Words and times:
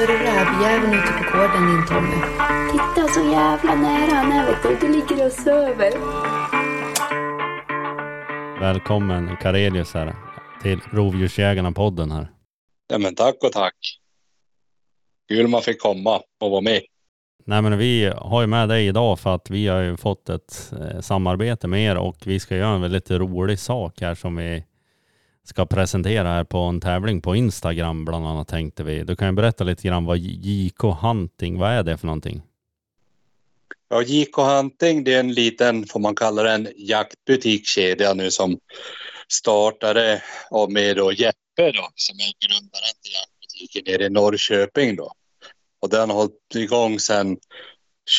så 0.00 0.04
är 0.04 0.08
det 0.08 0.24
rävjäveln 0.24 0.94
ute 0.94 1.12
på 1.12 1.38
gården 1.38 1.66
din 1.66 1.86
Tommy. 1.86 2.20
Titta 2.72 3.08
så 3.08 3.20
jävla 3.20 3.74
nära 3.74 4.14
han 4.14 4.32
är 4.32 4.46
vet 4.46 4.62
du. 4.62 4.86
Du 4.86 4.92
ligger 4.92 5.26
och 5.26 5.32
sover. 5.32 5.92
Välkommen 8.60 9.36
Karelius 9.36 9.94
här 9.94 10.14
till 10.62 10.80
Rovdjursjägarna-podden 10.80 12.12
här. 12.12 12.30
Ja, 12.88 12.98
men 12.98 13.14
tack 13.14 13.34
och 13.44 13.52
tack. 13.52 13.74
Kul 15.28 15.48
man 15.48 15.62
fick 15.62 15.80
komma 15.80 16.20
och 16.40 16.50
vara 16.50 16.60
med. 16.60 16.80
Nej 17.44 17.62
men 17.62 17.78
vi 17.78 18.12
har 18.16 18.40
ju 18.40 18.46
med 18.46 18.68
dig 18.68 18.86
idag 18.86 19.20
för 19.20 19.34
att 19.34 19.50
vi 19.50 19.66
har 19.66 19.80
ju 19.80 19.96
fått 19.96 20.28
ett 20.28 20.72
eh, 20.80 21.00
samarbete 21.00 21.68
med 21.68 21.84
er 21.84 21.96
och 21.96 22.16
vi 22.24 22.40
ska 22.40 22.56
göra 22.56 22.74
en 22.74 22.80
väldigt 22.80 23.10
rolig 23.10 23.58
sak 23.58 24.00
här 24.00 24.14
som 24.14 24.36
vi 24.36 24.64
ska 25.44 25.66
presentera 25.66 26.28
här 26.28 26.44
på 26.44 26.58
en 26.58 26.80
tävling 26.80 27.22
på 27.22 27.36
Instagram 27.36 28.04
bland 28.04 28.26
annat 28.26 28.48
tänkte 28.48 28.82
vi. 28.82 29.04
Du 29.04 29.16
kan 29.16 29.28
ju 29.28 29.32
berätta 29.32 29.64
lite 29.64 29.88
grann 29.88 30.04
vad 30.04 30.18
JK 30.18 30.82
Hunting, 31.02 31.58
vad 31.58 31.70
är 31.70 31.82
det 31.82 31.98
för 31.98 32.06
någonting? 32.06 32.42
Ja, 33.88 34.02
JK 34.02 34.36
Hunting 34.36 35.04
det 35.04 35.14
är 35.14 35.20
en 35.20 35.32
liten, 35.32 35.86
får 35.86 36.00
man 36.00 36.14
kalla 36.14 36.42
det, 36.42 36.52
en 36.52 36.68
jaktbutikkedja 36.76 38.30
som 38.30 38.58
startade 39.28 40.22
av 40.50 40.72
med 40.72 40.96
då 40.96 41.12
Jeppe 41.12 41.36
då, 41.56 41.88
som 41.94 42.16
är 42.16 42.46
grundaren 42.46 42.94
till 43.02 43.12
jaktbutiken 43.12 43.82
nere 43.86 44.06
i 44.06 44.10
Norrköping 44.10 44.96
då. 44.96 45.12
Och 45.80 45.88
den 45.88 46.10
har 46.10 46.16
hållit 46.16 46.54
igång 46.54 47.00
sedan 47.00 47.36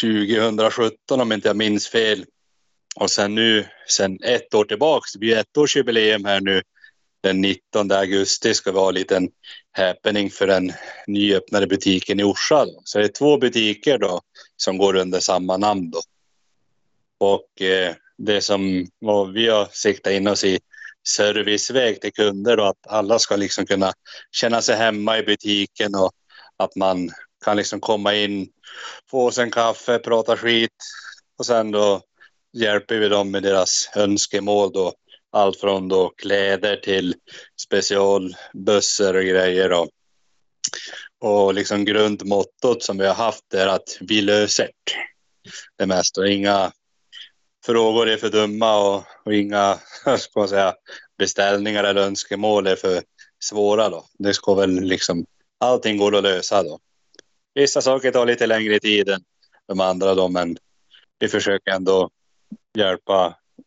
2017 0.02 1.22
om 1.22 1.32
inte 1.32 1.48
jag 1.48 1.58
minns 1.58 1.88
fel. 1.88 2.26
Och 2.96 3.12
sen 3.12 3.36
nu, 3.36 3.66
sen 3.88 4.24
ett 4.24 4.54
år 4.54 4.66
tillbaks, 4.66 5.14
det 5.14 5.20
blir 5.20 5.38
ettårsjubileum 5.38 6.26
här 6.26 6.42
nu 6.42 6.62
den 7.22 7.42
19 7.42 7.92
augusti 7.92 8.54
ska 8.54 8.72
vi 8.72 8.80
ha 8.80 8.90
en 8.90 8.96
liten 8.96 9.30
happening 9.72 10.30
för 10.30 10.48
den 10.48 10.74
nyöppnade 11.08 11.68
butiken 11.68 12.20
i 12.20 12.24
Orsa. 12.24 12.66
Då. 12.66 12.82
Så 12.84 12.98
det 12.98 13.04
är 13.04 13.08
två 13.08 13.38
butiker 13.38 13.98
då 13.98 14.22
som 14.58 14.78
går 14.78 14.96
under 14.96 15.20
samma 15.20 15.58
namn. 15.58 15.92
Då. 15.92 16.02
Och 17.18 17.62
eh, 17.62 17.96
det 18.18 18.42
som 18.42 18.88
vi 19.34 19.48
har 19.48 19.68
siktat 19.72 20.14
in 20.14 20.28
oss 20.28 20.44
i 20.44 20.60
serviceväg 21.08 22.02
till 22.02 22.14
kunder 22.14 22.60
och 22.60 22.68
att 22.68 22.88
alla 22.88 23.20
ska 23.20 23.36
liksom 23.36 23.66
kunna 23.66 23.94
känna 24.32 24.62
sig 24.62 24.76
hemma 24.76 25.18
i 25.18 25.24
butiken 25.24 25.96
och 25.96 26.12
att 26.58 26.76
man 26.76 27.10
kan 27.46 27.58
liksom 27.58 27.80
komma 27.80 28.16
in, 28.16 28.50
få 29.12 29.32
sig 29.32 29.44
en 29.44 29.52
kaffe, 29.52 30.00
prata 30.00 30.38
skit 30.38 30.78
och 31.40 31.46
sen 31.46 31.72
då 31.72 32.02
hjälper 32.54 32.98
vi 32.98 33.08
dem 33.08 33.32
med 33.32 33.44
deras 33.44 33.90
önskemål 33.96 34.72
då 34.74 34.94
allt 35.32 35.60
fra 35.60 35.78
da 35.80 36.02
klær 36.20 36.60
til 36.84 37.14
specialbössor 37.60 39.20
og 39.22 39.30
grejer. 39.32 39.76
Og, 39.78 39.90
og 41.24 41.54
liksom 41.56 41.86
grunnmottoet 41.88 42.84
som 42.84 43.00
vi 43.00 43.08
har 43.08 43.18
hatt, 43.20 43.46
er 43.54 43.72
at 43.78 43.98
vi 44.08 44.22
løser 44.26 44.72
det 45.80 45.88
meste. 45.88 46.28
Inga 46.28 46.72
frågor 47.66 48.10
spørsmål 48.10 48.10
er 48.10 48.22
for 48.22 48.34
dumme, 48.34 48.72
og, 48.72 49.34
inga 49.34 49.66
ingen 50.36 50.48
si, 50.52 50.68
bestillinger 51.22 51.84
eller 51.84 52.10
ønskemål 52.12 52.74
er 52.74 52.80
for 52.82 53.04
svåra. 53.42 53.90
Da. 53.90 54.04
Det 54.20 54.36
skal 54.38 54.64
vel 54.64 54.80
liksom, 54.90 55.26
allting 55.64 56.00
går 56.02 56.20
å 56.20 56.26
løse. 56.26 56.64
da. 56.68 56.80
Vissa 57.56 57.82
saker 57.82 58.12
tar 58.12 58.28
litt 58.30 58.44
lengre 58.48 58.80
tid 58.80 59.10
enn 59.16 59.24
de 59.68 59.80
andre, 59.84 60.16
da, 60.16 60.28
men 60.28 60.56
vi 61.20 61.30
forsøker 61.30 61.90
å 61.92 62.10
hjelpe 62.78 63.20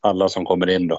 alle 0.05 0.29
som 0.29 0.45
kommer 0.45 0.71
inn. 0.71 0.89
då. 0.89 0.99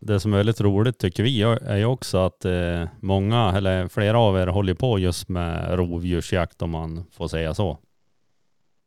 Det 0.00 0.20
som 0.20 0.32
är 0.32 0.36
väldigt 0.36 0.60
roligt 0.60 0.98
tycker 0.98 1.22
vi 1.22 1.42
är 1.42 1.76
ju 1.76 1.84
också 1.84 2.18
att 2.18 2.44
eh, 2.44 2.88
många, 3.00 3.52
eller 3.56 3.88
flera 3.88 4.18
av 4.18 4.38
er 4.38 4.46
håller 4.46 4.74
på 4.74 4.98
just 4.98 5.28
med 5.28 5.78
rovdjursjakt 5.78 6.62
om 6.62 6.70
man 6.70 7.04
får 7.12 7.28
säga 7.28 7.54
så. 7.54 7.78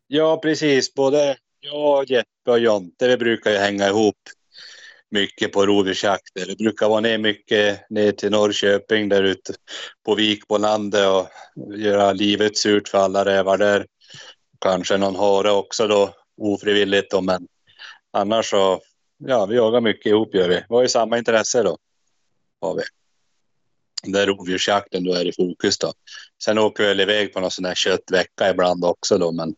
Ja, 0.08 0.40
precis. 0.42 0.94
Både 0.94 1.36
jag, 1.60 2.10
Jeppe 2.10 2.52
och 2.52 2.60
Jonte, 2.60 3.08
vi 3.08 3.18
brukar 3.18 3.52
ju 3.52 3.58
hänga 3.58 3.88
ihop 3.88 4.16
mycket 5.12 5.52
på 5.52 5.66
rovdjursjakt. 5.66 6.30
Det 6.34 6.58
brukar 6.58 6.90
vara 6.90 7.00
ner 7.00 7.18
mycket 7.18 7.90
ner 7.90 8.12
till 8.12 8.32
Norrköping 8.32 9.10
där 9.10 9.24
ute 9.24 9.54
på 10.06 10.16
Vik 10.16 10.48
på 10.48 10.58
landet 10.58 11.08
och 11.08 11.28
göra 11.78 12.14
livet 12.14 12.58
surt 12.58 12.88
för 12.88 12.98
alla 12.98 13.26
rävar 13.26 13.58
där. 13.58 13.86
Kanske 14.60 14.98
någon 14.98 15.16
hare 15.16 15.52
också 15.52 15.88
då 15.88 16.14
ofrivilligt 16.42 17.12
då, 17.12 17.22
men 17.22 17.48
annars 18.12 18.50
så 18.50 18.82
ja, 19.28 19.46
vi 19.46 19.56
jagar 19.56 19.82
mycket 19.82 20.06
ihop 20.06 20.36
gör 20.36 20.50
vi. 20.50 20.56
Vi 20.56 20.76
har 20.76 20.82
ju 20.82 20.88
samma 20.88 21.18
intresse 21.18 21.64
då. 21.64 21.78
Har 22.62 22.76
vi. 22.76 22.84
Där 24.12 24.28
rovdjursjakten 24.28 25.04
då 25.04 25.14
är 25.14 25.26
i 25.26 25.32
fokus 25.34 25.78
då. 25.78 25.94
Sen 26.44 26.58
åker 26.58 26.84
vi 26.84 26.90
väl 26.90 27.00
iväg 27.00 27.34
på 27.34 27.40
någon 27.40 27.52
sån 27.52 27.66
här 27.66 27.76
köttvecka 27.76 28.50
ibland 28.50 28.86
också 28.86 29.18
då, 29.18 29.32
men 29.32 29.56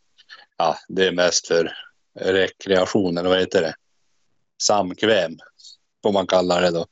ja, 0.57 0.77
det 0.87 1.07
är 1.07 1.11
mest 1.11 1.47
för 1.47 1.71
rekreationen, 2.19 3.25
vad 3.25 3.39
heter 3.39 3.61
det? 3.61 3.75
Samkväm 4.63 5.37
får 6.03 6.11
man 6.11 6.27
kalla 6.27 6.61
det 6.61 6.71
då. 6.71 6.85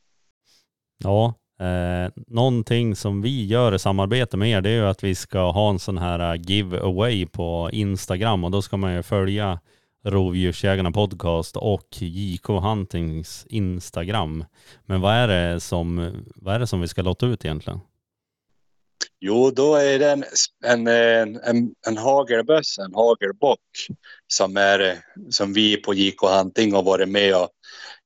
Ja, 0.98 1.34
eh, 1.60 2.12
någonting 2.28 2.96
som 2.96 3.22
vi 3.22 3.46
gör 3.46 3.76
i 3.76 3.80
samarbete 3.80 4.38
med 4.38 4.50
er, 4.50 4.62
det 4.62 4.70
är 4.70 4.74
ju 4.74 4.86
att 4.86 5.04
vi 5.04 5.16
ska 5.16 5.52
ha 5.52 5.70
en 5.70 5.80
sån 5.80 5.98
här 5.98 6.36
giveaway 6.36 7.26
på 7.26 7.70
Instagram 7.74 8.44
och 8.44 8.52
då 8.52 8.62
ska 8.62 8.78
man 8.78 8.94
ju 8.94 9.04
följa 9.04 9.60
Rovdjursjägarna 10.06 10.92
podcast 10.92 11.58
och 11.58 11.88
JK 12.02 12.48
Huntings 12.48 13.46
Instagram. 13.50 14.46
Men 14.86 15.02
vad 15.02 15.14
är 15.14 15.28
det 15.28 15.60
som, 15.60 16.12
vad 16.36 16.56
är 16.56 16.60
det 16.60 16.68
som 16.68 16.82
vi 16.82 16.88
ska 16.88 17.02
låta 17.02 17.26
ut 17.26 17.46
egentligen? 17.46 17.80
Jo, 19.20 19.52
då 19.52 19.76
är 19.76 20.00
det 20.00 20.12
en, 20.12 20.24
en, 20.66 20.88
en, 21.38 21.76
en 21.88 21.98
hagelböss, 21.98 22.78
en 22.78 22.94
hagelbock 22.94 23.60
som, 24.28 24.58
är, 24.58 24.98
som 25.30 25.54
vi 25.54 25.78
på 25.78 25.94
JK 25.94 26.22
Hunting 26.22 26.74
har 26.74 26.84
varit 26.84 27.10
med 27.10 27.36
och 27.36 27.50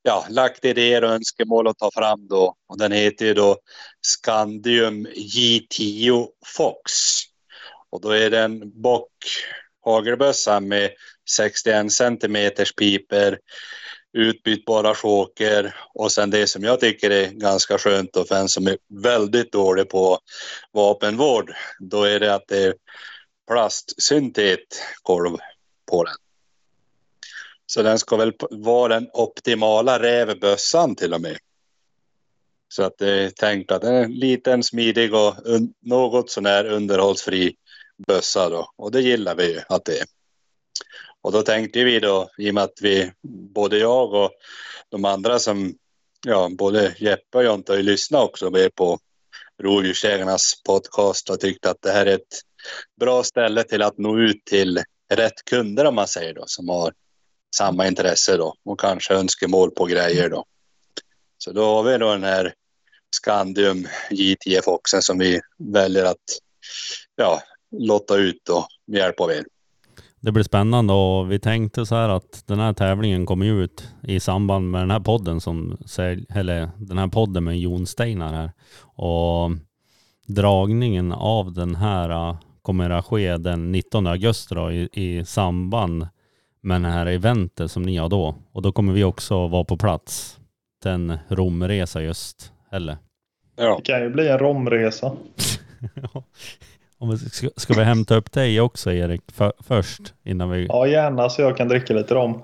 ja, 0.02 0.26
lagt 0.30 0.66
idéer 0.66 1.04
och 1.04 1.12
önskemål 1.12 1.68
att 1.68 1.78
ta 1.78 1.92
fram 1.94 2.28
då. 2.28 2.56
Och 2.68 2.78
den 2.78 2.92
heter 2.92 3.26
ju 3.26 3.34
då 3.34 3.58
Scandium 4.02 5.08
J10 5.08 6.28
Fox. 6.46 6.92
Och 7.90 8.02
då 8.02 8.10
är 8.10 8.30
det 8.30 8.40
en 8.40 8.82
bock 8.82 9.14
hagelbössa 9.86 10.60
med 10.60 10.92
61 11.30 11.92
centimeters 11.92 12.76
piper, 12.76 13.40
utbytbara 14.14 14.96
choker 14.96 15.76
och 15.94 16.12
sen 16.12 16.30
det 16.30 16.48
som 16.48 16.64
jag 16.64 16.80
tycker 16.80 17.10
är 17.10 17.28
ganska 17.28 17.78
skönt 17.78 18.16
och 18.16 18.28
för 18.28 18.36
en 18.36 18.50
som 18.50 18.68
är 18.68 18.78
väldigt 19.04 19.52
dålig 19.52 19.90
på 19.90 20.20
vapenvård, 20.72 21.54
då 21.80 22.04
är 22.04 22.20
det 22.20 22.34
att 22.34 22.48
det 22.48 22.64
är 22.64 22.76
plastsyntetkolv 23.48 25.38
på 25.92 26.04
den. 26.04 26.16
Så 27.66 27.82
den 27.84 28.00
ska 28.00 28.16
väl 28.18 28.34
vara 28.50 28.94
den 28.94 29.10
optimala 29.14 30.00
rävbössan 30.00 30.96
till 30.96 31.14
och 31.14 31.22
med. 31.22 31.38
Så 32.70 32.84
att 32.84 32.98
det 32.98 33.10
är 33.10 33.30
tänkt 33.30 33.72
att 33.72 33.82
den 33.82 33.96
är 33.96 34.08
liten, 34.08 34.64
smidig 34.64 35.14
och 35.14 35.36
något 35.82 36.30
sånär 36.30 36.66
underhållsfri 36.66 37.56
bössa 38.08 38.50
då. 38.50 38.72
Och 38.76 38.92
det 38.92 39.02
gillar 39.02 39.36
vi 39.36 39.54
ju 39.54 39.62
att 39.70 39.86
det 39.86 40.00
är. 40.00 40.17
Och 41.28 41.34
då 41.34 41.42
tänkte 41.42 41.84
vi 41.84 42.00
då, 42.00 42.30
i 42.38 42.50
och 42.50 42.54
med 42.54 42.64
att 42.64 42.82
vi, 42.82 43.12
både 43.54 43.78
jag 43.78 44.14
och 44.14 44.32
de 44.90 45.06
andra 45.06 45.40
som, 45.40 45.76
ja, 46.26 46.50
både 46.58 46.96
Jeppe 46.98 47.38
och 47.38 47.44
Jonte 47.44 47.72
har 47.72 47.78
ju 47.78 47.84
lyssnat 47.84 48.24
också 48.24 48.52
på 48.76 49.00
Rovdjursägarnas 49.64 50.62
podcast 50.66 51.30
och 51.30 51.40
tyckte 51.40 51.70
att 51.70 51.82
det 51.82 51.92
här 51.92 52.06
är 52.06 52.16
ett 52.16 52.42
bra 53.00 53.24
ställe 53.24 53.64
till 53.64 53.82
att 53.82 53.98
nå 53.98 54.20
ut 54.20 54.46
till 54.46 54.84
rätt 55.14 55.46
kunder 55.46 55.86
om 55.86 55.96
man 55.96 56.08
säger 56.08 56.34
då, 56.34 56.44
som 56.46 56.70
har 56.70 56.94
samma 57.56 57.88
intresse 57.88 58.38
då 58.38 58.56
och 58.66 58.80
kanske 58.80 59.14
önskemål 59.14 59.72
på 59.72 59.86
grejer 59.86 60.30
då. 60.30 60.46
Så 61.38 61.52
då 61.52 61.66
har 61.66 61.84
vi 61.84 61.98
då 61.98 62.12
den 62.12 62.24
här 62.24 62.54
Scandium 63.16 63.88
J10 64.10 65.02
som 65.02 65.18
vi 65.18 65.42
väljer 65.58 66.06
att 66.06 66.26
ja, 67.16 67.42
lotta 67.72 68.16
ut 68.16 68.50
hjelpe 68.88 69.28
med. 69.28 69.46
Det 70.22 70.32
blir 70.32 70.44
spennende, 70.44 70.94
og 70.94 71.28
vi 71.30 71.38
tenkte 71.40 71.86
så 71.86 71.96
her 71.96 72.16
at 72.18 72.42
denne 72.50 72.64
här 72.64 72.74
tävlingen 72.74 73.26
kommer 73.26 73.46
ut 73.46 73.84
i 74.04 74.20
samband 74.20 74.72
med 74.72 74.82
denne 74.82 75.02
podden 75.02 75.42
som 75.42 75.78
eller 76.36 76.70
denne 76.78 77.10
podden 77.10 77.44
med 77.44 77.60
Jon 77.60 77.86
Steinar 77.86 78.34
her. 78.34 78.52
Og 78.96 79.60
dragningen 80.28 81.12
av 81.12 81.54
den 81.54 81.76
här 81.76 82.10
äh, 82.10 82.36
kommer 82.62 82.90
att 82.90 83.06
ske 83.06 83.38
den 83.38 83.72
19 83.72 84.08
augusti 84.08 84.56
då, 84.56 84.72
i, 84.72 84.90
i 84.94 85.26
samband 85.26 86.08
med 86.62 86.76
denne 86.76 86.90
här 86.90 87.06
eventet 87.06 87.72
som 87.72 87.84
ni 87.84 87.98
har 87.98 88.10
då. 88.10 88.36
Och 88.52 88.62
då 88.62 88.72
kommer 88.72 88.94
vi 88.94 89.04
också 89.04 89.48
vara 89.48 89.64
på 89.64 89.78
plats. 89.78 90.40
Den 90.84 91.18
Romresa 91.28 92.02
just 92.02 92.52
eller? 92.72 92.98
Ja. 93.56 93.76
Det 93.78 93.84
kan 93.84 94.02
ju 94.02 94.10
bli 94.10 94.28
en 94.28 94.40
Romresa. 94.40 95.12
Om 97.00 97.10
vi 97.10 97.18
ska, 97.18 97.50
ska 97.56 97.74
vi 97.74 97.84
hämta 97.84 98.16
upp 98.16 98.32
dig 98.32 98.62
också 98.62 98.92
Erik 98.92 99.22
för, 99.32 99.54
först 99.60 100.14
innan 100.24 100.50
vi... 100.50 100.66
Ja 100.70 100.88
gärna 100.88 101.30
så 101.30 101.42
jag 101.42 101.58
kan 101.58 101.68
dricka 101.68 101.94
lite 101.94 102.14
rom. 102.14 102.44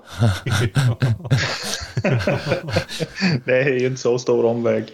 det 3.44 3.62
är 3.62 3.78
ju 3.78 3.86
inte 3.86 4.00
så 4.00 4.18
stor 4.18 4.44
omväg. 4.44 4.84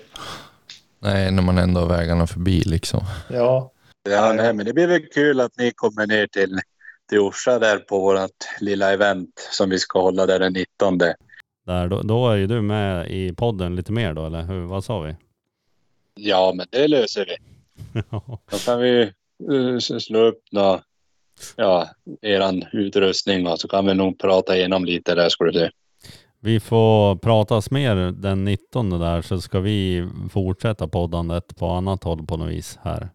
Nej, 0.98 1.30
när 1.30 1.42
man 1.42 1.58
ändå 1.58 1.80
har 1.80 1.88
vägarna 1.88 2.26
förbi 2.26 2.60
liksom. 2.60 3.00
Ja, 3.28 3.72
Ja, 4.02 4.32
nej, 4.32 4.52
men 4.52 4.66
det 4.66 4.72
blir 4.72 4.86
väl 4.86 5.06
kul 5.06 5.40
att 5.40 5.58
ni 5.58 5.72
kommer 5.74 6.06
ner 6.06 6.26
till, 6.26 6.60
till 7.08 7.18
Orsa 7.18 7.58
där 7.58 7.78
på 7.78 8.00
vårt 8.00 8.60
lilla 8.60 8.92
event 8.92 9.48
som 9.50 9.70
vi 9.70 9.78
ska 9.78 10.00
hålla 10.00 10.26
där 10.26 10.38
den 10.38 10.52
19. 10.52 10.98
Där, 11.66 11.88
då, 11.88 12.02
då 12.02 12.28
är 12.28 12.36
ju 12.36 12.46
du 12.46 12.62
med 12.62 13.10
i 13.10 13.32
podden 13.32 13.76
lite 13.76 13.92
mer 13.92 14.14
då, 14.14 14.26
eller 14.26 14.42
hur? 14.42 14.60
Vad 14.60 14.84
sa 14.84 15.00
vi? 15.00 15.16
Ja, 16.14 16.52
men 16.56 16.66
det 16.70 16.88
löser 16.88 17.26
vi. 17.26 17.36
Då 18.50 18.58
kan 18.64 18.80
vi 18.80 19.12
nå, 20.52 20.80
ja, 21.56 21.88
eran 22.22 22.64
utrustning 22.72 23.46
och 23.46 23.60
så 23.60 23.68
kan 23.68 23.86
vi 23.86 23.94
nog 23.94 24.18
prata 24.18 24.56
igenom 24.56 24.84
lite 24.84 25.14
där 25.14 25.28
ska 25.28 25.44
du 25.44 25.52
se. 25.52 25.70
Vi 26.42 26.60
får 26.60 27.16
pratas 27.16 27.70
mer 27.70 27.96
den 27.96 28.44
19 28.44 28.90
där 28.90 29.22
så 29.22 29.40
ska 29.40 29.60
vi 29.60 30.08
fortsätta 30.32 30.88
poddandet 30.88 31.56
på 31.56 31.66
annat 31.66 32.04
håll 32.04 32.26
på 32.26 32.36
något 32.36 32.48
vis 32.48 32.78
här. 32.82 33.08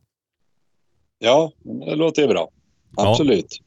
Ja, 1.19 1.51
det 1.63 1.95
låter 1.95 2.22
ju 2.22 2.28
bra. 2.28 2.50
Ja. 2.98 3.10
Absolut. 3.12 3.60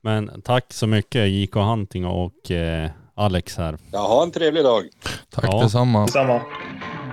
Men 0.00 0.42
tack 0.42 0.72
så 0.72 0.86
mycket 0.86 1.28
JK 1.28 1.54
Hunting 1.54 2.06
och 2.06 2.50
eh, 2.50 2.90
Alex 3.14 3.56
här. 3.56 3.78
Ja, 3.92 3.98
ha 3.98 4.22
en 4.22 4.30
trevlig 4.30 4.64
dag. 4.64 4.82
Tack 5.30 5.44
Ja. 5.52 5.62
detsamma. 5.62 6.00
Detsamma. 6.06 6.40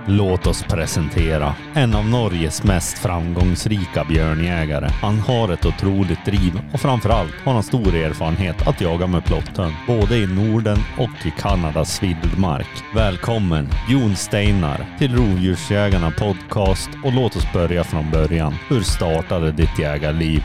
Låt 0.06 0.46
oss 0.46 0.62
presentera 0.62 1.54
en 1.74 1.94
av 1.94 2.04
Norges 2.04 2.64
mest 2.64 2.98
framgångsrika 2.98 4.04
björnjägare. 4.04 4.88
Han 4.88 5.18
har 5.18 5.52
ett 5.52 5.66
otroligt 5.66 6.24
driv 6.24 6.60
och 6.72 6.80
framförallt 6.80 7.34
har 7.44 7.52
han 7.52 7.62
stor 7.62 7.94
erfarenhet 7.94 8.68
att 8.68 8.80
jaga 8.80 9.06
med 9.06 9.24
plotthund, 9.24 9.74
både 9.86 10.16
i 10.16 10.26
Norden 10.26 10.78
och 10.98 11.26
i 11.26 11.30
Kanadas 11.30 12.02
vildmark. 12.02 12.66
Välkommen 12.94 13.68
Jon 13.88 14.16
Steinar 14.16 14.86
till 14.98 15.16
Rovdjursjägarna 15.16 16.10
podcast 16.10 16.90
och 17.04 17.12
låt 17.12 17.36
oss 17.36 17.52
börja 17.52 17.84
från 17.84 18.10
början. 18.10 18.54
Hur 18.68 18.80
startade 18.80 19.52
ditt 19.52 19.78
jägarliv? 19.78 20.42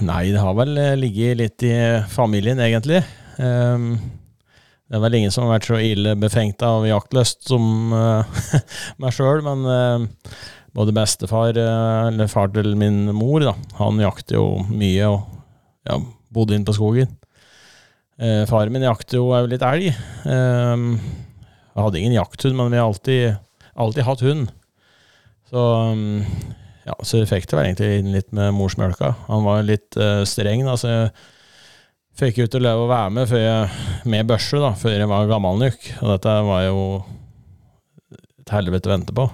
Nei, 0.00 0.32
det 0.32 0.38
har 0.38 0.54
vel 0.54 0.78
eh, 0.78 0.96
ligget 0.96 1.36
litt 1.36 1.62
i 1.62 1.68
familjen 1.68 2.08
familien, 2.08 2.58
egentlig. 2.58 3.02
Det 4.84 4.98
er 4.98 5.00
vel 5.00 5.16
ingen 5.16 5.32
som 5.32 5.46
har 5.46 5.56
vært 5.56 5.68
så 5.70 5.78
ille 5.80 6.12
befengt 6.20 6.60
av 6.64 6.84
jaktlyst 6.84 7.46
som 7.48 7.92
uh, 7.94 8.40
meg 9.00 9.14
sjøl, 9.16 9.40
men 9.46 9.64
uh, 9.64 10.34
både 10.76 10.92
bestefar, 10.96 11.56
uh, 11.56 12.10
eller 12.10 12.28
far 12.28 12.52
til 12.52 12.74
min 12.76 13.06
mor, 13.16 13.40
da, 13.46 13.54
han 13.78 14.02
jakter 14.02 14.36
jo 14.36 14.48
mye 14.68 15.08
og 15.08 15.22
ja, 15.88 15.96
bodde 16.34 16.56
inne 16.56 16.68
på 16.68 16.76
skogen. 16.76 17.12
Faren 18.14 18.70
min 18.70 18.84
jakter 18.86 19.18
jo 19.18 19.24
litt 19.50 19.62
elg. 19.66 19.88
Jeg 20.22 21.80
hadde 21.82 21.98
ingen 21.98 22.14
jakthund, 22.14 22.54
men 22.56 22.70
vi 22.70 22.78
har 22.78 22.86
alltid, 22.86 23.24
alltid 23.74 24.06
hatt 24.06 24.22
hund. 24.22 24.52
Så 25.50 25.64
um, 25.90 26.22
ja, 26.86 26.94
så 27.02 27.24
fikk 27.26 27.48
det 27.50 27.58
vel 27.58 27.66
egentlig 27.66 28.14
litt 28.14 28.30
med 28.38 28.54
morsmjølka. 28.54 29.10
Han 29.26 29.42
var 29.44 29.66
litt 29.66 29.98
streng, 30.30 30.62
da, 30.64 30.76
så 30.78 30.94
fikk 32.18 32.44
jo 32.44 32.62
lov 32.62 32.84
å 32.84 32.90
være 32.90 33.12
med 33.14 33.32
jeg, 33.34 33.86
med 34.10 34.28
børse 34.28 34.60
da, 34.62 34.72
før 34.78 34.96
jeg 34.96 35.10
var 35.10 35.30
gammel 35.30 35.60
nok. 35.64 35.88
Og 36.00 36.12
dette 36.12 36.34
var 36.48 36.66
jo 36.66 36.84
et 38.44 38.52
helvete 38.52 38.90
å 38.90 38.92
vente 38.92 39.16
på. 39.16 39.24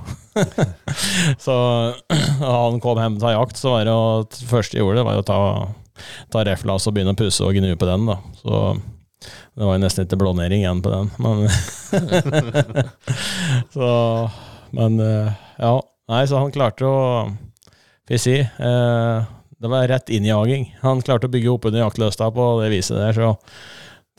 så 1.44 1.56
da 2.40 2.54
han 2.54 2.80
kom 2.82 3.00
hjem 3.02 3.18
til 3.20 3.34
jakt, 3.34 3.60
så 3.60 3.74
var 3.74 3.84
det 3.84 3.92
jo 3.92 4.06
det 4.30 4.48
første 4.52 4.78
jeg 4.78 4.86
gjorde, 4.86 5.04
var 5.08 5.20
å 5.20 5.26
ta, 5.26 5.40
ta 6.32 6.46
reflas 6.46 6.88
og 6.88 6.96
begynne 6.96 7.16
å 7.16 7.20
pusse 7.20 7.44
og 7.44 7.58
gnu 7.58 7.74
på 7.74 7.90
den. 7.90 8.08
da. 8.08 8.20
Så 8.40 8.62
det 9.20 9.66
var 9.66 9.76
jo 9.76 9.82
nesten 9.82 10.06
ikke 10.06 10.20
blånering 10.22 10.62
igjen 10.62 10.80
på 10.84 10.94
den. 10.94 11.10
Men, 11.20 11.44
så, 13.74 13.90
men 14.76 15.00
eh, 15.04 15.46
ja. 15.60 15.76
Nei, 16.10 16.24
så 16.26 16.40
han 16.42 16.50
klarte 16.50 16.88
å 16.88 16.96
Får 18.10 18.16
jeg 18.16 18.22
si 18.24 18.32
eh, 18.42 19.26
Det 19.60 19.68
var 19.68 19.88
rett 19.88 20.08
innjaging. 20.08 20.76
Han 20.80 21.02
klarte 21.04 21.28
å 21.28 21.32
bygge 21.32 21.50
opp 21.52 21.66
under 21.68 21.82
jaktløsta 21.82 22.30
på 22.32 22.44
det 22.62 22.70
viset 22.72 22.96
der, 22.96 23.12
så 23.12 23.34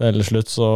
til 0.02 0.24
slutt 0.26 0.52
så 0.54 0.70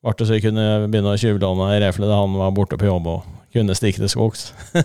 ble 0.00 0.12
det 0.16 0.26
så 0.28 0.36
jeg 0.36 0.44
kunne 0.44 0.66
begynne 0.88 1.14
å 1.14 1.20
tjuvlåne 1.20 1.70
ei 1.72 1.80
refle 1.82 2.08
da 2.08 2.20
han 2.22 2.36
var 2.40 2.52
borte 2.56 2.78
på 2.80 2.88
jobb 2.88 3.08
og 3.12 3.24
kunne 3.52 3.76
stikke 3.76 4.02
til 4.02 4.12
skogs. 4.12 4.50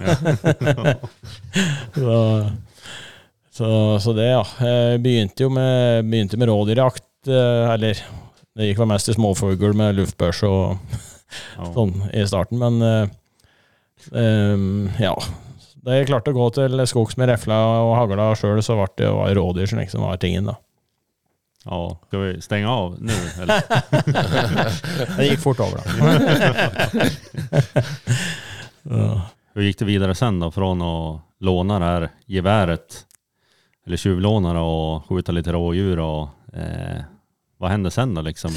så, 1.99 2.15
så, 3.51 3.69
så 4.03 4.15
det, 4.15 4.29
ja. 4.31 4.43
Jeg 4.63 5.03
begynte 5.03 5.45
jo 5.45 5.51
med, 5.53 6.07
begynte 6.09 6.39
med 6.39 6.49
rådyrjakt, 6.51 7.07
eh, 7.27 7.73
eller 7.75 7.99
det 8.55 8.71
gikk 8.71 8.81
vel 8.81 8.91
mest 8.95 9.11
i 9.11 9.15
småfugl 9.15 9.75
med 9.75 9.99
luftbørs 9.99 10.41
og 10.47 10.99
sånn 11.75 11.95
i 12.15 12.23
starten, 12.27 12.63
men 12.63 13.11
ehm, 14.15 14.87
ja. 15.03 15.15
Da 15.85 15.99
jeg 15.99 16.07
klarte 16.09 16.33
å 16.33 16.37
gå 16.37 16.45
til 16.55 16.81
skogs 16.89 17.17
med 17.21 17.29
refla 17.29 17.59
og 17.85 17.91
hagla 17.99 18.31
sjøl, 18.37 18.61
så 18.65 18.77
ble 18.79 18.87
det 18.97 19.11
var 19.13 19.35
rådyr 19.37 19.69
som 19.69 19.81
liksom 19.81 20.05
var 20.05 20.17
tingen, 20.21 20.49
da. 20.49 20.55
Ja, 21.65 21.97
skal 22.07 22.21
vi 22.21 22.41
stenge 22.45 22.69
av 22.69 22.97
nå, 23.01 23.13
eller? 23.41 23.61
Det 25.17 25.29
gikk 25.31 25.41
fort 25.41 25.61
over, 25.65 25.81
da. 25.81 25.85
ja. 28.97 29.13
Hur 29.55 29.63
gick 29.63 29.79
det 29.79 29.85
videre 29.85 30.15
sen 30.15 30.39
då? 30.39 30.51
Från 30.51 30.81
å 30.81 31.21
låne 31.39 31.79
det 31.79 31.85
här 31.85 32.09
geväret 32.25 33.05
eller 33.87 33.97
tjuvlåna 33.97 34.53
det 34.53 34.59
och 34.59 35.05
skjuta 35.05 35.31
litt 35.31 35.47
rådjur 35.47 35.99
og 35.99 36.27
eh, 36.53 37.01
Hva 37.59 37.67
hände 37.67 37.91
sen 37.91 38.13
då 38.13 38.21
liksom? 38.21 38.51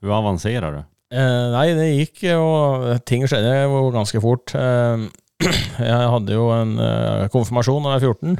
Hur 0.00 0.18
avancerar 0.18 0.72
du? 0.72 0.78
Eh, 1.16 1.50
nei, 1.52 1.66
det 1.74 1.88
gikk 1.90 2.22
og 2.38 2.86
Ting 3.04 3.26
skjedde 3.26 3.64
jo 3.64 3.90
ganske 3.90 4.20
fort. 4.22 4.54
Eh, 4.54 5.08
jeg 5.90 6.12
hadde 6.14 6.36
jo 6.36 6.50
en 6.54 6.76
uh, 6.80 7.24
konfirmasjon 7.32 7.84
da 7.84 7.96
jeg 7.96 8.04
var 8.04 8.14
14, 8.14 8.38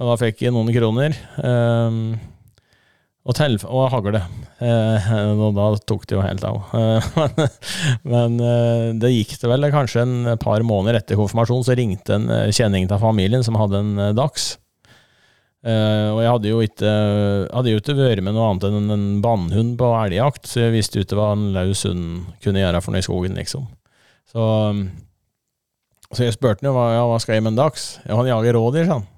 og 0.00 0.12
da 0.12 0.20
fikk 0.20 0.44
jeg 0.46 0.54
noen 0.54 0.72
kroner. 0.74 1.16
Um, 1.42 2.14
og, 3.22 3.36
telf 3.38 3.64
og 3.68 3.86
hagle. 3.92 4.22
Eh, 4.62 5.10
og 5.46 5.54
da 5.56 5.68
tok 5.86 6.08
det 6.08 6.18
jo 6.18 6.24
helt 6.24 6.46
av. 6.46 6.58
Eh, 6.82 8.00
men 8.08 8.38
eh, 8.42 8.88
det 8.98 9.12
gikk 9.12 9.36
det 9.40 9.50
vel 9.50 9.70
kanskje 9.72 10.02
en 10.02 10.32
par 10.42 10.64
måneder 10.66 11.00
etter 11.00 11.18
konfirmasjon, 11.18 11.62
så 11.66 11.76
ringte 11.78 12.16
en 12.16 12.28
eh, 12.32 12.50
kjenning 12.54 12.88
av 12.90 13.02
familien 13.02 13.44
som 13.46 13.58
hadde 13.60 13.80
en 13.82 13.92
eh, 13.98 14.16
dags. 14.16 14.56
Og 15.62 16.18
jeg 16.18 16.26
hadde 16.26 16.50
jo 16.50 16.56
ikke 16.64 16.92
hadde 17.54 17.70
jo 17.70 17.78
ikke 17.78 17.94
vært 17.94 18.24
med 18.26 18.34
noe 18.34 18.48
annet 18.48 18.64
enn 18.66 18.90
en 18.90 19.04
bannhund 19.22 19.76
på 19.78 19.92
elgjakt, 19.94 20.48
så 20.50 20.64
jeg 20.64 20.72
visste 20.74 20.98
jo 20.98 21.06
ikke 21.06 21.20
hva 21.20 21.28
en 21.36 21.44
løs 21.54 21.84
hund 21.86 22.32
kunne 22.42 22.64
gjøre 22.64 22.80
for 22.82 22.90
noe 22.90 22.98
i 22.98 23.06
skogen, 23.06 23.38
liksom. 23.38 23.68
Så, 24.26 24.42
um, 24.42 24.80
så 26.12 26.26
jeg 26.26 26.36
spurte 26.36 26.66
han 26.66 26.76
hva, 26.76 26.86
ja, 26.94 27.02
hva 27.08 27.18
skal 27.22 27.36
jeg 27.36 27.44
med 27.44 27.54
en 27.54 27.60
dags. 27.62 27.88
Ja, 28.06 28.16
han 28.18 28.30
jager 28.30 28.58
rådyr, 28.58 28.86
sa 28.86 29.00
han. 29.00 29.08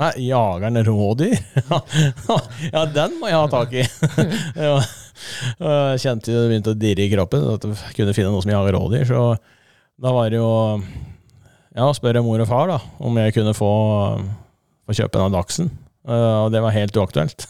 Nei, 0.00 0.10
jager 0.30 0.66
han 0.68 0.82
rådyr? 0.86 1.38
ja, 2.74 2.84
den 2.94 3.18
må 3.20 3.28
jeg 3.28 3.38
ha 3.38 3.46
tak 3.52 3.74
i. 3.76 3.84
ja. 4.66 4.74
Jeg 5.60 6.02
kjente 6.04 6.32
det 6.32 6.48
begynte 6.48 6.72
å 6.72 6.78
dirre 6.80 7.04
i 7.04 7.12
kroppen, 7.12 7.44
at 7.54 7.66
jeg 7.68 7.96
kunne 7.98 8.16
finne 8.16 8.32
noe 8.32 8.44
som 8.44 8.54
jager 8.54 8.78
rådyr, 8.78 9.08
så 9.10 9.24
da 10.00 10.12
var 10.16 10.30
det 10.32 10.40
jo 10.40 10.52
ja, 10.80 11.90
spørre 11.92 12.22
mor 12.24 12.40
og 12.40 12.48
far 12.48 12.70
da, 12.70 12.78
om 13.04 13.18
jeg 13.20 13.36
kunne 13.36 13.52
få 13.54 13.72
få 14.90 14.98
kjøpe 14.98 15.22
den 15.22 15.38
dagsen. 15.38 15.70
Uh, 16.08 16.46
og 16.46 16.54
det 16.54 16.62
var 16.64 16.74
helt 16.74 16.96
uaktuelt. 16.96 17.44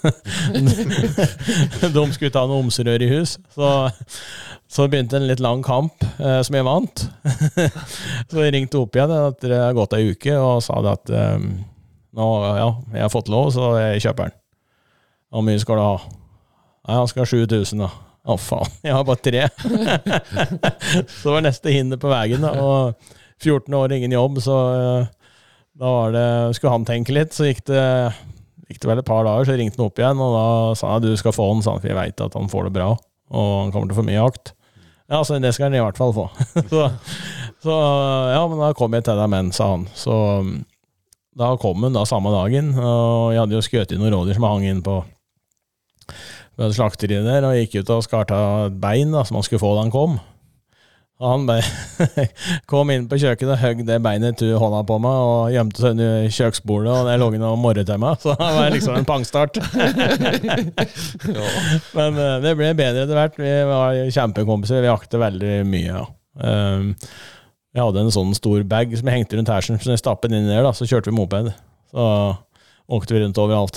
De 1.94 2.02
skulle 2.12 2.32
ta 2.34 2.42
noe 2.44 2.60
omserør 2.64 3.04
i 3.06 3.10
hus. 3.12 3.36
Så, 3.54 3.68
så 4.70 4.86
begynte 4.86 5.18
en 5.18 5.26
litt 5.26 5.42
lang 5.42 5.64
kamp, 5.66 6.04
eh, 6.22 6.40
som 6.46 6.54
jeg 6.54 6.66
vant. 6.66 7.02
så 8.30 8.44
jeg 8.44 8.54
ringte 8.54 8.78
opp 8.78 8.94
igjen 8.94 9.10
etter 9.16 9.50
det 9.50 9.58
har 9.64 9.74
gått 9.74 9.96
ei 9.98 10.12
uke 10.12 10.36
og 10.38 10.60
sa 10.62 10.78
det 10.84 10.92
at 10.94 11.10
eh, 11.10 11.48
nå, 12.14 12.28
ja, 12.54 12.68
jeg 12.94 13.02
har 13.02 13.10
fått 13.10 13.30
lov, 13.32 13.50
så 13.54 13.72
jeg 13.80 14.04
kjøper 14.06 14.28
den. 14.30 14.36
Hvor 15.30 15.46
mye 15.46 15.62
skal 15.62 15.78
du 15.78 15.84
ha? 15.84 15.96
Nei, 16.86 16.96
han 17.00 17.10
skal 17.10 17.24
ha 17.24 17.30
7000, 17.32 17.82
da. 17.82 17.90
Å, 18.30 18.36
faen. 18.38 18.76
Jeg 18.84 18.94
har 18.94 19.06
bare 19.08 19.24
tre. 19.24 19.46
så 21.20 21.34
var 21.34 21.42
neste 21.46 21.74
hinder 21.74 21.98
på 22.02 22.10
veien, 22.12 22.42
da. 22.44 22.52
Og 22.62 23.42
14 23.42 23.74
år, 23.74 23.96
ingen 23.96 24.14
jobb, 24.14 24.38
så 24.44 24.60
eh, 24.76 25.34
da 25.80 25.94
var 25.96 26.14
det, 26.14 26.28
skulle 26.58 26.76
han 26.76 26.86
tenke 26.86 27.14
litt, 27.16 27.34
så 27.34 27.48
gikk 27.48 27.64
det, 27.70 27.82
gikk 28.68 28.82
det 28.82 28.90
vel 28.92 29.02
et 29.02 29.10
par 29.10 29.26
dager, 29.26 29.48
så 29.48 29.58
ringte 29.58 29.80
han 29.80 29.88
opp 29.88 29.98
igjen, 29.98 30.22
og 30.22 30.34
da 30.36 30.46
sa 30.78 30.94
han 30.94 31.06
du 31.06 31.10
skal 31.18 31.34
få 31.34 31.50
den, 31.54 31.66
for 31.66 31.90
jeg 31.90 31.98
veit 31.98 32.22
at 32.22 32.38
han 32.38 32.50
får 32.52 32.68
det 32.68 32.74
bra, 32.78 32.90
og 33.34 33.52
han 33.64 33.74
kommer 33.74 33.90
til 33.90 33.98
å 33.98 34.00
få 34.02 34.06
mye 34.06 34.18
jakt. 34.18 34.54
Ja, 35.10 35.24
så 35.26 35.38
det 35.42 35.52
skal 35.56 35.68
han 35.68 35.74
i 35.74 35.82
hvert 35.82 35.98
fall 35.98 36.12
få. 36.14 36.28
så, 36.72 36.84
så 37.64 37.76
ja, 38.30 38.42
men 38.46 38.60
da 38.62 38.72
kom 38.78 38.94
jeg 38.94 39.06
til 39.08 39.18
deg 39.18 39.30
med 39.32 39.54
sa 39.56 39.72
han. 39.72 39.88
Så 39.98 40.14
da 41.36 41.54
kom 41.60 41.82
han 41.86 41.96
da 41.96 42.04
samme 42.06 42.30
dagen, 42.34 42.72
og 42.78 43.32
jeg 43.34 43.42
hadde 43.42 43.58
jo 43.58 43.64
skutt 43.64 43.94
inn 43.94 44.02
noen 44.02 44.14
rådyr 44.14 44.38
som 44.38 44.46
hang 44.46 44.66
inn 44.70 44.84
på 44.86 45.00
slakteriet 46.76 47.24
der, 47.24 47.46
og 47.48 47.56
gikk 47.56 47.80
ut 47.80 47.92
og 47.94 48.04
skar 48.04 48.28
et 48.28 48.76
bein 48.82 49.14
da, 49.14 49.24
som 49.26 49.38
han 49.38 49.46
skulle 49.46 49.62
få 49.62 49.72
da 49.76 49.86
han 49.86 49.94
kom. 49.94 50.18
Og 51.20 51.28
han 51.28 51.42
bare 51.44 51.60
kom 52.70 52.88
inn 52.94 53.04
på 53.08 53.18
kjøkkenet 53.20 53.52
og 53.52 53.60
høgg 53.60 53.82
det 53.88 53.98
beinet 54.00 54.38
til 54.40 54.54
hånda 54.60 54.80
på 54.88 54.96
meg 55.04 55.16
og 55.20 55.50
gjemte 55.52 55.82
seg 55.82 55.92
under 55.92 56.28
kjøksbordet, 56.32 56.92
og 56.94 57.08
det 57.10 57.16
lå 57.20 57.26
noe 57.34 57.50
og 57.52 57.58
morret 57.60 57.88
til 57.90 57.98
meg. 58.00 58.16
Så 58.22 58.32
det 58.40 58.52
var 58.56 58.70
liksom 58.72 58.96
en 58.96 59.08
pangstart. 59.08 59.60
Men 61.98 62.20
eh, 62.24 62.38
det 62.46 62.54
ble 62.56 62.70
bedre 62.78 63.04
etter 63.04 63.18
hvert. 63.18 63.36
Vi 63.36 63.52
var 63.68 63.98
kjempekompiser. 64.16 64.80
Vi 64.80 64.88
jakter 64.88 65.20
veldig 65.20 65.58
mye. 65.68 65.90
Ja. 65.90 66.06
Um, 66.40 66.94
jeg 67.76 67.84
hadde 67.84 68.02
en 68.02 68.14
sånn 68.14 68.32
stor 68.34 68.64
bag 68.66 68.96
som 68.96 69.10
jeg 69.10 69.20
hengte 69.20 69.36
rundt 69.36 69.52
hersen, 69.52 69.76
så 69.78 69.92
jeg 69.92 70.00
stappet 70.00 70.32
inn 70.32 70.48
der, 70.48 70.64
da, 70.64 70.72
så 70.74 70.88
kjørte 70.88 71.12
vi 71.12 71.18
moped. 71.18 71.52
Så 71.92 72.06
åkte 72.90 73.14
vi 73.14 73.20
rundt 73.22 73.38
overalt. 73.38 73.76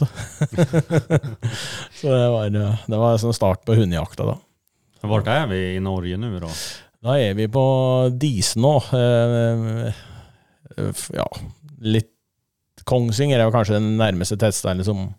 så 2.00 2.08
det 2.08 2.32
var, 2.34 2.56
det 2.56 3.02
var 3.04 3.20
sånn 3.22 3.36
start 3.36 3.62
på 3.68 3.76
hundejakta, 3.78 4.32
da. 4.32 4.40
Hvor 5.04 5.28
er 5.28 5.46
vi 5.52 5.60
i 5.76 5.84
Norge 5.84 6.18
nå, 6.18 6.32
då? 6.40 6.50
Da 7.04 7.18
er 7.20 7.34
vi 7.36 7.50
på 7.52 7.64
Disen 8.16 8.64
nå 8.64 8.78
ja, 11.14 11.28
litt 11.84 12.10
Kongsvinger 12.84 13.40
er 13.40 13.46
jo 13.48 13.54
kanskje 13.54 13.78
den 13.78 13.94
nærmeste 14.00 14.36
tettstedet 14.40 14.86
som 14.88 15.14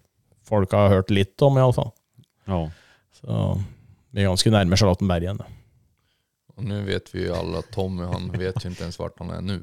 folk 0.44 0.72
har 0.76 0.88
hørt 0.92 1.10
litt 1.14 1.42
om, 1.44 1.56
iallfall. 1.56 1.92
Ja. 2.44 2.70
Så 3.16 3.58
vi 4.12 4.20
er 4.20 4.28
ganske 4.28 4.50
nærme 4.52 4.76
Charlottenberg 4.76 5.22
igjen. 5.24 5.40
Og 6.54 6.62
nå 6.68 6.76
vet 6.84 7.14
vi 7.14 7.20
jo 7.24 7.34
alle 7.38 7.58
at 7.64 7.68
Tommy, 7.72 8.04
han 8.10 8.24
vet 8.34 8.56
jo 8.60 8.68
ikke 8.68 8.84
ens 8.86 8.98
hvor 9.00 9.10
han 9.22 9.30
er 9.34 9.40
nå. 9.42 9.54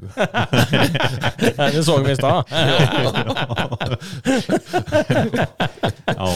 Det 1.76 1.84
så 1.86 1.96
vi 2.02 2.12
i 2.12 2.16
stad. 2.18 2.44
ja. 6.18 6.30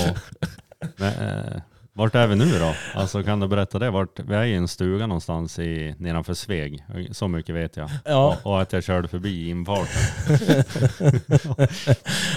Men, 1.01 1.13
eh, 1.25 1.54
vart 1.95 2.15
är 2.15 2.27
vi 2.27 2.35
nu 2.35 2.59
då? 2.59 2.73
Alltså 2.95 3.23
kan 3.23 3.39
du 3.39 3.47
berätta 3.47 3.79
det? 3.79 3.89
Vart, 3.89 4.19
vi 4.19 4.35
är 4.35 4.43
i 4.43 4.55
en 4.55 4.67
stuga 4.67 5.07
någonstans 5.07 5.59
i, 5.59 5.95
nedanför 5.97 6.33
Sveg. 6.33 6.83
Så 7.11 7.27
mycket 7.27 7.55
vet 7.55 7.77
jag. 7.77 7.89
Ja. 8.05 8.37
Och, 8.43 8.51
och 8.51 8.61
att 8.61 8.73
jag 8.73 8.83
körde 8.83 9.07
förbi 9.07 9.49
infarten. 9.49 10.01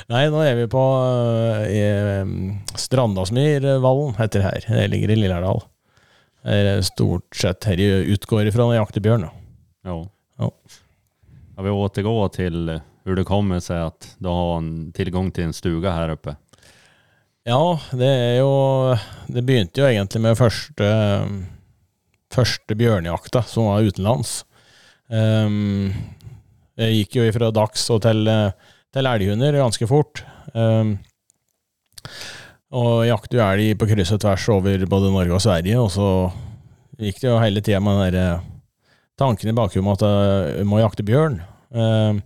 Nei, 0.08 0.28
nå 0.30 0.42
er 0.44 0.54
vi 0.54 0.68
på 0.68 0.84
uh, 1.66 2.26
Strandasmyrvallen, 2.74 4.14
heter 4.14 4.38
det 4.38 4.44
her. 4.44 4.64
Det 4.80 4.88
ligger 4.88 5.10
i 5.10 5.16
Lillerdal. 5.16 5.62
Det 6.42 6.54
er 6.54 6.84
stort 6.86 7.36
sett 7.36 7.66
her 7.66 7.80
jeg 7.82 8.06
utgår 8.14 8.46
ifra 8.48 8.62
når 8.62 8.76
jeg 8.76 8.84
jakter 8.84 9.04
bjørn. 9.04 9.26
da. 9.26 9.32
Ja. 9.84 9.96
Ja. 10.38 10.50
Ja, 11.56 11.62
vi 11.62 11.70
återgår 11.70 12.28
till 12.28 12.80
hur 13.04 13.16
det 13.16 13.24
kommer 13.24 13.60
sig 13.60 13.80
att 13.80 14.14
du 14.18 14.28
har 14.28 14.56
en 14.56 14.92
tillgång 14.92 15.30
till 15.30 15.44
en 15.44 15.52
stuga 15.52 15.90
här 15.90 16.08
uppe. 16.08 16.36
Ja, 17.48 17.78
det 17.96 18.08
er 18.08 18.34
jo 18.42 18.52
Det 19.32 19.44
begynte 19.46 19.80
jo 19.80 19.88
egentlig 19.88 20.20
med 20.20 20.36
første 20.36 20.88
Første 22.28 22.76
bjørnejakta, 22.76 23.40
som 23.48 23.70
var 23.70 23.86
utenlands. 23.88 24.42
Um, 25.08 25.88
jeg 26.76 26.98
gikk 26.98 27.16
jo 27.16 27.24
fra 27.32 27.48
dags 27.56 27.86
og 27.88 28.02
til, 28.04 28.28
til 28.92 29.08
elghunder 29.08 29.56
ganske 29.56 29.88
fort. 29.88 30.20
Um, 30.52 30.98
og 32.68 33.08
jakter 33.08 33.40
jo 33.40 33.46
elg 33.46 33.80
på 33.80 33.88
kryss 33.88 34.12
og 34.12 34.20
tvers 34.26 34.44
over 34.52 34.84
både 34.92 35.14
Norge 35.14 35.38
og 35.38 35.40
Sverige, 35.40 35.80
og 35.80 35.88
så 35.96 36.10
gikk 37.00 37.24
det 37.24 37.30
jo 37.30 37.40
hele 37.40 37.64
tida 37.64 37.80
med 37.80 37.96
den 38.04 38.18
der 38.20 38.44
tanken 39.18 39.48
i 39.48 39.56
bakhuet 39.56 39.80
om 39.86 39.92
at 39.96 40.04
jeg 40.04 40.68
må 40.68 40.84
jakte 40.84 41.08
bjørn. 41.08 41.40
Um, 41.72 42.20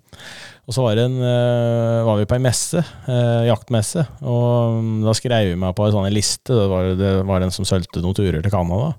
og 0.62 0.76
så 0.76 0.84
var, 0.84 1.00
en, 1.02 1.16
eh, 1.26 2.04
var 2.06 2.20
vi 2.20 2.26
på 2.30 2.36
ei 2.36 2.42
messe, 2.44 2.78
eh, 3.10 3.48
jaktmesse, 3.48 4.04
og 4.22 4.78
mm, 4.78 4.92
da 5.06 5.14
skrev 5.18 5.48
vi 5.50 5.56
meg 5.58 5.74
på 5.74 5.88
ei 5.88 5.94
sånn 5.94 6.06
liste. 6.14 6.54
Det 6.54 6.68
var, 6.70 6.92
det 6.98 7.14
var 7.26 7.42
en 7.42 7.54
som 7.54 7.66
solgte 7.66 8.02
noen 8.04 8.14
turer 8.14 8.38
til 8.44 8.54
Canada. 8.54 8.92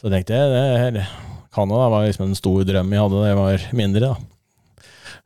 Så 0.00 0.10
tenkte 0.10 0.38
jeg, 0.38 0.96
det 0.96 1.04
Canada 1.52 1.90
var 1.92 2.06
liksom 2.06 2.30
en 2.30 2.38
stor 2.38 2.64
drøm 2.64 2.94
jeg 2.94 3.04
hadde 3.04 3.20
da 3.20 3.28
jeg 3.28 3.38
var 3.38 3.66
mindre. 3.76 4.08
da. 4.08 4.32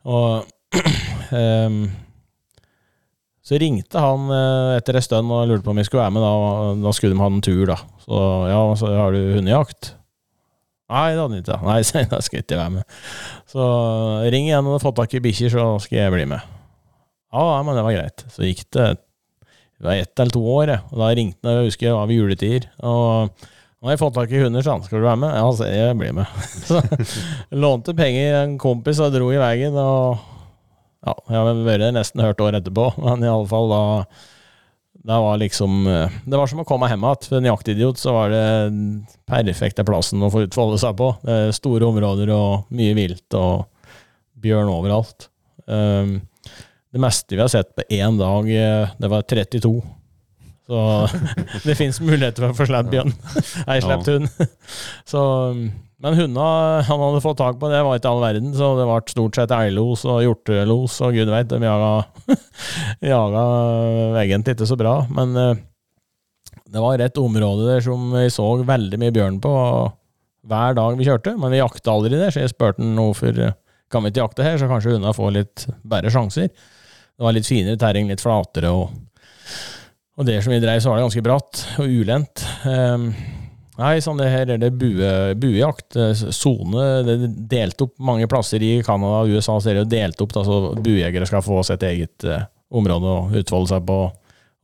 Og 0.07 0.81
ehm, 1.39 1.85
så 3.47 3.59
ringte 3.61 4.03
han 4.03 4.27
eh, 4.35 4.73
etter 4.81 4.99
en 4.99 5.05
stund 5.05 5.31
og 5.31 5.47
lurte 5.47 5.63
på 5.63 5.71
om 5.71 5.79
jeg 5.79 5.87
skulle 5.87 6.03
være 6.03 6.15
med. 6.17 6.25
Da, 6.25 6.73
da 6.83 6.93
skulle 6.95 7.15
de 7.15 7.23
ha 7.23 7.29
en 7.31 7.45
tur, 7.45 7.63
da. 7.69 7.79
Så 8.03 8.23
ja, 8.51 8.59
så 8.79 8.91
har 8.91 9.15
du 9.15 9.37
hundejakt? 9.37 9.93
Nei, 10.87 11.07
det 11.15 11.19
hadde 11.19 11.31
han 11.31 11.39
ikke. 11.41 11.59
Nei, 11.67 12.05
da 12.11 12.19
skal 12.23 12.39
jeg 12.39 12.47
ikke 12.47 12.59
være 12.59 12.75
med. 12.77 12.99
Så 13.47 13.63
ring 14.27 14.49
igjen 14.49 14.63
når 14.65 14.73
du 14.73 14.77
har 14.77 14.85
fått 14.89 14.99
tak 14.99 15.13
i 15.15 15.23
bikkjer, 15.23 15.53
så 15.53 15.67
skal 15.83 16.01
jeg 16.01 16.15
bli 16.15 16.25
med. 16.35 16.55
Ja, 17.31 17.43
ja, 17.43 17.59
men 17.63 17.77
det 17.77 17.85
var 17.85 17.95
greit. 17.95 18.25
Så 18.33 18.47
gikk 18.47 18.65
det 18.75 18.95
det 19.77 19.85
var 19.85 19.93
ett 19.93 20.19
eller 20.19 20.33
to 20.33 20.41
år, 20.41 20.71
jeg. 20.71 20.81
og 20.89 21.01
da 21.03 21.07
ringte 21.13 21.45
han, 21.45 21.59
jeg 21.59 21.69
husker 21.69 21.85
det 21.85 21.93
var 21.93 22.07
ved 22.09 22.17
juletider. 22.17 22.63
Og 22.81 23.43
nå 23.77 23.85
har 23.85 23.93
jeg 23.93 24.01
fått 24.01 24.15
tak 24.15 24.31
i 24.33 24.39
hunder, 24.41 24.63
så. 24.65 24.73
Skal 24.81 25.03
du 25.03 25.05
være 25.05 25.19
med? 25.21 25.35
Ja, 25.37 25.51
så 25.53 25.67
jeg 25.69 25.97
blir 25.99 26.15
med. 26.17 26.39
Så 26.67 26.81
lånte 27.53 27.93
penger 27.97 28.39
en 28.39 28.55
kompis 28.57 28.97
og 29.05 29.13
dro 29.13 29.29
i 29.29 29.37
veien, 29.37 29.77
og 29.77 30.17
ja, 31.05 31.13
jeg 31.13 31.37
har 31.37 31.61
vært 31.67 31.83
der 31.85 31.93
nesten 31.93 32.25
hørt 32.25 32.41
år 32.41 32.57
etterpå, 32.57 32.87
men 33.05 33.21
i 33.21 33.29
alle 33.29 33.45
fall 33.51 33.69
da 33.69 33.83
det 35.07 35.17
var 35.23 35.37
liksom 35.39 35.87
eh, 35.87 36.15
Det 36.25 36.39
var 36.39 36.49
som 36.49 36.63
å 36.63 36.67
komme 36.67 36.89
hjem 36.89 37.05
igjen. 37.05 37.27
For 37.29 37.39
en 37.39 37.49
jaktidiot 37.51 38.01
så 38.01 38.15
var 38.15 38.33
det 38.33 38.45
perfekte 39.29 39.85
plassen 39.87 40.23
å 40.25 40.31
få 40.33 40.45
utfolde 40.47 40.79
seg 40.81 40.97
på. 40.99 41.11
Store 41.55 41.87
områder 41.87 42.31
og 42.35 42.71
mye 42.75 42.95
vilt 42.97 43.37
og 43.37 43.67
bjørn 44.41 44.71
overalt. 44.71 45.29
Um, 45.67 46.19
det 46.93 47.01
meste 47.03 47.35
vi 47.35 47.41
har 47.41 47.51
sett 47.51 47.75
på 47.75 47.83
én 47.93 48.17
dag, 48.19 48.47
eh, 48.49 48.89
det 48.97 49.09
var 49.11 49.21
32. 49.21 49.73
Så 50.67 50.79
det 51.63 51.75
fins 51.79 51.99
muligheter 52.01 52.43
for 52.43 52.53
å 52.53 52.57
få 52.57 52.67
slått 52.69 52.91
bjørn. 52.91 53.13
Ei 53.69 53.81
sluppet 53.83 54.13
hund. 54.15 54.47
Så, 55.11 55.21
men 55.97 56.13
hundene 56.13 56.83
han 56.85 57.01
hadde 57.01 57.21
fått 57.23 57.39
tak 57.39 57.55
på, 57.57 57.69
det 57.71 57.79
var 57.81 57.97
ikke 57.97 58.09
all 58.11 58.21
verden. 58.21 58.51
Så 58.53 58.75
det 58.77 58.85
ble 58.85 58.97
stort 59.09 59.39
sett 59.39 59.53
elglos 59.55 60.03
og 60.05 60.21
hjortelos 60.21 60.99
og 61.05 61.15
gud 61.17 61.31
veit. 61.33 61.49
De 61.49 61.57
jaga, 61.57 61.93
jaga 63.13 63.45
egentlig 64.21 64.53
ikke 64.53 64.69
så 64.69 64.77
bra. 64.77 64.99
Men 65.09 65.33
eh, 65.41 65.63
det 66.69 66.83
var 66.83 67.01
et 67.01 67.17
område 67.17 67.65
der 67.71 67.81
som 67.85 68.11
vi 68.13 68.27
så 68.33 68.45
veldig 68.67 68.99
mye 69.01 69.15
bjørn 69.15 69.39
på 69.41 69.53
hver 70.47 70.77
dag 70.77 70.99
vi 70.99 71.07
kjørte. 71.07 71.33
Men 71.41 71.55
vi 71.55 71.63
jakta 71.63 71.95
aldri 71.95 72.13
der, 72.19 72.29
så 72.33 72.43
jeg 72.43 72.53
spurte 72.53 72.83
han 72.83 73.01
hvorfor 73.01 73.41
eh, 73.47 73.57
kan 73.89 74.05
vi 74.05 74.13
ikke 74.13 74.21
jakte 74.21 74.45
her, 74.45 74.59
så 74.61 74.69
kanskje 74.69 74.93
hundene 74.93 75.15
får 75.17 75.33
litt 75.33 75.65
bedre 75.81 76.13
sjanser. 76.13 76.51
Det 76.51 77.25
var 77.25 77.33
litt 77.33 77.49
finere 77.49 77.79
terreng, 77.81 78.11
litt 78.11 78.21
flatere, 78.21 78.69
og, 78.69 78.93
og 80.13 80.29
der 80.29 80.45
som 80.45 80.53
vi 80.53 80.61
dreiv, 80.61 80.83
så 80.83 80.91
var 80.91 80.99
det 80.99 81.07
ganske 81.07 81.25
bratt 81.25 81.63
og 81.81 81.89
ulendt. 81.89 82.45
Um, 82.67 83.09
nei, 83.77 83.97
sånn 84.03 84.19
det 84.19 84.29
her 84.31 84.51
er 84.53 84.61
det 84.61 84.71
bue, 84.79 85.09
buejakt. 85.39 85.95
eh, 85.95 86.13
Sone 86.33 86.85
Det 87.07 87.15
er 87.15 87.33
delt 87.53 87.81
opp 87.85 87.95
mange 87.99 88.27
plasser 88.29 88.63
i 88.63 88.77
Canada 88.85 89.23
og 89.23 89.33
USA, 89.35 89.57
så 89.59 89.71
er 89.71 89.79
det 89.79 89.85
jo 89.85 89.91
delt 89.95 90.23
opp, 90.25 90.35
da, 90.35 90.43
så 90.47 90.59
buejegere 90.75 91.29
skal 91.29 91.45
få 91.45 91.61
sitt 91.67 91.85
eget 91.87 92.27
eh, 92.27 92.47
område 92.73 93.13
å 93.13 93.41
utfolde 93.41 93.71
seg 93.73 93.85
på. 93.87 93.99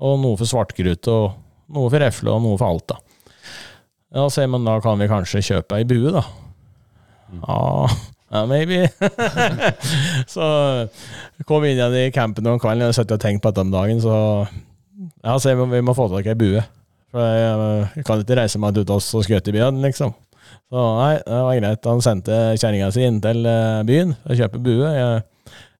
Og 0.03 0.20
noe 0.20 0.39
for 0.39 0.50
svartkrut, 0.50 1.08
og 1.13 1.74
noe 1.74 1.91
for 1.91 2.03
refle, 2.03 2.34
og 2.34 2.43
noe 2.43 2.60
for 2.60 2.74
alt, 2.74 2.88
da. 2.91 3.00
Ja, 4.13 4.27
sier 4.29 4.50
man 4.51 4.65
da 4.67 4.77
kan 4.84 5.00
vi 5.01 5.10
kanskje 5.10 5.41
kjøpe 5.46 5.79
ei 5.79 5.88
bue, 5.89 6.12
da. 6.13 6.25
Ja, 7.34 7.88
ja, 8.34 8.43
maybe. 8.50 8.84
så 10.34 10.46
kom 11.50 11.65
inn 11.65 11.77
igjen 11.77 11.98
i 11.98 12.12
campen 12.13 12.50
om 12.50 12.62
kvelden, 12.62 12.89
og 12.89 12.98
satt 12.98 13.13
og 13.13 13.22
tenkte 13.22 13.46
på 13.46 13.53
dette 13.53 13.65
om 13.65 13.74
dagen, 13.74 14.01
så 14.03 14.15
ja, 15.24 15.38
så 15.39 15.53
vi 15.58 15.82
må 15.86 15.96
få 15.98 16.10
tak 16.12 16.27
i 16.27 16.34
ei 16.34 16.39
bue. 16.39 16.63
For 17.13 17.22
jeg, 17.22 17.58
jeg 18.00 18.05
kan 18.08 18.22
ikke 18.24 18.38
reise 18.39 18.58
meg 18.62 18.77
ut 18.79 18.91
og 18.96 19.01
skjøte 19.05 19.51
i 19.51 19.55
byen, 19.55 19.82
liksom. 19.86 20.12
Så 20.74 20.79
nei, 20.98 21.13
det 21.22 21.41
var 21.46 21.60
greit. 21.60 21.88
Han 21.91 22.01
sendte 22.03 22.38
kjerringa 22.58 22.89
si 22.93 23.01
inn 23.05 23.20
til 23.24 23.39
eh, 23.46 23.86
byen 23.88 24.15
for 24.24 24.34
å 24.34 24.38
kjøpe 24.39 24.62
bue. 24.65 24.89
Jeg 24.89 25.22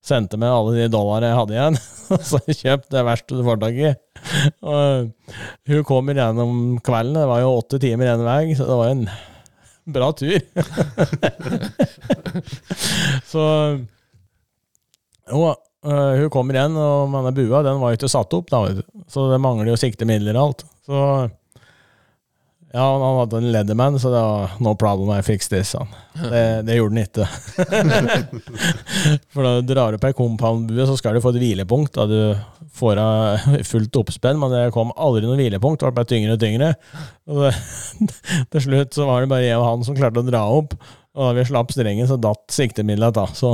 sendte 0.06 0.38
med 0.38 0.52
alle 0.52 0.72
de 0.78 0.92
dollarene 0.94 1.30
jeg 1.32 1.40
hadde 1.40 1.56
igjen, 1.58 1.78
og 2.14 2.22
så 2.28 2.38
kjøpte 2.46 2.94
det 2.94 3.06
verste 3.08 3.38
du 3.40 3.44
får 3.48 3.58
tak 3.64 3.76
i. 3.80 3.92
Og 4.62 4.84
hun 5.72 5.84
kommer 5.88 6.14
gjennom 6.20 6.52
kvelden, 6.86 7.18
det 7.18 7.30
var 7.32 7.40
jo 7.44 7.58
åtte 7.58 7.82
timer 7.82 8.08
én 8.14 8.26
vei, 8.28 8.44
så 8.60 8.64
det 8.70 8.78
var 8.82 8.90
en 8.94 9.04
bra 9.98 10.08
tur. 10.16 10.40
så 13.32 13.44
jo, 15.32 15.54
øh, 15.84 16.24
hun 16.24 16.34
kommer 16.34 16.58
igjen, 16.58 16.76
og 16.80 17.14
denne 17.14 17.36
bua 17.38 17.64
den 17.66 17.80
var 17.82 17.94
jo 17.94 18.02
ikke 18.02 18.12
satt 18.12 18.36
opp, 18.38 18.52
da, 18.52 18.66
så 19.12 19.30
det 19.32 19.42
mangler 19.44 19.74
jo 19.74 19.80
siktemidler 19.80 20.38
og 20.38 20.46
alt. 20.48 20.68
Så 20.88 21.00
ja, 22.74 22.82
han 22.82 23.18
hadde 23.20 23.38
en 23.38 23.52
Leatherman, 23.54 24.00
så 24.02 24.10
det 24.10 24.22
var 24.26 24.54
no 24.66 24.72
problem, 24.74 25.12
I 25.14 25.22
fix 25.22 25.50
this. 25.52 25.76
Han. 25.78 25.92
Det, 26.18 26.40
det 26.66 26.80
gjorde 26.80 26.96
han 26.96 27.04
ikke. 27.06 27.28
For 29.36 29.46
da 29.46 29.52
du 29.62 29.70
drar 29.70 29.94
opp 29.94 30.08
ei 30.10 30.16
compound-bue, 30.18 30.88
så 30.90 30.96
skal 30.98 31.14
du 31.14 31.22
få 31.22 31.36
et 31.36 31.44
hvilepunkt 31.44 31.94
da 31.94 32.08
du 32.10 32.18
får 32.74 32.98
av 32.98 33.46
fullt 33.72 34.02
oppspenn, 34.02 34.42
men 34.42 34.56
det 34.56 34.64
kom 34.74 34.90
aldri 34.98 35.22
noe 35.28 35.38
hvilepunkt, 35.38 35.84
det 35.84 35.92
ble 35.92 36.00
bare 36.00 36.10
tyngre 36.16 36.34
og 36.34 36.42
tyngre. 36.42 36.72
Og 37.30 37.44
det, 37.46 37.54
til 38.56 38.66
slutt 38.66 38.98
så 38.98 39.06
var 39.06 39.22
det 39.22 39.30
bare 39.36 39.46
jeg 39.46 39.62
og 39.62 39.68
han 39.70 39.86
som 39.86 40.00
klarte 40.00 40.26
å 40.26 40.32
dra 40.32 40.42
opp, 40.58 40.74
og 41.14 41.28
da 41.28 41.32
vi 41.38 41.46
slapp 41.52 41.78
strengen, 41.78 42.10
så 42.10 42.18
datt 42.18 42.58
siktemiddelet 42.58 43.20
da. 43.20 43.28
Så, 43.38 43.54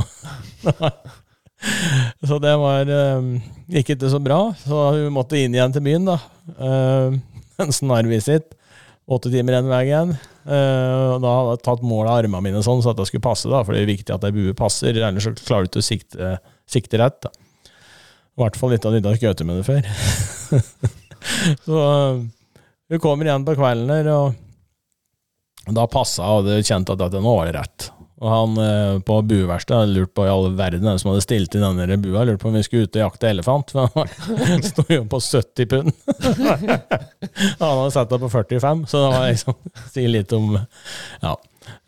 så 2.28 2.40
det 2.42 2.54
var 2.60 2.90
um, 3.20 3.34
ikke 3.68 3.98
ikke 3.98 4.12
så 4.12 4.22
bra, 4.24 4.40
så 4.62 4.86
hun 4.96 5.14
måtte 5.16 5.40
inn 5.40 5.56
igjen 5.56 5.76
til 5.76 5.84
byen, 5.86 6.08
da. 6.08 6.18
Uh, 6.56 7.20
en 7.64 7.76
snarvisitt. 7.76 8.56
Åtte 9.10 9.32
timer 9.34 9.58
en 9.58 9.72
vei 9.72 9.84
igjen. 9.88 10.14
Uh, 10.46 11.16
og 11.16 11.24
da 11.24 11.34
hadde 11.34 11.54
jeg 11.56 11.64
tatt 11.66 11.86
mål 11.86 12.08
av 12.08 12.20
armene 12.22 12.46
mine 12.46 12.64
sånn, 12.66 12.84
så 12.86 12.94
at 12.94 13.00
det 13.00 13.08
skulle 13.10 13.26
passe, 13.26 13.50
da, 13.50 13.64
for 13.66 13.76
det 13.76 13.84
er 13.84 13.90
viktig 13.90 14.14
at 14.16 14.26
ei 14.28 14.36
bue 14.36 14.56
passer, 14.58 14.96
ellers 14.96 15.26
så 15.26 15.34
klarer 15.38 15.66
du 15.66 15.72
ikke 15.72 15.84
å 15.84 15.90
sikte, 15.90 16.34
sikte 16.70 17.02
rett. 17.02 17.20
da. 17.26 17.34
I 18.40 18.44
hvert 18.44 18.60
fall 18.60 18.72
litt 18.72 18.86
av 18.88 18.96
du 18.96 19.10
ikke 19.10 19.48
med 19.48 19.60
det 19.60 19.68
før. 19.68 19.90
så 21.68 21.80
hun 22.90 23.02
kommer 23.04 23.28
igjen 23.28 23.46
på 23.46 23.58
kvelden 23.58 23.92
her, 23.92 24.12
og 24.16 25.74
da 25.76 25.86
passa 25.92 26.26
og 26.26 26.46
hadde 26.46 26.64
kjent 26.66 26.94
at, 26.94 27.02
at 27.10 27.18
nå 27.20 27.34
var 27.36 27.50
det 27.50 27.58
rett. 27.58 27.90
Og 28.20 28.28
han 28.34 28.58
eh, 28.60 28.98
på 29.08 29.18
bueverkstedet 29.30 29.94
lurt 29.96 30.12
på 30.18 30.26
i 30.28 30.32
all 30.32 30.50
verden 30.60 30.84
hvem 30.84 30.98
som 31.00 31.14
hadde 31.14 31.24
stilt 31.24 31.54
inn 31.56 31.64
den 31.80 32.02
bua. 32.04 32.26
Lurte 32.28 32.42
på 32.42 32.50
om 32.50 32.58
vi 32.58 32.64
skulle 32.66 32.90
ut 32.90 32.98
og 33.00 33.06
jakte 33.06 33.30
elefant. 33.32 33.72
For 33.72 33.88
han 33.96 34.66
sto 34.70 34.84
jo 34.92 35.06
på 35.08 35.22
70 35.24 35.70
pund. 35.72 35.94
han 37.60 37.64
hadde 37.64 37.92
satt 37.96 38.12
det 38.12 38.20
på 38.20 38.30
45, 38.34 38.84
så 38.92 39.04
det 39.06 39.12
var 39.14 39.30
liksom 39.30 39.58
sier 39.94 40.12
litt 40.12 40.36
om 40.36 40.58
Ja. 41.24 41.36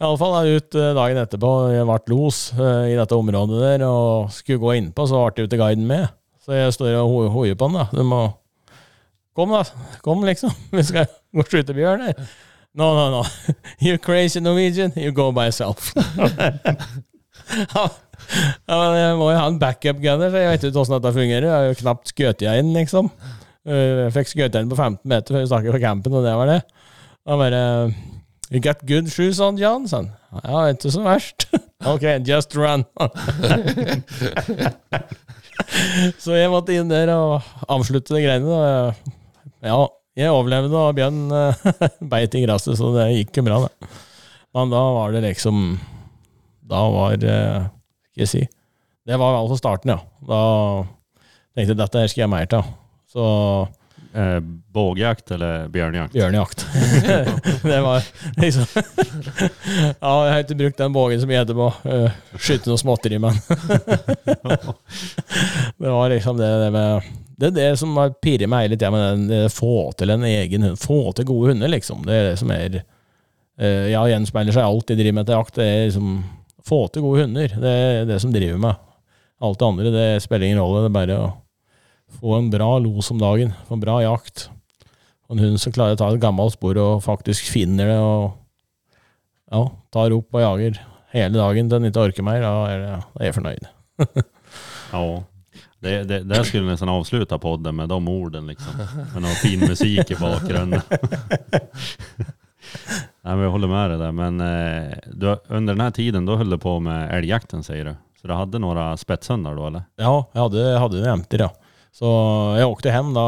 Iallfall 0.02 0.46
ut 0.46 0.76
eh, 0.78 0.92
dagen 0.94 1.18
etterpå. 1.24 1.52
Jeg 1.74 1.88
ble 1.90 2.14
los 2.14 2.42
eh, 2.54 2.92
i 2.94 2.98
dette 3.00 3.18
området 3.18 3.62
der 3.64 3.84
og 3.88 4.30
skulle 4.36 4.62
gå 4.62 4.76
innpå, 4.78 5.08
så 5.10 5.24
ble 5.34 5.48
ikke 5.50 5.60
guiden 5.64 5.88
med. 5.90 6.08
Så 6.46 6.56
jeg 6.58 6.74
står 6.76 6.96
og 7.02 7.10
ho- 7.12 7.32
hoier 7.34 7.58
på 7.58 7.68
han, 7.70 7.82
da. 7.82 7.88
Du 7.92 8.06
må 8.08 8.22
Kom, 9.36 9.52
da. 9.56 9.62
Kom, 10.04 10.24
liksom. 10.28 10.52
Vi 10.76 10.84
skal 10.84 11.06
gå 11.32 11.40
og 11.44 11.48
skyte 11.52 11.74
bjørn 11.76 12.02
her. 12.10 12.18
No, 12.74 12.94
no, 12.96 13.06
no. 13.12 13.24
You 13.86 13.98
crazy 13.98 14.40
Norwegian. 14.40 14.94
You 14.96 15.12
go 15.12 15.32
by 15.32 15.46
yourself. 15.50 15.92
ja, 17.52 17.86
men 18.70 18.96
jeg 18.96 19.18
må 19.20 19.28
jo 19.32 19.38
ha 19.40 19.48
en 19.50 19.60
backup 19.60 20.00
gunner, 20.04 20.32
så 20.32 20.38
jeg 20.40 20.52
vet 20.54 20.64
ikke 20.70 20.78
hvordan 20.78 20.96
dette 21.02 21.14
fungerer. 21.18 21.48
Jeg 21.50 21.56
har 21.58 21.68
jo 21.72 21.80
knapt 21.82 22.14
skutt 22.14 22.46
jeg 22.46 22.64
inn, 22.64 22.72
liksom. 22.78 23.10
Eh, 23.68 24.06
Jeg 24.06 24.14
fikk 24.16 24.32
skutt 24.32 24.56
inn 24.58 24.72
på 24.72 24.78
15 24.80 25.04
meter 25.12 25.36
før 25.36 25.44
vi 25.44 25.50
snakket 25.52 25.76
på 25.76 25.82
campen, 25.84 26.16
og 26.16 26.24
det 26.26 26.36
var 26.40 26.48
det. 26.54 26.62
Da 27.28 27.38
bare 27.38 27.64
You 28.52 28.60
got 28.60 28.82
good 28.88 29.08
shoes 29.12 29.40
on, 29.44 29.60
John? 29.60 29.86
Sånn. 29.88 30.10
Ja, 30.44 30.64
ikke 30.74 30.92
så 30.92 31.04
verst. 31.06 31.46
ok, 31.92 32.04
just 32.28 32.56
run. 32.60 32.84
så 36.20 36.36
jeg 36.36 36.52
måtte 36.52 36.76
inn 36.76 36.92
der 36.92 37.12
og 37.16 37.46
avslutte 37.72 38.16
de 38.16 38.24
greiene. 38.26 38.48
Da. 38.48 39.16
Ja, 39.70 39.78
jeg 40.18 40.32
overlevde, 40.32 40.76
og 40.76 40.96
Bjørn 40.98 41.20
eh, 41.36 41.68
beit 42.14 42.36
i 42.36 42.44
gresset, 42.46 42.78
så 42.80 42.92
det 42.96 43.10
gikk 43.16 43.42
jo 43.42 43.46
bra, 43.48 43.60
det. 43.66 43.92
Men 44.56 44.72
da 44.74 44.82
var 44.98 45.14
det 45.16 45.22
liksom 45.24 45.78
Da 46.68 46.82
var 46.92 47.14
eh, 47.24 47.68
Skal 48.12 48.24
jeg 48.26 48.32
si 48.32 48.42
Det 49.08 49.20
var 49.22 49.38
altså 49.38 49.56
starten, 49.60 49.94
ja. 49.94 50.02
Da 50.28 50.42
tenkte 51.56 51.72
jeg 51.72 51.80
dette 51.80 52.02
her 52.04 52.12
skal 52.12 52.26
jeg 52.26 52.34
mer 52.34 52.50
til. 52.52 52.74
Så 53.12 53.28
Eh, 54.14 54.40
bågjakt 54.68 55.32
eller 55.32 55.68
bjørnjakt? 55.68 56.14
bjørnejakt. 56.14 56.66
det 57.64 57.82
var 57.82 58.04
liksom 58.38 58.66
Ja, 60.02 60.26
jeg 60.26 60.34
har 60.34 60.40
ikke 60.44 60.58
brukt 60.60 60.78
den 60.82 60.92
bågen 60.96 61.22
som 61.22 61.32
jeg 61.32 61.46
etterpå. 61.46 61.70
Uh, 61.88 62.12
skyte 62.36 62.68
noe 62.68 62.82
småtteri, 62.82 63.22
men 63.24 63.40
Det 65.80 65.94
var 65.96 66.12
liksom 66.12 66.40
det, 66.42 66.50
det 66.66 66.72
med 66.76 67.08
Det 67.42 67.50
er 67.50 67.58
det 67.58 67.70
som 67.82 67.96
har 67.98 68.14
pirret 68.22 68.50
meg 68.52 68.68
hele 68.68 68.78
tida 68.78 68.92
med 68.94 69.28
den 69.32 69.50
få 69.50 69.90
til 69.98 70.14
en 70.14 70.26
egen 70.28 70.68
hund. 70.68 70.80
Få 70.82 71.00
til 71.18 71.28
gode 71.30 71.52
hunder, 71.52 71.72
liksom. 71.74 72.04
Det 72.06 72.14
er 72.14 72.30
det 72.30 72.38
som 72.42 72.54
er 72.54 72.78
uh, 72.82 73.88
Ja, 73.90 74.04
gjenspeiler 74.12 74.56
seg 74.56 74.68
alt 74.68 74.94
jeg 74.94 75.02
driver 75.02 75.18
med 75.20 75.30
til 75.30 75.40
jakt. 75.40 75.58
Det 75.58 75.68
er 75.68 75.84
liksom 75.90 76.14
Få 76.62 76.84
til 76.94 77.02
gode 77.02 77.26
hunder. 77.26 77.54
Det 77.58 77.72
er 77.74 78.04
det 78.06 78.20
som 78.22 78.34
driver 78.34 78.60
meg. 78.62 78.78
Alt 79.42 79.58
det 79.58 79.66
andre 79.66 79.94
det 79.96 80.10
spiller 80.22 80.46
ingen 80.46 80.62
rolle. 80.62 80.84
Det 80.86 80.92
er 80.92 80.98
bare 81.00 81.18
å 81.18 81.30
få 82.20 82.36
en 82.38 82.52
bra 82.54 82.76
los 82.84 83.10
om 83.10 83.18
dagen. 83.22 83.56
Få 83.66 83.80
en 83.80 83.82
bra 83.82 83.98
jakt. 84.04 84.46
Og 85.26 85.36
en 85.36 85.46
hund 85.48 85.64
som 85.64 85.74
klarer 85.74 85.98
å 85.98 86.00
ta 86.00 86.12
et 86.14 86.22
gammelt 86.22 86.54
spor 86.54 86.78
og 86.78 87.02
faktisk 87.02 87.50
finner 87.50 87.90
det 87.90 87.98
og 87.98 88.38
ja, 89.52 89.66
tar 89.92 90.14
opp 90.16 90.38
og 90.38 90.46
jager 90.46 90.78
hele 91.16 91.36
dagen 91.36 91.68
til 91.68 91.80
den 91.80 91.90
ikke 91.90 92.06
orker 92.06 92.26
mer, 92.26 92.46
er, 92.46 92.86
da 92.86 93.02
er 93.20 93.30
jeg 93.30 93.40
fornøyd. 93.40 93.72
Ja. 94.92 95.00
Det, 95.82 96.04
det, 96.04 96.24
där 96.24 96.44
skulle 96.44 96.66
nästan 96.66 96.90
avsluta 96.90 97.40
podden 97.40 97.76
med 97.76 97.90
de 97.90 98.08
orden 98.08 98.48
liksom. 98.48 98.74
Med 99.14 99.22
någon 99.22 99.32
fin 99.32 99.60
musik 99.60 100.12
i 100.12 100.16
bakgrunden. 100.16 100.82
Nej, 103.22 103.36
men 103.36 103.40
jag 103.40 103.52
håller 103.52 103.68
med 103.68 103.90
dig 103.90 103.98
där. 103.98 104.12
Men 104.12 104.42
eh, 104.42 104.92
du, 105.14 105.38
under 105.48 105.74
den 105.74 105.82
här 105.82 105.92
tiden 105.92 106.26
då 106.26 106.36
höll 106.36 106.50
du 106.50 106.58
på 106.58 106.80
med 106.80 107.18
älgjakten 107.18 107.64
säger 107.64 107.86
du. 107.86 107.96
Så 108.22 108.28
du 108.28 108.34
hade 108.34 108.60
några 108.60 108.98
spetshundar 108.98 109.56
då 109.56 109.68
eller? 109.68 109.84
Ja, 109.96 110.30
jeg 110.34 110.42
hadde, 110.42 110.60
jag 110.60 110.80
hade 110.80 111.10
empty, 111.10 111.38
ja. 111.38 111.50
Så 111.92 112.06
jeg 112.58 112.68
åkte 112.68 112.90
hjem 112.90 113.14
da, 113.14 113.22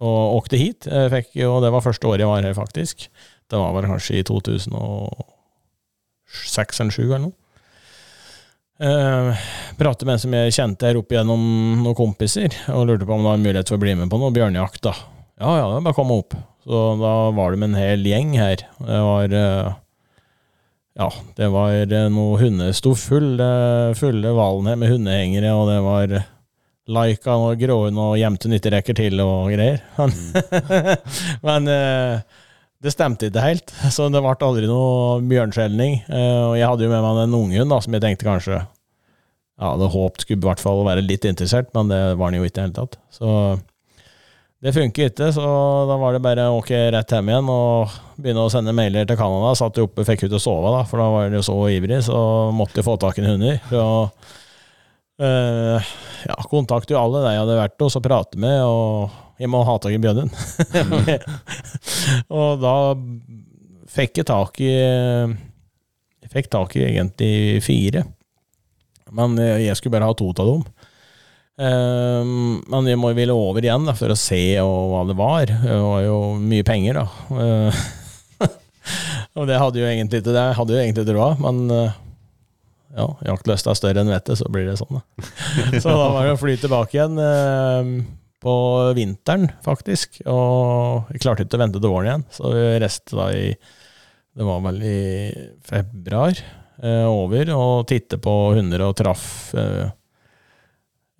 og 0.00 0.36
åkte 0.36 0.56
hit. 0.56 0.86
Jag 0.86 1.10
fick, 1.10 1.36
og 1.44 1.62
det 1.62 1.70
var 1.74 1.80
første 1.84 2.06
året 2.06 2.20
jeg 2.22 2.28
var 2.30 2.42
her, 2.42 2.54
faktisk. 2.54 3.10
Det 3.50 3.56
var 3.56 3.72
väl 3.74 3.84
kanskje 3.90 4.18
i 4.18 4.24
2006 4.24 6.80
eller 6.80 6.90
2007 6.90 7.02
eller 7.02 7.18
noe. 7.26 7.32
Eh, 8.80 9.44
pratet 9.78 10.02
med 10.02 10.16
en 10.16 10.22
som 10.24 10.34
jeg 10.34 10.54
kjente 10.56 10.88
her 10.88 10.98
oppe 10.98 11.14
gjennom 11.14 11.44
noen 11.84 11.94
kompiser, 11.98 12.54
og 12.74 12.88
lurte 12.88 13.06
på 13.06 13.14
om 13.14 13.22
det 13.22 13.30
var 13.30 13.44
mulighet 13.44 13.70
for 13.70 13.78
å 13.78 13.84
bli 13.84 13.94
med 14.00 14.10
på 14.10 14.18
noe 14.18 14.34
bjørnejakt. 14.34 14.82
da. 14.82 14.94
Ja, 15.38 15.52
ja, 15.60 15.68
det 15.70 15.78
er 15.78 15.86
bare 15.86 15.94
å 15.94 16.00
komme 16.00 16.18
opp. 16.22 16.34
Så 16.64 16.82
da 16.98 17.14
var 17.36 17.52
det 17.52 17.60
med 17.60 17.72
en 17.72 17.78
hel 17.78 18.06
gjeng 18.08 18.34
her. 18.40 18.64
Det 18.80 19.00
var 19.06 19.38
eh, 19.38 19.72
ja, 20.94 21.08
det 21.38 21.50
var 21.50 21.74
noen 21.90 22.14
noe 22.14 22.38
hunder 22.40 22.74
sto 22.74 22.94
fulle, 22.98 23.48
fulle 23.98 24.34
valen 24.34 24.70
her 24.70 24.78
med 24.80 24.94
hundehengere, 24.94 25.50
og 25.54 25.68
det 25.70 25.80
var 25.84 26.16
Laika 26.94 27.38
og 27.40 27.56
gråhund 27.56 27.96
og 27.96 28.18
gjemte 28.20 28.50
nytterekker 28.52 28.96
til 28.98 29.22
og 29.24 29.52
greier. 29.54 29.80
Men 31.46 31.70
eh, 31.70 32.42
det 32.84 32.92
stemte 32.92 33.30
ikke 33.30 33.44
helt, 33.44 33.74
så 33.94 34.08
det 34.12 34.22
ble 34.22 34.34
aldri 34.46 34.70
noe 34.70 35.20
bjørnskjelning. 35.28 36.02
Eh, 36.06 36.40
og 36.50 36.56
jeg 36.58 36.70
hadde 36.70 36.86
jo 36.86 36.92
med 36.92 37.04
meg 37.04 37.22
en 37.24 37.38
unghund 37.40 37.72
da, 37.72 37.82
som 37.84 37.96
jeg 37.96 38.04
tenkte 38.04 38.28
kanskje 38.28 38.58
ja, 38.60 39.70
hadde 39.70 39.92
håpet 39.92 40.26
skulle 40.26 40.42
i 40.42 40.48
hvert 40.48 40.62
fall 40.62 40.82
være 40.86 41.04
litt 41.04 41.24
interessert, 41.28 41.70
men 41.76 41.92
det 41.92 42.02
var 42.18 42.30
han 42.30 42.40
jo 42.40 42.44
ikke 42.44 42.52
i 42.52 42.58
det 42.58 42.66
hele 42.66 42.76
tatt. 42.80 42.98
Så 43.14 43.30
det 44.64 44.72
funker 44.72 45.10
ikke, 45.10 45.28
så 45.36 45.44
da 45.90 45.96
var 46.00 46.14
det 46.16 46.22
bare 46.24 46.46
å 46.48 46.60
åke 46.62 46.78
rett 46.94 47.12
hjem 47.12 47.28
igjen 47.28 47.50
og 47.52 47.96
begynne 48.16 48.46
å 48.46 48.52
sende 48.52 48.72
mailer 48.76 49.04
til 49.08 49.18
Canada. 49.20 49.52
Satt 49.58 49.80
oppe, 49.82 50.06
fikk 50.08 50.24
ut 50.26 50.38
å 50.38 50.40
sove, 50.40 50.72
da, 50.72 50.86
for 50.88 51.02
da 51.02 51.10
var 51.12 51.28
de 51.28 51.36
jo 51.40 51.44
så 51.44 51.58
ivrig, 51.72 52.00
så 52.06 52.16
måtte 52.56 52.80
jeg 52.80 52.86
få 52.86 52.96
tak 53.00 53.20
i 53.20 53.24
en 53.24 53.30
hunder. 53.34 53.60
Så 53.68 53.82
eh, 55.20 55.92
ja, 56.30 56.38
kontakte 56.48 56.96
jo 56.96 57.02
alle 57.02 57.20
de 57.26 57.34
jeg 57.34 57.44
hadde 57.44 57.60
vært 57.60 57.84
hos 57.84 57.98
og 58.00 58.06
pratet 58.08 58.40
med, 58.40 58.56
og 58.64 59.23
jeg 59.40 59.50
må 59.50 59.62
ha 59.66 59.76
tak 59.82 59.94
i 59.94 60.00
bjørnen. 60.02 60.30
og 62.38 62.62
da 62.62 62.76
fikk 63.94 64.20
jeg 64.20 64.28
tak 64.30 64.60
i 64.62 64.72
Jeg 64.72 66.32
fikk 66.32 66.50
tak 66.52 66.74
i 66.78 66.86
egentlig 66.86 67.62
fire, 67.64 68.04
men 69.14 69.38
jeg 69.38 69.76
skulle 69.78 69.96
bare 69.96 70.10
ha 70.10 70.16
to 70.18 70.32
av 70.32 70.50
dem. 70.50 70.66
Um, 71.54 72.64
men 72.66 72.88
jeg 72.90 72.98
må 72.98 73.12
ville 73.14 73.34
over 73.34 73.62
igjen 73.62 73.84
da, 73.86 73.94
for 73.94 74.10
å 74.10 74.18
se 74.18 74.40
og 74.58 74.90
hva 74.90 75.02
det 75.06 75.14
var. 75.18 75.46
Det 75.46 75.76
var 75.78 76.00
jo 76.02 76.16
mye 76.42 76.66
penger, 76.66 76.98
da. 76.98 77.04
Uh, 77.30 78.48
og 79.38 79.46
det 79.50 79.60
hadde 79.62 79.82
jo 79.82 79.86
egentlig 79.86 80.22
ikke 80.22 80.34
det. 80.34 80.48
Hadde 80.58 80.74
jo 80.74 80.80
egentlig 80.82 81.06
ikke 81.06 81.16
råd, 81.18 81.44
men 81.44 81.62
uh, 81.70 81.94
ja, 82.98 83.06
jaktlysta 83.30 83.70
er 83.70 83.78
større 83.78 84.02
enn 84.02 84.10
vettet, 84.10 84.40
så 84.40 84.50
blir 84.50 84.66
det 84.66 84.76
sånn, 84.80 84.98
da. 84.98 85.30
så 85.82 85.94
da 85.94 86.10
var 86.16 86.26
det 86.26 86.34
å 86.34 86.42
fly 86.42 86.58
tilbake 86.58 86.98
igjen 86.98 87.22
uh, 87.22 87.94
på 88.44 88.54
vinteren, 88.96 89.48
faktisk. 89.64 90.20
Og 90.28 91.10
jeg 91.14 91.24
klarte 91.24 91.46
ikke 91.46 91.56
å 91.58 91.62
vente 91.64 91.80
til 91.80 91.92
våren 91.92 92.10
igjen, 92.10 92.26
så 92.36 92.52
vi 92.52 92.64
reiste 92.82 93.16
da 93.16 93.30
i 93.32 93.48
Det 94.34 94.42
var 94.44 94.62
vel 94.64 94.80
i 94.82 95.00
februar 95.62 96.40
over 97.08 97.50
og 97.54 97.84
titte 97.86 98.18
på 98.18 98.32
hunder 98.56 98.82
og 98.82 98.96
traff 98.98 99.28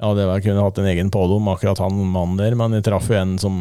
ja, 0.04 0.10
det 0.10 0.26
var, 0.26 0.40
jeg 0.40 0.48
kunne 0.48 0.64
hatt 0.64 0.78
en 0.82 0.90
egen 0.90 1.10
pådom, 1.14 1.46
akkurat 1.52 1.78
han 1.80 1.94
mannen 2.10 2.40
der, 2.40 2.56
men 2.58 2.74
jeg 2.74 2.84
traff 2.88 3.06
jo 3.08 3.16
en 3.16 3.36
som 3.40 3.60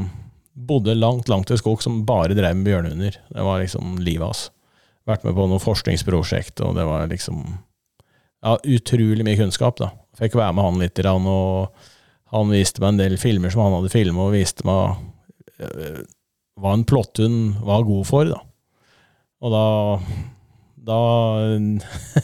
bodde 0.54 0.95
langt, 0.97 1.30
langt 1.30 1.52
i 1.54 1.58
skog, 1.58 1.82
som 1.86 2.02
bare 2.08 2.36
drev 2.38 2.58
med 2.58 2.67
bjørnehunder. 2.67 3.19
Det 3.30 3.45
var 3.45 3.62
liksom 3.62 3.99
livet 4.02 4.26
hans. 4.26 4.47
Vært 5.10 5.26
med 5.28 5.36
på 5.38 5.45
noen 5.49 5.62
forskningsprosjekt, 5.62 6.62
og 6.65 6.76
det 6.80 6.88
var 6.89 7.08
liksom 7.12 7.45
Ja, 8.43 8.58
utrolig 8.67 9.23
mye 9.23 9.39
kunnskap, 9.39 9.78
da. 9.80 9.93
Fikk 10.19 10.34
være 10.36 10.52
med 10.58 10.65
han 10.65 10.82
litt, 10.82 10.99
og 10.99 11.92
han 12.34 12.54
viste 12.54 12.82
meg 12.82 12.93
en 12.93 13.02
del 13.04 13.17
filmer 13.22 13.54
som 13.54 13.63
han 13.65 13.78
hadde 13.78 13.93
filmet, 13.93 14.22
og 14.22 14.34
viste 14.36 14.65
meg 14.67 14.98
øh, 15.63 16.02
hva 16.62 16.76
en 16.78 16.86
plotthund 16.88 17.60
var 17.65 17.86
god 17.88 18.08
for, 18.10 18.30
da. 18.34 18.41
Og 19.43 19.54
da 19.54 19.65
Da 20.84 20.98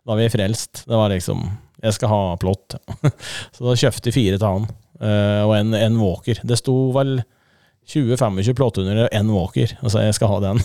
Da 0.00 0.14
var 0.14 0.18
vi 0.18 0.30
frelst. 0.32 0.86
Det 0.88 0.96
var 0.96 1.12
liksom 1.12 1.44
jeg 1.80 1.96
skal 1.96 2.12
ha 2.12 2.22
plott. 2.40 2.76
Så 3.54 3.64
da 3.64 3.76
kjøpte 3.78 4.10
jeg 4.10 4.16
fire 4.16 4.40
til 4.40 4.48
han, 4.48 4.66
eh, 5.00 5.42
og 5.46 5.54
en, 5.56 5.76
en 5.76 6.00
walker. 6.00 6.40
Det 6.44 6.58
sto 6.60 6.74
vel 6.96 7.20
20-25 7.90 8.54
plotthunder 8.58 9.06
og 9.06 9.14
en 9.16 9.30
walker, 9.34 9.72
og 9.80 9.90
så 9.90 10.04
jeg 10.04 10.14
skal 10.14 10.28
ha 10.30 10.36
den. 10.44 10.60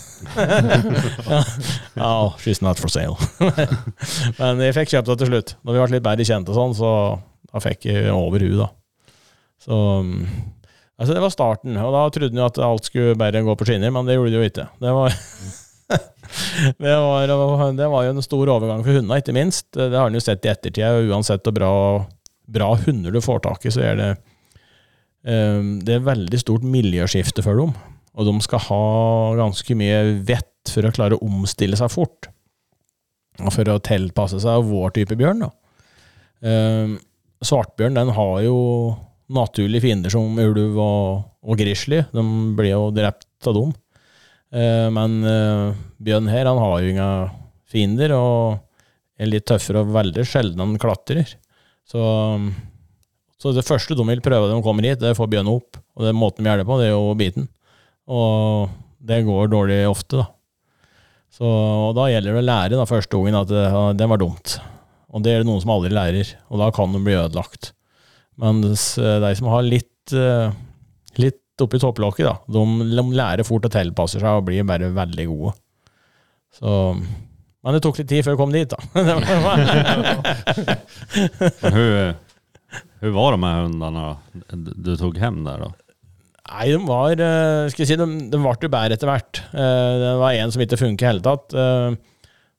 ja, 1.96 2.10
oh, 2.12 2.36
she's 2.38 2.62
not 2.62 2.78
for 2.78 2.92
sale. 2.92 3.16
Men 4.38 4.62
jeg 4.62 4.76
fikk 4.76 4.92
kjøpt 4.92 5.10
det 5.10 5.16
til 5.24 5.32
slutt. 5.32 5.56
Når 5.64 5.74
vi 5.74 5.80
ble 5.80 5.96
litt 5.96 6.06
bedre 6.06 6.28
kjent 6.28 6.52
og 6.52 6.60
sånn, 6.60 6.76
så 6.78 6.92
da 7.56 7.62
fikk 7.64 7.88
over 8.12 8.44
huet, 8.44 8.60
da. 8.60 8.72
Så 9.66 9.76
altså 11.00 11.16
det 11.16 11.22
var 11.24 11.34
starten, 11.34 11.78
og 11.80 11.94
da 11.96 12.02
trodde 12.12 12.34
han 12.34 12.42
jo 12.42 12.50
at 12.50 12.60
alt 12.68 12.90
skulle 12.90 13.16
bare 13.20 13.44
gå 13.46 13.56
på 13.56 13.68
skinner, 13.68 13.94
men 13.96 14.08
det 14.08 14.18
gjorde 14.18 14.34
det 14.34 14.42
jo 14.42 14.50
ikke. 14.50 14.68
Det 14.84 14.96
var 14.98 15.16
det 16.82 16.96
var, 16.98 17.28
det 17.78 17.88
var, 17.88 18.04
jo 18.06 18.14
en 18.14 18.26
stor 18.26 18.52
overgang 18.56 18.84
for 18.84 18.98
hundene, 18.98 19.20
ikke 19.22 19.36
minst. 19.36 19.68
Det 19.74 19.94
har 19.94 20.08
han 20.08 20.18
jo 20.18 20.24
sett 20.24 20.46
i 20.46 20.52
ettertid. 20.52 20.86
og 20.86 21.12
Uansett 21.14 21.46
hvor 21.46 21.56
bra, 21.56 21.74
bra, 22.58 22.72
hunder 22.86 23.14
du 23.14 23.22
får 23.24 23.44
tak 23.46 23.68
i, 23.68 23.74
så 23.74 23.84
er 23.86 24.00
det 24.00 24.12
um, 25.30 25.78
Det 25.86 25.98
er 25.98 26.08
veldig 26.08 26.42
stort 26.42 26.66
miljøskifte 26.66 27.46
for 27.46 27.62
dem. 27.62 27.76
Og 28.16 28.30
de 28.30 28.36
skal 28.44 28.64
ha 28.70 28.84
ganske 29.42 29.78
mye 29.78 30.00
vett 30.26 30.72
for 30.72 30.88
å 30.88 30.94
klare 30.96 31.18
å 31.18 31.28
omstille 31.28 31.78
seg 31.78 31.92
fort. 31.94 32.32
for 33.52 33.70
å 33.70 33.82
tilpasse 33.84 34.40
seg 34.42 34.70
vår 34.70 34.96
type 34.96 35.18
bjørn. 35.20 35.46
da. 35.46 35.52
Eh, 37.40 37.46
svartbjørn 37.46 37.98
den 37.98 38.14
har 38.16 38.36
jo 38.46 38.58
naturlige 39.36 39.88
fiender 39.88 40.14
som 40.14 40.38
ulv 40.38 40.78
og, 40.78 41.26
og 41.44 41.58
grizzly. 41.60 42.04
De 42.14 42.26
blir 42.58 42.74
jo 42.74 42.92
drept 42.96 43.50
av 43.50 43.58
dem. 43.58 43.74
Eh, 44.56 44.88
men 44.94 45.18
eh, 45.26 45.82
bjørn 46.06 46.30
her 46.32 46.52
han 46.52 46.62
har 46.62 46.78
jo 46.82 46.94
ingen 46.94 47.42
fiender, 47.66 48.14
og 48.16 48.62
er 49.20 49.32
litt 49.32 49.48
tøffere 49.48 49.84
og 49.84 49.94
veldig 49.96 50.26
sjelden 50.28 50.62
han 50.62 50.78
klatrer. 50.80 51.28
Så, 51.86 52.02
så 53.40 53.52
det 53.54 53.66
første 53.66 53.98
de 53.98 54.06
vil 54.08 54.24
prøve 54.26 54.50
når 54.50 54.60
de 54.60 54.66
kommer 54.66 54.88
hit, 54.88 55.00
det 55.02 55.12
er 55.12 55.18
å 55.18 55.20
få 55.20 55.30
bjørn 55.32 55.52
opp. 55.52 55.80
Og 55.96 56.08
det 56.08 56.16
måten 56.18 56.46
vi 56.46 56.52
gjør 56.52 56.66
på, 56.68 56.80
det 56.82 56.90
er 56.90 56.98
å 56.98 57.14
bite 57.18 57.42
den. 57.42 57.52
Og 58.12 58.72
det 59.06 59.24
går 59.26 59.52
dårlig 59.54 59.84
ofte, 59.90 60.22
da. 60.22 60.30
Så, 61.36 61.44
og 61.46 61.98
da 61.98 62.08
gjelder 62.08 62.38
det 62.38 62.42
å 62.46 62.48
lære 62.48 62.78
da, 62.80 62.88
første 62.88 63.18
gangen 63.18 63.36
at 63.42 63.50
det, 63.50 63.66
det 64.00 64.08
var 64.08 64.22
dumt. 64.22 64.56
Og 65.16 65.24
det 65.24 65.32
er 65.32 65.42
det 65.42 65.48
noen 65.48 65.62
som 65.64 65.72
aldri 65.72 65.94
lærer, 65.96 66.34
og 66.52 66.60
da 66.60 66.68
kan 66.76 66.92
de 66.92 67.00
bli 67.04 67.16
ødelagt. 67.16 67.72
Mens 68.42 68.98
eh, 69.00 69.20
de 69.24 69.32
som 69.40 69.48
har 69.48 69.64
litt, 69.64 70.12
eh, 70.12 70.52
litt 71.24 71.64
oppi 71.64 71.80
topplokket, 71.80 72.28
da, 72.28 72.36
de, 72.52 72.64
de 72.92 73.06
lærer 73.16 73.48
fort 73.48 73.64
og 73.68 73.72
tilpasser 73.72 74.20
seg 74.20 74.42
og 74.42 74.48
blir 74.50 74.68
bare 74.68 74.92
veldig 74.96 75.28
gode. 75.32 75.56
Så 76.60 76.74
men 77.66 77.74
det 77.74 77.82
tok 77.82 77.98
litt 77.98 78.12
tid 78.12 78.22
før 78.22 78.36
jeg 78.36 78.38
kom 78.38 78.52
dit, 78.54 78.70
da. 78.70 78.78
Hur 83.02 83.16
var 83.16 83.34
de 83.34 83.40
med 83.46 83.56
hundene 83.64 84.04
du 84.86 84.92
tok 85.00 85.18
hjem 85.18 85.40
der, 85.48 85.64
da? 85.64 85.72
Nei, 86.46 86.68
de 86.70 86.78
var 86.86 87.18
eh, 87.18 87.66
Skal 87.74 87.82
vi 87.82 87.88
si, 87.90 87.98
de, 87.98 88.06
de 88.30 88.38
ble 88.38 88.54
jo 88.54 88.70
bedre 88.70 88.94
etter 88.94 89.10
hvert. 89.10 89.42
Det 89.50 90.12
var 90.22 90.38
en 90.38 90.54
som 90.54 90.62
ikke 90.62 90.78
funket 90.78 91.08
i 91.08 91.10
hele 91.10 91.26
tatt. 91.26 91.58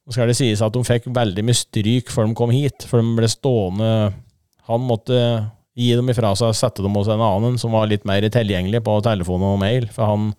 Nå 0.06 0.14
skal 0.14 0.30
det 0.30 0.36
sies 0.38 0.62
at 0.62 0.74
de 0.74 0.86
fikk 0.86 1.08
veldig 1.10 1.42
mye 1.42 1.58
stryk 1.58 2.12
før 2.14 2.28
de 2.28 2.38
kom 2.38 2.52
hit, 2.54 2.86
for 2.86 3.02
de 3.02 3.16
ble 3.18 3.30
stående 3.30 3.90
Han 4.70 4.84
måtte 4.86 5.18
gi 5.76 5.90
dem 5.98 6.08
ifra 6.10 6.30
seg 6.38 6.54
sette 6.56 6.84
dem 6.84 6.94
hos 6.96 7.10
en 7.12 7.22
annen 7.22 7.58
som 7.60 7.74
var 7.74 7.90
litt 7.90 8.06
mer 8.08 8.24
tilgjengelig 8.32 8.80
på 8.86 8.96
telefon 9.04 9.44
og 9.44 9.58
mail, 9.60 9.90
for 9.92 10.08
han 10.08 10.30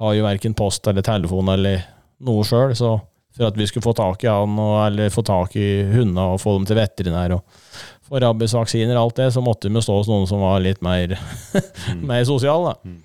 har 0.00 0.14
jo 0.16 0.24
verken 0.24 0.56
post 0.56 0.88
eller 0.88 1.04
telefon 1.04 1.52
eller 1.52 1.82
noe 2.24 2.46
sjøl, 2.48 2.72
så 2.78 2.94
for 3.36 3.50
at 3.50 3.58
vi 3.58 3.66
skulle 3.68 3.84
få 3.84 3.92
tak 3.98 4.24
i 4.24 4.30
han, 4.30 4.56
og, 4.58 4.74
eller 4.86 5.12
få 5.12 5.22
tak 5.26 5.54
i 5.60 5.68
hundene 5.92 6.32
og 6.32 6.40
få 6.42 6.56
dem 6.56 6.66
til 6.70 6.80
veterinær 6.80 7.36
og 7.36 7.60
få 8.08 8.22
rabiesvaksiner 8.24 8.96
og 8.96 9.02
alt 9.04 9.20
det, 9.20 9.28
så 9.36 9.44
måtte 9.44 9.70
vi 9.70 9.84
stå 9.84 10.00
hos 10.00 10.10
noen 10.10 10.26
som 10.30 10.42
var 10.42 10.62
litt 10.64 10.80
mer, 10.84 11.14
mer 12.10 12.24
sosial, 12.28 12.70
da. 12.70 12.96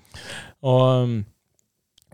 Og 0.66 0.82
um, 1.04 1.16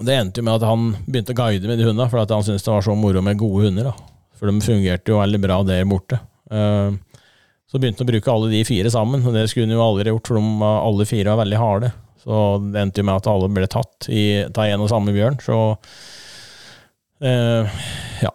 det 0.07 0.19
endte 0.19 0.43
jo 0.43 0.47
med 0.47 0.59
at 0.59 0.67
han 0.69 0.91
begynte 1.07 1.35
å 1.35 1.39
guide 1.39 1.69
med 1.71 1.81
de 1.81 1.87
hundene, 1.89 2.09
for 2.11 2.23
han 2.23 2.45
syntes 2.47 2.67
det 2.67 2.75
var 2.75 2.85
så 2.87 2.97
moro 2.99 3.23
med 3.25 3.41
gode 3.41 3.67
hunder. 3.67 3.91
da. 3.91 3.95
For 4.39 4.51
de 4.51 4.65
fungerte 4.65 5.13
jo 5.13 5.21
veldig 5.23 5.41
bra 5.43 5.61
der 5.67 5.89
borte. 5.89 6.19
Uh, 6.53 6.95
så 7.71 7.81
begynte 7.81 8.03
han 8.03 8.11
å 8.11 8.13
bruke 8.13 8.33
alle 8.33 8.51
de 8.53 8.65
fire 8.69 8.91
sammen, 8.93 9.23
og 9.25 9.37
det 9.37 9.47
skulle 9.49 9.71
han 9.71 9.79
jo 9.79 9.85
aldri 9.85 10.13
gjort, 10.13 10.29
for 10.29 10.37
de 10.37 10.73
alle 10.73 11.07
fire 11.09 11.33
var 11.33 11.41
veldig 11.45 11.61
harde. 11.63 11.93
Så 12.23 12.41
det 12.71 12.83
endte 12.83 13.03
jo 13.03 13.07
med 13.09 13.19
at 13.19 13.29
alle 13.33 13.49
ble 13.51 13.69
tatt 13.71 14.09
av 14.11 14.67
en 14.67 14.85
og 14.85 14.91
samme 14.93 15.15
bjørn. 15.15 15.39
Så 15.43 15.57
eh, 17.25 17.81
ja. 18.23 18.33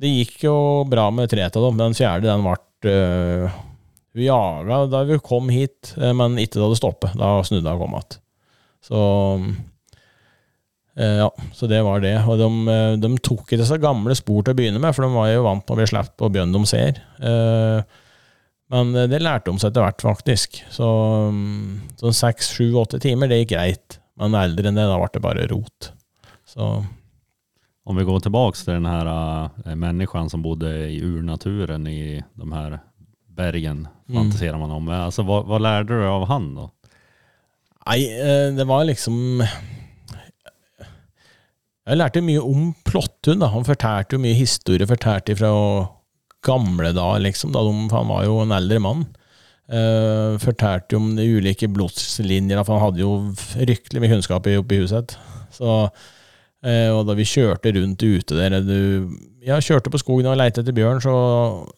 Det 0.00 0.12
gikk 0.14 0.46
jo 0.46 0.54
bra 0.88 1.10
med 1.12 1.28
tre 1.28 1.44
av 1.50 1.58
dem. 1.58 1.80
Den 1.80 1.96
fjerde 1.98 2.30
den 2.30 2.46
ble 2.46 2.94
eh, 2.94 3.58
jaga 4.24 4.84
da 4.88 5.02
vi 5.08 5.18
kom 5.20 5.50
hit, 5.52 5.92
eh, 5.98 6.14
men 6.16 6.38
ikke 6.40 6.62
da 6.62 6.70
det 6.70 6.78
stoppet. 6.80 7.18
Da 7.20 7.34
snudde 7.44 7.68
hun 7.68 7.74
og 7.74 7.84
kom 7.84 7.98
igjen. 7.98 8.16
Så 8.86 9.02
eh, 9.02 9.50
ja, 10.98 11.30
så 11.54 11.68
det 11.70 11.80
var 11.86 12.02
det. 12.02 12.16
Og 12.26 12.38
de, 12.40 12.48
eh, 12.72 12.94
de 13.00 13.10
tok 13.22 13.46
ikke 13.54 13.66
så 13.68 13.78
gamle 13.80 14.14
spor 14.18 14.42
til 14.44 14.54
å 14.54 14.58
begynne 14.58 14.80
med, 14.82 14.94
for 14.96 15.06
de 15.06 15.12
var 15.14 15.30
jo 15.30 15.44
vant 15.46 15.62
med 15.64 15.74
å 15.76 15.78
bli 15.78 15.88
sluppet 15.92 16.16
på 16.18 16.30
bjørn 16.34 16.54
de 16.56 16.62
ser. 16.68 16.98
Eh, 17.22 17.82
men 18.74 18.94
eh, 18.96 19.08
det 19.10 19.22
lærte 19.22 19.50
de 19.52 19.62
seg 19.62 19.70
etter 19.72 19.86
hvert, 19.86 20.04
faktisk. 20.04 20.60
Så 20.74 20.88
sånn 22.00 22.16
seks, 22.16 22.52
sju, 22.56 22.68
åtte 22.80 23.00
timer, 23.02 23.30
det 23.30 23.42
gikk 23.44 23.54
greit. 23.54 24.00
Men 24.20 24.36
eldre 24.36 24.68
enn 24.68 24.76
det, 24.78 24.88
da 24.90 24.98
ble 25.00 25.12
det 25.14 25.24
bare 25.24 25.46
rot. 25.50 25.92
Så 26.48 26.72
Om 27.90 27.96
vi 27.96 28.04
går 28.04 28.20
tilbake 28.22 28.58
til 28.58 28.74
den 28.74 28.86
her 28.86 29.06
äh, 29.08 29.74
människan 29.74 30.28
som 30.30 30.42
bodde 30.42 30.68
i 30.90 31.00
urnaturen 31.00 31.86
i 31.88 32.20
de 32.20 32.52
her 32.52 32.80
bergen, 33.30 33.88
Mm. 34.10 34.58
man 34.58 34.70
om. 34.74 34.88
Altså, 34.90 35.22
hva, 35.22 35.44
hva 35.46 35.58
lærte 35.62 35.94
du 35.94 36.02
av 36.02 36.24
han 36.26 36.54
da? 36.56 36.64
Nei, 37.86 38.00
eh, 38.10 38.50
det 38.56 38.66
var 38.66 38.82
liksom 38.84 39.40
Jeg 41.90 41.98
lærte 41.98 42.20
mye 42.22 42.42
om 42.42 42.68
Plåttun. 42.86 43.40
da. 43.42 43.48
Han 43.50 43.66
fortalte 43.66 44.14
jo 44.14 44.22
mye 44.22 44.36
historie, 44.38 44.86
fortalte 44.86 45.34
fra 45.38 45.50
gamle 46.46 46.92
dager, 46.94 47.24
liksom. 47.26 47.50
Da 47.52 47.64
de, 47.66 47.72
han 47.90 48.06
var 48.12 48.24
jo 48.28 48.36
en 48.44 48.54
eldre 48.54 48.78
mann. 48.82 49.08
Uh, 49.70 50.38
fortalte 50.42 50.96
om 50.98 51.12
de 51.18 51.26
ulike 51.38 51.68
blodslinjene, 51.70 52.62
for 52.66 52.74
han 52.78 52.88
hadde 52.88 53.02
jo 53.04 53.10
fryktelig 53.38 54.02
mye 54.02 54.12
kunnskap 54.14 54.46
oppe 54.46 54.74
i- 54.74 54.80
huset. 54.82 55.16
Så, 55.54 55.66
uh, 55.90 56.90
og 56.94 57.04
da 57.06 57.14
vi 57.18 57.26
kjørte 57.26 57.74
rundt 57.74 58.02
ute 58.06 58.38
der 58.38 58.60
du, 58.62 59.10
Ja, 59.42 59.56
kjørte 59.56 59.88
på 59.88 59.96
skogen 59.98 60.26
og 60.28 60.36
lette 60.36 60.60
etter 60.60 60.74
bjørn, 60.76 60.98
så 61.00 61.12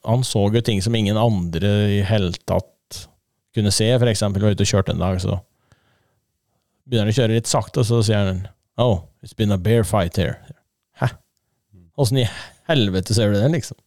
han 0.04 0.24
så 0.26 0.48
jo 0.52 0.60
ting 0.60 0.80
som 0.82 0.96
ingen 0.98 1.16
andre 1.16 1.68
i 2.00 2.02
hele 2.02 2.32
tatt 2.44 3.06
kunne 3.54 3.70
se. 3.70 3.86
For 4.00 4.10
eksempel 4.10 4.42
var 4.42 4.50
ute 4.56 4.64
og 4.66 4.72
kjørte 4.72 4.90
en 4.96 4.98
dag, 4.98 5.20
så 5.22 5.36
begynner 6.88 7.06
han 7.06 7.12
å 7.12 7.18
kjøre 7.20 7.36
litt 7.36 7.46
sakte, 7.46 7.80
og 7.84 7.86
så 7.86 8.00
sier 8.02 8.26
han 8.26 8.48
Oh, 8.82 9.04
it's 9.22 9.36
been 9.36 9.52
a 9.54 9.58
bear 9.58 9.84
fight 9.84 10.18
here. 10.18 10.36
Hæ? 10.98 11.08
Åssen 11.96 12.22
i 12.22 12.28
helvete 12.68 13.14
ser 13.14 13.32
du 13.32 13.38
det, 13.38 13.48
liksom? 13.52 13.78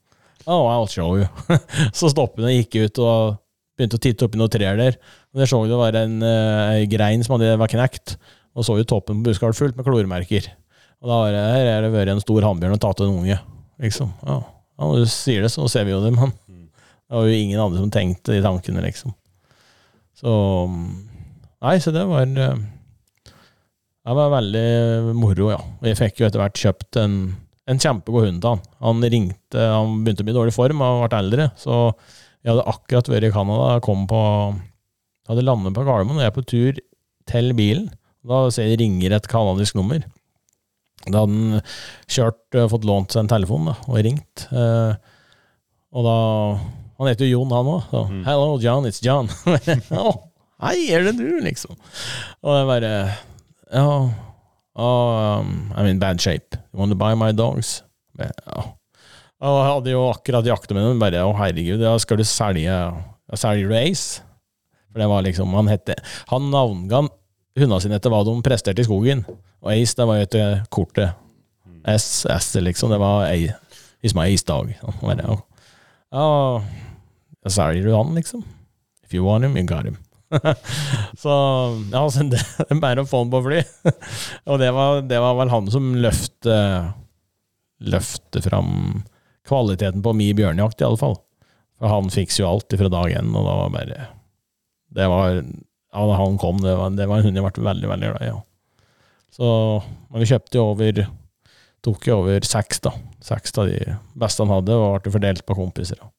Oh, 0.46 0.70
I'll 0.70 0.90
show 0.92 1.18
you. 1.18 1.28
så 1.98 2.10
stoppet 2.12 2.44
han 2.44 2.52
og 2.52 2.58
gikk 2.60 2.78
ut 2.86 3.02
og 3.04 3.38
begynte 3.76 3.98
å 4.00 4.04
titte 4.04 4.28
oppi 4.28 4.40
noen 4.40 4.52
trær 4.54 4.78
der. 4.80 4.98
Og 5.34 5.42
der 5.42 5.50
så 5.50 5.62
vi 5.64 5.72
det 5.72 5.80
var 5.80 5.98
en, 6.00 6.20
uh, 6.24 6.84
grein 6.92 7.26
som 7.26 7.36
hadde 7.36 7.56
var 7.60 7.72
knekt, 7.72 8.16
og 8.56 8.68
så 8.68 8.78
jo 8.80 8.88
toppen 8.88 9.20
på 9.20 9.32
buskadet 9.32 9.58
fullt 9.58 9.80
med 9.80 9.88
klormerker. 9.88 10.48
Og 11.04 11.10
da 11.10 11.18
var 11.24 11.34
det, 11.36 11.42
her 11.58 11.72
er 11.74 11.84
det 11.84 11.94
vært 11.94 12.14
en 12.14 12.24
stor 12.24 12.46
hannbjørn 12.46 12.78
og 12.78 12.84
tatt 12.86 13.02
en 13.04 13.18
unge, 13.18 13.40
liksom. 13.84 14.14
Ja, 14.24 14.38
ja, 14.80 14.92
du 14.96 15.10
sier 15.12 15.44
det, 15.44 15.52
så 15.52 15.68
ser 15.72 15.88
vi 15.88 15.96
jo 15.96 16.04
det, 16.06 16.14
men 16.16 16.32
det 16.36 17.18
var 17.18 17.28
jo 17.28 17.36
ingen 17.36 17.62
andre 17.62 17.82
som 17.84 17.92
tenkte 17.94 18.36
de 18.36 18.46
tankene, 18.46 18.86
liksom. 18.86 19.14
Så 20.16 20.32
Nei, 21.66 21.80
så 21.82 21.90
det 21.96 22.04
var 22.06 22.30
eh, 22.30 22.58
Det 24.06 24.14
var 24.14 24.36
veldig 24.36 25.16
moro, 25.18 25.50
ja. 25.50 25.58
Vi 25.82 25.96
fikk 25.98 26.22
jo 26.22 26.28
etter 26.28 26.44
hvert 26.44 26.60
kjøpt 26.62 27.00
en, 27.02 27.16
en 27.66 27.82
kjempegod 27.82 28.28
hund 28.28 28.44
til 28.44 28.52
han. 28.54 28.62
Han 28.86 29.02
ringte, 29.02 29.58
han 29.58 30.04
begynte 30.06 30.22
å 30.22 30.28
bli 30.28 30.36
i 30.36 30.38
dårlig 30.38 30.54
form 30.54 30.84
og 30.86 31.08
ble 31.08 31.22
eldre, 31.24 31.48
så 31.58 31.80
jeg 32.46 32.52
hadde 32.54 32.68
akkurat 32.70 33.10
vært 33.10 33.26
i 33.26 33.34
Canada. 33.34 33.80
Kom 33.82 34.06
på 34.10 34.22
hadde 35.26 35.46
landet 35.46 35.74
på 35.74 35.86
Gardermoen, 35.88 36.20
og 36.20 36.22
jeg 36.22 36.30
er 36.30 36.36
på 36.36 36.46
tur 36.46 36.82
til 37.32 37.52
bilen. 37.58 37.90
Da 38.26 38.44
ser 38.54 38.70
jeg 38.70 38.80
ringer 38.82 39.16
et 39.18 39.30
canadisk 39.30 39.78
nummer. 39.78 40.06
Da 41.06 41.24
hadde 41.24 41.26
han 41.26 41.62
kjørt, 42.10 42.46
eh, 42.54 42.70
fått 42.70 42.86
lånt 42.86 43.14
seg 43.14 43.24
en 43.24 43.34
telefon 43.34 43.70
da, 43.72 43.76
og 43.90 44.02
ringt. 44.06 44.48
Eh, 44.52 44.96
og 45.96 46.10
da 46.10 46.18
Han 46.96 47.10
heter 47.10 47.28
jo 47.28 47.42
Jon, 47.42 47.52
han 47.52 47.68
òg. 47.68 47.90
Mm. 47.92 48.24
'Hello, 48.24 48.58
John, 48.58 48.86
it's 48.86 49.02
John'. 49.04 49.28
Hei, 50.64 50.88
er 50.88 51.04
det 51.04 51.18
du, 51.18 51.42
liksom? 51.44 51.76
Og 52.40 52.56
jeg 52.56 52.68
bare 52.70 52.92
oh, 53.74 54.12
um, 54.76 55.72
I'm 55.76 55.86
in 55.86 56.00
bad 56.00 56.22
shape. 56.22 56.56
You 56.74 56.80
want 56.80 56.92
to 56.92 56.96
buy 56.96 57.16
my 57.16 57.32
dogs? 57.32 57.84
Ja. 58.20 58.32
Og 59.46 59.58
jeg 59.60 59.68
hadde 59.68 59.92
jo 59.92 60.06
akkurat 60.10 60.48
jakta 60.48 60.76
med 60.76 60.88
dem, 60.88 61.02
Bare 61.02 61.26
å 61.28 61.34
herregud, 61.36 61.82
ja, 61.84 61.92
skal 62.00 62.22
du 62.22 62.24
selge 62.28 62.72
Selger 63.36 63.68
du 63.68 63.76
Ace? 63.76 64.24
For 64.94 65.04
det 65.04 65.10
var 65.12 65.26
liksom 65.26 65.52
Han 65.58 65.68
hette 65.68 65.98
Han 66.32 66.48
navnga 66.54 67.04
hundene 67.56 67.82
sine 67.84 68.00
etter 68.00 68.12
hva 68.12 68.22
de 68.28 68.34
presterte 68.44 68.84
i 68.84 68.88
skogen. 68.88 69.22
Og 69.64 69.70
Ace, 69.72 69.96
det 69.96 70.08
var 70.08 70.18
jo 70.20 70.26
etter 70.26 70.58
kortet. 70.74 71.16
S, 71.88 72.26
S, 72.28 72.50
liksom. 72.60 72.92
Det 72.92 73.00
var 73.00 73.30
A, 73.30 73.38
It's 74.04 74.16
my 74.18 74.26
Ace 74.28 74.44
dog. 74.44 74.74
Bare, 75.00 75.24
ja, 75.24 75.38
ja, 76.12 77.52
selger 77.52 77.88
du 77.88 77.94
han, 77.96 78.12
liksom? 78.18 78.44
If 79.06 79.14
you 79.14 79.24
want 79.24 79.46
him, 79.46 79.56
you 79.56 79.64
got 79.64 79.86
him. 79.88 79.96
så 81.22 81.34
ja, 81.92 82.02
altså, 82.02 82.26
det, 82.30 82.42
det 82.42 82.70
er 82.74 82.82
bare 82.82 83.04
å 83.04 83.10
få 83.10 83.24
han 83.24 83.34
på 83.34 83.42
fly. 83.46 83.64
og 84.50 84.62
det 84.62 84.72
var, 84.76 85.02
det 85.06 85.20
var 85.22 85.38
vel 85.40 85.54
han 85.54 85.72
som 85.74 85.94
løfte 86.02 86.56
løfte 87.86 88.42
fram 88.42 89.04
kvaliteten 89.48 90.04
på 90.04 90.14
mi 90.14 90.32
bjørnejakt, 90.34 90.82
i 90.82 90.88
alle 90.88 91.00
fall. 91.00 91.18
For 91.80 91.92
han 91.92 92.10
fikser 92.10 92.44
jo 92.44 92.50
alt 92.50 92.76
fra 92.80 92.90
dag 92.92 93.12
én, 93.20 93.34
og 93.36 93.46
da 93.46 93.56
var 93.60 93.74
bare 93.74 94.08
Det 94.96 95.08
var 95.12 95.30
Ja, 95.36 96.06
da 96.08 96.16
han 96.20 96.38
kom, 96.40 96.62
det 96.64 96.76
var, 96.76 96.90
det 96.96 97.08
var 97.08 97.20
en 97.20 97.28
hund 97.28 97.38
jeg 97.38 97.46
ble 97.46 97.68
veldig, 97.68 97.90
veldig 97.92 98.10
glad 98.12 98.24
i. 98.24 98.32
Ja. 98.32 98.42
Så 99.36 99.48
Men 100.10 100.24
vi 100.24 100.32
kjøpte 100.32 100.58
jo 100.58 100.66
over 100.72 101.06
Tok 101.86 102.08
jo 102.08 102.16
over 102.24 102.42
seks, 102.42 102.80
da. 102.82 102.96
Seks 103.22 103.54
av 103.62 103.68
de 103.70 103.98
beste 104.18 104.42
han 104.42 104.50
hadde, 104.50 104.74
og 104.74 105.04
ble 105.04 105.12
fordelt 105.14 105.46
på 105.46 105.58
kompiser. 105.60 106.00
Ja. 106.02 106.10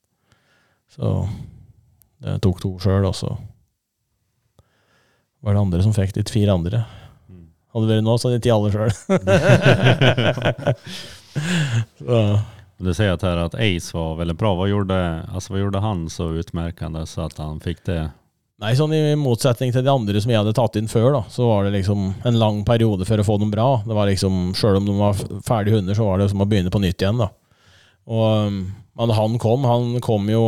Så 0.95 1.15
det 2.23 2.37
tok 2.45 2.61
to 2.63 2.71
sjøl, 2.79 3.09
og 3.09 3.17
så 3.19 3.33
var 5.47 5.55
det 5.55 5.63
andre 5.63 5.83
som 5.85 5.95
fikk 5.95 6.11
de 6.17 6.27
fire 6.27 6.51
andre. 6.59 6.83
Hadde 7.71 7.87
det 7.87 7.95
vært 7.95 8.07
nå, 8.07 8.15
så 8.19 8.27
hadde 8.27 8.39
de 8.41 8.45
ti 8.47 8.51
alle 8.51 8.71
sjøl. 8.75 8.93
Du 12.79 12.95
sier 12.95 13.13
at 13.13 13.23
här 13.23 13.37
att 13.37 13.55
Ace 13.55 13.97
var 13.97 14.17
veldig 14.17 14.37
bra. 14.37 14.55
Hva 14.55 14.67
gjorde, 14.69 14.97
altså, 15.33 15.53
hva 15.53 15.61
gjorde 15.63 15.81
han 15.81 16.11
så 16.13 16.29
utmerkende 16.37 17.07
så 17.09 17.25
at 17.25 17.39
han 17.41 17.57
fikk 17.65 17.79
det? 17.89 18.11
Nei, 18.61 18.75
sånn 18.77 18.93
i 18.93 19.17
motsetning 19.17 19.73
til 19.73 19.85
de 19.85 19.93
andre 19.93 20.21
som 20.21 20.33
jeg 20.33 20.41
hadde 20.43 20.53
tatt 20.57 20.77
inn 20.77 20.89
før, 20.89 21.09
da, 21.15 21.23
så 21.33 21.49
var 21.49 21.65
det 21.65 21.73
liksom 21.79 22.11
en 22.29 22.39
lang 22.41 22.61
periode 22.69 23.09
for 23.09 23.21
å 23.21 23.25
få 23.25 23.39
dem 23.41 23.53
bra. 23.53 23.81
Det 23.85 23.97
var 23.97 24.11
liksom, 24.11 24.53
Sjøl 24.57 24.77
om 24.81 24.89
de 24.89 24.97
var 24.99 25.17
ferdige 25.45 25.79
hunder, 25.79 25.97
så 25.97 26.05
var 26.09 26.21
det 26.21 26.29
som 26.33 26.45
å 26.45 26.49
begynne 26.49 26.73
på 26.73 26.83
nytt 26.85 27.01
igjen. 27.01 27.21
da. 27.21 27.31
Og, 28.13 28.61
men 29.01 29.17
han 29.21 29.41
kom, 29.41 29.65
han 29.69 29.97
kom 30.05 30.29
jo 30.33 30.45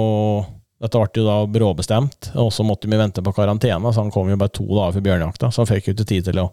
Dette 0.78 1.00
ble 1.02 1.22
jo 1.22 1.26
da 1.26 1.36
bråbestemt, 1.50 2.28
og 2.38 2.52
så 2.54 2.62
måtte 2.66 2.86
vi 2.90 2.98
vente 3.00 3.22
på 3.24 3.32
karantene, 3.34 3.90
så 3.92 4.04
han 4.04 4.12
kom 4.14 4.28
jo 4.30 4.36
bare 4.38 4.52
to 4.54 4.66
dager 4.68 4.94
før 4.98 5.06
bjørnejakta, 5.08 5.50
så 5.50 5.64
han 5.64 5.70
fikk 5.72 5.88
jo 5.90 5.94
ikke 5.96 6.06
tid 6.12 6.28
til 6.28 6.38
å 6.44 6.52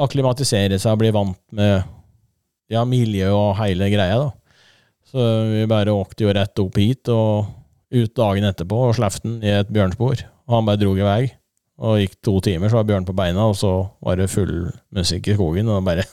akklimatisere 0.00 0.78
seg 0.80 0.92
og 0.94 1.00
bli 1.02 1.10
vant 1.14 1.38
med 1.56 1.82
ja, 2.70 2.84
miljøet 2.88 3.32
og 3.34 3.56
hele 3.60 3.88
greia. 3.92 4.18
da. 4.20 4.30
Så 5.10 5.24
vi 5.50 5.64
bare 5.70 5.90
åkte 5.96 6.24
jo 6.26 6.34
rett 6.36 6.60
opp 6.62 6.76
hit 6.78 7.08
og 7.10 7.48
ut 7.90 8.12
dagen 8.14 8.46
etterpå 8.46 8.76
og 8.90 8.94
slapp 8.94 9.16
den 9.24 9.40
i 9.42 9.50
et 9.58 9.72
bjørnspor. 9.74 10.20
Og 10.46 10.54
han 10.54 10.68
bare 10.68 10.78
drog 10.80 11.00
i 11.00 11.06
vei. 11.06 11.20
Og 11.80 11.96
gikk 12.02 12.18
to 12.22 12.36
timer, 12.44 12.68
så 12.70 12.78
var 12.78 12.86
bjørnen 12.92 13.08
på 13.08 13.16
beina, 13.16 13.48
og 13.50 13.56
så 13.58 13.72
var 14.04 14.20
det 14.20 14.28
full 14.30 14.68
musikk 14.94 15.32
i 15.32 15.34
skogen. 15.38 15.68
Og 15.72 15.82
bare 15.88 16.04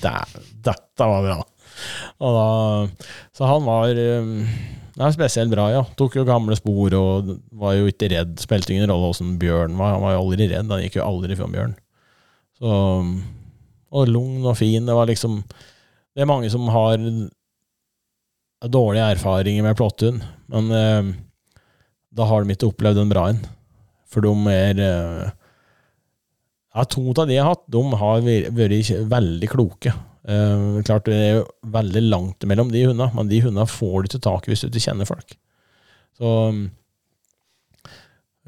"Dæ- 0.00 0.40
Dette 0.62 1.08
var 1.10 1.22
bra! 1.26 1.36
Og 2.22 2.36
da, 2.38 3.06
så 3.34 3.46
han 3.50 3.64
var 3.66 3.92
um, 4.96 5.04
er 5.06 5.14
spesielt 5.14 5.52
bra, 5.52 5.68
ja. 5.72 5.82
Tok 5.98 6.18
jo 6.18 6.26
gamle 6.28 6.56
spor 6.58 6.94
og 6.98 7.34
var 7.58 7.76
jo 7.78 7.90
ikke 7.90 8.10
redd. 8.12 8.34
Spilte 8.42 8.74
ingen 8.74 8.90
rolle 8.90 9.12
åssen 9.12 9.36
bjørn 9.40 9.76
var. 9.78 9.96
Han 9.96 10.04
var 10.04 10.16
jo 10.16 10.24
aldri 10.24 10.48
redd. 10.50 10.68
Han 10.68 10.82
gikk 10.84 10.98
jo 11.00 11.06
aldri 11.06 11.38
fra 11.38 11.48
bjørn. 11.52 11.76
Så, 12.60 12.72
og 13.92 14.10
lugn 14.10 14.44
og 14.44 14.58
fin. 14.60 14.84
Det 14.86 14.96
var 14.96 15.08
liksom 15.10 15.40
Det 16.12 16.22
er 16.22 16.28
mange 16.28 16.50
som 16.52 16.68
har 16.68 17.00
dårlige 18.70 19.10
erfaringer 19.16 19.64
med 19.64 19.76
plotthund, 19.78 20.22
men 20.52 20.70
eh, 20.76 21.12
da 22.14 22.26
har 22.28 22.44
de 22.44 22.54
ikke 22.54 22.68
opplevd 22.68 23.00
en 23.02 23.10
bra 23.10 23.28
en. 23.32 23.40
For 24.12 24.24
de 24.24 24.32
er 24.52 24.82
eh, 24.82 25.30
Ja, 26.72 26.84
to 26.88 27.02
av 27.10 27.26
de 27.28 27.34
jeg 27.34 27.42
har 27.44 27.52
hatt, 27.52 27.66
de 27.68 27.82
har 28.00 28.22
vært 28.24 28.92
veldig 29.10 29.48
kloke. 29.52 29.92
Eh, 30.22 30.82
klart 30.86 31.08
det 31.08 31.16
er 31.18 31.32
jo 31.40 31.46
veldig 31.74 32.02
langt 32.06 32.46
mellom 32.46 32.70
de 32.70 32.84
hundene, 32.86 33.10
men 33.16 33.30
de 33.30 33.40
hundene 33.42 33.66
får 33.66 34.04
du 34.04 34.12
til 34.12 34.22
tak 34.22 34.46
i 34.46 34.52
hvis 34.52 34.62
du 34.62 34.68
ikke 34.70 34.84
kjenner 34.84 35.08
folk. 35.08 35.34
Så 36.18 36.34
mm, 36.54 36.62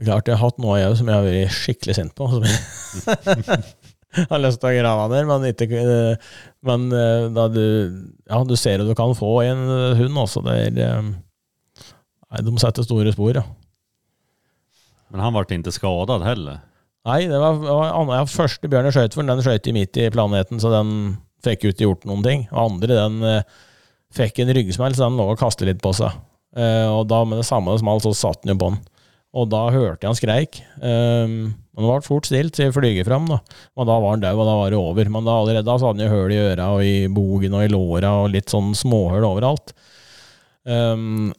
klart 0.04 0.30
jeg 0.30 0.36
har 0.36 0.44
hatt 0.44 0.60
noe 0.62 0.78
jeg 0.78 1.00
som 1.00 1.10
jeg 1.10 1.18
har 1.18 1.26
vært 1.26 1.56
skikkelig 1.56 1.96
sint 1.98 2.14
på. 2.18 2.28
Som 2.30 2.46
jeg 2.46 4.28
har 4.30 4.42
lyst 4.44 4.62
til 4.62 4.70
å 4.70 4.78
grave 4.78 5.08
der, 5.16 5.26
men 5.30 5.48
ikke 5.50 5.82
eh, 5.82 6.30
Men 6.64 6.86
eh, 6.94 7.26
da 7.34 7.48
du 7.50 7.64
Ja, 8.30 8.44
du 8.46 8.54
ser 8.56 8.84
at 8.84 8.90
du 8.90 8.94
kan 8.98 9.16
få 9.18 9.34
i 9.42 9.50
en 9.50 9.66
hund 9.98 10.24
også. 10.26 10.44
Det 10.46 10.84
er 10.86 11.02
Nei, 12.34 12.42
de 12.42 12.54
setter 12.58 12.82
store 12.82 13.12
spor, 13.14 13.36
ja. 13.36 13.44
Men 15.12 15.22
han 15.22 15.34
ble 15.36 15.44
ikke 15.54 15.70
skadet 15.70 16.24
heller. 16.26 16.62
Nei, 17.06 17.20
det 17.30 17.38
var, 17.38 17.60
det 17.60 18.06
var 18.08 18.30
første 18.32 18.70
bjørn 18.70 18.88
jeg 18.88 18.96
skjøt 18.96 19.14
for, 19.14 19.28
den 19.28 19.42
skjøt 19.44 19.68
midt 19.76 19.98
i 20.00 20.08
planeten, 20.10 20.58
så 20.58 20.72
den 20.72 20.90
fikk 21.44 21.68
ikke 21.70 21.86
gjort 21.86 22.08
noen 22.08 22.24
ting. 22.26 22.46
Og 22.52 22.60
andre, 22.68 22.96
den 22.98 23.28
eh, 23.28 23.60
fikk 24.14 24.40
en 24.42 24.54
ryggsmell, 24.56 24.96
så 24.96 25.08
den 25.08 25.20
lå 25.20 25.28
og 25.32 25.40
kastet 25.40 25.68
litt 25.70 25.82
på 25.84 25.92
seg. 25.96 26.16
Eh, 26.56 26.88
og 26.88 27.06
da 27.10 27.22
med 27.26 27.40
det 27.40 27.48
samme 27.48 27.74
det 27.74 27.82
smalt, 27.82 28.06
så 28.06 28.14
satt 28.16 28.42
den 28.44 28.54
jo 28.54 28.60
på 28.62 28.72
den. 28.74 28.82
Og 29.34 29.48
da 29.50 29.64
hørte 29.74 30.04
jeg 30.04 30.10
han 30.12 30.18
skreik. 30.18 30.60
Um, 30.78 31.54
men 31.74 31.82
det 31.82 31.88
ble 31.88 32.06
fort 32.06 32.28
stilt 32.28 32.54
til 32.54 32.70
flyger 32.70 33.06
fram, 33.08 33.24
da. 33.26 33.40
Og 33.74 33.88
da 33.88 33.96
var 33.98 34.14
han 34.14 34.22
død, 34.22 34.38
og 34.38 34.46
da 34.46 34.54
var 34.60 34.70
det 34.70 34.78
over. 34.78 35.10
Men 35.10 35.26
da 35.26 35.34
allerede 35.40 35.66
da 35.66 35.74
så 35.74 35.90
hadde 35.90 36.04
han 36.04 36.06
jo 36.06 36.20
høl 36.20 36.34
i 36.34 36.38
øra 36.44 36.68
og 36.76 36.84
i 36.86 36.94
bogen 37.10 37.56
og 37.58 37.64
i 37.64 37.72
låra 37.72 38.12
og 38.20 38.30
litt 38.30 38.54
sånn 38.54 38.70
småhull 38.78 39.26
overalt. 39.26 39.74
Um, 40.62 41.32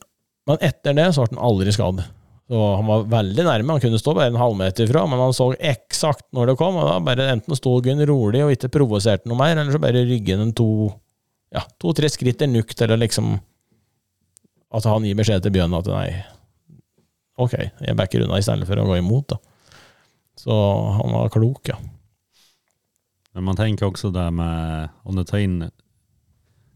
men 0.46 0.68
etter 0.68 0.98
det 0.98 1.08
så 1.16 1.24
ble 1.24 1.38
han 1.38 1.46
aldri 1.48 1.72
skadd. 1.74 2.04
Så 2.46 2.62
han 2.76 2.86
var 2.86 3.08
veldig 3.10 3.46
nærme. 3.48 3.74
Han 3.74 3.82
kunne 3.82 4.00
stå 4.00 4.14
bare 4.14 4.30
en 4.30 4.38
halvmeter 4.38 4.90
fra, 4.92 5.06
men 5.10 5.22
han 5.22 5.34
så 5.34 5.50
eksakt 5.58 6.28
når 6.36 6.52
det 6.52 6.58
kom. 6.60 6.78
og 6.78 6.92
da 6.92 7.00
bare 7.02 7.32
Enten 7.34 7.58
sto 7.58 7.74
Gunn 7.82 8.04
rolig 8.06 8.44
og 8.46 8.54
ikke 8.54 8.70
provoserte 8.76 9.30
noe 9.30 9.40
mer, 9.40 9.56
eller 9.58 9.74
så 9.74 9.82
bare 9.82 10.06
ryggen 10.06 10.44
en 10.44 10.54
to 10.54 10.70
ja, 11.56 11.64
to-tre 11.82 12.10
skritt 12.12 12.44
i 12.44 12.50
nukt, 12.52 12.82
å 12.82 12.98
liksom 13.00 13.36
At 14.76 14.86
han 14.90 15.06
gir 15.08 15.18
beskjed 15.18 15.46
til 15.46 15.54
Bjørn 15.56 15.74
at 15.78 15.88
nei, 15.88 16.10
ok, 17.40 17.54
jeg 17.86 17.96
backer 17.96 18.26
unna 18.26 18.42
i 18.42 18.46
stedet 18.46 18.68
for 18.68 18.82
å 18.82 18.88
gå 18.90 18.98
imot. 19.00 19.32
da. 19.32 19.38
Så 20.36 20.56
han 21.00 21.14
var 21.16 21.32
klok, 21.32 21.70
ja. 21.72 21.78
Men 23.36 23.48
man 23.50 23.58
tenker 23.60 23.88
også 23.88 24.12
det 24.16 24.26
med, 24.36 24.92
å 25.04 25.16
ta 25.16 25.24
tar 25.32 25.44
in 25.44 25.58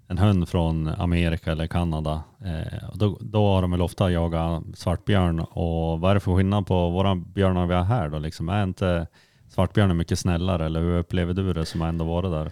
en 0.09 0.17
hund 0.17 0.49
från 0.49 0.87
Amerika 0.87 1.51
eller 1.51 1.67
Kanada, 1.67 2.23
eh, 2.45 2.89
då, 2.93 3.17
då 3.21 3.47
har 3.47 3.61
de 3.61 3.71
väl 3.71 3.81
ofta 3.81 4.11
jagat 4.11 4.63
svartbjörn. 4.73 5.39
Och 5.39 5.99
vad 5.99 6.11
är 6.11 6.13
det 6.13 6.19
för 6.19 6.35
skillnad 6.35 6.67
på 6.67 6.89
våra 6.89 7.15
björnar 7.15 7.67
vi 7.67 7.73
har 7.73 7.83
här 7.83 8.09
då? 8.09 8.19
Liksom, 8.19 8.49
är 8.49 8.63
inte 8.63 9.07
svartbjörnen 9.53 9.97
mycket 9.97 10.19
snällare 10.19 10.65
eller 10.65 10.79
hur 10.79 10.97
upplever 10.97 11.33
du 11.33 11.53
det 11.53 11.65
som 11.65 11.81
har 11.81 11.87
ändå 11.87 12.05
varit 12.05 12.31
där? 12.31 12.51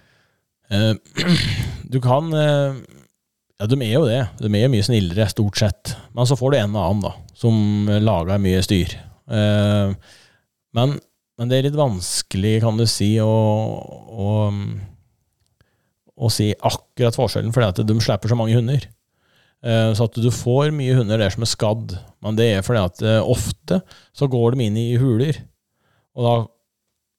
Eh, 0.70 0.96
du 1.82 2.00
kan 2.00 2.32
eh, 2.32 2.74
Ja, 3.58 3.66
de 3.66 3.80
er 3.82 3.96
jo 3.96 4.04
det. 4.06 4.20
De 4.38 4.54
er 4.54 4.68
mye 4.70 4.84
snillere, 4.86 5.24
stort 5.26 5.56
sett. 5.58 5.96
Men 6.14 6.28
så 6.30 6.36
får 6.38 6.52
du 6.52 6.56
en 6.60 6.76
og 6.76 6.84
annen, 6.84 7.00
da, 7.08 7.10
som 7.34 7.88
lager 8.06 8.38
mye 8.38 8.60
styr. 8.62 8.92
Eh, 9.26 9.94
men, 10.78 10.92
men 11.38 11.50
det 11.50 11.58
er 11.58 11.66
litt 11.66 11.78
vanskelig, 11.78 12.60
kan 12.62 12.78
du 12.78 12.84
si, 12.86 13.16
å, 13.18 13.26
å, 13.26 14.28
å 16.18 16.30
si 16.32 16.50
akkurat 16.54 17.16
forskjellen, 17.16 17.54
fordi 17.54 17.70
at 17.70 17.82
de 17.86 17.98
slipper 18.02 18.32
så 18.32 18.38
mange 18.38 18.56
hunder. 18.58 18.84
Eh, 19.62 19.94
Så 19.94 20.08
at 20.08 20.18
du 20.18 20.30
får 20.34 20.74
mye 20.74 20.96
hunder 20.98 21.18
der 21.18 21.30
som 21.34 21.46
er 21.46 21.50
skadd, 21.50 21.96
men 22.22 22.38
det 22.38 22.50
er 22.56 22.66
fordi 22.66 22.82
at 22.82 23.02
eh, 23.06 23.22
ofte 23.22 23.80
så 24.16 24.28
går 24.30 24.56
de 24.56 24.66
inn 24.66 24.78
i 24.78 24.98
huler, 24.98 25.38
og 26.18 26.26
da 26.26 26.36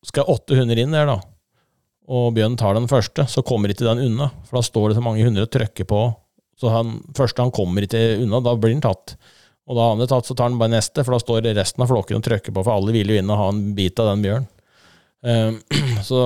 skal 0.07 0.31
åtte 0.31 0.55
hunder 0.55 0.79
inn 0.79 0.95
der, 0.95 1.07
da 1.09 1.19
og 2.09 2.31
Bjørn 2.33 2.57
tar 2.57 2.73
den 2.73 2.89
første, 2.89 3.25
så 3.29 3.43
kommer 3.45 3.69
ikke 3.69 3.85
den 3.85 4.01
unna. 4.07 4.31
For 4.47 4.57
da 4.57 4.65
står 4.65 4.89
det 4.89 4.97
så 4.97 5.03
mange 5.05 5.25
hunder 5.25 5.45
og 5.45 5.51
trykker 5.53 5.85
på. 5.89 5.99
Så 6.59 6.71
han 6.73 6.95
første 7.15 7.43
han 7.45 7.53
kommer 7.53 7.85
ikke 7.85 8.01
unna, 8.23 8.41
da 8.43 8.55
blir 8.57 8.73
han 8.73 8.81
tatt. 8.83 9.13
Og 9.69 9.77
da 9.77 9.91
han 9.91 10.01
er 10.01 10.09
tatt, 10.09 10.25
så 10.25 10.33
tar 10.33 10.49
han 10.49 10.57
bare 10.57 10.73
neste, 10.73 11.03
for 11.05 11.13
da 11.13 11.21
står 11.21 11.51
resten 11.53 11.85
av 11.85 11.91
flokken 11.91 12.17
og 12.17 12.25
trykker 12.25 12.55
på, 12.55 12.63
for 12.65 12.73
alle 12.73 12.95
vil 12.95 13.13
jo 13.13 13.19
inn 13.19 13.29
og 13.29 13.37
ha 13.37 13.51
en 13.53 13.61
bit 13.77 14.01
av 14.01 14.09
den 14.09 14.25
bjørnen. 14.25 14.49
Eh, 15.21 15.51
så 16.09 16.23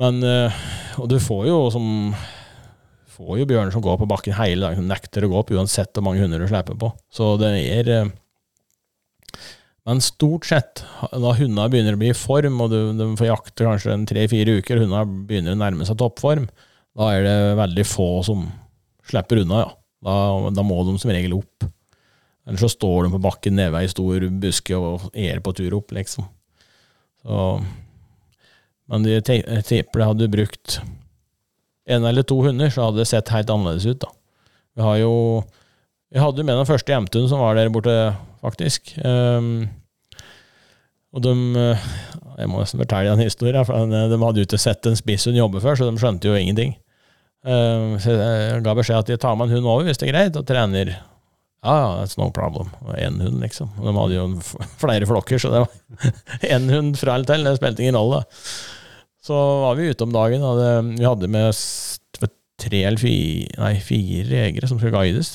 Men 0.00 0.22
Og 0.98 1.10
du 1.10 1.18
får 1.22 1.46
jo 1.50 1.58
som 1.74 1.86
får 3.20 3.42
jo 3.42 3.46
bjørner 3.50 3.74
som 3.74 3.84
går 3.84 3.98
på 4.00 4.08
bakken 4.08 4.36
hele 4.38 4.64
dagen, 4.64 4.80
som 4.80 4.90
nekter 4.90 5.26
å 5.26 5.30
gå 5.30 5.38
opp, 5.42 5.52
uansett 5.52 5.92
hvor 5.94 6.06
mange 6.06 6.22
hunder 6.22 6.40
du 6.40 6.48
slipper 6.48 6.78
på. 6.80 6.90
Så 7.12 7.34
det 7.40 7.52
er 7.60 7.90
eh, 7.92 8.12
men 9.88 10.02
stort 10.04 10.46
sett, 10.46 10.82
da 11.10 11.32
hundene 11.34 11.68
begynner 11.72 11.96
å 11.96 12.00
bli 12.00 12.10
i 12.12 12.16
form, 12.16 12.60
og 12.62 12.72
du, 12.72 12.78
de 12.98 13.06
får 13.18 13.30
jakte 13.30 13.66
kanskje 13.66 13.96
tre-fire 14.10 14.58
uker, 14.60 14.78
og 14.78 14.86
hundene 14.86 15.26
begynner 15.28 15.56
å 15.56 15.60
nærme 15.60 15.86
seg 15.88 15.98
toppform, 16.00 16.48
da 16.98 17.08
er 17.14 17.24
det 17.24 17.36
veldig 17.58 17.86
få 17.88 18.08
som 18.26 18.44
slipper 19.10 19.42
unna, 19.44 19.64
ja. 19.64 19.70
Da, 20.00 20.14
da 20.56 20.62
må 20.64 20.78
de 20.88 20.94
som 20.96 21.10
regel 21.12 21.34
opp. 21.36 21.66
Eller 22.48 22.60
så 22.62 22.70
står 22.72 23.04
de 23.04 23.10
på 23.12 23.18
bakken 23.20 23.58
nede 23.58 23.76
ei 23.82 23.88
stor 23.92 24.22
buske 24.40 24.78
og 24.78 25.10
er 25.12 25.42
på 25.44 25.52
tur 25.58 25.76
opp, 25.76 25.92
liksom. 25.92 26.24
Så, 27.20 27.40
men 28.90 29.06
de 29.06 29.20
tipper 29.22 30.02
det 30.02 30.08
hadde 30.08 30.32
brukt 30.32 30.80
en 31.90 32.06
eller 32.06 32.26
to 32.26 32.38
hunder, 32.44 32.70
så 32.70 32.88
hadde 32.88 33.02
det 33.02 33.08
sett 33.10 33.32
helt 33.34 33.50
annerledes 33.50 33.86
ut, 33.88 34.00
da. 34.02 34.10
Vi 34.78 34.86
har 34.86 35.00
jo 35.02 35.14
Vi 36.10 36.18
hadde 36.18 36.42
jo 36.42 36.46
med 36.46 36.56
den 36.58 36.66
første 36.66 36.90
jevntunden 36.90 37.28
som 37.30 37.38
var 37.38 37.54
der 37.54 37.68
borte, 37.70 37.92
faktisk. 38.42 38.96
Um, 39.04 39.68
og 41.14 41.22
de 41.22 41.34
eh, 41.58 41.84
Jeg 42.38 42.50
må 42.50 42.58
nesten 42.58 42.80
fortelle 42.82 43.12
en 43.12 43.22
historie, 43.22 43.62
for 43.66 43.86
de 43.86 44.00
de 44.10 44.18
hadde 44.18 44.42
jo 44.42 44.46
ikke 44.48 44.58
sett 44.58 44.86
en 44.86 44.98
spisshund 44.98 45.38
jobbe 45.38 45.62
før, 45.62 45.78
så 45.78 45.86
de 45.86 46.02
skjønte 46.02 46.26
jo 46.26 46.34
ingenting. 46.34 46.74
Um, 47.46 47.94
så 48.02 48.16
jeg 48.16 48.64
ga 48.64 48.74
beskjed 48.74 48.98
at 48.98 49.06
de 49.10 49.16
tar 49.16 49.38
med 49.38 49.48
en 49.48 49.58
hund 49.58 49.70
over 49.70 49.86
hvis 49.86 50.02
det 50.02 50.08
er 50.08 50.12
greit, 50.12 50.36
og 50.36 50.46
trener 50.46 50.96
ja, 51.60 51.74
ja, 51.76 51.88
that's 52.00 52.16
no 52.16 52.30
problem. 52.32 52.70
Én 52.96 53.20
hund, 53.20 53.40
liksom. 53.42 53.68
De 53.76 53.92
hadde 53.92 54.16
jo 54.16 54.26
flere 54.80 55.06
flokker, 55.06 55.38
så 55.38 55.50
det 55.52 55.60
var 55.60 56.12
én 56.56 56.70
hund 56.72 56.96
fra 56.96 57.14
eller 57.14 57.28
til. 57.28 57.44
Det 57.44 57.58
spilte 57.58 57.84
ingen 57.84 57.98
rolle. 58.00 58.22
Så 59.24 59.36
var 59.36 59.76
vi 59.76 59.90
ute 59.90 60.06
om 60.06 60.12
dagen, 60.14 60.40
det, 60.58 60.72
vi 60.98 61.04
hadde 61.04 61.28
med 61.28 61.52
tre 62.60 62.82
eller 62.84 63.00
fire, 63.00 63.48
nei, 63.60 63.74
fire 63.84 64.36
jegere 64.44 64.68
som 64.68 64.80
skulle 64.80 64.92
guides. 64.92 65.34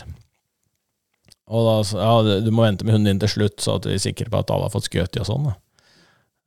Og 1.45 1.65
da 1.67 1.73
sa 1.85 1.97
ja, 2.01 2.39
du- 2.41 2.51
må 2.51 2.65
vente 2.65 2.85
med 2.85 2.95
hunden 2.95 3.13
din 3.13 3.19
til 3.21 3.29
slutt, 3.29 3.61
så 3.61 3.75
at 3.77 3.85
vi 3.85 3.93
er 3.97 4.01
sikre 4.01 4.29
på 4.29 4.39
at 4.41 4.49
alle 4.53 4.65
har 4.65 4.73
fått 4.73 4.89
skutt 4.89 5.17
i 5.17 5.21
og 5.21 5.27
sånn. 5.29 5.51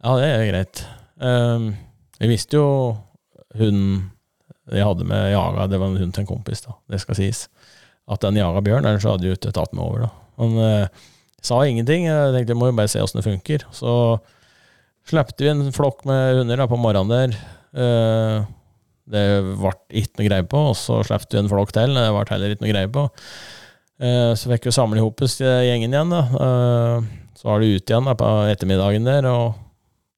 Ja, 0.03 0.17
det 0.19 0.29
er 0.31 0.47
greit. 0.51 0.85
Um, 1.19 1.77
vi 2.19 2.31
visste 2.31 2.59
jo 2.59 2.69
hunden 3.59 4.11
jeg 4.69 4.85
hadde 4.85 5.07
med 5.09 5.31
jaga, 5.33 5.67
det 5.67 5.79
var 5.81 5.89
en 5.89 5.97
hund 5.97 6.13
til 6.13 6.23
en 6.27 6.29
kompis, 6.29 6.61
da. 6.67 6.75
Det 6.93 7.01
skal 7.01 7.17
sies. 7.17 7.47
At 8.09 8.21
den 8.21 8.37
jaga 8.37 8.61
bjørn, 8.61 8.85
ellers 8.85 9.07
hadde 9.09 9.25
de 9.25 9.33
ikke 9.33 9.53
tatt 9.57 9.73
meg 9.73 9.85
over, 9.87 10.05
da. 10.05 10.11
Han 10.43 10.59
uh, 10.59 11.07
sa 11.43 11.63
ingenting. 11.65 12.05
Jeg 12.05 12.35
tenkte 12.35 12.53
jeg 12.53 12.59
må 12.61 12.69
jo 12.69 12.77
bare 12.77 12.91
se 12.93 13.01
åssen 13.01 13.19
det 13.23 13.25
funker. 13.27 13.65
Så 13.73 13.91
slepte 15.09 15.47
vi 15.47 15.51
en 15.53 15.67
flokk 15.75 16.05
med 16.09 16.43
hunder 16.43 16.63
da, 16.63 16.69
på 16.71 16.79
morgenen 16.81 17.13
der. 17.13 17.43
Uh, 17.73 18.47
Det 19.09 19.25
ble 19.41 19.73
ikke 19.97 20.21
noe 20.21 20.27
greie 20.29 20.45
på, 20.45 20.59
og 20.71 20.75
så 20.77 20.99
slapp 21.07 21.25
vi 21.33 21.41
en 21.41 21.49
flokk 21.49 21.73
til. 21.73 21.95
Det 21.97 22.11
ble 22.13 22.27
heller 22.29 22.53
ikke 22.53 22.67
noe 22.67 22.73
greie 22.75 22.91
på. 22.93 23.07
Eh, 23.99 24.33
så 24.39 24.51
fikk 24.53 24.69
vi 24.69 24.75
samle 24.75 25.03
oss 25.03 25.39
gjengen 25.41 25.95
igjen. 25.95 26.13
da. 26.13 26.21
Eh, 26.45 27.09
så 27.39 27.49
var 27.49 27.63
det 27.63 27.71
ut 27.73 27.91
igjen 27.91 28.05
da, 28.05 28.15
på 28.19 28.29
ettermiddagen 28.51 29.09
der, 29.09 29.27
og 29.31 29.57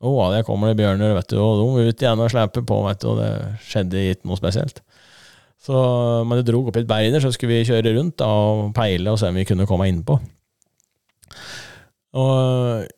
oh, 0.00 0.31
der 0.33 0.44
kommer 0.44 0.70
det 0.70 0.81
bjørner, 0.81 1.14
vet 1.14 1.31
du, 1.33 1.38
og 1.38 1.61
de 1.61 1.88
ut 1.90 2.03
igjen 2.03 2.20
og 2.24 2.31
slipper 2.33 2.64
på, 2.66 2.81
vet 2.88 3.03
du, 3.03 3.09
og 3.12 3.20
det 3.20 3.31
skjedde 3.68 4.05
ikke 4.14 4.31
noe 4.31 4.40
spesielt. 4.40 4.81
Så 5.61 5.76
men 6.24 6.40
det 6.40 6.46
dro 6.48 6.62
opp 6.64 6.79
et 6.81 6.88
berg 6.88 7.12
der, 7.12 7.20
så 7.20 7.33
skulle 7.37 7.61
vi 7.61 7.68
kjøre 7.68 7.92
rundt 7.98 8.16
da, 8.22 8.26
og 8.26 8.70
peile 8.76 9.12
og 9.12 9.20
se 9.20 9.29
om 9.29 9.37
vi 9.37 9.44
kunne 9.48 9.68
komme 9.68 9.90
innpå. 9.92 10.16
Og 12.16 12.88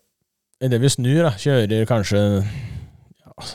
idet 0.63 0.81
vi 0.83 0.91
snur, 0.93 1.21
da, 1.27 1.33
kjører 1.39 1.87
kanskje 1.91 2.21
ja, 2.43 3.47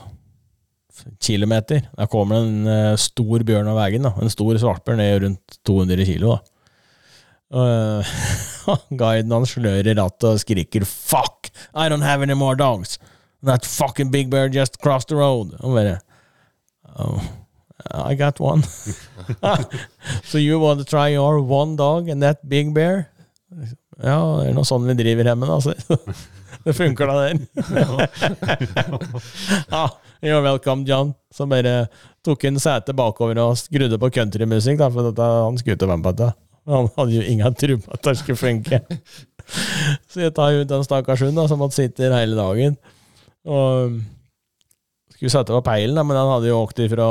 kilometer, 1.24 1.86
der 1.96 2.10
kommer 2.12 2.38
det 2.38 2.48
en 2.48 2.70
uh, 2.70 3.00
stor 3.00 3.46
bjørn 3.48 3.70
av 3.72 3.80
veien. 3.80 4.06
da, 4.08 4.14
En 4.22 4.32
stor 4.34 4.60
svartbjørn 4.60 5.04
er 5.04 5.20
rundt 5.24 5.60
200 5.68 6.08
kilo. 6.10 6.36
da. 6.36 6.54
Uh, 7.48 8.16
guiden 9.00 9.32
hans 9.32 9.54
slører 9.56 9.88
i 9.88 9.96
rattet 9.96 10.28
og 10.28 10.42
skriker 10.44 10.84
'fuck, 10.84 11.48
I 11.74 11.88
don't 11.88 12.04
have 12.04 12.22
any 12.22 12.36
more 12.36 12.56
dogs'. 12.56 12.98
That 13.44 13.66
fucking 13.66 14.12
big 14.12 14.30
bear 14.30 14.50
just 14.50 14.82
crossed 14.82 15.08
the 15.08 15.16
road. 15.16 15.56
Og 15.60 15.76
bare 15.76 16.00
oh, 17.00 17.22
I 17.94 18.16
got 18.16 18.42
one. 18.42 18.64
so 20.24 20.38
you 20.38 20.60
want 20.60 20.80
to 20.80 20.86
try 20.86 21.14
your 21.14 21.40
one 21.40 21.78
dog 21.78 22.10
and 22.10 22.22
that 22.22 22.50
big 22.50 22.74
bear? 22.74 23.08
Ja, 24.04 24.42
det 24.42 24.50
er 24.50 24.54
noe 24.54 24.68
sånn 24.68 24.86
vi 24.86 24.98
driver 24.98 25.24
hjemme, 25.24 25.48
da. 25.48 26.18
Det 26.68 26.74
funker 26.76 27.08
da, 27.08 27.14
der. 27.24 27.38
ja, 29.72 29.86
you're 30.20 30.44
welcome, 30.44 30.84
John. 30.88 31.14
Som 31.32 31.54
bare 31.54 31.88
tok 32.26 32.44
en 32.50 32.60
sete 32.60 32.96
bakover 32.98 33.40
og 33.46 33.56
skrudde 33.60 34.00
på 34.02 34.10
countrymusikk, 34.18 34.80
da, 34.82 34.90
for 34.92 35.08
dette, 35.08 35.30
han 35.48 35.60
skulle 35.60 35.78
ut 35.78 35.88
og 35.88 35.94
være 35.94 36.02
med 36.02 36.10
på 36.10 36.16
dette. 36.18 36.30
Han 36.68 36.90
hadde 36.98 37.16
jo 37.16 37.24
ingen 37.24 37.56
tro 37.56 37.78
på 37.80 37.96
at 37.96 38.10
det 38.10 38.18
skulle 38.20 38.42
funke. 38.42 38.82
Så 40.12 40.26
jeg 40.26 40.36
tar 40.36 40.60
ut 40.60 40.68
den 40.68 40.84
stakkars 40.84 41.24
hunden 41.24 41.48
som 41.48 41.62
måtte 41.64 41.80
sitte 41.80 42.04
her 42.04 42.18
hele 42.20 42.36
dagen. 42.36 42.76
Og 43.48 43.96
skulle 45.16 45.32
sette 45.32 45.56
på 45.56 45.64
peilen, 45.66 46.04
men 46.04 46.18
den 46.18 46.34
hadde 46.34 46.52
jo 46.52 46.60
åkt 46.66 46.84
fra 46.92 47.08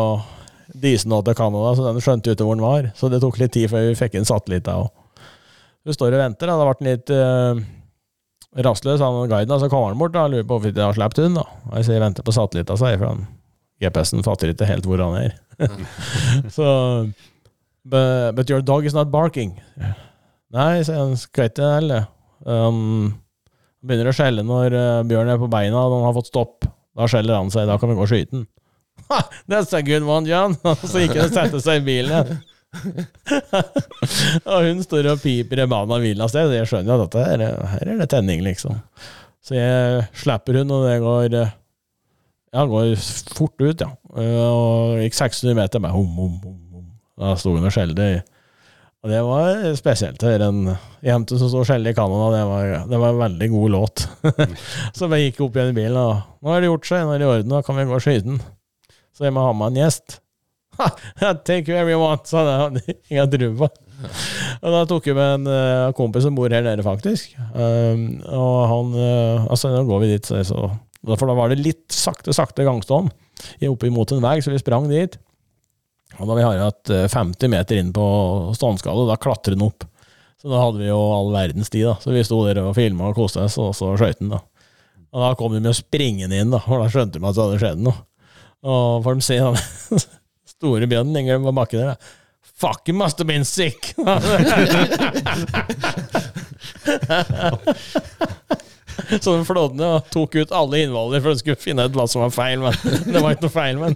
Disenå 0.77 1.23
til 1.25 1.37
Canada, 1.39 1.73
så 1.79 1.87
den 1.87 2.03
skjønte 2.03 2.29
jo 2.29 2.37
ikke 2.37 2.45
hvor 2.45 2.59
den 2.59 2.67
var. 2.67 2.91
Så 2.99 3.09
det 3.09 3.23
tok 3.23 3.41
litt 3.41 3.55
tid 3.57 3.71
før 3.73 3.89
vi 3.89 3.97
fikk 3.97 4.19
inn 4.19 4.29
satellitten. 4.29 4.91
Hun 5.87 5.97
står 5.97 6.19
og 6.19 6.21
venter, 6.21 6.51
da. 6.51 6.59
Det 6.59 6.69
ble 6.69 6.93
litt 6.93 7.13
uh, 7.15 7.65
rastløs, 8.65 9.03
han 9.03 9.29
guiden. 9.29 9.61
Så 9.61 9.69
kommer 9.69 9.93
han 9.93 10.01
bort 10.01 10.17
og 10.17 10.33
lurer 10.33 10.47
på 10.47 10.57
hvorfor 10.57 10.75
de 10.75 10.85
har 10.85 10.97
sluppet 10.97 11.25
hunden. 11.25 11.57
Jeg 11.75 11.89
sier 11.89 12.03
venter 12.03 12.27
på 12.27 12.35
satellitter, 12.35 12.79
sier 12.81 13.01
for 13.03 13.27
GPS-en 13.83 14.25
fatter 14.25 14.53
ikke 14.53 14.69
helt 14.71 14.89
hvor 14.89 15.03
han 15.05 15.19
er. 15.21 15.35
så 16.57 16.69
but, 17.85 18.35
but, 18.37 18.51
your 18.51 18.63
dog 18.65 18.87
is 18.87 18.97
not 18.97 19.13
barking. 19.13 19.57
Nei, 20.55 20.83
sier 20.87 21.03
han. 21.03 21.17
Skal 21.21 21.51
ikke 21.51 21.75
heller. 21.77 22.09
Um, 22.47 23.15
begynner 23.85 24.13
å 24.13 24.17
skjelle 24.17 24.45
når 24.47 24.75
uh, 24.77 25.05
bjørnen 25.09 25.35
er 25.35 25.41
på 25.41 25.51
beina 25.53 25.81
og 25.83 25.99
han 25.99 26.09
har 26.09 26.17
fått 26.17 26.33
stopp. 26.33 26.69
Da 26.97 27.09
skjeller 27.11 27.37
han 27.37 27.53
seg. 27.53 27.69
Da 27.69 27.77
kan 27.81 27.93
vi 27.93 27.99
gå 27.99 28.07
og 28.07 28.13
skyte 28.13 28.39
den. 28.39 28.47
That's 29.51 29.77
a 29.77 29.83
good 29.85 30.07
one, 30.09 30.27
John! 30.29 30.57
så 30.91 31.03
gikk 31.03 31.19
han 31.19 31.29
og 31.29 31.35
satte 31.37 31.61
seg 31.63 31.83
i 31.83 31.89
bilen 31.91 32.15
igjen. 32.15 32.45
og 34.51 34.67
hun 34.67 34.83
står 34.85 35.09
og 35.13 35.23
piper 35.23 35.63
i 35.63 35.69
banen 35.71 35.95
av 35.97 36.03
bilen 36.05 36.25
av 36.25 36.33
sted. 36.33 36.53
Jeg 36.55 36.69
skjønner 36.71 36.93
jo 36.93 36.97
at 36.97 37.05
dette 37.07 37.25
her, 37.25 37.45
her 37.73 37.93
er 37.93 38.03
det 38.03 38.09
tenning, 38.13 38.43
liksom. 38.45 38.81
Så 39.47 39.57
jeg 39.57 40.07
slipper 40.19 40.61
hun, 40.61 40.75
og 40.75 40.87
det 40.89 40.99
går 41.05 41.37
Ja, 41.37 42.65
går 42.67 42.95
fort 43.37 43.61
ut, 43.63 43.83
ja. 43.85 43.91
Og 44.17 45.03
gikk 45.03 45.19
600 45.19 45.59
meter 45.59 45.83
bare 45.83 45.97
hum, 45.97 46.09
hum, 46.17 46.41
hum, 46.43 46.59
hum. 46.73 46.89
Da 47.21 47.37
sto 47.39 47.55
hun 47.55 47.67
og 47.67 47.75
skjelte. 47.75 48.25
Og 49.05 49.13
det 49.13 49.21
var 49.23 49.61
spesielt 49.79 50.23
å 50.25 50.31
høre 50.33 50.49
en 50.51 50.63
jente 51.05 51.37
som 51.39 51.51
sto 51.53 51.61
og 51.63 51.69
skjelte 51.69 51.93
i 51.93 51.97
Canada. 51.97 52.31
Det 52.35 52.45
var, 52.49 52.71
det 52.91 53.01
var 53.03 53.13
en 53.13 53.21
veldig 53.23 53.49
god 53.53 53.75
låt. 53.77 54.07
så 54.97 55.11
jeg 55.13 55.29
gikk 55.29 55.45
opp 55.47 55.59
igjen 55.59 55.75
i 55.75 55.77
bilen, 55.77 55.99
og 56.01 56.43
nå 56.43 56.55
har 56.55 56.65
det 56.65 56.71
gjort 56.73 56.89
seg, 56.89 57.05
nå 57.05 57.15
er 57.15 57.23
det 57.23 57.29
i 57.29 57.35
orden, 57.37 57.55
da 57.55 57.61
kan 57.67 57.79
vi 57.79 57.87
gå 57.87 57.99
og 57.99 58.03
skyte 58.03 58.27
den. 58.27 58.41
Så 59.15 59.29
jeg 59.29 59.37
må 59.37 59.45
ha 59.47 59.53
med 59.57 59.77
en 59.77 59.85
gjest. 59.85 60.19
Take 61.49 61.67
whoever 61.71 61.91
you 61.91 62.01
want, 62.01 62.27
sa 62.27 62.45
han. 62.65 62.81
Ingen 63.09 63.31
drue 63.35 63.53
på. 63.59 63.69
Og 64.61 64.75
da 64.75 64.83
tok 64.89 65.07
vi 65.09 65.15
med 65.17 65.35
en 65.39 65.51
uh, 65.51 65.93
kompis 65.97 66.27
som 66.27 66.37
bor 66.37 66.53
her 66.53 66.65
nede, 66.67 66.85
faktisk. 66.85 67.33
Um, 67.55 68.19
og 68.29 68.57
han 68.71 68.97
uh, 68.97 69.47
Altså, 69.51 69.73
nå 69.73 69.85
går 69.89 70.03
vi 70.05 70.11
dit, 70.15 70.29
så, 70.29 70.67
For 71.07 71.27
da 71.29 71.37
var 71.39 71.53
det 71.53 71.63
litt 71.63 71.87
sakte, 71.95 72.35
sakte 72.37 72.67
gangstånd 72.67 73.13
oppimot 73.69 74.15
en 74.15 74.25
vei, 74.25 74.39
så 74.41 74.53
vi 74.53 74.59
sprang 74.61 74.89
dit. 74.89 75.19
Og 76.17 76.29
da 76.29 76.37
vi 76.39 76.45
har 76.47 76.63
hatt 76.63 76.91
50 77.13 77.51
meter 77.53 77.77
inn 77.77 77.91
på 77.93 78.05
ståndskallet, 78.57 79.11
da 79.11 79.19
klatrer 79.21 79.53
den 79.53 79.67
opp. 79.67 79.85
Så 80.41 80.49
da 80.49 80.63
hadde 80.63 80.81
vi 80.81 80.89
jo 80.89 80.97
all 81.13 81.33
verdens 81.35 81.69
tid, 81.73 81.85
da. 81.89 81.97
Så 82.01 82.15
vi 82.15 82.25
sto 82.25 82.39
der 82.47 82.63
og 82.63 82.75
filma 82.79 83.11
og 83.11 83.19
koste 83.19 83.45
oss, 83.45 83.59
og 83.61 83.75
så 83.77 83.93
skøyt 84.01 84.23
den, 84.23 84.33
da. 84.33 84.41
Og 85.13 85.23
da 85.23 85.31
kom 85.39 85.53
de 85.53 85.61
med 85.65 85.77
springende 85.77 86.41
inn, 86.41 86.53
da, 86.53 86.61
og 86.65 86.83
da 86.83 86.89
skjønte 86.93 87.21
de 87.21 87.29
at 87.29 87.37
det 87.37 87.45
hadde 87.45 87.61
skjedd 87.63 87.85
noe. 87.85 88.01
Og 88.67 89.05
får 89.05 89.19
de 89.19 89.27
se 89.27 89.39
den 89.41 90.07
store 90.57 90.89
bjørnen 90.91 91.17
lenger 91.17 91.43
var 91.45 91.57
bakken 91.61 91.83
der. 91.85 91.97
Fuck, 92.57 92.89
you 92.89 92.95
must 92.97 93.19
have 93.19 93.29
been 93.29 93.45
sick! 93.45 93.95
Så 99.21 99.37
den 99.37 99.45
flådde 99.45 99.87
og 99.87 100.07
tok 100.11 100.35
ut 100.41 100.53
alle 100.57 100.79
innvoller 100.87 101.21
for 101.23 101.35
å 101.35 101.39
skulle 101.39 101.61
finne 101.61 101.85
ut 101.87 101.95
hva 101.97 102.07
som 102.09 102.23
var 102.25 102.33
feil. 102.35 102.63
Men 102.65 102.73
det 103.13 103.21
var 103.21 103.35
ikke 103.35 103.45
noe 103.47 103.53
feil, 103.53 103.77
men 103.83 103.93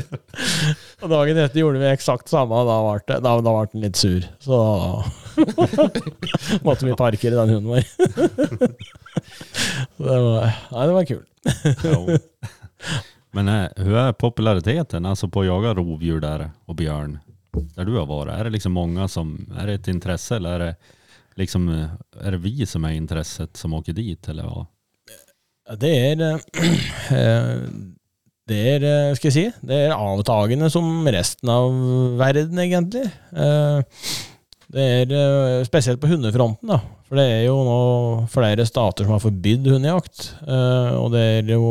Og 1.00 1.08
dagen 1.08 1.40
etter 1.40 1.62
gjorde 1.62 1.80
vi 1.80 1.88
eksakt 1.88 2.28
samme, 2.30 2.52
og 2.60 2.68
da 2.68 2.76
ble, 2.84 3.00
det, 3.08 3.16
da, 3.24 3.30
da 3.40 3.54
ble 3.56 3.64
den 3.72 3.84
litt 3.86 3.96
sur. 4.00 4.22
Så 4.44 4.52
da 4.52 4.66
måtte 6.66 6.84
vi 6.84 6.98
parkere 7.00 7.40
den 7.40 7.54
hunden 7.56 7.72
vår. 7.72 7.84
Det 9.96 10.04
var, 10.04 10.52
nei, 10.76 10.84
det 10.84 10.94
var 10.98 11.04
kult. 11.08 11.28
Men 13.30 13.48
eh, 13.48 13.68
hur 13.76 13.96
är 13.96 14.12
populariteten 14.12 15.06
alltså 15.06 15.28
på 15.28 15.40
att 15.40 15.46
jaga 15.46 15.74
rovdjur 15.74 16.20
där 16.20 16.50
och 16.64 16.74
björn? 16.74 17.18
Där 17.74 17.84
du 17.84 17.96
har 17.96 18.06
varit. 18.06 18.34
Är 18.34 18.44
det 18.44 18.50
liksom 18.50 18.72
många 18.72 19.08
som, 19.08 19.52
är 19.58 19.66
det 19.66 19.72
ett 19.72 19.88
intresse 19.88 20.36
eller 20.36 20.50
är 20.50 20.58
det 20.58 20.76
liksom, 21.34 21.68
eh, 21.68 22.26
är 22.26 22.30
det 22.30 22.36
vi 22.36 22.66
som 22.66 22.84
är 22.84 22.92
intresset 22.92 23.56
som 23.56 23.74
åker 23.74 23.92
dit 23.92 24.28
eller 24.28 24.44
vad? 24.44 24.66
Det 25.80 26.10
är, 26.10 26.20
eh, 27.12 27.62
det 28.48 28.60
er, 28.74 29.14
skal 29.14 29.28
jeg 29.28 29.34
si, 29.34 29.44
det 29.62 29.76
er 29.86 29.92
avtagende 29.94 30.70
som 30.70 31.06
resten 31.06 31.52
av 31.52 31.76
verden, 32.18 32.58
egentlig. 32.58 33.04
Det 34.66 34.86
er 34.86 35.62
spesielt 35.68 36.00
på 36.02 36.10
hundefronten 36.10 36.72
da. 36.72 36.80
For 37.06 37.20
det 37.20 37.26
er 37.28 37.44
jo 37.44 37.60
nå 37.62 37.78
flere 38.32 38.66
stater 38.66 39.06
som 39.06 39.14
har 39.14 39.22
forbydd 39.22 39.70
hundejakt. 39.70 40.24
Og 40.98 41.14
det 41.14 41.22
er 41.22 41.52
jo 41.54 41.62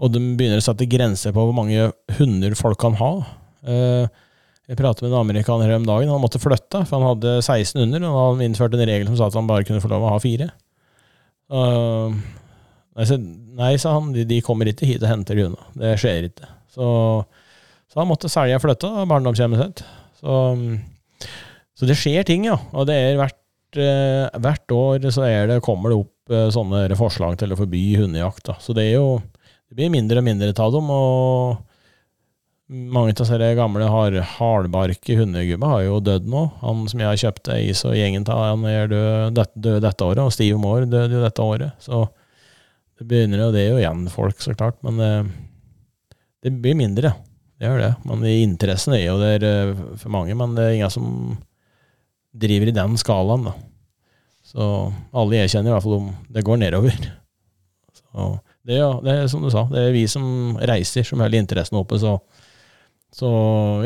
og 0.00 0.12
de 0.14 0.20
begynner 0.38 0.60
å 0.60 0.64
sette 0.64 0.88
grenser 0.88 1.34
på 1.36 1.44
hvor 1.44 1.56
mange 1.56 1.90
hunder 2.16 2.56
folk 2.58 2.80
kan 2.80 2.96
ha. 3.00 3.12
Eh, 3.68 4.08
jeg 4.70 4.78
pratet 4.78 5.02
med 5.04 5.12
en 5.12 5.24
amerikaner 5.24 5.72
om 5.74 5.84
dagen. 5.84 6.12
Han 6.12 6.22
måtte 6.22 6.40
flytte, 6.40 6.84
for 6.86 6.96
han 6.96 7.08
hadde 7.10 7.40
16 7.42 7.82
hunder. 7.82 8.06
Og 8.08 8.18
han 8.20 8.44
innførte 8.46 8.78
en 8.78 8.86
regel 8.86 9.10
som 9.10 9.18
sa 9.18 9.28
at 9.28 9.36
han 9.36 9.48
bare 9.50 9.66
kunne 9.66 9.82
få 9.82 9.90
lov 9.90 10.06
å 10.06 10.12
ha 10.14 10.20
fire. 10.22 10.46
nei, 13.58 13.72
sa 13.82 13.96
han, 13.96 14.12
de, 14.14 14.38
kommer 14.46 14.70
ikke 14.70 14.86
hit 14.88 15.02
og 15.02 15.10
henter 15.10 15.36
de 15.36 15.48
hundene. 15.48 15.72
Det 15.82 15.96
skjer 16.00 16.30
ikke. 16.30 16.48
Så, 16.70 16.86
så 17.90 18.00
han 18.00 18.08
måtte 18.08 18.30
selge 18.30 18.60
og 18.60 18.62
flytte, 18.62 18.92
barndomshjemmet 19.10 19.64
sitt. 19.64 19.82
Så, 20.22 20.38
så, 21.74 21.90
det 21.90 21.98
skjer 21.98 22.24
ting, 22.28 22.46
ja. 22.46 22.56
Og 22.70 22.86
det 22.88 22.94
er 22.94 23.18
hvert, 23.18 23.42
eh, 23.74 24.30
hvert 24.38 24.76
år 24.76 25.10
så 25.10 25.26
det, 25.50 25.58
kommer 25.66 25.90
det 25.90 25.98
opp 26.04 26.36
eh, 26.36 26.46
sånne 26.54 26.86
forslag 27.00 27.36
til 27.42 27.52
å 27.52 27.58
forby 27.58 27.82
hundejakt. 28.04 28.46
Da. 28.52 28.56
Så 28.62 28.76
det 28.76 28.86
er 28.86 29.00
jo 29.00 29.18
det 29.70 29.78
blir 29.78 29.92
mindre 29.94 30.18
og 30.18 30.26
mindre 30.26 30.50
av 30.50 30.72
dem, 30.74 30.88
og 30.90 31.60
mange 32.70 33.12
av 33.12 33.20
disse 33.20 33.50
gamle 33.58 33.86
har 33.90 34.16
hardbarke 34.36 35.14
hundegubber 35.18 35.70
har 35.70 35.84
jo 35.84 36.00
dødd 36.02 36.26
nå. 36.30 36.42
Han 36.62 36.88
som 36.90 37.02
jeg 37.02 37.06
har 37.06 37.20
kjøpt 37.22 37.50
is 37.54 37.84
og 37.86 37.94
gjengen 37.94 38.26
av, 38.26 38.42
han 38.48 38.66
er 38.66 38.90
død, 38.90 39.38
død, 39.54 39.78
dette 39.86 40.06
året, 40.06 40.22
og 40.24 40.34
Steve 40.34 40.58
Moore 40.58 40.90
døde 40.90 41.14
jo 41.14 41.22
dette 41.22 41.46
året. 41.46 41.78
Så 41.82 42.02
det 42.98 43.06
begynner 43.10 43.44
jo 43.44 43.52
det 43.54 43.62
er 43.62 43.70
jo 43.72 43.80
igjen 43.80 44.04
folk, 44.10 44.42
så 44.42 44.54
klart, 44.58 44.78
men 44.86 44.98
det, 44.98 45.10
eh, 45.20 46.18
det 46.46 46.54
blir 46.62 46.78
mindre. 46.78 47.14
Det 47.60 47.68
gjør 47.68 47.82
det. 47.84 47.94
Men 48.10 48.26
interessen 48.26 48.98
er 48.98 49.04
jo 49.04 49.18
der 49.22 49.46
eh, 49.46 49.72
for 50.02 50.10
mange, 50.18 50.34
men 50.34 50.58
det 50.58 50.66
er 50.66 50.76
ingen 50.80 50.94
som 50.98 51.08
driver 52.34 52.70
i 52.70 52.74
den 52.74 52.98
skalaen, 52.98 53.50
da. 53.50 53.56
Så 54.50 54.66
alle 55.14 55.44
jeg 55.44 55.54
kjenner, 55.54 55.70
i 55.70 55.74
hvert 55.78 55.86
fall 55.86 55.98
om 56.00 56.14
det 56.26 56.46
går 56.46 56.58
nedover. 56.58 57.10
Så 58.02 58.30
det, 58.66 58.76
ja, 58.76 58.90
det 59.04 59.14
er 59.14 59.30
som 59.32 59.44
du 59.44 59.50
sa, 59.52 59.64
det 59.70 59.86
er 59.86 59.94
vi 59.94 60.04
som 60.10 60.58
reiser 60.68 61.06
som 61.06 61.22
holder 61.22 61.40
interessen 61.40 61.78
oppe. 61.80 61.96
Så, 62.02 62.18
så 63.16 63.30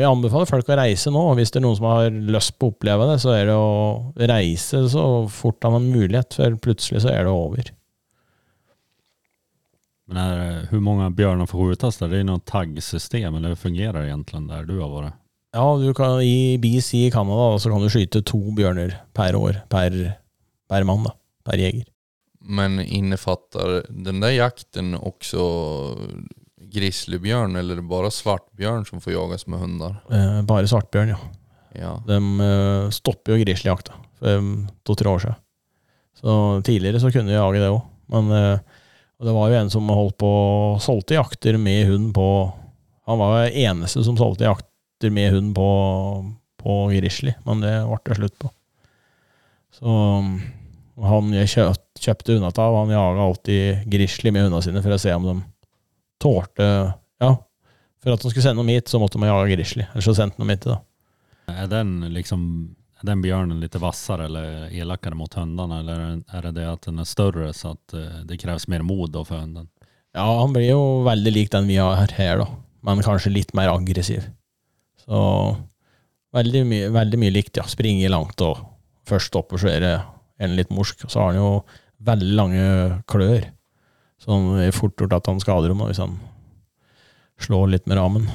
jeg 0.01 0.09
anbefaler 0.09 0.49
folk 0.49 0.69
å 0.69 0.77
reise 0.81 1.13
nå. 1.13 1.23
Hvis 1.39 1.53
det 1.53 1.61
er 1.61 1.65
noen 1.65 1.79
som 1.79 1.87
har 1.89 2.09
lyst 2.11 2.57
på 2.59 2.69
å 2.69 2.75
oppleve 2.75 3.07
det, 3.11 3.17
så 3.23 3.31
er 3.37 3.49
det 3.49 3.55
å 3.55 4.27
reise 4.33 4.83
så 4.91 5.05
fort 5.31 5.63
han 5.65 5.77
har 5.77 5.85
mulighet, 5.85 6.35
for 6.37 6.59
plutselig 6.67 7.05
så 7.05 7.13
er 7.13 7.27
det 7.27 7.33
over. 7.33 7.71
Men 10.11 10.21
er, 10.21 10.65
Hvor 10.69 10.83
mange 10.85 11.07
bjørner 11.17 11.49
får 11.49 11.61
hovedtast? 11.63 12.03
Er 12.03 12.11
Det 12.11 12.19
är 12.19 12.27
något 12.27 12.45
taggsystem 12.45 13.35
eller 13.35 13.55
fungerer 13.55 14.01
det 14.03 14.11
egentlig 14.11 14.47
der 14.49 14.67
du 14.67 14.79
har 14.81 14.91
vært? 14.91 15.21
Ja, 15.55 15.65
du 15.79 15.93
kan, 15.95 16.19
i 16.19 16.57
BC 16.59 17.07
i 17.07 17.11
Canada 17.11 17.55
så 17.57 17.71
kan 17.71 17.81
du 17.81 17.87
skyte 17.89 18.21
to 18.27 18.41
bjørner 18.51 18.99
per 19.15 19.37
år, 19.39 19.61
per, 19.71 19.93
per 20.67 20.83
mann, 20.83 21.07
da, 21.07 21.15
per 21.47 21.61
jeger. 21.63 21.87
Men 22.45 22.79
innefatter 22.83 23.79
den 23.89 24.21
der 24.21 24.35
jakten 24.35 24.93
også 24.97 25.45
grizzlybjørn, 26.75 27.55
eller 27.57 27.81
bare 27.87 28.11
svartbjørn 28.13 28.85
som 28.87 29.01
får 29.01 29.15
jages 29.15 29.47
med 29.49 29.61
hunder? 29.63 29.97
Eh, 30.13 30.39
bare 30.47 30.69
svartbjørn, 30.69 31.15
ja. 31.15 31.19
Ja. 31.75 31.95
De 32.07 32.17
eh, 32.17 32.89
stopper 32.95 33.35
jo 33.35 33.41
grizzlyjakta 33.43 33.95
for 34.19 34.39
um, 34.39 34.53
to-tre 34.87 35.11
år 35.11 35.23
siden. 35.23 35.41
Så 36.15 36.35
tidligere 36.65 37.01
så 37.03 37.11
kunne 37.11 37.31
de 37.31 37.35
jage 37.35 37.59
det 37.59 37.71
òg. 37.71 37.81
Men 38.13 38.31
eh, 38.31 38.59
det 39.25 39.33
var 39.35 39.51
jo 39.51 39.59
en 39.59 39.71
som 39.73 39.91
holdt 39.91 40.17
på 40.21 40.31
solgte 40.83 41.17
jakter 41.17 41.57
med 41.61 41.87
hund 41.89 42.13
på 42.15 42.27
Han 43.05 43.19
var 43.21 43.45
jo 43.45 43.65
eneste 43.67 44.03
som 44.05 44.17
solgte 44.17 44.47
jakter 44.47 45.11
med 45.13 45.33
hund 45.35 45.51
på, 45.55 45.69
på 46.57 46.77
grizzly, 46.89 47.35
men 47.45 47.61
det 47.61 47.75
ble 47.85 47.99
det 48.07 48.17
slutt 48.17 48.37
på. 48.41 48.49
Så 49.75 49.85
um, 49.85 50.39
han 51.03 51.33
jeg 51.35 51.51
kjøpt, 51.51 51.84
kjøpte 52.05 52.35
hundene 52.35 52.53
av, 52.53 52.77
han 52.79 52.93
jaga 52.93 53.25
alltid 53.25 53.89
grizzly 53.91 54.31
med 54.33 54.47
hundene 54.47 54.63
sine 54.65 54.83
for 54.85 54.95
å 54.95 55.01
se 55.01 55.13
om 55.15 55.27
de 55.29 55.35
tålte 56.21 56.69
Ja, 57.21 57.31
for 58.03 58.13
at 58.13 58.21
de 58.21 58.29
skulle 58.29 58.45
sende 58.45 58.61
dem 58.61 58.73
hit, 58.73 58.89
så 58.91 58.99
måtte 59.01 59.17
de 59.17 59.27
jage 59.27 59.55
grizzly. 59.55 59.85
Ellers 59.91 60.05
så 60.05 60.13
sendte 60.17 60.37
de 60.37 60.45
dem 60.45 60.53
hit. 60.53 60.67
da. 60.69 60.79
Er 61.49 61.69
den 61.71 61.97
liksom 62.13 62.43
er 63.01 63.09
den 63.09 63.23
bjørnen 63.23 63.59
litt 63.59 63.75
vassare 63.81 64.27
eller 64.29 64.69
elakere 64.71 65.17
mot 65.17 65.33
hundene, 65.35 65.79
eller 65.81 66.03
er 66.31 66.47
det 66.47 66.53
det 66.59 66.67
at 66.69 66.87
den 66.87 67.01
er 67.01 67.09
større, 67.09 67.53
så 67.53 67.73
att 67.75 67.93
eh, 67.93 68.21
det 68.25 68.37
kreves 68.39 68.67
mer 68.67 68.81
mod 68.81 69.17
for 69.27 69.37
hunden? 69.37 69.67
Ja, 70.15 70.25
han 70.39 70.53
blir 70.53 70.69
jo 70.69 71.03
veldig 71.03 71.33
lik 71.33 71.51
den 71.51 71.67
vi 71.67 71.75
har 71.75 72.07
her, 72.15 72.37
da. 72.39 72.47
Men 72.85 73.03
kanskje 73.03 73.33
litt 73.33 73.53
mer 73.57 73.73
aggressiv. 73.73 74.29
Så 75.05 75.17
veldig 76.35 76.61
mye, 76.69 76.91
veldig 76.93 77.19
mye 77.19 77.33
likt, 77.35 77.57
ja. 77.57 77.65
Springer 77.67 78.13
langt 78.13 78.41
og 78.45 78.61
først 79.09 79.33
stopper, 79.33 79.59
så 79.59 79.73
er 79.73 79.83
det 79.83 79.95
en 80.39 80.55
litt 80.55 80.71
morsk. 80.71 81.03
Og 81.03 81.11
så 81.11 81.19
har 81.19 81.33
han 81.33 81.41
jo 81.41 81.49
veldig 82.03 82.33
lange 82.35 82.65
klør. 83.09 83.45
Så 84.21 84.39
det 84.57 84.67
er 84.69 84.75
fort 84.75 84.95
gjort 84.99 85.13
at 85.17 85.27
han 85.29 85.39
skader 85.43 85.71
dem 85.71 85.83
hvis 85.85 86.01
han 86.01 86.17
slår 87.45 87.71
litt 87.73 87.87
med 87.87 87.99
ramen. 87.99 88.27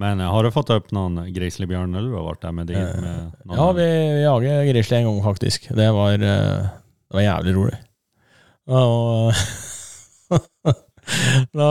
Men 0.00 0.20
eh, 0.20 0.30
har 0.30 0.44
du 0.44 0.50
fått 0.54 0.72
opp 0.74 0.90
noen 0.94 1.20
grizzlybjörn 1.34 1.94
eller 1.94 2.10
du 2.10 2.16
har 2.18 2.28
vært 2.30 2.44
der 2.44 2.54
med? 2.56 2.70
Eh, 2.72 3.02
Med 3.44 3.56
Ja, 3.58 3.66
vi, 3.76 3.86
vi 4.16 4.22
jager 4.24 4.64
grizzly 4.70 4.98
en 4.98 5.08
gang, 5.10 5.20
faktisk. 5.24 5.68
Det 5.76 5.88
var, 5.94 6.14
eh, 6.16 6.68
det 6.68 7.18
var 7.18 7.26
jævlig 7.26 7.56
rolig. 7.58 7.78
Og 8.72 9.32
da 11.58 11.68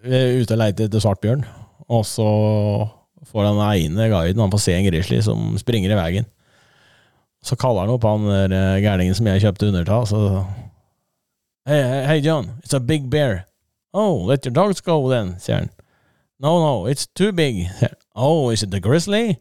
Vi 0.00 0.16
er 0.16 0.38
ute 0.40 0.54
og 0.56 0.60
leter 0.62 0.86
etter 0.88 1.02
svartbjørn, 1.02 1.42
og 1.90 2.04
så 2.08 2.26
får 3.30 3.48
den 3.50 3.58
ene 3.66 4.06
guiden 4.10 4.40
han 4.40 4.52
får 4.52 4.62
se 4.64 4.76
en 4.76 4.86
grizzly 4.86 5.18
som 5.24 5.58
springer 5.60 5.92
i 5.92 5.98
veien. 5.98 6.28
Så 7.42 7.56
kaller 7.56 7.86
han 7.86 7.92
opp 7.94 8.04
han 8.04 8.26
der 8.28 8.52
eh, 8.52 8.80
gærningen 8.84 9.16
som 9.16 9.28
jeg 9.30 9.44
kjøpte 9.44 9.70
under 9.70 9.92
av, 9.96 10.08
så 10.10 10.44
Hey, 11.68 11.82
hey, 11.84 12.04
hey, 12.08 12.20
John, 12.24 12.54
it's 12.64 12.74
a 12.74 12.80
big 12.80 13.10
bear. 13.10 13.44
Oh, 13.92 14.24
let 14.26 14.46
your 14.46 14.52
dogs 14.52 14.80
go 14.80 14.96
then, 15.10 15.34
sier 15.38 15.58
han. 15.60 15.70
No, 16.40 16.58
no, 16.58 16.86
it's 16.86 17.06
too 17.06 17.32
big. 17.32 17.66
Oh, 18.16 18.50
is 18.50 18.62
it 18.62 18.70
the 18.70 18.80
grizzly? 18.80 19.38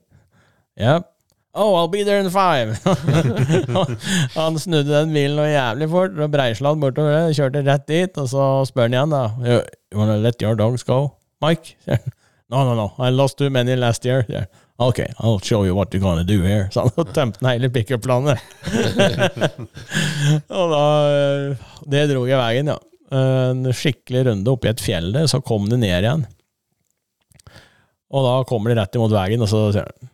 Yep. 0.77 1.09
Oh, 1.53 1.75
I'll 1.75 1.87
be 1.87 2.03
there 2.03 2.19
in 2.19 2.29
five. 2.29 2.77
han 4.35 4.59
snudde 4.59 4.91
den 4.91 5.13
bilen 5.15 5.35
noe 5.39 5.49
jævlig 5.49 5.89
fort 5.89 6.19
og 6.21 6.31
breisladd 6.31 6.79
bortover 6.79 7.15
det, 7.15 7.35
kjørte 7.39 7.63
rett 7.65 7.87
dit, 7.89 8.19
og 8.21 8.29
så 8.29 8.45
spør 8.69 8.87
han 8.87 8.95
igjen, 8.95 9.15
da. 9.15 9.23
You, 9.41 9.97
wanna 9.97 10.19
let 10.21 10.41
your 10.43 10.55
dogs 10.55 10.85
go, 10.87 11.15
Mike? 11.41 11.75
No, 12.49 12.63
no, 12.65 12.73
no, 12.73 12.87
I 12.97 13.11
lost 13.13 13.37
too 13.37 13.49
many 13.49 13.75
last 13.75 14.05
year. 14.05 14.23
Ok, 14.79 14.99
I'll 15.19 15.41
show 15.43 15.65
you 15.65 15.75
what 15.75 15.93
you're 15.93 15.99
gonna 15.99 16.23
do 16.23 16.41
here. 16.41 16.69
Så 16.71 16.85
han 16.95 17.09
tømte 17.13 17.43
hele 17.43 17.67
pickup-planet. 17.75 18.39
og 20.59 20.69
da 20.71 20.83
eh, 21.09 21.65
Det 21.91 22.03
dro 22.13 22.21
jeg 22.29 22.39
veien, 22.39 22.71
ja. 22.71 22.77
En 23.11 23.65
skikkelig 23.75 24.21
runde 24.29 24.53
oppi 24.53 24.69
et 24.69 24.83
fjell 24.83 25.09
der, 25.11 25.27
så 25.27 25.41
kom 25.43 25.67
det 25.67 25.81
ned 25.81 25.97
igjen. 25.97 26.23
Og 28.09 28.23
da 28.23 28.37
kommer 28.47 28.71
de 28.71 28.79
rett 28.79 28.95
imot 28.95 29.11
veien, 29.11 29.43
og 29.43 29.51
så 29.51 29.65
sier 29.75 29.89
han 29.89 30.13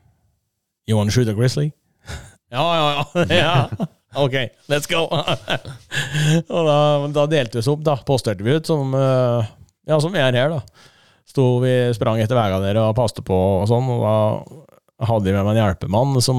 You 0.89 0.97
wanna 0.97 1.13
shoot 1.13 1.30
a 1.30 1.38
grizzly? 1.38 1.70
ja, 2.55 2.66
ja, 2.66 2.89
ja. 2.89 3.26
ja. 3.43 3.88
Ok, 4.16 4.36
let's 4.72 4.89
go. 4.89 5.05
og 5.11 6.68
da, 6.72 6.80
da 7.13 7.30
delte 7.30 7.59
vi 7.59 7.61
oss 7.61 7.70
opp, 7.70 7.86
da. 7.86 7.99
Posterte 8.07 8.45
vi 8.45 8.57
ut 8.57 8.66
som 8.66 8.97
eh, 8.97 9.53
Ja, 9.86 10.01
som 10.01 10.13
vi 10.16 10.26
er 10.26 10.41
her, 10.41 10.57
da. 10.57 10.89
Sto 11.36 11.60
vi 11.60 11.74
sprang 11.92 12.22
etter 12.24 12.38
veiene 12.38 12.64
der 12.64 12.80
og 12.80 12.94
passet 12.96 13.20
på 13.28 13.36
og 13.36 13.66
sånn, 13.68 13.90
og 13.92 14.06
da 14.06 15.08
hadde 15.10 15.28
de 15.28 15.34
med 15.36 15.44
meg 15.44 15.58
en 15.58 15.60
hjelpemann 15.60 16.22
som 16.24 16.38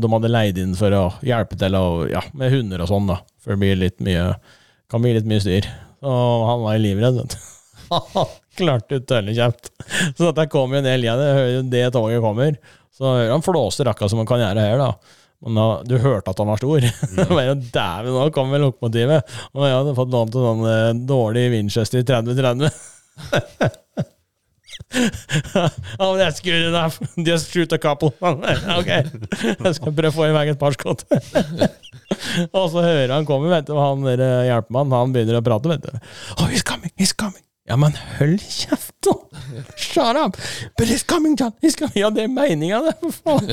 de 0.00 0.08
hadde 0.14 0.30
leid 0.32 0.60
inn 0.62 0.72
for 0.78 0.94
å 0.96 1.02
hjelpe 1.20 1.58
til 1.60 1.76
og, 1.76 2.06
ja, 2.08 2.22
med 2.32 2.54
hunder 2.54 2.80
og 2.80 2.88
sånn, 2.88 3.10
da. 3.10 3.18
For 3.44 3.52
det 3.52 3.60
blir 3.60 3.76
litt 3.82 4.00
mye 4.04 4.30
kan 4.90 5.04
bli 5.04 5.14
litt 5.14 5.28
mye 5.28 5.42
styr. 5.42 5.68
Og 6.00 6.46
han 6.48 6.64
var 6.64 6.80
livredd, 6.82 7.20
vet 7.20 7.34
du. 7.36 7.48
Han 7.90 8.34
klarte 8.58 8.98
ut 8.98 9.06
tølle 9.08 9.34
kjeft. 9.36 9.70
Så 10.16 10.26
dette 10.26 10.48
kom 10.52 10.74
jo 10.74 10.82
ned 10.82 11.04
igjen. 11.04 11.22
jeg 11.22 11.38
hører 11.38 11.72
det 11.72 11.86
toget 11.94 12.24
kommer. 12.24 12.58
Så 12.96 13.14
han 13.30 13.44
flåser 13.44 13.90
akkurat 13.90 14.12
som 14.12 14.22
han 14.22 14.28
kan 14.28 14.42
gjøre 14.42 14.66
her, 14.66 14.80
da. 14.80 15.18
Men 15.40 15.56
da, 15.56 15.66
du 15.88 15.94
hørte 16.02 16.32
at 16.32 16.40
han 16.42 16.50
var 16.50 16.60
stor. 16.60 16.86
Men 17.36 17.62
dæven, 17.72 18.16
nå 18.16 18.26
kommer 18.34 18.64
lokomotivet. 18.64 19.36
Og 19.54 19.66
jeg 19.66 19.76
hadde 19.76 19.96
fått 19.96 20.16
lånt 20.16 20.36
en 20.36 20.48
sånn 20.48 20.64
eh, 20.68 20.88
dårlig 21.08 21.46
Winchester 21.54 22.04
3030. 22.08 22.72
oh, 25.98 26.16
that's 26.16 26.40
good 26.40 26.66
enough. 26.66 26.98
Just 27.16 27.52
shoot 27.52 27.72
a 27.72 27.78
couple. 27.78 28.10
ok, 28.20 28.90
jeg 28.90 29.74
skal 29.76 29.94
prøve 29.94 30.10
å 30.10 30.16
få 30.16 30.26
i 30.26 30.34
vei 30.34 30.48
et 30.50 30.58
par 30.58 30.74
skudd. 30.74 31.04
og 32.56 32.64
så 32.72 32.82
hører 32.82 33.14
han 33.14 33.28
kommer, 33.28 33.52
vet 33.54 33.68
du, 33.68 33.76
og 33.76 33.84
han 33.84 34.08
der 34.08 34.24
eh, 34.24 34.48
hjelpemannen, 34.48 34.96
han 34.96 35.14
begynner 35.14 35.38
å 35.38 35.44
prate, 35.46 35.70
vet 35.70 35.86
du. 35.86 36.10
Oh, 36.40 36.48
he's 36.50 36.66
coming, 36.66 36.90
he's 36.98 37.14
coming. 37.14 37.44
Ja, 37.70 37.76
men 37.78 37.94
hold 38.16 38.42
kjeft, 38.42 38.96
da! 39.06 39.14
Shut 39.78 40.18
up! 40.18 40.34
But 40.74 40.90
he's 40.90 41.04
coming, 41.06 41.36
John! 41.38 41.54
He's 41.62 41.78
coming. 41.78 41.94
Ja, 42.00 42.10
det 42.10 42.24
er 42.26 42.32
meninga, 42.32 42.80
det! 42.88 42.96
For 43.04 43.14
faen! 43.14 43.46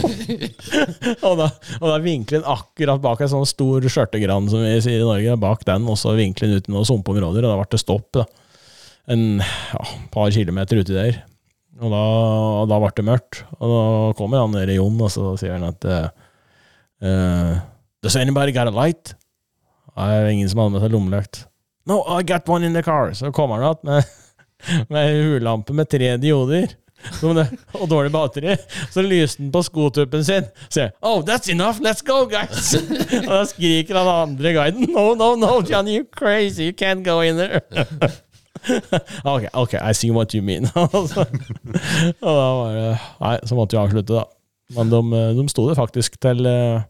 og, 1.27 1.37
da, 1.43 1.51
og 1.77 1.85
da 1.91 1.99
vinkler 2.01 2.41
han 2.41 2.57
akkurat 2.57 3.03
bak 3.03 3.21
en 3.21 3.33
sånn 3.35 3.45
stor 3.45 3.85
skjørtegran, 3.85 4.49
som 4.49 4.65
vi 4.65 4.73
sier 4.81 5.03
i 5.03 5.05
Norge, 5.05 5.37
bak 5.43 5.61
den, 5.69 5.85
og 5.85 6.01
så 6.01 6.17
vinkler 6.17 6.49
han 6.49 6.63
ut 6.63 6.73
noen 6.73 6.89
sumpområder, 6.89 7.45
og 7.45 7.53
da 7.53 7.61
ble 7.61 7.69
det 7.75 7.83
stopp. 7.83 8.09
da 8.17 8.25
en 9.07 9.39
ja, 9.39 9.83
par 10.11 10.31
kilometer 10.35 10.81
uti 10.81 10.95
der. 10.95 11.21
Og 11.77 11.93
da, 11.93 12.03
og 12.63 12.71
da 12.71 12.79
ble 12.81 12.93
det 12.97 13.05
mørkt. 13.05 13.43
Og 13.59 13.71
da 13.71 13.83
kommer 14.17 14.41
han 14.41 14.55
der 14.57 14.73
Jon, 14.75 14.97
og 15.01 15.11
så 15.13 15.35
sier 15.39 15.57
han 15.57 15.67
at 15.69 15.85
uh, 15.87 17.59
Does 18.03 18.17
anybody 18.17 18.53
got 18.55 18.69
a 18.69 18.73
light? 18.73 19.13
Det 19.97 20.07
er 20.13 20.31
ingen 20.31 20.49
som 20.49 20.61
hadde 20.61 20.75
med 20.75 20.83
seg 20.85 20.93
lommelykt. 20.93 21.45
No, 21.87 22.01
I 22.05 22.23
got 22.23 22.49
one 22.49 22.65
in 22.65 22.73
the 22.73 22.83
car. 22.83 23.13
Så 23.13 23.31
kommer 23.31 23.61
han 23.61 23.63
igjen 23.63 23.87
med, 23.87 24.03
med 24.93 25.23
hulampe 25.23 25.73
med 25.73 25.89
tre 25.89 26.17
dioder. 26.21 26.75
Og 27.21 27.85
dårlig 27.89 28.11
batteri. 28.11 28.55
Så 28.91 29.03
lyste 29.05 29.43
han 29.43 29.51
på 29.53 29.61
skotuppen 29.63 30.25
sin. 30.25 30.49
Sier 30.69 30.91
Oh, 31.01 31.21
that's 31.21 31.49
enough, 31.49 31.79
let's 31.81 32.03
go, 32.05 32.25
guys! 32.25 32.73
og 33.27 33.31
da 33.31 33.43
skriker 33.47 33.99
han 34.01 34.09
andre 34.29 34.53
guiden 34.57 34.89
No, 34.91 35.13
no, 35.13 35.35
no, 35.35 35.61
Johnny, 35.61 35.99
you're 35.99 36.09
crazy, 36.11 36.65
you 36.65 36.73
can't 36.73 37.05
go 37.05 37.21
in 37.21 37.37
there. 37.37 37.61
ok, 39.33 39.47
ok, 39.53 39.73
I 39.79 39.93
see 39.97 40.11
what 40.13 40.33
you 40.35 40.43
mean. 40.45 40.67
og 40.75 41.07
da 41.13 42.47
var 42.59 42.75
det 42.75 42.89
Nei, 43.21 43.35
så 43.47 43.57
måtte 43.57 43.77
vi 43.77 43.81
avslutte, 43.81 44.17
da. 44.17 44.25
Men 44.75 44.91
de, 44.91 45.23
de 45.37 45.47
sto 45.51 45.67
det 45.69 45.77
faktisk 45.79 46.17
til 46.23 46.43
uh, 46.43 46.83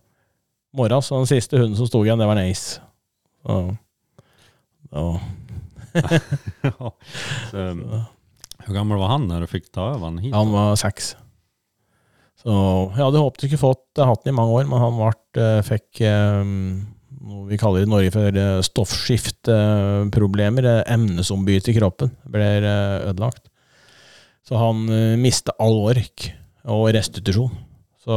morgen, 0.77 1.03
så 1.05 1.19
den 1.19 1.29
siste 1.29 1.59
hunden 1.59 1.77
som 1.77 1.89
sto 1.89 2.01
igjen, 2.05 2.19
det 2.19 2.29
var 2.29 2.39
en 2.39 2.49
ace. 2.49 2.81
Og, 3.47 3.75
og. 5.03 5.19
Så, 7.51 7.71
hvor 8.67 8.75
gammel 8.75 8.99
var 8.99 9.13
han 9.13 9.29
når 9.29 9.45
du 9.45 9.51
fikk 9.51 9.69
ta 9.71 9.93
over 9.93 10.09
han 10.09 10.19
hit? 10.19 10.33
Han 10.35 10.51
var 10.51 10.75
seks. 10.79 11.13
Så 12.37 12.53
jeg 12.93 13.01
hadde 13.01 13.21
håpet 13.23 13.47
ikke 13.47 13.59
fått 13.61 14.01
hatt 14.01 14.25
den 14.25 14.35
i 14.35 14.37
mange 14.37 14.59
år, 14.59 14.67
men 14.69 14.81
han 14.83 14.97
ble, 14.99 15.11
eh, 15.41 15.61
fikk 15.65 16.01
um, 16.05 16.83
noe 17.25 17.47
vi 17.49 17.57
kaller 17.59 17.85
i 17.85 17.89
Norge 17.89 18.11
for 18.13 18.39
stoffskiftproblemer. 18.67 20.63
Emnesombytet 20.63 20.87
eh, 20.87 20.93
emnesombyte 20.95 21.71
i 21.71 21.77
kroppen, 21.77 22.11
blir 22.29 22.65
eh, 22.65 23.09
ødelagt. 23.09 23.45
Så 24.47 24.55
han 24.59 24.85
mista 25.19 25.51
all 25.59 25.77
ork 25.89 26.29
og 26.71 26.87
restitusjon. 26.95 27.51
Så, 27.99 28.15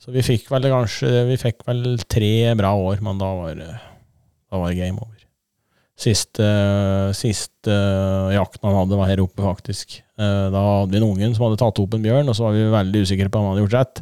så 0.00 0.12
vi 0.14 0.22
fikk 0.24 0.46
vel 0.48 0.70
kanskje 0.72 1.26
Vi 1.28 1.36
fikk 1.36 1.66
vel 1.68 1.98
tre 2.08 2.54
bra 2.56 2.70
år, 2.78 3.02
men 3.04 3.20
da 3.20 3.28
var 3.36 3.58
det 3.60 4.78
game 4.78 4.96
over. 4.96 5.18
Siste, 6.00 6.46
siste 7.12 7.74
jakten 8.32 8.64
han 8.64 8.78
hadde, 8.78 8.96
var 8.96 9.10
her 9.12 9.20
oppe, 9.20 9.44
faktisk. 9.44 9.98
Da 10.16 10.62
hadde 10.64 10.94
vi 10.94 11.02
en 11.02 11.10
ungen 11.10 11.34
som 11.36 11.44
hadde 11.44 11.60
tatt 11.60 11.76
opp 11.82 11.92
en 11.92 12.06
bjørn, 12.06 12.30
og 12.32 12.38
så 12.38 12.46
var 12.46 12.56
vi 12.56 12.72
veldig 12.72 13.04
usikre 13.04 13.28
på 13.28 13.36
om 13.36 13.50
han 13.50 13.52
hadde 13.52 13.66
gjort 13.66 13.76
rett. 13.76 14.00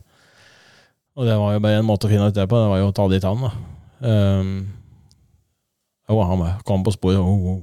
Og 1.19 1.27
det 1.27 1.35
var 1.35 1.57
jo 1.57 1.63
bare 1.65 1.81
en 1.83 1.89
måte 1.89 2.07
å 2.07 2.11
finne 2.13 2.29
ut 2.31 2.37
det 2.37 2.47
på, 2.47 2.59
det 2.63 2.71
var 2.71 2.79
jo 2.79 2.91
å 2.93 2.95
ta 2.95 3.09
dit 3.11 3.25
han, 3.27 3.41
da. 3.43 3.51
Um, 4.07 4.53
Jo, 6.09 6.23
han 6.25 6.45
kom 6.65 6.85
på 6.87 6.95
sporet. 6.95 7.21
Oh, 7.21 7.49
oh. 7.53 7.59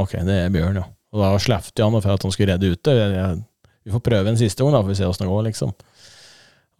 Ok, 0.00 0.14
det 0.24 0.38
er 0.46 0.52
bjørn, 0.54 0.78
ja. 0.80 0.86
Og 1.14 1.20
da 1.20 1.34
slefte 1.42 1.84
han 1.84 1.94
for 1.98 2.14
at 2.14 2.22
han 2.24 2.32
skulle 2.32 2.54
redde 2.54 2.70
ute. 2.72 2.94
Jeg, 2.96 3.34
vi 3.84 3.92
får 3.92 4.02
prøve 4.06 4.30
en 4.32 4.38
siste 4.40 4.64
gang, 4.64 4.72
da, 4.72 4.80
for 4.80 4.94
vi 4.94 4.96
se 4.98 5.06
åssen 5.06 5.26
det 5.26 5.32
går, 5.32 5.44
liksom. 5.50 5.74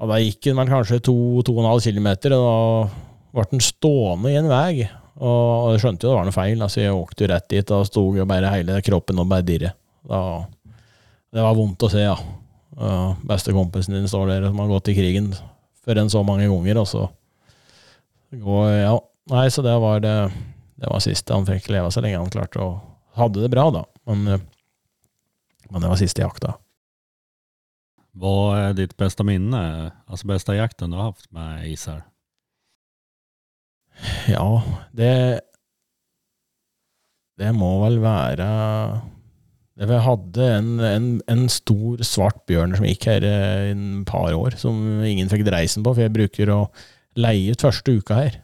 Og 0.01 0.11
da 0.11 0.17
gikk 0.23 0.49
han 0.49 0.71
kanskje 0.71 1.03
to-to-og-en-halv 1.05 1.85
kilometer, 1.85 2.35
og 2.39 2.47
da 2.47 3.37
ble 3.37 3.47
han 3.51 3.65
stående 3.67 4.33
i 4.33 4.39
en 4.41 4.49
vei. 4.51 4.89
Og 5.21 5.75
jeg 5.75 5.85
skjønte 5.85 6.07
jo 6.07 6.15
det 6.15 6.19
var 6.19 6.31
noe 6.31 6.35
feil, 6.35 6.65
så 6.73 6.83
jeg 6.83 6.97
åkte 6.97 7.27
jo 7.27 7.31
rett 7.35 7.51
dit, 7.53 7.75
og 7.77 7.87
sto 7.91 8.07
jo 8.17 8.27
bare 8.31 8.55
hele 8.57 8.81
kroppen 8.87 9.21
og 9.23 9.29
bare 9.31 9.47
dirre. 9.47 9.75
Det 10.09 11.45
var 11.45 11.59
vondt 11.59 11.85
å 11.85 11.93
se, 11.93 12.07
ja. 12.07 12.17
Uh, 12.75 13.13
Bestekompisen 13.29 13.95
din 13.95 14.09
står 14.11 14.33
der 14.33 14.49
som 14.49 14.59
har 14.59 14.73
gått 14.73 14.89
i 14.91 14.97
krigen 14.97 15.29
for 15.85 16.01
en 16.01 16.11
så 16.11 16.23
mange 16.27 16.49
ganger, 16.49 16.81
og 16.81 16.89
så 16.91 17.05
går 18.35 18.71
Ja. 18.81 18.97
Nei, 19.33 19.47
så 19.49 19.63
det 19.65 19.73
var 19.81 20.03
det 20.05 20.33
Det 20.77 20.91
var 20.91 21.01
siste 21.01 21.33
han 21.33 21.47
fikk 21.49 21.71
leve 21.73 21.89
så 21.95 22.03
lenge 22.05 22.19
han 22.21 22.33
klarte 22.33 22.61
å 22.61 22.73
Hadde 23.15 23.45
det 23.45 23.49
bra, 23.53 23.69
da. 23.71 23.85
Men, 24.11 24.27
uh, 24.27 24.41
men 25.71 25.85
det 25.85 25.87
var 25.87 25.99
siste 26.01 26.25
jakta. 26.25 26.57
Hva 28.19 28.33
er 28.59 28.75
ditt 28.75 28.97
beste 28.99 29.23
minne, 29.23 29.61
altså 30.11 30.27
beste 30.33 30.57
jakten 30.59 30.91
du 30.91 30.99
har 30.99 31.13
hatt 31.13 31.29
med 31.31 31.69
isar? 31.71 32.03
Ja, 34.27 34.65
det 34.91 35.41
Det 37.39 37.55
må 37.55 37.71
vel 37.85 38.01
være 38.03 38.49
Vi 39.75 40.01
hadde 40.07 40.49
en, 40.55 40.69
en, 40.87 41.07
en, 41.27 41.47
stor, 41.51 42.03
svart 42.07 42.45
bjørn 42.47 42.77
som 42.79 42.87
gikk 42.87 43.09
her 43.11 43.25
i 43.27 43.71
en 43.73 44.05
par 44.07 44.31
år, 44.37 44.55
som 44.61 44.77
ingen 45.03 45.31
fikk 45.33 45.43
dreisen 45.49 45.83
på, 45.83 45.97
for 45.97 46.05
jeg 46.05 46.15
bruker 46.15 46.53
å 46.55 46.61
leie 47.19 47.51
ut 47.51 47.65
første 47.65 47.97
uka 47.99 48.19
her. 48.21 48.37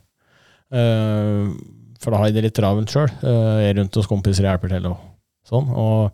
Uh, 0.75 1.55
for 2.03 2.11
da 2.11 2.19
har 2.19 2.31
jeg 2.31 2.39
det 2.39 2.49
litt 2.49 2.57
travelt 2.59 2.91
sjøl. 2.91 3.11
Uh, 3.23 3.61
jeg 3.63 3.71
er 3.71 3.79
rundt 3.79 4.01
hos 4.01 4.11
kompiser 4.11 4.47
og 4.47 4.51
hjelper 4.51 4.75
til 4.75 4.91
og 4.91 4.99
sånn. 5.47 5.71
Og 5.71 6.11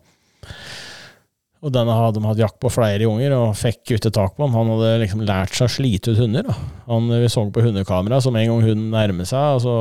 og 1.65 1.73
denne 1.73 1.95
hadde 1.97 2.19
de 2.19 2.27
hatt 2.27 2.39
jakt 2.39 2.59
på 2.61 2.69
flere 2.69 3.01
ganger, 3.01 3.33
og 3.33 3.55
fikk 3.57 3.95
ikke 3.95 4.11
tak 4.13 4.35
på 4.37 4.45
han. 4.45 4.53
Han 4.53 4.69
hadde 4.75 4.91
liksom 5.01 5.23
lært 5.25 5.55
seg 5.57 5.65
å 5.65 5.73
slite 5.73 6.13
ut 6.13 6.21
hunder. 6.21 6.45
Da. 6.45 6.55
Han, 6.85 7.09
vi 7.09 7.31
så 7.33 7.43
på 7.53 7.63
hundekamera, 7.65 8.19
som 8.23 8.37
en 8.37 8.51
gang 8.51 8.61
hunden 8.61 8.93
nærmet 8.93 9.29
seg, 9.29 9.63
så, 9.65 9.75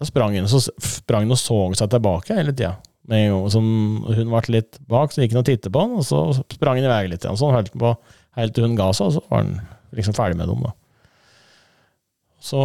så 0.00 0.08
sprang 0.08 0.38
han 0.38 0.48
så 0.50 0.62
sprang 0.64 1.28
og 1.28 1.40
så 1.40 1.58
seg 1.76 1.92
tilbake 1.92 2.38
hele 2.40 2.56
tida. 2.56 2.78
Med 3.10 3.26
en 3.26 3.34
gang 3.34 3.50
som 3.52 3.66
hun 4.08 4.30
ble 4.32 4.54
litt 4.54 4.78
bak, 4.88 5.12
så 5.12 5.22
gikk 5.22 5.34
han 5.34 5.42
og 5.42 5.48
tittet 5.48 5.72
på 5.72 5.82
han, 5.82 5.98
og 6.00 6.06
så 6.08 6.20
sprang 6.54 6.80
han 6.80 6.86
i 6.86 6.92
vei 6.92 7.02
litt. 7.12 7.26
Sånn 7.26 7.52
holdt 7.52 7.74
han 7.74 7.82
på 7.82 7.92
helt 8.38 8.56
til 8.56 8.66
hun 8.66 8.78
ga 8.78 8.88
seg, 8.96 9.10
og 9.10 9.16
så 9.16 9.24
var 9.28 9.42
han 9.42 9.52
liksom 9.94 10.16
ferdig 10.16 10.38
med 10.40 10.48
dem. 10.50 10.64
da. 10.64 10.72
Så 12.44 12.62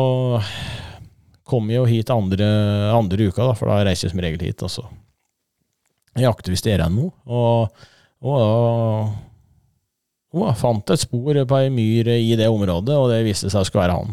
jeg 1.50 1.80
jo 1.80 1.86
hit 1.90 2.12
andre, 2.14 2.48
andre 2.94 3.30
uka, 3.30 3.42
da, 3.42 3.56
for 3.58 3.72
da 3.72 3.82
reiser 3.84 4.08
jeg 4.08 4.14
som 4.14 4.24
regel 4.24 4.44
hit. 4.48 4.64
og 4.64 4.72
så 4.72 4.86
jakter 6.20 6.54
visst 6.54 6.68
RNO. 6.68 7.10
Og, 7.32 7.88
og 8.24 8.40
da 8.44 8.50
og 10.30 10.52
fant 10.60 10.92
et 10.94 11.02
spor 11.02 11.34
på 11.34 11.58
ei 11.58 11.70
myr 11.74 12.12
i 12.14 12.36
det 12.38 12.46
området, 12.54 12.94
og 12.94 13.10
det 13.10 13.24
viste 13.26 13.50
seg 13.50 13.64
å 13.64 13.66
skulle 13.66 13.88
være 13.88 13.96
han. 13.98 14.12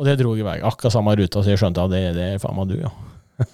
Og 0.00 0.08
det 0.08 0.16
dro 0.18 0.32
i 0.38 0.44
vei. 0.46 0.56
Akkurat 0.64 0.94
samme 0.94 1.12
ruta, 1.18 1.42
så 1.42 1.52
jeg 1.52 1.60
skjønte 1.60 1.84
at 1.84 1.92
det, 1.92 2.04
det 2.16 2.28
er 2.32 2.40
faen 2.42 2.56
meg 2.56 2.70
du, 2.72 2.78
ja. 2.80 2.92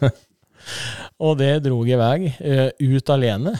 og 1.21 1.39
det 1.41 1.53
dro 1.66 1.81
i 1.85 1.99
vei, 2.01 2.33
uh, 2.33 2.68
ut 2.81 3.14
alene, 3.14 3.55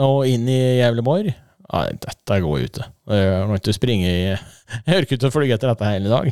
og 0.00 0.28
inn 0.28 0.46
i 0.50 0.60
Gävleborg. 0.80 1.32
Nei, 1.64 1.86
dette 2.00 2.38
går 2.44 2.66
ute. 2.68 2.86
Jeg 3.08 3.48
må 3.48 3.56
ikke 3.58 3.74
springe 3.74 4.08
i 4.08 4.24
Jeg 4.86 5.00
orker 5.00 5.16
ikke 5.16 5.30
å 5.30 5.34
fly 5.34 5.48
etter 5.54 5.70
dette 5.70 5.90
hele 5.90 6.12
dag. 6.12 6.30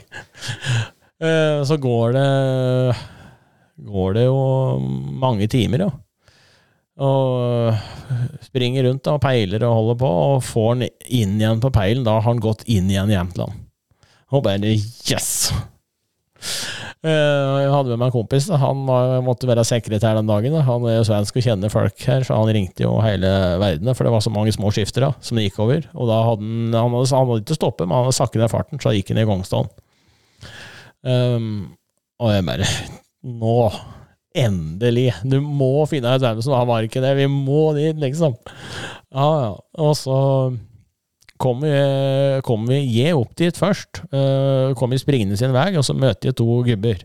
Uh, 1.23 1.61
så 1.69 1.79
går 1.81 2.17
det 2.19 2.29
går 3.83 4.17
det 4.17 4.25
jo 4.29 4.39
mange 5.23 5.49
timer, 5.51 5.87
jo. 5.87 5.93
Og 7.03 8.45
springer 8.45 8.85
rundt 8.87 9.05
da, 9.07 9.17
og 9.17 9.25
peiler 9.25 9.65
og 9.67 9.77
holder 9.79 10.01
på, 10.03 10.13
og 10.29 10.45
får 10.45 10.69
han 10.75 10.87
inn 11.09 11.39
igjen 11.41 11.63
på 11.63 11.73
peilen. 11.75 12.05
Da 12.07 12.19
har 12.19 12.27
han 12.29 12.43
gått 12.43 12.67
inn 12.71 12.91
igjen 12.93 13.11
i 13.11 13.17
Jämtland. 13.17 13.63
Og 14.33 14.45
bare 14.45 14.77
yes! 14.77 15.51
Eh, 17.03 17.11
jeg 17.65 17.71
hadde 17.73 17.91
med 17.91 17.99
meg 17.99 18.11
en 18.11 18.15
kompis. 18.15 18.49
Han 18.63 18.85
måtte 19.27 19.49
være 19.51 19.65
sekretær 19.67 20.19
den 20.19 20.29
dagen. 20.31 20.55
Han 20.69 20.87
er 20.87 21.01
jo 21.01 21.07
svensk 21.09 21.39
og 21.41 21.47
kjenner 21.47 21.73
folk 21.73 22.05
her, 22.07 22.27
så 22.27 22.39
han 22.39 22.53
ringte 22.55 22.87
jo 22.87 22.97
hele 23.03 23.31
verden. 23.63 23.91
For 23.97 24.07
det 24.07 24.15
var 24.15 24.25
så 24.25 24.33
mange 24.35 24.55
små 24.55 24.71
skifter 24.75 25.09
da, 25.09 25.13
som 25.25 25.39
det 25.39 25.49
gikk 25.49 25.63
over. 25.65 25.89
Og 25.97 26.11
da 26.11 26.21
hadde 26.29 26.47
han, 26.47 26.77
han, 26.77 26.95
hadde, 26.95 27.11
han 27.15 27.31
hadde 27.31 27.45
ikke 27.47 27.59
stoppet, 27.59 27.89
men 27.89 27.99
han 27.99 28.07
hadde 28.07 28.19
sakket 28.21 28.45
ned 28.45 28.53
farten, 28.53 28.83
så 28.83 28.95
gikk 28.95 29.11
han 29.15 29.23
i 29.23 29.27
gangstand. 29.29 29.73
Um, 31.03 31.49
og 32.23 32.31
jeg 32.31 32.47
bare 32.47 32.67
Nå 33.27 33.57
Endelig! 34.39 35.11
Du 35.29 35.41
må 35.45 35.83
finne 35.91 36.15
ut 36.15 36.23
hvem 36.23 36.39
som 36.41 36.55
har 36.57 36.69
marken. 36.69 37.05
Vi 37.19 37.27
må 37.29 37.73
dit, 37.77 37.99
liksom. 38.01 38.39
Ja, 39.13 39.27
ja. 39.43 39.51
Og 39.85 39.93
så 39.99 40.15
kom 41.43 41.63
vi, 41.65 41.73
kom 42.47 42.67
vi 42.69 42.81
jeg 42.87 43.17
opp 43.19 43.35
dit 43.39 43.59
først. 43.59 44.05
Uh, 44.13 44.73
kom 44.79 44.95
vi 44.95 45.01
springende 45.01 45.39
sin 45.39 45.55
vei, 45.55 45.71
og 45.79 45.87
så 45.87 45.97
møter 45.97 46.31
jeg 46.31 46.39
to 46.39 46.47
gubber. 46.67 47.03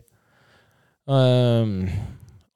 Uh, 1.08 1.88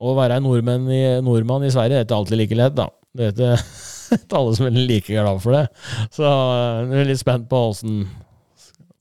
å 0.03 0.17
være 0.19 0.41
nordmann 0.43 0.89
i, 0.93 1.03
nordmann 1.25 1.67
i 1.67 1.73
Sverige 1.73 2.03
er 2.03 2.07
ikke 2.07 2.19
alltid 2.19 2.41
like 2.41 2.59
lett, 2.59 2.79
da. 2.79 2.89
Det 3.13 3.29
er 3.29 3.35
ikke 3.35 4.37
alle 4.39 4.57
som 4.57 4.69
er 4.69 4.79
like 4.79 5.11
glad 5.11 5.43
for 5.45 5.57
det. 5.57 5.67
Så 6.15 6.27
uh, 6.27 6.89
jeg 6.93 7.05
er 7.05 7.13
litt 7.13 7.23
spent 7.23 7.49
på 7.51 7.67
åssen 7.71 8.03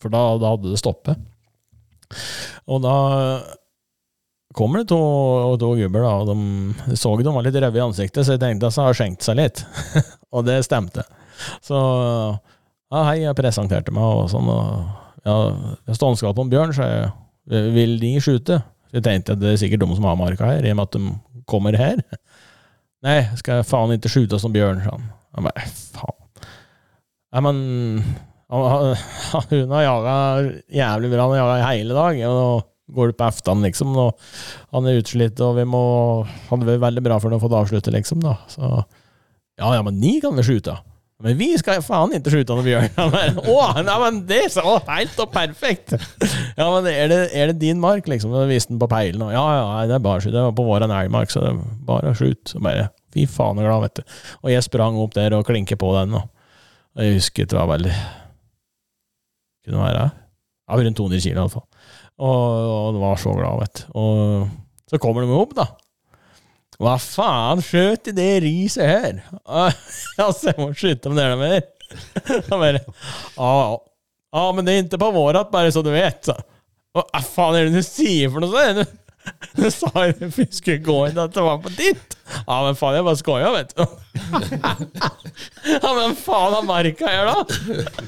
For 0.01 0.13
da, 0.13 0.25
da 0.41 0.55
hadde 0.55 0.71
det 0.73 0.81
stoppet. 0.81 1.19
Og 2.71 2.81
da 2.83 2.95
kommer 4.57 4.81
det 4.81 4.89
to, 4.91 4.99
to 5.61 5.73
gubber, 5.79 6.03
da, 6.03 6.13
og 6.21 6.31
de 6.31 6.97
så 6.99 7.13
de 7.15 7.31
var 7.31 7.45
litt 7.45 7.55
røde 7.55 7.79
i 7.79 7.83
ansiktet, 7.83 8.25
så 8.25 8.35
jeg 8.35 8.41
tenkte 8.41 8.67
at 8.67 8.75
de 8.75 8.85
har 8.87 8.97
skjenkt 8.97 9.27
seg 9.27 9.37
litt. 9.39 9.61
og 10.35 10.47
det 10.47 10.57
stemte. 10.67 11.05
Så 11.63 11.77
ja, 12.91 13.03
hei, 13.07 13.21
jeg 13.23 13.37
presenterte 13.37 13.93
meg 13.95 14.03
og 14.03 14.29
sånn, 14.31 14.49
og 14.51 15.25
ja, 15.27 15.35
jeg 15.87 15.97
på 16.35 16.45
en 16.45 16.51
bjørn, 16.51 16.73
så 16.75 16.87
jeg 16.87 17.73
vil 17.75 17.97
de 18.01 18.15
skyte? 18.23 18.61
Jeg 18.91 19.05
tenkte 19.05 19.35
at 19.35 19.41
det 19.41 19.53
er 19.53 19.61
sikkert 19.61 19.85
de 19.85 19.95
som 19.95 20.07
har 20.09 20.17
marka 20.19 20.49
her, 20.49 20.65
i 20.65 20.73
og 20.73 20.79
med 20.79 20.89
at 20.89 20.97
de 20.97 21.45
kommer 21.49 21.77
her. 21.79 22.01
Nei, 23.05 23.21
skal 23.39 23.61
jeg 23.61 23.69
faen 23.69 23.95
ikke 23.95 24.11
skyte 24.11 24.39
som 24.41 24.53
bjørn, 24.53 24.83
sa 24.83 24.97
han. 24.97 25.07
Jeg 25.37 25.47
bare, 25.47 25.69
faen. 25.95 26.49
Nei, 27.31 27.43
men 27.47 27.61
hun 28.51 29.71
har 29.71 29.85
jaga 29.85 30.15
jævlig 30.67 31.13
bra, 31.13 31.23
han 31.23 31.31
har 31.31 31.39
jaga 31.39 31.71
hele 31.71 31.95
dag. 31.95 32.21
og 32.27 32.67
går 32.91 33.11
det 33.11 33.17
på 33.17 33.27
eftan, 33.27 33.63
liksom. 33.63 33.95
Og 33.95 34.19
han 34.75 34.87
er 34.87 34.99
utslitt, 34.99 35.39
og 35.43 35.55
vi 35.59 35.63
må 35.67 35.83
Han 36.49 36.65
er 36.65 36.81
veldig 36.81 37.03
bra 37.05 37.19
for 37.23 37.31
å 37.31 37.39
få 37.39 37.49
det 37.51 37.59
avsluttet, 37.61 37.93
liksom. 37.95 38.19
da. 38.23 38.35
Så 38.51 38.65
ja, 38.67 39.75
ja, 39.75 39.81
men 39.85 39.99
ni 40.01 40.17
kan 40.23 40.35
vi 40.35 40.45
skyte. 40.45 40.75
Men 41.21 41.37
vi 41.39 41.49
skal 41.59 41.83
faen 41.85 42.13
ikke 42.17 42.33
skyte 42.33 42.55
noen 42.55 42.65
bjørn. 42.65 43.41
Å, 43.53 43.57
nei, 43.85 43.97
men 44.03 44.21
det 44.29 44.41
så 44.55 44.77
helt 44.87 45.19
og 45.21 45.33
perfekt! 45.33 45.95
Ja, 46.57 46.67
men 46.67 46.87
er 46.89 47.11
det, 47.11 47.19
er 47.37 47.51
det 47.51 47.59
din 47.61 47.79
mark, 47.81 48.09
liksom? 48.09 48.33
Da 48.35 48.47
viste 48.49 48.73
den 48.73 48.81
på 48.81 48.89
peilen, 48.91 49.21
og 49.25 49.31
ja, 49.33 49.43
ja, 49.55 49.67
det 49.89 49.95
er 49.97 50.03
bare. 50.03 50.33
Det 50.33 50.45
var 50.47 50.55
på 50.57 50.65
vår 50.67 50.85
elgmark, 50.87 51.31
så 51.31 51.43
det 51.43 51.53
er 51.53 51.61
bare 51.87 52.15
skyt. 52.17 52.55
Bare 52.61 52.89
fy 53.13 53.27
faen 53.29 53.61
og 53.61 53.67
glad, 53.67 53.85
vet 53.85 54.01
du. 54.01 54.17
Og 54.41 54.53
jeg 54.53 54.65
sprang 54.67 54.97
opp 55.01 55.15
der 55.17 55.35
og 55.37 55.45
klinket 55.47 55.79
på 55.81 55.93
den, 55.97 56.17
og 56.17 57.05
jeg 57.05 57.19
husker 57.19 57.47
det 57.47 57.55
var 57.55 57.69
veldig 57.71 57.93
Kunne 59.61 59.79
være 59.85 60.01
ja, 60.09 60.77
rundt 60.79 60.97
200 60.97 61.21
kilo, 61.21 61.43
iallfall. 61.43 61.67
Og, 62.21 62.35
og 62.95 62.99
var 63.01 63.19
så 63.21 63.33
glad, 63.37 63.61
vet 63.61 63.81
du. 63.83 63.93
Og 64.01 64.89
så 64.89 64.99
kommer 65.01 65.23
de 65.25 65.37
opp, 65.37 65.53
da. 65.57 65.67
Hva 66.81 66.95
faen 66.97 67.61
skjøt 67.61 68.09
i 68.09 68.15
det 68.17 68.31
riset 68.45 68.87
her? 68.87 69.21
Altså, 70.21 70.49
jeg 70.49 70.57
må 70.57 70.71
skyte 70.77 71.11
om 71.11 71.17
det 71.17 71.27
de 71.29 71.51
er. 71.57 71.67
Han 72.49 72.61
bare 72.61 72.81
Ja, 72.81 73.77
ah, 74.39 74.49
men 74.55 74.65
det 74.65 74.73
er 74.73 74.83
ikke 74.85 75.01
på 75.01 75.11
vårat, 75.13 75.51
bare 75.51 75.71
så 75.73 75.83
du 75.83 75.91
vet. 75.93 76.31
Hva 76.95 77.21
faen 77.25 77.57
er 77.59 77.67
det 77.67 77.81
du 77.81 77.85
sier 77.85 78.31
for 78.31 78.43
noe 78.43 78.51
sånt? 78.53 78.97
Du 79.53 79.67
sa 79.69 80.07
jo 80.07 80.29
gå 80.81 80.95
inn 81.11 81.19
at 81.21 81.33
det 81.35 81.43
var 81.45 81.59
på 81.61 81.69
ditt. 81.75 82.15
Ja, 82.47 82.61
men 82.65 82.77
faen, 82.79 82.95
jeg 82.97 83.05
bare 83.05 83.19
skoja, 83.19 83.51
vet 83.53 83.75
du. 83.77 83.83
Ja, 85.75 85.91
men 85.99 86.15
faen, 86.17 86.55
har 86.55 86.65
marka 86.65 87.11
her, 87.11 87.29
da? 87.29 87.37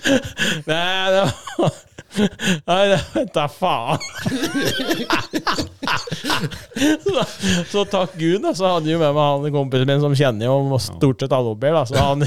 Nei, 0.71 1.11
det 1.13 1.25
var 1.59 1.77
Nei, 2.69 2.83
da 3.33 3.47
faen. 3.51 3.99
så, 7.03 7.23
så, 7.71 7.85
takk 7.89 8.15
Gud, 8.19 8.41
da, 8.43 8.53
så 8.57 8.75
hadde 8.75 8.91
jeg 8.91 9.01
med 9.01 9.15
meg 9.15 9.23
han 9.23 9.55
kompisen 9.55 9.89
min 9.89 10.03
som 10.03 10.15
kjenner 10.17 10.49
jo 10.49 10.79
stort 10.81 11.23
sett 11.23 11.35
alle 11.35 11.53
oppi 11.55 11.71
her. 11.71 11.85
Så 11.89 11.97
han 11.99 12.25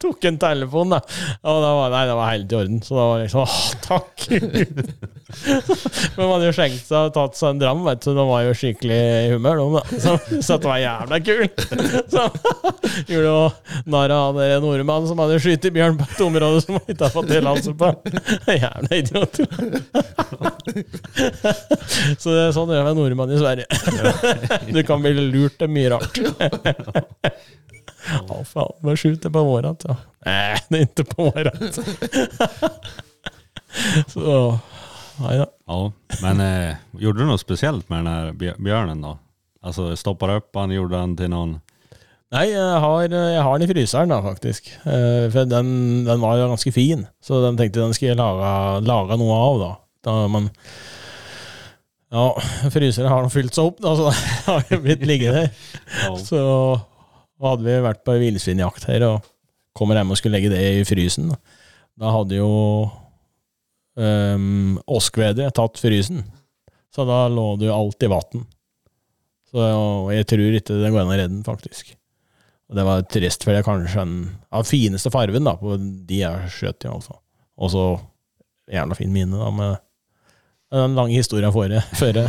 tok 0.00 0.24
en 0.30 0.38
telefon, 0.40 0.92
da. 0.94 1.00
Og 1.42 1.60
da 1.62 1.70
var, 1.74 1.92
nei, 1.94 2.02
det 2.08 2.16
var 2.18 2.32
helt 2.32 2.52
i 2.52 2.58
orden. 2.58 2.80
Så 2.84 2.94
da 2.94 3.06
var 3.08 3.18
det 3.18 3.24
liksom 3.26 3.42
Åh, 3.44 3.58
takk! 3.84 4.26
Men 6.16 6.22
man 6.22 6.30
hadde 6.32 6.46
jo 6.48 6.54
skjenkt 6.56 6.86
seg 6.86 7.10
og 7.10 7.14
tatt 7.16 7.36
seg 7.36 7.52
en 7.52 7.60
dram, 7.60 7.82
vet 7.84 8.00
du, 8.04 8.10
de 8.16 8.24
var 8.30 8.44
jo 8.46 8.54
skikkelig 8.56 8.98
i 8.98 9.32
humør, 9.34 9.60
de, 9.60 9.66
da. 9.76 9.82
Så, 10.04 10.14
så 10.46 10.56
det 10.56 10.70
var 10.70 10.80
jævla 10.82 11.20
kult. 11.26 11.64
Så 12.08 12.24
gjorde 13.10 13.26
jo 13.26 13.42
narr 13.92 14.14
av 14.14 14.38
han 14.38 14.64
nordmannen 14.64 15.10
som 15.10 15.20
hadde 15.22 15.40
skutt 15.42 15.68
bjørn 15.74 15.98
på 16.00 16.08
et 16.08 16.24
område 16.24 16.62
som 16.64 16.78
han 16.78 16.86
ikke 16.86 17.04
hadde 17.04 17.14
fått 17.18 17.30
tillatelse 17.34 17.72
på. 17.78 17.92
Jævla 18.62 18.90
idiot. 19.02 19.34
Så 22.18 22.32
det 22.32 22.42
er 22.46 22.56
sånn 22.56 22.72
gjør 22.72 22.90
en 22.92 22.98
nordmann 22.98 23.34
i 23.34 23.40
Sverige. 23.40 23.66
Du 24.72 24.80
kan 24.86 25.02
bli 25.04 25.28
lurt 25.32 25.58
til 25.60 25.72
mye 25.72 25.92
rart. 25.96 26.14
Ja, 28.08 28.44
faen. 28.44 28.72
Bare 28.82 28.96
skjut 28.96 29.22
det 29.22 29.30
på 29.30 29.44
våren. 29.44 29.76
ja. 29.84 29.96
Nej, 30.26 30.58
det 30.68 30.76
är 30.78 30.80
inte 30.82 31.04
på 31.04 31.22
våren. 31.30 31.72
Så, 34.08 34.58
ja 35.18 35.32
då. 35.36 35.46
Ja, 35.66 35.92
men 36.22 36.40
eh, 36.40 36.76
gjorde 36.98 37.18
du 37.20 37.26
något 37.26 37.40
speciellt 37.40 37.88
med 37.88 37.98
den 37.98 38.06
här 38.06 38.32
bjö- 38.32 38.62
björnen 38.62 39.00
då? 39.00 39.18
Alltså 39.62 39.96
stoppade 39.96 40.34
upp 40.36 40.50
han, 40.54 40.70
gjorde 40.70 40.96
han 40.96 41.16
till 41.16 41.30
någon... 41.30 41.60
Nei, 42.30 42.50
jeg 42.52 42.80
har, 42.80 43.02
jeg 43.08 43.42
har 43.42 43.58
den 43.58 43.64
i 43.70 43.72
fryseren 43.72 44.10
da, 44.12 44.18
faktisk. 44.22 44.66
Eh, 44.84 45.30
For 45.32 45.44
den, 45.48 46.04
den 46.04 46.20
var 46.20 46.36
jo 46.36 46.48
ganske 46.50 46.72
fin, 46.72 47.06
så 47.24 47.40
den 47.46 47.56
tenkte 47.56 47.80
den 47.80 47.94
skulle 47.96 48.10
jeg 48.12 48.20
lage, 48.20 48.80
lage 48.84 49.16
noe 49.16 49.36
av, 49.36 49.60
da. 49.62 49.70
da 50.04 50.16
men 50.28 50.50
ja, 52.12 52.26
fryseren 52.72 53.08
har 53.08 53.24
nå 53.24 53.32
fylt 53.32 53.56
seg 53.56 53.70
opp, 53.70 53.80
da, 53.80 53.94
så 53.96 54.10
det 54.12 54.44
har 54.52 54.64
jo 54.76 54.80
blitt 54.84 55.06
liggende 55.08 55.46
der. 55.46 55.50
Ja. 56.04 56.12
Så 56.20 56.42
hadde 57.46 57.66
vi 57.66 57.74
vært 57.84 58.04
på 58.06 58.16
villsvinjakt 58.18 58.88
her 58.90 59.04
og 59.06 59.26
kommer 59.78 59.98
hjem 59.98 60.10
og 60.12 60.18
skulle 60.18 60.38
legge 60.38 60.50
det 60.52 60.62
i 60.80 60.86
frysen. 60.86 61.30
Da, 61.98 62.10
hadde 62.14 62.38
jo 62.38 62.50
um, 63.98 64.78
åskvedet 64.86 65.54
tatt 65.54 65.78
frysen, 65.80 66.24
så 66.94 67.06
da 67.06 67.26
lå 67.30 67.56
det 67.60 67.68
jo 67.68 67.76
alt 67.76 68.02
i 68.02 68.10
vann. 68.10 68.44
Så 69.48 69.58
jeg 70.12 70.26
tror 70.28 70.58
ikke 70.58 70.80
det 70.82 70.92
går 70.92 71.02
an 71.02 71.12
å 71.12 71.16
redde 71.16 71.34
den, 71.36 71.46
faktisk. 71.46 71.94
Og 72.68 72.76
det 72.76 72.84
var 72.84 73.06
trist, 73.08 73.44
for 73.44 73.54
det 73.54 73.62
er 73.62 73.66
kanskje 73.66 74.02
den 74.02 74.16
ja, 74.28 74.62
fineste 74.66 75.12
farven 75.14 75.46
da, 75.48 75.54
på 75.56 75.78
de 75.78 76.18
jeg 76.20 76.52
skjøt 76.52 76.84
i, 76.84 76.92
altså. 76.92 77.14
Og 77.58 77.68
så 77.72 77.84
jævla 78.68 78.94
fin 78.98 79.14
minne, 79.14 79.38
da, 79.40 79.48
med 79.54 79.72
den 80.74 80.98
lange 80.98 81.16
historien 81.16 81.54
for 81.54 81.70
det. 81.70 81.80
Før 81.96 82.12
det. 82.18 82.26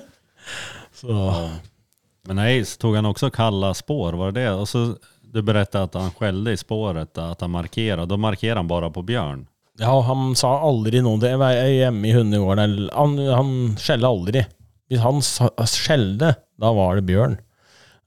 Så 1.00 1.08
Men 2.28 2.38
Ace 2.38 2.78
tog 2.78 2.96
han 2.96 3.06
också 3.06 3.30
kalla 3.30 3.74
spår, 3.74 4.12
var 4.12 4.32
det 4.32 4.40
det? 4.40 4.50
Och 4.50 4.68
så 4.68 4.94
du 5.32 5.42
berättade 5.42 5.84
att 5.84 5.94
han 5.94 6.10
skällde 6.10 6.52
i 6.52 6.56
spåret, 6.56 7.18
att 7.18 7.40
han 7.40 7.50
markerade. 7.50 8.06
Då 8.06 8.16
markerade 8.16 8.58
han 8.58 8.68
bara 8.68 8.90
på 8.90 9.02
björn. 9.02 9.46
Ja, 9.78 10.00
han 10.00 10.36
sa 10.36 10.60
aldri 10.60 11.00
noe. 11.00 11.20
Det 11.22 11.36
var 11.40 11.52
hjemme 11.52 12.08
i 12.08 12.12
hundegården. 12.12 12.90
Han, 12.92 13.14
han 13.18 13.52
skjelte 13.80 14.08
aldri. 14.08 14.42
Hvis 14.90 15.00
han 15.00 15.22
skjelte, 15.22 16.34
da 16.60 16.72
var 16.76 16.98
det 16.98 17.06
bjørn. 17.08 17.38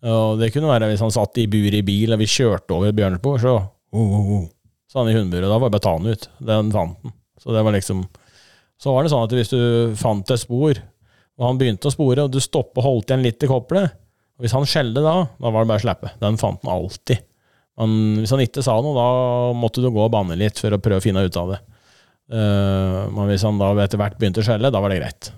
Og 0.03 0.41
det 0.41 0.51
kunne 0.51 0.70
være 0.70 0.91
hvis 0.91 1.01
han 1.01 1.14
satt 1.16 1.39
i 1.39 1.47
bur 1.47 1.74
i 1.74 1.82
bil, 1.86 2.11
og 2.14 2.20
vi 2.20 2.28
kjørte 2.28 2.76
over 2.76 2.91
bjørnespor, 2.91 3.39
så 3.39 3.55
oh, 3.55 4.01
oh, 4.03 4.32
oh, 4.36 4.43
sa 4.91 4.99
han 4.99 5.14
i 5.14 5.16
hundeburet. 5.16 5.47
Da 5.47 5.57
var 5.57 5.72
det 5.72 5.78
bare 5.78 5.84
å 5.84 5.88
ta 5.88 6.11
ut. 6.11 6.30
Den 6.43 6.74
fant 6.76 6.99
han. 6.99 7.16
Så 7.39 7.55
det 7.55 7.64
var 7.66 7.76
liksom 7.76 8.05
Så 8.80 8.91
var 8.91 9.03
det 9.03 9.14
sånn 9.14 9.24
at 9.24 9.34
hvis 9.34 9.51
du 9.53 9.95
fant 9.95 10.32
et 10.34 10.41
spor, 10.41 10.76
og 11.39 11.45
han 11.47 11.59
begynte 11.59 11.88
å 11.88 11.93
spore, 11.93 12.26
og 12.26 12.34
du 12.34 12.41
stoppet 12.43 12.82
og 12.82 12.86
holdt 12.86 13.14
igjen 13.14 13.24
litt 13.24 13.45
i 13.45 13.49
koppelet, 13.49 13.95
og 14.34 14.45
hvis 14.45 14.55
han 14.55 14.65
skjelte 14.67 15.03
da, 15.05 15.13
da 15.38 15.51
var 15.51 15.63
det 15.63 15.69
bare 15.69 15.81
å 15.81 15.84
slippe. 15.84 16.11
Den 16.21 16.39
fant 16.41 16.63
han 16.65 16.73
alltid. 16.73 17.21
Men 17.79 17.93
hvis 18.21 18.34
han 18.34 18.41
ikke 18.43 18.63
sa 18.65 18.75
noe, 18.81 18.93
da 18.97 19.53
måtte 19.57 19.81
du 19.81 19.89
gå 19.93 20.01
og 20.01 20.11
banne 20.13 20.38
litt 20.38 20.61
for 20.61 20.73
å 20.73 20.81
prøve 20.81 21.01
å 21.01 21.05
finne 21.05 21.25
ut 21.25 21.38
av 21.39 21.53
det. 21.53 21.61
Uh, 22.34 23.09
men 23.13 23.27
hvis 23.29 23.43
han 23.45 23.59
da 23.59 23.73
etter 23.84 23.99
hvert 24.01 24.17
begynte 24.17 24.41
å 24.41 24.47
skjelle, 24.47 24.71
da 24.73 24.81
var 24.81 24.93
det 24.93 25.01
greit. 25.01 25.29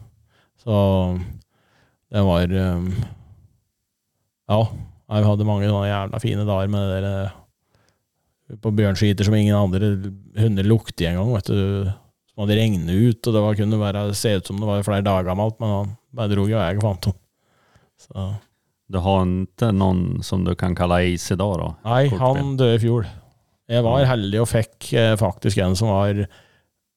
Så 0.64 0.76
det 2.14 2.24
var 2.24 2.52
um, 2.52 2.88
Ja, 4.50 4.60
jeg 5.16 5.28
hadde 5.28 5.48
mange 5.48 5.68
sånne 5.70 5.90
jævla 5.90 6.22
fine 6.24 6.46
dager 6.48 6.72
med 6.72 6.88
det 6.88 7.02
der 7.04 7.08
eh, 7.10 8.58
på 8.62 8.72
bjørnskiter 8.78 9.28
som 9.28 9.36
ingen 9.38 9.58
andre 9.58 9.90
hunder 10.38 10.68
lukter 10.70 11.10
engang, 11.10 11.34
vet 11.36 11.50
du. 11.50 11.92
Som 12.32 12.46
hadde 12.46 12.58
regnet 12.60 12.90
ut, 12.94 13.20
og 13.20 13.36
det 13.36 13.44
var, 13.44 13.58
kunne 13.58 13.82
være, 13.82 14.08
se 14.18 14.36
ut 14.38 14.50
som 14.50 14.62
det 14.62 14.70
var 14.70 14.86
flere 14.86 15.06
dager 15.06 15.28
gammelt, 15.28 15.58
men 15.62 15.74
han 15.74 15.94
bare 16.16 16.32
dro 16.34 16.46
jo 16.50 16.58
jeg 16.58 16.82
fant 16.84 17.10
henne. 17.10 17.22
Så 18.06 18.26
Du 18.92 19.00
har 19.02 19.24
ikke 19.26 19.72
noen 19.74 20.22
som 20.26 20.44
du 20.46 20.54
kan 20.58 20.76
kalle 20.78 21.00
Ace 21.08 21.34
da 21.40 21.48
da? 21.58 21.70
Nei, 21.88 22.04
han 22.22 22.54
døde 22.60 22.78
i 22.78 22.82
fjor. 22.84 23.08
Jeg 23.72 23.82
var 23.82 24.04
heldig 24.06 24.44
og 24.44 24.50
fikk 24.52 24.92
eh, 24.94 25.16
faktisk 25.18 25.58
en 25.64 25.74
som 25.78 25.90
var 25.90 26.20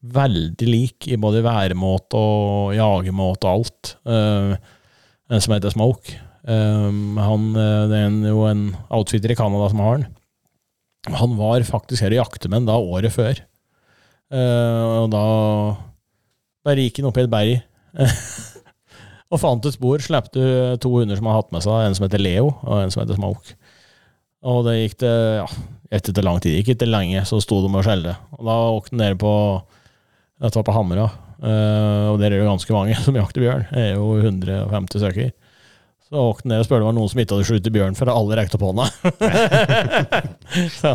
veldig 0.04 0.68
lik 0.68 1.08
i 1.08 1.16
både 1.20 1.40
væremåte 1.42 2.18
og 2.20 2.74
jagemåte 2.76 3.48
og 3.48 3.54
alt. 3.54 3.94
Eh, 4.04 4.52
en 5.32 5.44
som 5.44 5.54
heter 5.56 5.72
Smoke. 5.72 6.18
Eh, 6.44 6.90
han, 7.24 7.48
eh, 7.56 7.86
det 7.88 7.96
er 8.02 8.06
en, 8.10 8.20
jo 8.28 8.44
en 8.50 8.62
outfitter 8.92 9.32
i 9.32 9.38
Canada 9.38 9.70
som 9.72 9.80
har 9.84 9.98
den. 10.02 10.10
Han 11.16 11.38
var 11.40 11.64
faktisk 11.64 12.04
her 12.04 12.12
og 12.18 12.20
Jaktemenn 12.26 12.68
da 12.68 12.76
året 12.76 13.14
før. 13.16 13.40
Eh, 14.28 14.84
og 15.00 15.08
da 15.14 15.24
bare 16.68 16.84
gikk 16.84 17.00
han 17.00 17.08
opp 17.08 17.16
i 17.16 17.24
et 17.24 17.32
berg 17.32 17.54
og 19.28 19.42
fant 19.42 19.68
et 19.68 19.76
spor. 19.76 20.02
Slepte 20.02 20.42
to 20.82 20.92
hunder 20.96 21.18
som 21.18 21.30
har 21.30 21.40
hatt 21.40 21.54
med 21.54 21.64
seg, 21.64 21.84
en 21.84 21.96
som 21.98 22.06
heter 22.06 22.22
Leo 22.22 22.52
og 22.62 22.74
en 22.80 22.94
som 22.94 23.02
heter 23.02 23.18
Smoke. 23.18 23.56
Og 24.48 24.62
det 24.68 24.76
gikk 24.78 25.00
det, 25.02 25.14
ja, 25.40 25.46
etter 25.98 26.24
lang 26.24 26.38
tid, 26.42 26.60
gikk 26.60 26.76
ikke 26.76 26.88
lenge, 26.88 27.24
så 27.26 27.40
sto 27.42 27.62
de 27.64 27.70
og 27.72 27.86
skjelte. 27.86 28.14
Og 28.38 28.44
da 28.46 28.58
åkte 28.76 28.94
de 28.94 29.02
ned 29.02 29.18
på, 29.20 29.32
dette 30.38 30.60
var 30.60 30.68
på 30.68 30.76
Hamra, 30.76 31.08
Uh, 31.38 32.10
og 32.10 32.16
der 32.18 32.34
er 32.34 32.40
jo 32.40 32.48
ganske 32.48 32.74
mange 32.74 32.96
som 33.04 33.16
jakter 33.18 33.44
bjørn. 33.44 33.68
Det 33.70 33.84
er 33.84 33.92
jo 33.94 34.16
150 34.18 35.04
stykker. 35.04 35.30
Så 36.08 36.22
åkte 36.24 36.46
han 36.46 36.54
ned 36.54 36.62
og 36.64 36.66
spurte 36.66 36.80
om 36.80 36.86
det 36.86 36.88
var 36.88 36.96
noen 36.96 37.10
som 37.12 37.20
ikke 37.22 37.36
hadde 37.36 37.48
skutt 37.50 37.72
bjørn, 37.74 37.98
for 37.98 38.10
alle 38.12 38.38
rekte 38.38 38.58
opp 38.58 38.64
hånda. 38.66 38.86
så, 40.80 40.94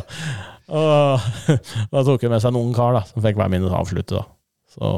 og 0.74 1.28
da 1.94 2.04
tok 2.04 2.26
han 2.26 2.34
med 2.34 2.44
seg 2.44 2.50
en 2.50 2.60
ung 2.60 2.74
kar 2.76 2.98
da, 2.98 3.04
som 3.08 3.24
fikk 3.24 3.40
inn 3.46 3.68
og 3.70 3.78
avslutte. 3.84 4.20
da. 4.20 4.26
Så, 4.74 4.94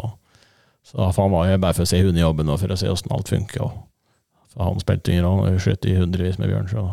så 0.85 1.09
for 1.09 1.25
han 1.25 1.33
var 1.33 1.49
jo 1.49 1.61
bare 1.63 1.77
for 1.77 1.85
å 1.85 1.89
se 1.89 2.01
hundejobben 2.03 2.51
og 2.53 2.61
for 2.61 2.73
å 2.73 2.77
se 2.79 2.91
hvordan 2.91 3.15
alt 3.15 3.31
for 3.31 4.63
han 4.63 4.79
spilte 4.79 5.17
rolle, 5.19 5.49
han 5.49 5.59
skjøt 5.59 5.87
i 5.89 5.97
hundrevis 5.97 6.37
med 6.39 6.51
bjørn. 6.51 6.69
så 6.71 6.85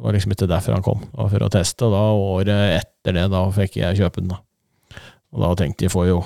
det 0.00 0.04
var 0.04 0.14
liksom 0.14 0.32
ikke 0.32 0.46
derfor 0.48 0.76
han 0.76 0.84
kom, 0.86 1.00
det 1.02 1.18
var 1.18 1.30
for 1.32 1.44
å 1.44 1.50
teste. 1.52 1.88
Da 1.92 2.02
året 2.14 2.76
etter 2.78 3.16
det, 3.16 3.24
da 3.32 3.40
fikk 3.52 3.80
jeg 3.80 3.98
kjøpe 3.98 4.22
den. 4.22 4.30
da. 4.32 4.38
Og 5.34 5.42
da 5.42 5.50
tenkte 5.58 5.84
jeg, 5.84 5.92
får 5.92 6.06
jo 6.08 6.20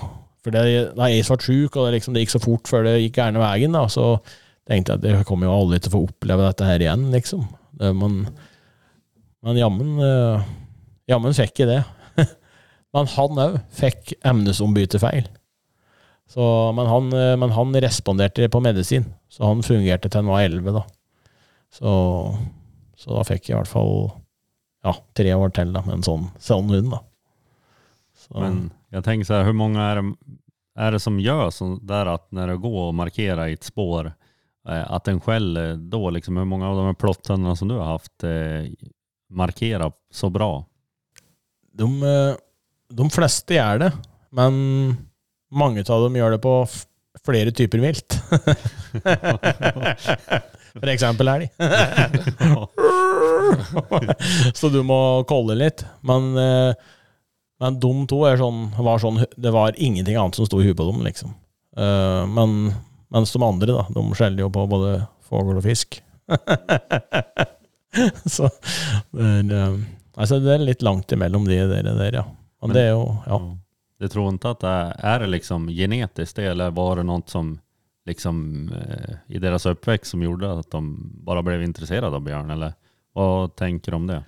For 0.45 0.53
det, 0.53 0.93
da 0.99 1.09
jeg 1.09 1.25
var 1.25 1.41
sjuk, 1.41 1.77
og 1.77 1.87
det, 1.87 1.95
liksom, 1.97 2.14
det 2.14 2.22
gikk 2.22 2.35
så 2.35 2.43
fort 2.45 2.68
før 2.68 2.85
det 2.85 2.99
gikk 3.01 3.16
gærne 3.16 3.41
veien, 3.41 3.72
da, 3.72 3.87
så 3.89 4.18
tenkte 4.68 4.93
jeg 4.93 5.01
at 5.01 5.07
jeg 5.09 5.27
kommer 5.27 5.49
jo 5.49 5.55
aldri 5.57 5.81
til 5.81 5.91
å 5.91 5.95
få 5.95 6.03
oppleve 6.05 6.45
dette 6.45 6.68
her 6.68 6.85
igjen, 6.85 7.07
liksom. 7.14 7.47
Det, 7.81 7.95
men 7.97 8.27
men 9.45 9.59
jammen 9.61 9.97
eh, 10.01 10.45
Jammen 11.11 11.35
fikk 11.37 11.61
jeg 11.61 11.68
det. 11.68 11.81
men 12.97 13.09
han 13.12 13.41
òg 13.43 13.57
fikk 13.77 14.14
emnesombytefeil. 14.25 15.27
Så, 16.31 16.72
men, 16.72 16.87
han, 16.89 17.12
eh, 17.12 17.37
men 17.37 17.53
han 17.55 17.75
responderte 17.85 18.49
på 18.49 18.62
medisin, 18.64 19.07
så 19.29 19.51
han 19.51 19.64
fungerte 19.66 20.09
til 20.09 20.22
han 20.22 20.33
var 20.33 20.47
11, 20.47 20.77
da. 20.79 20.85
Så 21.75 21.91
så 22.97 23.16
da 23.18 23.25
fikk 23.27 23.49
jeg 23.49 23.57
i 23.57 23.59
hvert 23.59 23.68
fall 23.68 23.97
ja, 24.87 24.95
tre 25.18 25.33
år 25.37 25.51
til 25.53 25.72
da, 25.75 25.83
med 25.85 25.99
en 25.99 26.07
sånn, 26.07 26.29
sånn 26.41 26.70
hund. 26.70 26.93
da. 26.95 27.01
Så, 28.16 28.37
Men 28.39 28.61
jeg 28.95 29.05
tenker 29.05 29.29
så 29.29 29.41
her, 29.41 29.49
hvor 29.51 29.59
mange 29.59 29.83
er, 29.83 30.01
det, 30.01 30.93
det 30.95 31.01
som 31.03 31.18
gjør 31.20 31.51
sånn 31.53 31.75
der 31.85 32.12
at 32.14 32.25
når 32.33 32.55
det 32.55 32.61
går 32.62 32.79
og 32.87 32.97
markerer 32.97 33.51
i 33.51 33.59
et 33.59 33.66
spår, 33.66 34.14
at 34.64 35.11
en 35.11 35.20
den 35.20 35.51
da 35.91 35.99
då, 35.99 36.11
liksom, 36.16 36.39
Hvor 36.41 36.47
mange 36.49 36.64
av 36.64 36.77
de 36.77 36.87
här 36.87 37.55
som 37.55 37.68
du 37.68 37.75
har 37.75 37.99
haft 37.99 38.25
markerer 39.29 39.93
så 40.11 40.31
bra? 40.31 40.64
de, 41.75 42.03
eh, 42.03 42.37
de 42.95 43.11
fleste 43.11 43.57
gjør 43.57 43.83
det, 43.85 43.91
men 44.35 44.55
mange 45.55 45.85
av 45.89 46.03
dem 46.07 46.17
gjør 46.19 46.31
det 46.37 46.43
på 46.45 46.55
flere 47.25 47.51
typer 47.55 47.79
vilt. 47.85 48.11
For 50.75 50.91
eksempel 50.91 51.29
elg. 51.31 51.47
Så 54.59 54.67
du 54.75 54.81
må 54.87 54.99
kolle 55.31 55.55
litt. 55.59 55.85
Men, 56.07 56.23
eh, 56.41 56.73
men 57.63 57.79
de 57.81 57.91
to 58.11 58.19
sånn, 58.41 58.61
var 58.83 58.99
sånn 59.03 59.21
Det 59.39 59.53
var 59.55 59.77
ingenting 59.79 60.17
annet 60.19 60.35
som 60.39 60.47
sto 60.49 60.57
i 60.61 60.65
huet 60.67 60.79
på 60.79 60.87
dem, 60.91 61.01
liksom. 61.07 61.31
Eh, 61.79 62.23
Men 62.35 62.73
mens 63.15 63.31
de 63.33 63.43
andre, 63.47 63.71
da, 63.77 63.85
de 63.95 64.03
skjeller 64.19 64.41
jo 64.43 64.51
på 64.51 64.65
både 64.71 64.91
fugl 65.29 65.55
og 65.57 65.63
fisk. 65.65 66.01
Så 68.27 68.49
det 69.15 69.23
er, 69.23 69.53
eh, 69.55 69.75
altså 70.19 70.41
det 70.43 70.51
er 70.57 70.65
litt 70.67 70.83
langt 70.83 71.13
imellom 71.15 71.45
de 71.47 71.61
der, 71.71 71.83
der 71.95 72.15
ja. 72.23 72.27
Men 72.61 72.69
Men- 72.73 72.75
det 72.75 72.83
er 72.89 72.93
jo 72.97 73.05
Ja. 73.29 73.39
Du 73.99 74.09
tror 74.09 74.28
inte 74.28 74.51
att 74.51 74.61
det 74.61 74.68
är, 74.68 74.95
är 74.99 75.20
det 75.20 75.26
liksom 75.26 75.68
eller 75.68 76.70
var 76.70 76.97
det 76.97 77.03
något 77.03 77.28
som 77.28 77.59
liksom 78.07 78.68
eh, 78.72 79.14
i 79.36 79.38
deras 79.38 79.66
uppväxt 79.66 80.11
som 80.11 80.22
gjorde 80.22 80.53
att 80.53 80.70
de 80.70 81.11
bara 81.24 81.42
blev 81.42 81.62
intresserade 81.62 82.16
av 82.16 82.22
björn? 82.22 82.51
Eller 82.51 82.74
Hva 83.14 83.49
tenker 83.49 83.92
du 83.92 83.97
om 83.97 84.07
det? 84.07 84.22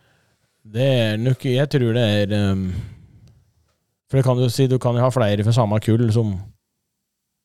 Det 0.67 0.87
er 0.87 1.17
nok 1.19 1.45
Jeg 1.45 1.71
tror 1.71 1.95
det 1.95 2.03
er 2.03 2.35
um, 2.53 2.69
For 4.07 4.19
det 4.19 4.27
kan 4.27 4.39
du 4.39 4.49
si, 4.51 4.67
du 4.67 4.79
kan 4.83 4.95
jo 4.95 5.03
ha 5.03 5.11
flere 5.15 5.45
fra 5.47 5.55
samme 5.55 5.79
kull 5.83 6.07
som 6.15 6.37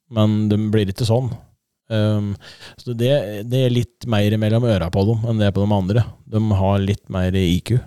Men 0.09 0.49
de 0.51 0.57
blir 0.73 0.89
ikke 0.91 1.07
sånn. 1.07 1.29
Um, 1.91 2.33
så 2.79 2.93
det, 2.95 3.13
det 3.47 3.61
er 3.65 3.71
litt 3.71 4.07
mer 4.11 4.35
mellom 4.39 4.65
øra 4.67 4.89
på 4.91 5.05
dem 5.07 5.23
enn 5.27 5.39
det 5.39 5.47
er 5.47 5.55
på 5.55 5.63
de 5.63 5.75
andre. 5.75 6.03
De 6.27 6.41
har 6.59 6.83
litt 6.83 7.05
mer 7.11 7.35
IQ. 7.35 7.77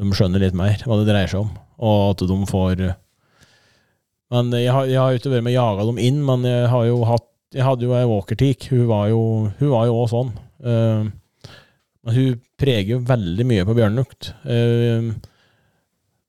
De 0.00 0.08
skjønner 0.16 0.40
litt 0.40 0.56
mer 0.56 0.80
hva 0.86 0.96
det 0.96 1.10
dreier 1.10 1.28
seg 1.28 1.44
om, 1.44 1.50
og 1.76 2.14
at 2.14 2.24
de 2.24 2.38
får 2.48 2.86
Men 4.30 4.52
jeg 4.54 4.70
har, 4.74 4.86
jeg 4.86 5.00
har 5.00 5.16
ikke 5.16 5.32
vært 5.32 5.46
med 5.46 5.56
å 5.56 5.58
jage 5.58 5.86
dem 5.88 5.98
inn, 6.02 6.20
men 6.26 6.46
jeg 6.46 6.68
har 6.70 6.86
jo 6.86 7.00
hatt 7.08 7.26
Jeg 7.50 7.66
hadde 7.66 7.82
jo 7.82 7.96
ei 7.98 8.06
walkerteak. 8.06 8.68
Hun 8.70 8.84
var 8.86 9.08
jo 9.10 9.96
òg 9.96 10.06
sånn. 10.12 10.28
Uh, 10.62 11.08
men 12.06 12.14
hun 12.14 12.36
preger 12.60 12.94
jo 12.94 13.00
veldig 13.08 13.46
mye 13.50 13.64
på 13.66 13.74
bjørnlukt. 13.74 14.30
Uh, 14.46 15.10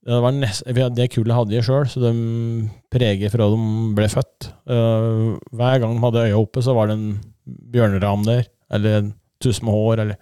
det, 0.02 0.18
var 0.24 0.34
nest, 0.34 0.66
det 0.66 1.06
kullet 1.14 1.38
hadde 1.38 1.54
jeg 1.54 1.68
sjøl, 1.68 1.86
så 1.86 2.02
de 2.02 2.12
preger 2.90 3.30
fra 3.30 3.46
de 3.52 3.60
ble 3.94 4.10
født. 4.10 4.50
Uh, 4.66 5.38
hver 5.54 5.78
gang 5.84 5.94
de 5.94 6.02
hadde 6.08 6.26
øya 6.26 6.42
oppe, 6.42 6.64
så 6.66 6.74
var 6.74 6.90
det 6.90 6.98
en 6.98 7.08
bjørneram 7.46 8.26
der, 8.26 8.48
eller 8.74 8.98
en 8.98 9.14
tuss 9.42 9.62
med 9.62 9.78
hår, 9.78 10.02
eller 10.02 10.18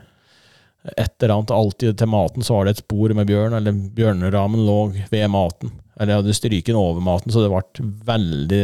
et 0.97 1.17
eller 1.23 1.35
annet. 1.39 1.57
Alltid 1.57 1.97
til 1.97 2.13
maten 2.13 2.45
så 2.45 2.59
var 2.59 2.69
det 2.69 2.77
et 2.77 2.85
spor 2.85 3.17
med 3.17 3.29
bjørn, 3.29 3.57
eller 3.57 3.81
bjørneramen 3.97 4.69
lå 4.69 4.79
ved 5.09 5.33
maten. 5.33 5.73
Eller 6.01 6.21
hadde 6.21 6.35
stryket 6.37 6.77
over 6.77 7.03
maten, 7.05 7.33
så 7.33 7.45
det 7.45 7.53
ble 7.53 7.89
veldig 8.09 8.63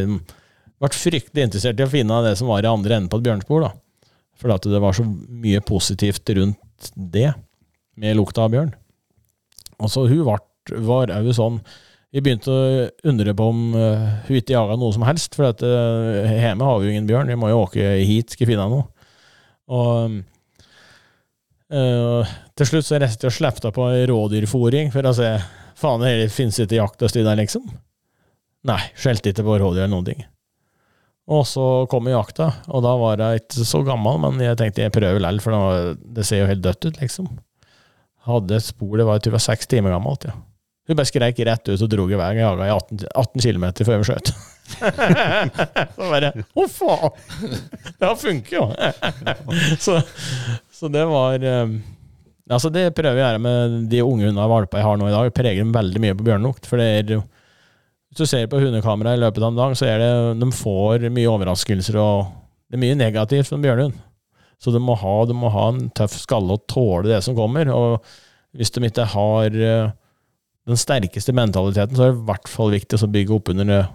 ble 0.76 0.93
fryktelig 0.93 1.47
interessert 1.47 1.80
i 1.80 1.87
å 1.87 1.93
finne 1.93 2.22
det 2.24 2.34
som 2.41 2.51
var 2.51 2.64
i 2.64 2.70
andre 2.70 2.99
enden 2.99 3.11
på 3.12 3.20
et 3.20 3.26
bjørnspor. 3.28 3.66
da. 3.66 3.72
For 4.37 4.53
at 4.53 4.68
det 4.68 4.80
var 4.82 4.97
så 4.97 5.05
mye 5.07 5.62
positivt 5.64 6.28
rundt 6.37 6.91
det, 6.95 7.30
med 7.97 8.16
lukta 8.18 8.45
av 8.45 8.53
bjørn. 8.53 8.74
Og 9.80 9.93
så 9.93 10.05
hun 10.09 10.24
ble 10.26 10.41
var 10.82 11.12
òg 11.14 11.28
sånn 11.37 11.61
Vi 12.11 12.22
begynte 12.24 12.51
å 12.51 12.84
undre 13.11 13.34
på 13.37 13.47
om 13.51 13.74
uh, 13.76 14.22
hun 14.24 14.39
ikke 14.39 14.55
jaga 14.55 14.76
noe 14.78 14.95
som 14.95 15.03
helst, 15.05 15.34
for 15.37 15.51
at, 15.51 15.61
uh, 15.61 16.24
hjemme 16.24 16.64
har 16.64 16.78
vi 16.80 16.87
jo 16.87 16.93
ingen 16.95 17.09
bjørn. 17.09 17.28
Vi 17.28 17.37
må 17.37 17.51
jo 17.51 17.59
åke 17.64 17.82
hit 18.09 18.32
skal 18.32 18.49
finne 18.49 18.64
noe. 18.72 18.87
Og 19.66 20.14
øh, 21.74 22.34
til 22.57 22.68
slutt 22.70 22.87
så 22.87 23.01
reiste 23.03 23.26
jeg 23.26 23.32
og 23.32 23.37
slepte 23.37 23.72
på 23.74 23.89
rådyrfòring 24.09 24.93
for 24.95 25.11
å 25.11 25.14
se 25.18 25.32
Faen, 25.77 26.01
det 26.05 26.31
finnes 26.33 26.59
ikke 26.62 26.79
jakt 26.79 27.05
og 27.05 27.12
styr 27.12 27.27
der, 27.27 27.39
liksom? 27.39 27.66
Nei, 28.66 28.81
skjelte 28.99 29.31
ikke 29.31 29.45
på 29.47 29.59
rådyr 29.61 29.85
eller 29.85 29.93
noen 29.93 30.09
ting. 30.09 30.24
Og 31.27 31.43
så 31.49 31.64
kom 31.91 32.07
jakta, 32.09 32.53
og 32.70 32.85
da 32.87 32.93
var 33.01 33.20
jeg 33.20 33.43
ikke 33.43 33.66
så 33.66 33.83
gammel, 33.87 34.20
men 34.22 34.41
jeg 34.43 34.59
tenkte 34.61 34.85
jeg 34.85 34.95
prøver 34.95 35.20
likevel, 35.20 35.43
for 35.43 35.97
det 36.16 36.27
ser 36.27 36.45
jo 36.45 36.51
helt 36.51 36.62
dødt 36.64 36.87
ut, 36.87 37.01
liksom. 37.03 37.31
Hadde 38.27 38.59
et 38.59 38.66
spor, 38.66 38.95
det 38.99 39.07
var, 39.07 39.18
jeg 39.18 39.29
tror 39.29 39.43
seks 39.43 39.68
timer 39.70 39.95
gammelt, 39.95 40.29
ja. 40.29 40.37
Hun 40.87 40.95
bare 40.95 41.09
skreik 41.09 41.41
rett 41.43 41.66
ut 41.66 41.83
og 41.83 41.89
dro 41.91 42.05
i 42.07 42.14
vei. 42.14 42.29
Jeg 42.37 42.45
jaga 42.45 42.66
i 42.68 42.70
18, 42.70 43.01
18 43.11 43.43
km 43.43 43.64
før 43.89 43.97
vi 43.99 44.07
skjøt. 44.07 44.31
så 45.97 46.11
bare 46.12 46.31
Å, 46.43 46.66
faen! 46.70 47.16
Det 47.99 48.07
har 48.07 48.20
funket, 48.20 48.53
jo! 48.55 48.68
så, 49.85 49.99
så, 50.70 50.91
det 50.93 51.03
var 51.11 51.43
um, 51.43 51.74
Altså, 52.47 52.70
det 52.70 52.92
prøver 52.94 53.18
jeg 53.18 53.24
å 53.24 53.24
gjøre 53.24 53.42
med 53.42 53.76
de 53.90 54.03
unge 54.07 54.28
hundene 54.28 54.44
og 54.44 54.53
valpene 54.53 54.82
jeg 54.82 54.86
har 54.86 54.99
nå 55.01 55.09
i 55.09 55.14
dag. 55.14 55.32
Preger 55.34 55.64
dem 55.64 55.74
veldig 55.74 56.03
mye 56.03 56.16
på 56.16 56.26
bjørnelukt. 56.28 56.68
For 56.70 56.78
det 56.78 56.86
er 57.01 57.16
Hvis 57.16 58.20
du 58.20 58.26
ser 58.30 58.47
på 58.47 58.61
hundekamera 58.62 59.16
i 59.16 59.20
løpet 59.20 59.42
av 59.42 59.51
en 59.51 59.59
dag, 59.59 59.74
så 59.76 59.88
er 59.90 59.99
det 59.99 60.40
De 60.40 60.51
får 60.55 61.09
mye 61.11 61.32
overraskelser, 61.32 61.99
og 61.99 62.30
det 62.70 62.78
er 62.78 62.84
mye 62.84 62.99
negativt 62.99 63.49
for 63.49 63.59
en 63.59 63.66
bjørnehund. 63.66 63.99
Så 64.62 64.72
de 64.72 64.80
må, 64.80 64.94
ha, 64.97 65.16
må 65.36 65.51
ha 65.53 65.68
en 65.72 65.90
tøff 65.90 66.14
skalle 66.16 66.55
og 66.55 66.64
tåle 66.70 67.11
det 67.11 67.18
som 67.26 67.36
kommer. 67.36 67.68
Og 67.74 68.07
hvis 68.57 68.70
de 68.72 68.86
ikke 68.88 69.05
har 69.12 69.59
uh, 69.59 69.90
den 70.66 70.80
sterkeste 70.80 71.34
mentaliteten, 71.36 71.97
så 71.97 72.07
er 72.07 72.14
det 72.14 72.20
i 72.22 72.28
hvert 72.30 72.49
fall 72.49 72.72
viktig 72.72 73.03
å 73.03 73.11
bygge 73.11 73.36
opp 73.36 73.51
under 73.53 73.90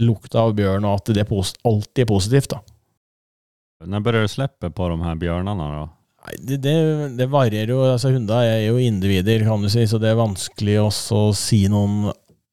lukta 0.00 0.44
av 0.44 0.54
bjørn, 0.56 0.86
og 0.86 1.00
at 1.00 1.10
det 1.16 1.26
alltid 1.26 2.04
er 2.04 2.08
positivt. 2.08 2.54
da. 2.54 2.60
Når 3.88 4.04
bør 4.04 4.20
du 4.20 4.28
slippe 4.28 4.70
på 4.70 4.88
de 4.92 5.00
her 5.02 5.18
bjørnene? 5.20 5.70
da? 5.74 5.88
Nei, 6.20 6.34
det, 6.36 6.58
det, 6.64 6.74
det, 7.16 7.28
varierer 7.32 7.72
jo. 7.72 7.80
altså 7.86 8.12
Hunder 8.12 8.44
er 8.44 8.66
jo 8.66 8.80
individer, 8.82 9.46
kan 9.46 9.62
du 9.64 9.70
si, 9.72 9.86
så 9.88 10.00
det 10.00 10.10
er 10.10 10.20
vanskelig 10.20 10.76
også 10.82 11.22
å 11.30 11.36
si 11.36 11.62
noen 11.72 12.10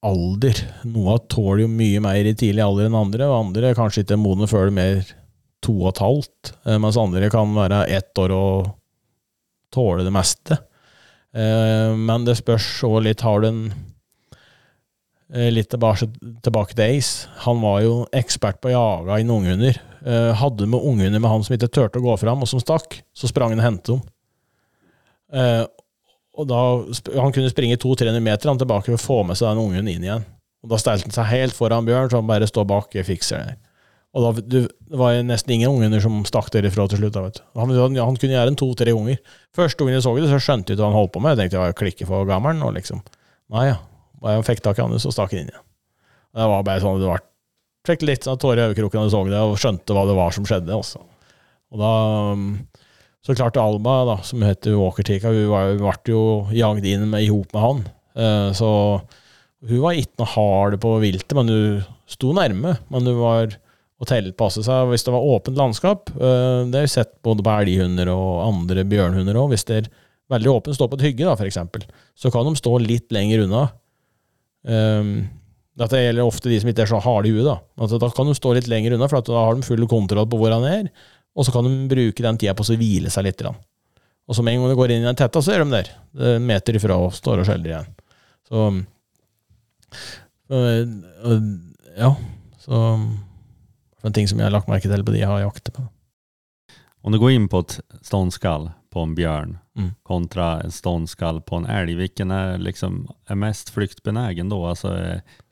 alder. 0.07 0.61
Noe 0.88 1.18
tåler 1.32 1.65
jo 1.65 1.72
mye 1.72 2.01
mer 2.03 2.30
i 2.30 2.36
tidlig 2.38 2.63
alder 2.63 2.88
enn 2.88 2.99
andre, 2.99 3.28
og 3.28 3.41
andre 3.41 3.72
er 3.72 3.80
kanskje 3.80 4.05
ikke 4.05 4.20
modne 4.22 4.47
før 4.49 4.70
de 4.70 4.72
er 4.72 4.78
mer 4.78 5.13
to 5.65 5.74
og 5.82 5.91
et 5.91 6.03
halvt, 6.03 6.53
eh, 6.65 6.80
mens 6.80 6.99
andre 7.01 7.32
kan 7.34 7.53
være 7.55 7.84
ett 7.97 8.22
år 8.22 8.34
og 8.36 8.72
tåle 9.74 10.05
det 10.05 10.13
meste. 10.15 10.59
Eh, 11.36 11.91
men 11.97 12.26
det 12.28 12.38
spørs 12.39 12.65
òg 12.88 13.01
litt 13.03 13.22
Har 13.22 13.41
du 13.43 13.47
en 13.49 13.61
eh, 15.34 15.49
Litt 15.51 15.70
tilbake, 15.70 16.07
tilbake 16.41 16.74
til 16.74 16.95
Ace. 16.95 17.28
Han 17.43 17.59
var 17.61 17.82
jo 17.84 17.97
ekspert 18.15 18.61
på 18.63 18.72
å 18.72 18.78
jage 18.78 19.20
inn 19.22 19.34
unghunder. 19.34 19.82
Eh, 20.08 20.32
hadde 20.39 20.70
med 20.72 20.86
ungene 20.88 21.20
med 21.20 21.30
han 21.30 21.43
som 21.43 21.55
ikke 21.58 21.68
turte 21.68 21.99
å 21.99 22.05
gå 22.05 22.14
fram, 22.22 22.43
og 22.43 22.47
som 22.49 22.62
stakk, 22.64 23.01
så 23.12 23.28
sprang 23.28 23.51
han 23.51 23.60
og 23.64 23.68
hentet 23.68 23.91
dem. 23.91 24.05
Og 26.38 26.45
da, 26.47 26.60
Han 27.18 27.34
kunne 27.34 27.49
springe 27.51 27.80
200-300 27.82 28.22
meter 28.24 28.51
han 28.51 28.60
tilbake 28.62 28.91
for 28.91 28.97
å 28.97 29.01
få 29.01 29.18
med 29.28 29.39
seg 29.39 29.49
den 29.49 29.64
ungen 29.64 29.89
inn 29.89 30.05
igjen. 30.05 30.26
Og 30.64 30.72
Da 30.72 30.80
stelte 30.82 31.10
han 31.10 31.16
seg 31.16 31.32
helt 31.32 31.58
foran 31.58 31.88
Bjørn, 31.88 32.12
så 32.12 32.22
han 32.22 32.30
bare 32.30 32.49
står 32.49 32.68
bak. 32.70 32.93
Jeg 32.95 33.08
fikser 33.08 33.41
det. 33.41 33.58
Og 34.18 34.24
da, 34.24 34.41
du, 34.41 34.60
det 34.66 34.97
var 34.97 35.18
nesten 35.26 35.53
ingen 35.58 35.74
unger 35.74 36.01
som 36.01 36.22
stakk 36.26 36.49
derifra 36.53 36.88
til 36.89 37.01
slutt. 37.01 37.18
vet 37.26 37.39
du. 37.39 37.43
Han, 37.60 37.74
han, 37.76 38.18
kunne 38.18 38.34
gjøre 38.34 38.53
en 38.53 38.60
to-tre 38.60 38.93
unger. 38.95 39.20
Første 39.55 39.82
gangen 39.82 39.97
jeg 39.97 40.05
så 40.05 40.14
det, 40.18 40.30
så 40.32 40.41
skjønte 40.41 40.74
jeg 40.74 40.80
hva 40.80 40.89
han 40.89 40.97
holdt 40.97 41.14
på 41.14 41.22
med. 41.22 41.36
Jeg 41.36 41.45
tenkte 41.45 41.60
jeg 41.60 41.66
var 41.66 41.78
klikke 41.78 42.10
for 42.10 42.30
gammel. 42.30 42.62
Og 42.66 42.74
liksom, 42.78 43.03
nei 43.53 43.68
ja. 43.70 43.78
Bare 44.22 44.39
jeg 44.39 44.47
fikk 44.47 44.64
tak 44.66 44.80
i 44.80 44.86
han, 44.86 44.95
så 45.01 45.14
stakk 45.14 45.36
han 45.36 45.43
inn 45.43 45.51
igjen. 45.51 45.66
Det 46.38 46.47
var 46.53 46.66
bare 46.66 46.82
sånn, 46.84 47.01
det 47.01 47.10
var, 47.10 47.22
fikk 47.88 48.05
litt 48.07 48.27
sånn 48.27 48.39
tårer 48.41 48.65
i 48.65 48.71
øyekroken 48.71 48.99
da 48.99 49.05
jeg 49.07 49.13
så 49.15 49.21
det, 49.29 49.43
og 49.43 49.61
skjønte 49.61 49.95
hva 49.95 50.03
det 50.09 50.17
var 50.17 50.35
som 50.35 50.47
skjedde. 50.47 50.75
også. 50.75 51.03
Og 51.73 51.81
da 51.81 51.93
Så 53.27 53.35
klarte 53.35 53.59
Alba, 53.59 54.05
da, 54.07 54.13
som 54.23 54.43
heter 54.45 54.77
Walker-Tika, 54.79 55.33
hun 55.35 55.79
ble 55.81 55.95
jo 56.07 56.21
jagd 56.55 56.85
inn 56.88 57.11
i 57.17 57.27
hop 57.27 57.51
med 57.51 57.63
han. 57.63 57.81
Eh, 58.15 58.49
så 58.55 58.69
hun 59.67 59.81
var 59.83 59.97
ikke 59.97 60.21
noe 60.21 60.31
hard 60.31 60.77
på 60.79 60.93
viltet, 61.01 61.35
men 61.35 61.51
hun 61.51 61.81
sto 62.07 62.31
nærme. 62.38 62.77
Men 62.88 63.09
hun 63.09 63.19
var 63.19 63.57
å 63.97 64.07
tilpasse 64.07 64.61
seg 64.63 64.91
hvis 64.91 65.03
det 65.03 65.11
var 65.11 65.27
åpent 65.27 65.59
landskap. 65.59 66.11
Eh, 66.13 66.69
det 66.69 66.79
har 66.79 66.85
vi 66.85 66.93
sett 66.93 67.17
både 67.25 67.43
på 67.43 67.55
elghunder 67.65 68.13
og 68.13 68.45
andre 68.45 68.85
bjørnhunder 68.88 69.41
òg. 69.41 69.51
Hvis 69.51 69.67
det 69.67 69.81
er 69.81 69.91
veldig 70.31 70.53
åpent, 70.53 70.77
står 70.77 70.93
på 70.93 71.01
et 71.01 71.07
hygge, 71.09 71.27
da, 71.27 71.35
f.eks., 71.35 71.91
så 72.15 72.31
kan 72.31 72.47
de 72.47 72.55
stå 72.59 72.77
litt 72.83 73.11
lenger 73.15 73.43
unna. 73.47 73.65
Dette 75.78 75.99
gjelder 76.01 76.25
ofte 76.25 76.49
de 76.49 76.57
som 76.61 76.71
ikke 76.71 76.86
er 76.88 76.89
så 76.89 76.99
harde 77.05 77.30
i 77.30 77.34
huet. 77.36 77.45
Da. 77.45 77.59
Altså, 77.84 77.99
da 78.01 78.09
kan 78.13 78.30
de 78.30 78.36
stå 78.38 78.55
litt 78.57 78.69
lenger 78.71 78.95
unna, 78.95 79.09
for 79.11 79.21
da 79.25 79.43
har 79.45 79.57
de 79.57 79.65
full 79.67 79.86
kontroll 79.89 80.25
på 80.30 80.39
hvor 80.41 80.55
han 80.55 80.65
er. 80.65 80.89
Og 81.38 81.45
så 81.45 81.53
kan 81.53 81.67
de 81.67 81.73
bruke 81.91 82.25
den 82.25 82.39
tida 82.41 82.55
på 82.57 82.65
å 82.65 82.78
hvile 82.80 83.11
seg 83.13 83.28
litt. 83.28 83.43
Og 83.45 84.36
så 84.36 84.43
med 84.43 84.55
en 84.55 84.63
gang 84.63 84.73
de 84.73 84.80
går 84.80 84.95
inn 84.95 85.05
i 85.05 85.09
den 85.09 85.19
tetta, 85.19 85.43
så 85.43 85.53
er 85.53 85.61
de 85.63 85.75
der. 85.75 85.91
En 86.34 86.47
meter 86.49 86.80
ifra 86.80 86.97
og 86.97 87.13
står 87.15 87.43
og 87.43 87.49
skjelver 87.49 87.75
igjen. 87.75 87.91
Så 88.49 88.65
øh, 90.57 91.45
Ja, 91.97 92.11
så 92.63 92.82
en 94.07 94.15
ting 94.15 94.28
som 94.30 94.39
jeg 94.39 94.47
har 94.47 94.53
lagt 94.55 94.69
merke 94.71 94.89
til 94.89 95.05
på 95.05 95.13
de 95.13 95.21
jeg 95.21 95.30
har 95.30 95.45
jaktet 95.45 95.73
på. 95.78 95.86
Om 97.08 97.14
du 97.14 97.20
går 97.20 97.32
inn 97.32 97.45
på 97.47 97.62
et 97.64 97.80
ståndskall 98.03 98.66
på 98.91 98.99
en 98.99 99.14
bjørn 99.16 99.53
mm. 99.80 99.91
kontra 100.03 100.47
et 100.66 100.74
ståndskall 100.76 101.38
på 101.39 101.62
en 101.62 101.68
elg, 101.72 101.93
hvilken 101.95 102.34
er, 102.36 102.58
liksom, 102.60 103.05
er 103.32 103.39
mest 103.39 103.72
flyktbenägen 103.72 104.51
da? 104.51 104.58
Altså 104.74 104.91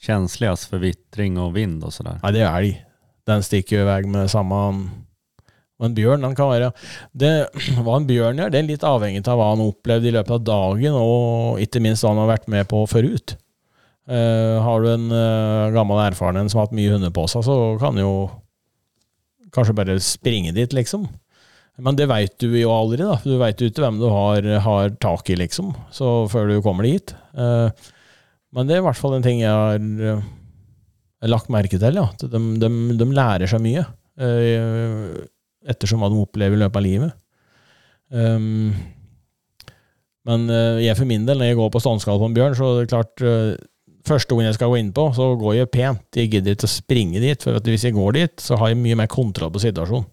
känsligast 0.03 0.67
for 0.67 0.83
vittring 0.83 1.39
og 1.39 1.53
vind 1.55 1.79
og 1.87 1.93
sådär? 1.95 2.19
Ja, 2.19 2.33
det 2.35 2.43
er 2.43 2.57
elg. 2.59 2.83
Den 3.23 3.47
stikker 3.47 3.77
jo 3.77 3.85
i 3.85 3.87
vei 3.87 4.01
med 4.03 4.27
samme 4.35 4.59
og 4.59 5.87
en 5.87 5.95
bjørn 5.95 6.27
den 6.27 6.35
kan 6.35 6.51
være 6.51 6.73
det, 7.15 7.33
Hva 7.87 8.01
en 8.01 8.11
bjørn 8.11 8.43
gjør, 8.43 8.51
det 8.51 8.59
er 8.59 8.69
litt 8.73 8.87
avhengig 8.91 9.23
av 9.23 9.39
hva 9.39 9.49
han 9.53 9.63
har 9.63 9.71
opplevd 9.71 10.11
i 10.11 10.15
løpet 10.19 10.35
av 10.35 10.45
dagen, 10.51 11.01
og 11.07 11.63
ikke 11.63 11.87
minst 11.87 12.03
hva 12.03 12.17
han 12.17 12.23
har 12.25 12.33
vært 12.35 12.51
med 12.51 12.67
på 12.67 12.83
forut. 12.91 13.39
Uh, 14.11 14.59
har 14.59 14.83
du 14.83 14.91
en 14.91 15.07
uh, 15.07 15.71
gammel 15.71 16.03
erfaren 16.03 16.43
en 16.43 16.51
som 16.51 16.59
har 16.59 16.67
hatt 16.67 16.75
mye 16.75 16.91
hunder 16.91 17.15
på 17.15 17.31
seg, 17.31 17.47
så 17.47 17.77
kan 17.79 17.95
jo 18.03 18.15
kanskje 19.55 19.79
bare 19.79 20.03
springe 20.03 20.51
dit, 20.51 20.75
liksom. 20.75 21.07
Men 21.81 21.97
det 21.99 22.07
veit 22.07 22.37
du 22.39 22.53
jo 22.55 22.71
aldri, 22.71 23.01
da. 23.03 23.17
Du 23.19 23.35
veit 23.41 23.59
jo 23.59 23.67
ikke 23.67 23.83
hvem 23.83 23.99
du 23.99 24.07
har, 24.07 24.47
har, 24.63 24.93
tak 25.03 25.27
i, 25.33 25.35
liksom, 25.39 25.73
så 25.91 26.23
før 26.31 26.47
du 26.53 26.61
kommer 26.63 26.87
dit. 26.87 27.11
Uh, 27.35 27.67
men 28.55 28.67
det 28.67 28.77
er 28.77 28.83
i 28.83 28.85
hvert 28.85 28.99
fall 28.99 29.17
en 29.17 29.25
ting 29.25 29.41
jeg 29.41 29.51
har 29.51 31.27
lagt 31.27 31.51
merke 31.51 31.79
til, 31.81 31.99
ja. 31.99 32.07
De, 32.21 32.41
de, 32.61 32.71
de 32.95 33.11
lærer 33.11 33.51
seg 33.51 33.63
mye 33.63 33.83
ettersom 35.65 35.99
hva 35.99 36.07
de 36.07 36.19
opplever 36.21 36.55
i 36.55 36.61
løpet 36.61 36.79
av 36.79 36.85
livet. 36.85 37.15
Um, 38.15 38.69
men 40.25 40.45
jeg 40.79 40.95
for 40.95 41.09
min 41.09 41.25
del, 41.27 41.41
når 41.41 41.51
jeg 41.51 41.57
går 41.59 41.73
på 41.73 41.81
standskall 41.83 42.21
på 42.21 42.29
en 42.29 42.37
bjørn, 42.37 42.55
så 42.57 42.69
er 42.71 42.85
det 42.85 42.93
klart 42.93 43.25
Første 44.05 44.35
gang 44.37 44.45
jeg 44.45 44.57
skal 44.59 44.69
gå 44.69 44.77
inn 44.77 44.91
på, 44.93 45.07
så 45.17 45.31
går 45.39 45.55
jeg 45.57 45.71
pent. 45.73 46.03
Jeg 46.13 46.29
gidder 46.29 46.53
ikke 46.53 46.67
å 46.69 46.71
springe 46.75 47.21
dit, 47.23 47.41
for 47.41 47.57
hvis 47.65 47.87
jeg 47.87 47.95
går 47.95 48.11
dit, 48.19 48.33
så 48.41 48.59
har 48.61 48.69
jeg 48.69 48.77
mye 48.77 48.97
mer 48.99 49.09
kontroll 49.09 49.49
på 49.55 49.63
situasjonen. 49.63 50.05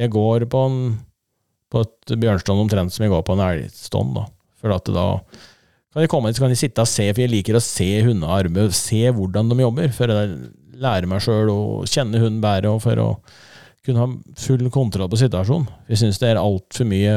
Jeg 0.00 0.12
går 0.14 0.48
på 0.50 0.64
en 0.66 0.82
på 1.70 1.84
et 1.84 2.14
bjørnstånd 2.18 2.64
omtrent 2.64 2.92
som 2.94 3.04
jeg 3.04 3.12
går 3.12 3.22
på 3.26 3.36
en 3.36 3.44
elgstånd. 3.44 4.14
da. 4.16 4.26
For 4.60 4.74
at 4.74 4.88
da 4.90 5.06
kan 5.92 6.04
de 6.04 6.10
komme 6.10 6.30
hit, 6.30 6.38
så 6.38 6.44
kan 6.44 6.52
de 6.52 6.58
sitte 6.58 6.82
og 6.82 6.90
se, 6.90 7.06
for 7.12 7.22
jeg 7.22 7.32
liker 7.32 7.58
å 7.58 7.62
se 7.62 7.88
hunder 8.06 8.32
arbeide, 8.40 8.74
se 8.76 9.04
hvordan 9.14 9.50
de 9.50 9.60
jobber. 9.62 9.92
For 9.94 10.10
jeg 10.10 10.34
lærer 10.80 11.08
meg 11.10 11.22
sjøl 11.24 11.50
å 11.52 11.60
kjenne 11.88 12.20
hunden 12.22 12.42
bedre, 12.42 12.74
og 12.74 12.82
for 12.84 13.02
å 13.02 13.08
kunne 13.86 14.04
ha 14.04 14.36
full 14.38 14.66
kontroll 14.72 15.10
på 15.10 15.20
situasjonen. 15.22 15.68
Jeg 15.90 16.02
syns 16.02 16.20
det 16.20 16.32
er 16.32 16.42
altfor 16.42 16.88
mye 16.90 17.14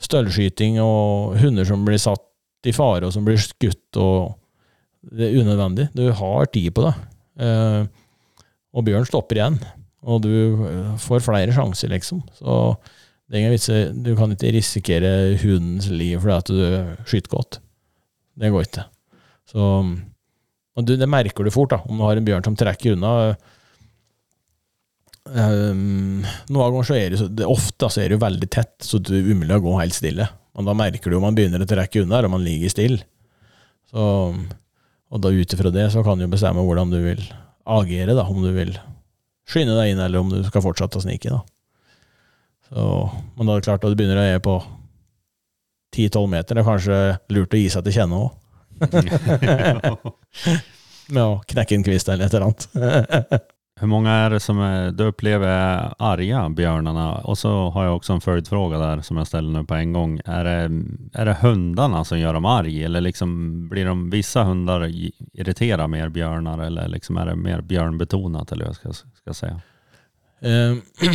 støllskyting 0.00 0.78
og 0.80 1.36
hunder 1.42 1.66
som 1.68 1.82
blir 1.84 2.00
satt 2.00 2.70
i 2.70 2.74
fare, 2.76 3.06
og 3.06 3.14
som 3.14 3.26
blir 3.26 3.40
skutt, 3.40 3.98
og 4.00 4.36
det 5.10 5.28
er 5.28 5.42
unødvendig. 5.42 5.90
Du 5.96 6.06
har 6.16 6.48
tid 6.52 6.72
på 6.76 6.86
det. 6.86 6.94
Eh, 7.44 7.82
og 8.70 8.86
bjørn 8.86 9.06
stopper 9.08 9.40
igjen, 9.40 9.60
og 10.06 10.22
du 10.24 10.32
eh, 10.66 10.92
får 11.02 11.24
flere 11.26 11.54
sjanser, 11.56 11.92
liksom. 11.92 12.22
Så 12.38 12.76
det 13.30 13.36
er 13.36 13.42
ingen 13.44 13.54
vits 13.54 13.68
Du 14.02 14.14
kan 14.18 14.32
ikke 14.34 14.54
risikere 14.56 15.10
hundens 15.38 15.90
liv 15.92 16.18
fordi 16.18 16.36
at 16.36 16.50
du 16.50 17.04
skyter 17.06 17.34
godt. 17.34 17.60
Det 18.40 18.50
går 18.50 18.66
ikke. 18.66 18.86
Så 19.50 19.66
og 20.78 20.86
du, 20.86 20.96
Det 20.96 21.08
merker 21.10 21.44
du 21.44 21.52
fort, 21.52 21.72
da, 21.74 21.80
om 21.86 21.98
du 21.98 22.06
har 22.06 22.18
en 22.18 22.26
bjørn 22.26 22.46
som 22.46 22.56
trekker 22.58 22.96
unna. 22.96 23.34
Um, 25.30 26.22
noen 26.48 26.60
ganger 26.62 26.86
så 26.88 26.96
er 26.96 27.12
det, 27.12 27.26
det 27.38 27.48
ofte 27.48 27.90
så 27.92 28.02
er 28.02 28.14
det 28.14 28.22
veldig 28.22 28.48
tett, 28.50 28.76
så 28.86 28.98
det 29.02 29.18
er 29.18 29.28
umulig 29.30 29.58
å 29.58 29.64
gå 29.66 29.74
helt 29.78 29.96
stille. 29.96 30.28
Men 30.56 30.70
da 30.70 30.76
merker 30.78 31.12
du 31.12 31.18
om 31.18 31.26
man 31.26 31.36
begynner 31.36 31.62
å 31.62 31.68
trekke 31.68 32.04
unna, 32.04 32.22
om 32.26 32.34
man 32.38 32.46
ligger 32.46 32.72
stille. 32.72 33.02
Så, 33.90 34.06
og 35.10 35.22
da 35.22 35.32
ut 35.34 35.54
ifra 35.56 35.72
det 35.74 35.88
så 35.92 36.04
kan 36.06 36.20
du 36.20 36.28
bestemme 36.30 36.64
hvordan 36.64 36.94
du 36.94 37.00
vil 37.02 37.22
agere, 37.70 38.14
da, 38.16 38.24
om 38.30 38.40
du 38.42 38.50
vil 38.54 38.72
skynde 39.50 39.76
deg 39.76 39.92
inn, 39.92 40.02
eller 40.02 40.22
om 40.22 40.30
du 40.32 40.40
skal 40.46 40.64
fortsette 40.64 41.00
å 41.00 41.04
snike. 41.04 41.30
da. 41.30 41.40
Så, 42.70 42.88
men 43.36 43.46
da 43.46 43.54
er 43.54 43.62
det 43.62 43.66
klart 43.66 43.84
at 43.84 43.92
du 43.92 43.98
begynner 43.98 44.20
å 44.20 44.26
gjøre 44.28 44.44
på 44.46 44.58
10-12 45.96 46.28
meter, 46.30 46.54
det 46.54 46.62
er 46.62 46.68
kanskje 46.68 46.98
lurt 47.34 47.56
å 47.56 47.60
gi 47.60 47.70
seg 47.74 47.86
til 47.86 47.96
kjenne 47.98 48.20
òg. 48.24 48.30
Med 51.14 51.24
å 51.24 51.40
knekke 51.50 51.74
en 51.76 51.86
kvist 51.86 52.08
eller 52.08 52.28
et 52.28 52.36
eller 52.36 52.46
annet. 52.50 53.50
Hur 53.80 53.86
många 53.86 54.12
är 54.12 54.30
det 54.30 54.40
som 54.40 54.58
är, 54.60 54.90
du 54.90 55.04
upplever 55.04 55.48
arga 55.98 56.48
björnarna? 56.48 57.14
Och 57.14 57.38
så 57.38 57.70
har 57.70 57.84
jag 57.84 57.96
också 57.96 58.12
en 58.12 58.20
följdfråga 58.20 58.78
där 58.78 59.00
som 59.00 59.16
jag 59.16 59.26
ställer 59.26 59.50
nu 59.50 59.64
på 59.64 59.74
en 59.74 59.92
gång. 59.92 60.20
Är 60.24 60.44
det, 60.44 60.84
är 61.12 61.26
det 61.26 61.36
hundarna 61.40 62.04
som 62.04 62.18
gör 62.18 62.34
dem 62.34 62.44
arg? 62.44 62.84
Eller 62.84 63.00
liksom 63.00 63.68
blir 63.68 63.84
de 63.84 64.10
vissa 64.10 64.42
hundar 64.42 64.90
irriterar 65.32 65.88
mer 65.88 66.08
björnar? 66.08 66.58
Eller 66.58 66.88
liksom 66.88 67.16
är 67.16 67.26
det 67.26 67.34
mer 67.34 67.60
björnbetonat? 67.60 68.52
Eller 68.52 68.64
vad 68.64 68.76
jag 68.82 68.94
ska, 68.94 69.08
ska 69.14 69.34
säga? 69.34 69.60
Um, 70.40 70.82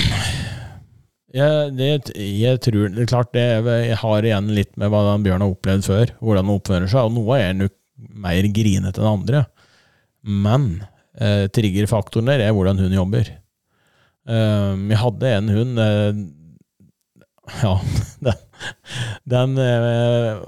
ja, 1.34 1.70
det, 1.70 2.10
jeg 2.18 2.62
tror 2.62 2.90
det 2.90 3.06
er 3.06 3.14
klart 3.14 3.34
det 3.34 3.46
jeg 3.92 4.02
har 4.02 4.26
igjen 4.26 4.50
litt 4.58 4.74
med 4.74 4.90
hva 4.90 5.04
den 5.12 5.28
bjørnen 5.28 5.46
har 5.46 5.54
opplevd 5.54 5.86
før. 5.86 6.18
Hvordan 6.18 6.50
den 6.50 6.58
oppfører 6.58 6.90
seg. 6.90 7.06
Og 7.06 7.14
noe 7.14 7.38
er 7.38 7.54
nok 7.62 7.78
mer 8.26 8.50
grinete 8.58 9.06
enn 9.06 9.14
andre. 9.14 9.46
Men 10.26 10.70
eh, 11.20 11.46
triggerfaktoren 11.54 12.32
der 12.32 12.46
er 12.46 12.56
hvordan 12.56 12.80
hun 12.82 12.96
jobber. 12.96 13.32
Vi 14.26 14.98
hadde 14.98 15.32
en 15.38 15.50
hund 15.54 15.78
eh, 15.78 16.22
Ja, 17.62 17.76
den, 18.26 18.40
den 19.30 19.60
eh, 19.62 20.40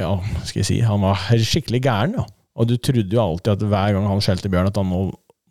Ja, 0.00 0.14
skal 0.48 0.62
jeg 0.62 0.68
si 0.70 0.78
Han 0.80 1.04
var 1.04 1.20
skikkelig 1.36 1.82
gæren, 1.84 2.16
ja. 2.16 2.24
Og 2.54 2.70
du 2.70 2.78
trodde 2.78 3.12
jo 3.12 3.20
alltid 3.20 3.52
at 3.52 3.66
hver 3.68 3.92
gang 3.92 4.08
han 4.08 4.22
skjelte 4.24 4.48
bjørn, 4.48 4.70
at 4.70 4.78
han 4.78 4.88
nå, 4.88 5.02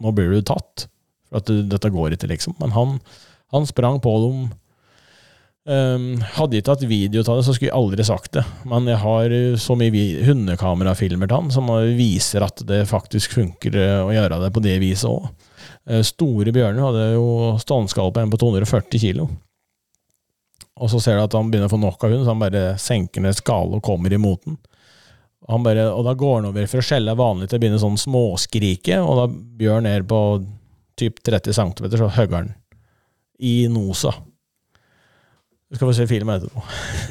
nå 0.02 0.14
blir 0.16 0.32
du 0.34 0.42
tatt. 0.48 0.88
For 1.28 1.42
at 1.42 1.52
dette 1.70 1.92
går 1.92 2.16
ikke, 2.16 2.30
liksom. 2.32 2.56
Men 2.64 2.72
han, 2.74 2.94
han 3.54 3.68
sprang 3.68 4.00
på 4.02 4.14
dem 4.24 4.46
Um, 5.64 6.18
hadde 6.36 6.58
jeg 6.58 6.66
tatt 6.68 6.82
video 6.84 7.22
av 7.24 7.38
det, 7.40 7.46
så 7.48 7.54
skulle 7.56 7.70
jeg 7.70 7.78
aldri 7.78 8.04
sagt 8.04 8.34
det. 8.36 8.44
Men 8.68 8.88
jeg 8.90 9.00
har 9.00 9.32
eh, 9.32 9.54
så 9.62 9.78
mye 9.80 10.26
hundekamerafilmer 10.28 11.30
til 11.30 11.40
han 11.40 11.54
som 11.56 11.70
viser 11.96 12.44
at 12.44 12.66
det 12.68 12.82
faktisk 12.90 13.38
funker 13.38 13.78
eh, 13.80 14.02
å 14.04 14.12
gjøre 14.12 14.42
det 14.42 14.50
på 14.52 14.64
det 14.66 14.76
viset 14.84 15.08
òg. 15.08 15.30
Uh, 15.88 16.02
store 16.04 16.52
Bjørner 16.56 16.84
hadde 16.84 17.06
jo 17.14 17.54
ståndskall 17.64 18.12
på 18.12 18.24
en 18.24 18.34
på 18.34 18.42
240 18.42 19.04
kilo. 19.06 19.30
Og 20.84 20.92
så 20.92 21.00
ser 21.00 21.16
du 21.16 21.24
at 21.24 21.38
han 21.38 21.48
begynner 21.48 21.72
å 21.72 21.76
få 21.76 21.80
nok 21.80 22.04
av 22.04 22.12
hund, 22.12 22.26
så 22.26 22.34
han 22.34 22.44
bare 22.44 22.66
senker 22.82 23.24
ned 23.24 23.40
skala 23.40 23.80
og 23.80 23.86
kommer 23.86 24.12
imot 24.12 24.44
den. 24.44 24.60
Bare, 25.64 25.88
og 25.92 26.04
da 26.08 26.16
går 26.16 26.38
han 26.42 26.50
over 26.50 26.68
for 26.72 26.80
å 26.80 26.86
skjelle 26.88 27.16
vanlig 27.20 27.50
til 27.52 27.60
å 27.60 27.64
begynne 27.64 27.80
sånn 27.80 28.00
småskrike, 28.00 29.00
og 29.00 29.16
da 29.20 29.26
Bjørn 29.32 29.88
ned 29.88 30.10
på 30.12 30.20
typ 31.00 31.24
30 31.24 31.56
cm, 31.56 31.90
så 31.96 32.12
hogger 32.18 32.40
han 32.42 32.54
i 33.40 33.56
nosa. 33.72 34.16
Du 35.74 35.80
skal 35.80 35.90
få 35.90 35.96
se 35.98 36.06
filmen 36.06 36.36
etterpå. 36.38 36.62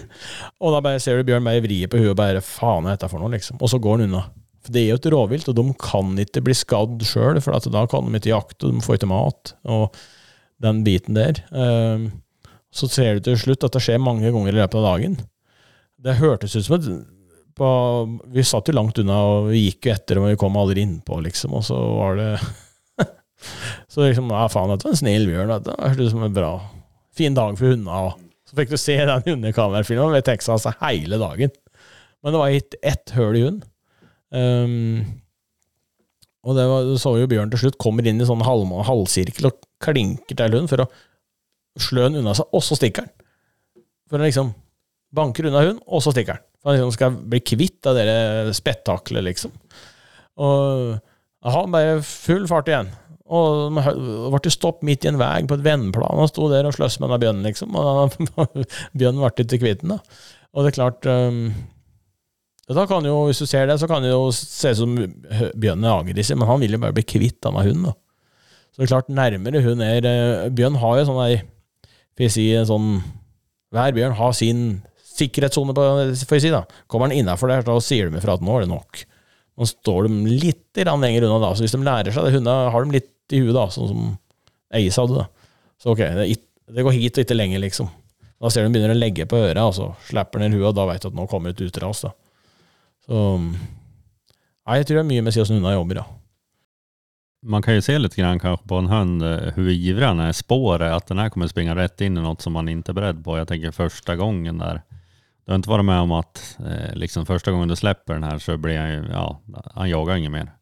og 0.63 0.77
da 0.77 0.81
bare 0.85 1.01
ser 1.03 1.19
du 1.19 1.27
Bjørn 1.27 1.43
bare 1.43 1.65
vrie 1.65 1.89
på 1.91 1.99
huet 1.99 2.13
og 2.13 2.21
bare 2.21 2.45
faen 2.47 2.87
er 2.87 2.95
dette 2.95 3.09
for 3.11 3.19
noe, 3.19 3.33
liksom. 3.35 3.59
Og 3.59 3.73
så 3.73 3.81
går 3.83 3.99
han 3.99 4.07
unna. 4.07 4.21
For 4.63 4.75
det 4.77 4.85
er 4.85 4.93
jo 4.93 4.99
et 5.01 5.09
rovvilt, 5.11 5.49
og 5.51 5.57
de 5.59 5.65
kan 5.83 6.13
ikke 6.23 6.45
bli 6.47 6.55
skadd 6.55 7.03
sjøl, 7.03 7.41
for 7.43 7.59
da 7.75 7.83
kan 7.91 8.07
de 8.07 8.21
ikke 8.21 8.31
jakte, 8.31 8.69
og 8.69 8.77
de 8.77 8.85
får 8.87 9.01
ikke 9.01 9.11
mat, 9.11 9.57
og 9.67 9.99
den 10.63 10.85
biten 10.87 11.19
der. 11.19 11.43
Um, 11.51 12.07
så 12.71 12.87
ser 12.87 13.19
du 13.19 13.27
til 13.27 13.41
slutt 13.43 13.67
at 13.67 13.75
det 13.75 13.83
skjer 13.83 13.99
mange 13.99 14.31
ganger 14.31 14.55
i 14.55 14.61
løpet 14.61 14.79
av 14.79 14.87
dagen. 14.93 15.19
Det 16.03 16.21
hørtes 16.23 16.55
ut 16.55 16.67
som 16.69 16.79
et 16.79 16.89
på, 17.59 17.69
Vi 18.33 18.47
satt 18.47 18.71
jo 18.71 18.79
langt 18.79 18.99
unna, 19.03 19.19
og 19.29 19.51
vi 19.51 19.67
gikk 19.67 19.91
jo 19.91 19.97
etter, 19.97 20.23
og 20.23 20.31
vi 20.31 20.39
kom 20.41 20.55
aldri 20.57 20.87
innpå, 20.87 21.19
liksom, 21.27 21.59
og 21.59 21.67
så 21.67 21.77
var 21.99 22.17
det 22.21 22.31
Så 23.93 24.07
liksom, 24.07 24.31
ja 24.31 24.47
faen, 24.49 24.71
dette 24.71 24.87
var 24.87 24.95
en 24.95 25.03
snill 25.03 25.27
bjørn, 25.29 25.57
det 25.67 25.75
hørtes 25.83 26.07
ut 26.07 26.15
som 26.15 26.29
en 26.29 26.39
bra, 26.39 26.53
fin 27.19 27.35
dag 27.37 27.59
for 27.59 27.75
hundene. 27.75 28.31
Så 28.53 28.59
fikk 28.59 28.73
du 28.75 28.77
se 28.77 28.99
den 29.01 29.25
hundekamerafilmen 29.25 30.13
ved 30.13 30.27
Texas 30.29 30.67
hele 30.83 31.17
dagen. 31.17 31.53
Men 32.21 32.35
det 32.35 32.41
var 32.43 32.53
ett 32.53 32.77
et 32.85 33.13
høl 33.17 33.39
i 33.39 33.45
hund. 33.47 33.63
Um, 34.29 35.23
og 36.45 36.59
det 36.59 36.67
var, 36.69 36.85
du 36.85 36.99
så 37.01 37.15
jo 37.17 37.31
Bjørn 37.31 37.53
til 37.53 37.63
slutt 37.63 37.79
kommer 37.81 38.05
inn 38.05 38.21
i 38.21 38.27
sånn 38.29 38.45
halv, 38.45 38.69
halvsirkel 38.85 39.49
og 39.49 39.57
klinker 39.83 40.37
til 40.37 40.57
hund 40.59 40.69
for 40.69 40.85
å 40.85 40.89
slø 41.81 42.05
den 42.11 42.21
unna 42.21 42.35
seg, 42.37 42.51
og 42.53 42.65
så 42.67 42.77
stikker 42.77 43.07
den. 43.07 43.85
For 44.11 44.21
den 44.21 44.29
liksom 44.29 44.53
banker 45.17 45.49
unna 45.49 45.63
hund, 45.65 45.81
og 45.87 46.05
så 46.05 46.13
stikker 46.13 46.37
den. 46.37 46.47
For 46.61 46.69
han 46.71 46.77
liksom 46.77 46.95
skal 46.99 47.17
bli 47.33 47.41
kvitt 47.41 47.89
av 47.89 47.97
det 47.97 48.57
spettaklet, 48.59 49.25
liksom. 49.31 49.55
Og 50.45 50.93
aha, 51.49 51.65
bare 51.73 52.03
full 52.05 52.45
fart 52.51 52.69
igjen. 52.69 52.93
Og 53.33 53.79
ble 54.35 54.53
stopp 54.53 54.83
midt 54.85 55.07
i 55.07 55.11
en 55.13 55.21
vei 55.21 55.41
på 55.49 55.57
et 55.57 55.65
vennplan. 55.65 56.21
Han 56.21 56.31
sto 56.31 56.51
der 56.53 56.69
og 56.69 56.75
sløss 56.77 56.99
med 57.01 57.09
denne 57.09 57.21
bjørnen, 57.23 57.47
liksom. 57.49 57.77
Og 57.79 58.17
bjørnen 58.99 59.23
ble 59.23 59.47
ikke 59.47 59.63
kvitt 59.63 59.85
den. 59.85 59.95
da. 59.95 60.19
Og 60.53 60.65
det 60.65 60.73
er 60.73 60.77
klart 60.77 61.09
um, 61.09 61.47
da 62.73 62.85
kan 62.89 63.05
jo, 63.05 63.27
Hvis 63.29 63.43
du 63.43 63.47
ser 63.49 63.67
det, 63.69 63.79
så 63.81 63.89
kan 63.91 64.05
det 64.05 64.13
jo 64.13 64.31
se 64.37 64.73
ut 64.73 64.79
som 64.79 64.95
bjørnen 64.97 65.89
er 65.89 65.97
aggressiv, 65.97 66.39
men 66.39 66.49
han 66.49 66.63
vil 66.63 66.77
jo 66.77 66.81
bare 66.83 66.97
bli 66.97 67.05
kvitt 67.05 67.41
denne 67.45 67.65
hunden. 67.65 67.91
da. 67.91 67.97
Så 68.73 68.81
det 68.81 68.87
er 68.87 68.93
klart, 68.95 69.11
nærmere 69.13 69.65
hun 69.65 69.83
er 69.85 70.07
uh, 70.07 70.49
Bjørn 70.53 70.79
har 70.81 71.01
jo 71.01 71.09
sånn 71.11 71.25
ei 71.27 71.43
Får 72.13 72.27
jeg 72.27 72.33
si 72.35 72.47
en 72.57 72.69
sånn 72.69 72.89
Hver 73.73 73.95
bjørn 73.97 74.17
har 74.19 74.35
sin 74.37 74.65
sikkerhetssone, 75.13 75.75
får 75.77 76.39
jeg 76.39 76.45
si. 76.47 76.53
da. 76.53 76.63
Kommer 76.89 77.09
han 77.09 77.17
innafor 77.17 77.51
der, 77.53 77.65
da 77.67 77.77
sier 77.85 78.09
de 78.09 78.17
ifra 78.17 78.39
at 78.39 78.45
nå 78.45 78.55
er 78.57 78.65
det 78.65 78.71
nok. 78.71 79.03
Nå 79.61 79.69
står 79.69 80.09
de 80.09 80.37
litt 80.41 80.81
lenger 80.81 81.27
unna, 81.27 81.41
da. 81.43 81.51
Så 81.53 81.67
hvis 81.67 81.75
de 81.77 81.83
lærer 81.85 82.15
seg 82.15 82.25
det, 82.25 82.33
hundene 82.39 82.73
har 82.73 82.87
de 82.87 82.97
litt 82.97 83.12
i 83.33 83.43
huet, 83.43 83.55
da, 83.57 83.67
sånn 83.73 83.91
som 83.91 84.09
Eise 84.73 85.05
hadde. 85.05 85.25
da. 85.25 85.51
Så 85.83 85.93
ok, 85.93 86.03
det, 86.19 86.29
det, 86.71 86.87
går 86.87 86.97
hit 86.97 87.19
og 87.19 87.27
ikke 87.27 87.37
lenger, 87.37 87.63
liksom. 87.65 87.91
Da 88.43 88.51
ser 88.51 88.63
du 88.63 88.69
den 88.69 88.77
begynner 88.77 88.97
å 88.97 88.99
legge 88.99 89.29
på 89.29 89.39
øret, 89.39 89.63
og 89.63 89.75
så 89.77 89.93
slipper 90.09 90.43
ned 90.43 90.57
huet, 90.57 90.71
og 90.71 90.77
da 90.79 90.89
vet 90.89 91.05
du 91.05 91.11
at 91.11 91.19
nå 91.19 91.29
kommer 91.31 91.55
et 91.55 91.63
utras. 91.63 92.05
da. 92.07 92.13
Så 93.07 93.23
Nei, 94.63 94.77
jeg 94.79 94.87
tror 94.87 95.01
det 95.01 95.03
er 95.03 95.09
mye 95.09 95.23
med 95.25 95.33
å 95.33 95.35
si 95.35 95.41
hvordan 95.43 95.59
unna 95.59 95.75
jobber, 95.75 95.99
ja. 95.99 96.05
Man 97.43 97.65
kan 97.65 97.75
jo 97.75 97.83
se 97.83 97.97
litt 97.99 98.15
grann 98.15 98.39
kanskje 98.39 98.69
på 98.71 98.79
en 98.79 98.87
hund 98.93 99.25
hvor 99.57 99.71
ivrig 99.73 100.07
han 100.07 100.21
är. 100.23 100.33
Spåret, 100.33 100.93
at 100.95 101.09
den 101.09 101.19
her 101.19 101.33
kommer 101.35 101.51
springe 101.51 101.75
rett 101.75 102.01
inn 102.01 102.15
i 102.15 102.23
noe 102.23 102.39
som 102.39 102.55
man 102.55 102.71
ikke 102.71 102.93
er 102.93 102.99
beredd 103.01 103.25
på. 103.25 103.35
Jeg 103.41 103.49
tenker 103.51 103.75
første 103.75 104.15
gangen 104.17 104.63
der. 104.63 104.85
Du 105.43 105.51
har 105.51 105.59
ikke 105.59 105.73
vært 105.73 105.89
med 105.89 106.05
om 106.05 106.13
at 106.15 106.43
eh, 106.63 106.93
liksom 106.95 107.27
første 107.27 107.51
gangen 107.51 107.71
du 107.71 107.75
slipper 107.75 108.15
den 108.15 108.29
her, 108.29 108.39
så 108.39 108.55
blir 108.63 108.79
han 108.79 108.93
jo 108.93 109.01
ja, 109.11 109.25
han 109.75 109.91
jager 109.91 110.21
ingen 110.21 110.37
mer. 110.37 110.53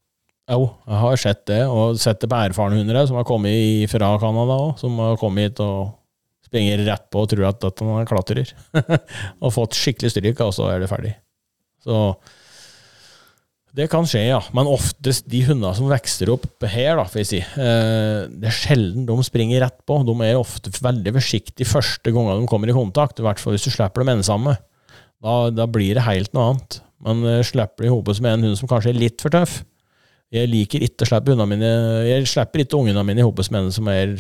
Jo, 0.51 0.67
jeg 0.89 0.99
har 1.05 1.21
sett 1.23 1.45
det, 1.47 1.61
og 1.71 1.99
sett 2.03 2.19
det 2.23 2.29
på 2.31 2.39
erfarne 2.43 2.81
hunder 2.81 3.05
som 3.07 3.21
har 3.21 3.27
kommet 3.29 3.87
fra 3.93 4.11
Canada 4.19 4.57
òg, 4.67 4.73
som 4.81 4.99
har 4.99 5.19
kommet 5.21 5.53
hit 5.53 5.63
og 5.63 5.93
springer 6.51 6.83
rett 6.89 7.07
på 7.13 7.23
og 7.23 7.31
tror 7.31 7.47
at, 7.53 7.65
at 7.69 7.83
han 7.87 8.09
klatrer. 8.11 8.51
og 9.43 9.55
fått 9.55 9.79
skikkelig 9.79 10.11
stryk, 10.11 10.43
og 10.43 10.55
så 10.57 10.73
er 10.73 10.83
det 10.83 10.91
ferdig. 10.91 11.15
Så 11.87 12.01
det 13.77 13.87
kan 13.93 14.07
skje, 14.09 14.25
ja. 14.33 14.41
Men 14.57 14.67
oftest 14.67 15.29
de 15.31 15.45
hundene 15.47 15.71
som 15.79 15.87
vokser 15.91 16.33
opp 16.35 16.67
her, 16.67 16.99
da, 16.99 17.07
får 17.07 17.23
jeg 17.23 17.29
si, 17.29 17.41
eh, 17.63 18.27
det 18.27 18.51
er 18.51 18.57
sjelden 18.57 19.07
de 19.07 19.17
springer 19.27 19.63
rett 19.63 19.79
på. 19.87 20.01
De 20.07 20.17
er 20.27 20.41
ofte 20.41 20.75
veldig 20.75 21.15
forsiktige 21.21 21.71
første 21.71 22.11
gangen 22.11 22.43
de 22.43 22.51
kommer 22.51 22.73
i 22.73 22.75
kontakt, 22.75 23.23
i 23.23 23.27
hvert 23.27 23.39
fall 23.39 23.55
hvis 23.55 23.69
du 23.69 23.71
slipper 23.71 24.03
dem 24.03 24.17
ensomme. 24.17 24.57
Da, 25.23 25.37
da 25.55 25.69
blir 25.71 25.95
det 25.95 26.09
helt 26.09 26.35
noe 26.35 26.51
annet. 26.51 26.81
Men 27.07 27.23
eh, 27.23 27.45
slipper 27.47 27.87
de 27.87 27.93
i 27.93 27.95
hopet 27.95 28.19
med 28.25 28.35
en 28.35 28.49
hund 28.49 28.59
som 28.59 28.71
kanskje 28.71 28.91
er 28.91 29.03
litt 29.07 29.23
for 29.23 29.31
tøff, 29.39 29.61
jeg 30.31 30.51
liker 30.51 30.85
ikke 30.87 31.07
å 31.07 31.11
slippe 31.11 31.33
hundene 31.35 31.51
mine 31.51 31.71
Jeg 32.07 32.29
slipper 32.31 32.63
ikke 32.63 32.79
ungene 32.79 33.03
mine 33.07 33.23
i 33.23 33.27
hopet 33.27 33.51
med 33.51 33.67
en 33.67 33.75
som 33.75 33.89
er 33.91 34.19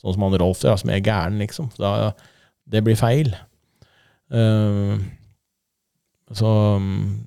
sånn 0.00 0.14
som 0.14 0.26
han 0.26 0.38
Rolf, 0.38 0.62
ja, 0.62 0.76
som 0.78 0.92
er 0.92 1.02
gæren, 1.02 1.40
liksom. 1.40 1.70
Da, 1.80 2.12
det 2.68 2.82
blir 2.86 2.98
feil. 3.00 3.32
Uh, 4.30 5.00
så 6.36 6.50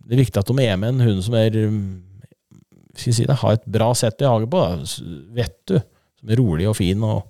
det 0.05 0.15
er 0.15 0.21
viktig 0.21 0.41
at 0.41 0.51
de 0.51 0.67
er 0.67 0.77
med 0.79 0.93
en 0.93 1.07
hund 1.07 1.25
som 1.25 1.35
er 1.39 1.55
skal 2.99 3.15
si 3.15 3.25
det, 3.27 3.39
har 3.41 3.55
et 3.55 3.67
bra 3.69 3.89
sett 3.95 4.21
i 4.21 4.27
jage 4.27 4.47
på, 4.51 4.61
da. 4.61 5.03
vet 5.35 5.59
du. 5.71 5.77
Som 6.19 6.31
er 6.33 6.41
rolig 6.41 6.67
og 6.67 6.75
fin. 6.75 7.03
og 7.03 7.27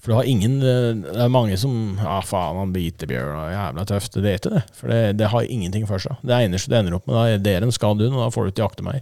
for 0.00 0.10
du 0.10 0.16
har 0.18 0.26
ingen 0.28 0.58
Det 0.60 1.14
er 1.14 1.30
mange 1.32 1.56
som 1.58 1.96
Ja, 2.00 2.18
faen, 2.26 2.58
han 2.58 2.72
biter 2.74 3.08
bjørn, 3.10 3.38
og 3.38 3.52
jævla 3.54 3.86
tøft. 3.88 4.18
Det 4.18 4.30
er 4.30 4.40
ikke 4.40 4.54
det. 4.56 4.64
For 4.76 4.92
det, 4.92 5.00
det, 5.18 5.30
har 5.32 5.46
ingenting 5.46 5.86
for 5.88 6.02
seg. 6.02 6.18
Det 6.22 6.36
eneste 6.36 6.72
det 6.72 6.80
ender 6.80 6.98
opp 6.98 7.06
med, 7.08 7.16
da 7.16 7.24
er 7.28 7.42
dere 7.42 7.68
en 7.68 7.74
skadd 7.74 8.02
hund, 8.02 8.14
og 8.16 8.24
da 8.24 8.30
får 8.34 8.46
du 8.46 8.52
ikke 8.52 8.66
jakte 8.66 8.86
mer. 8.86 9.00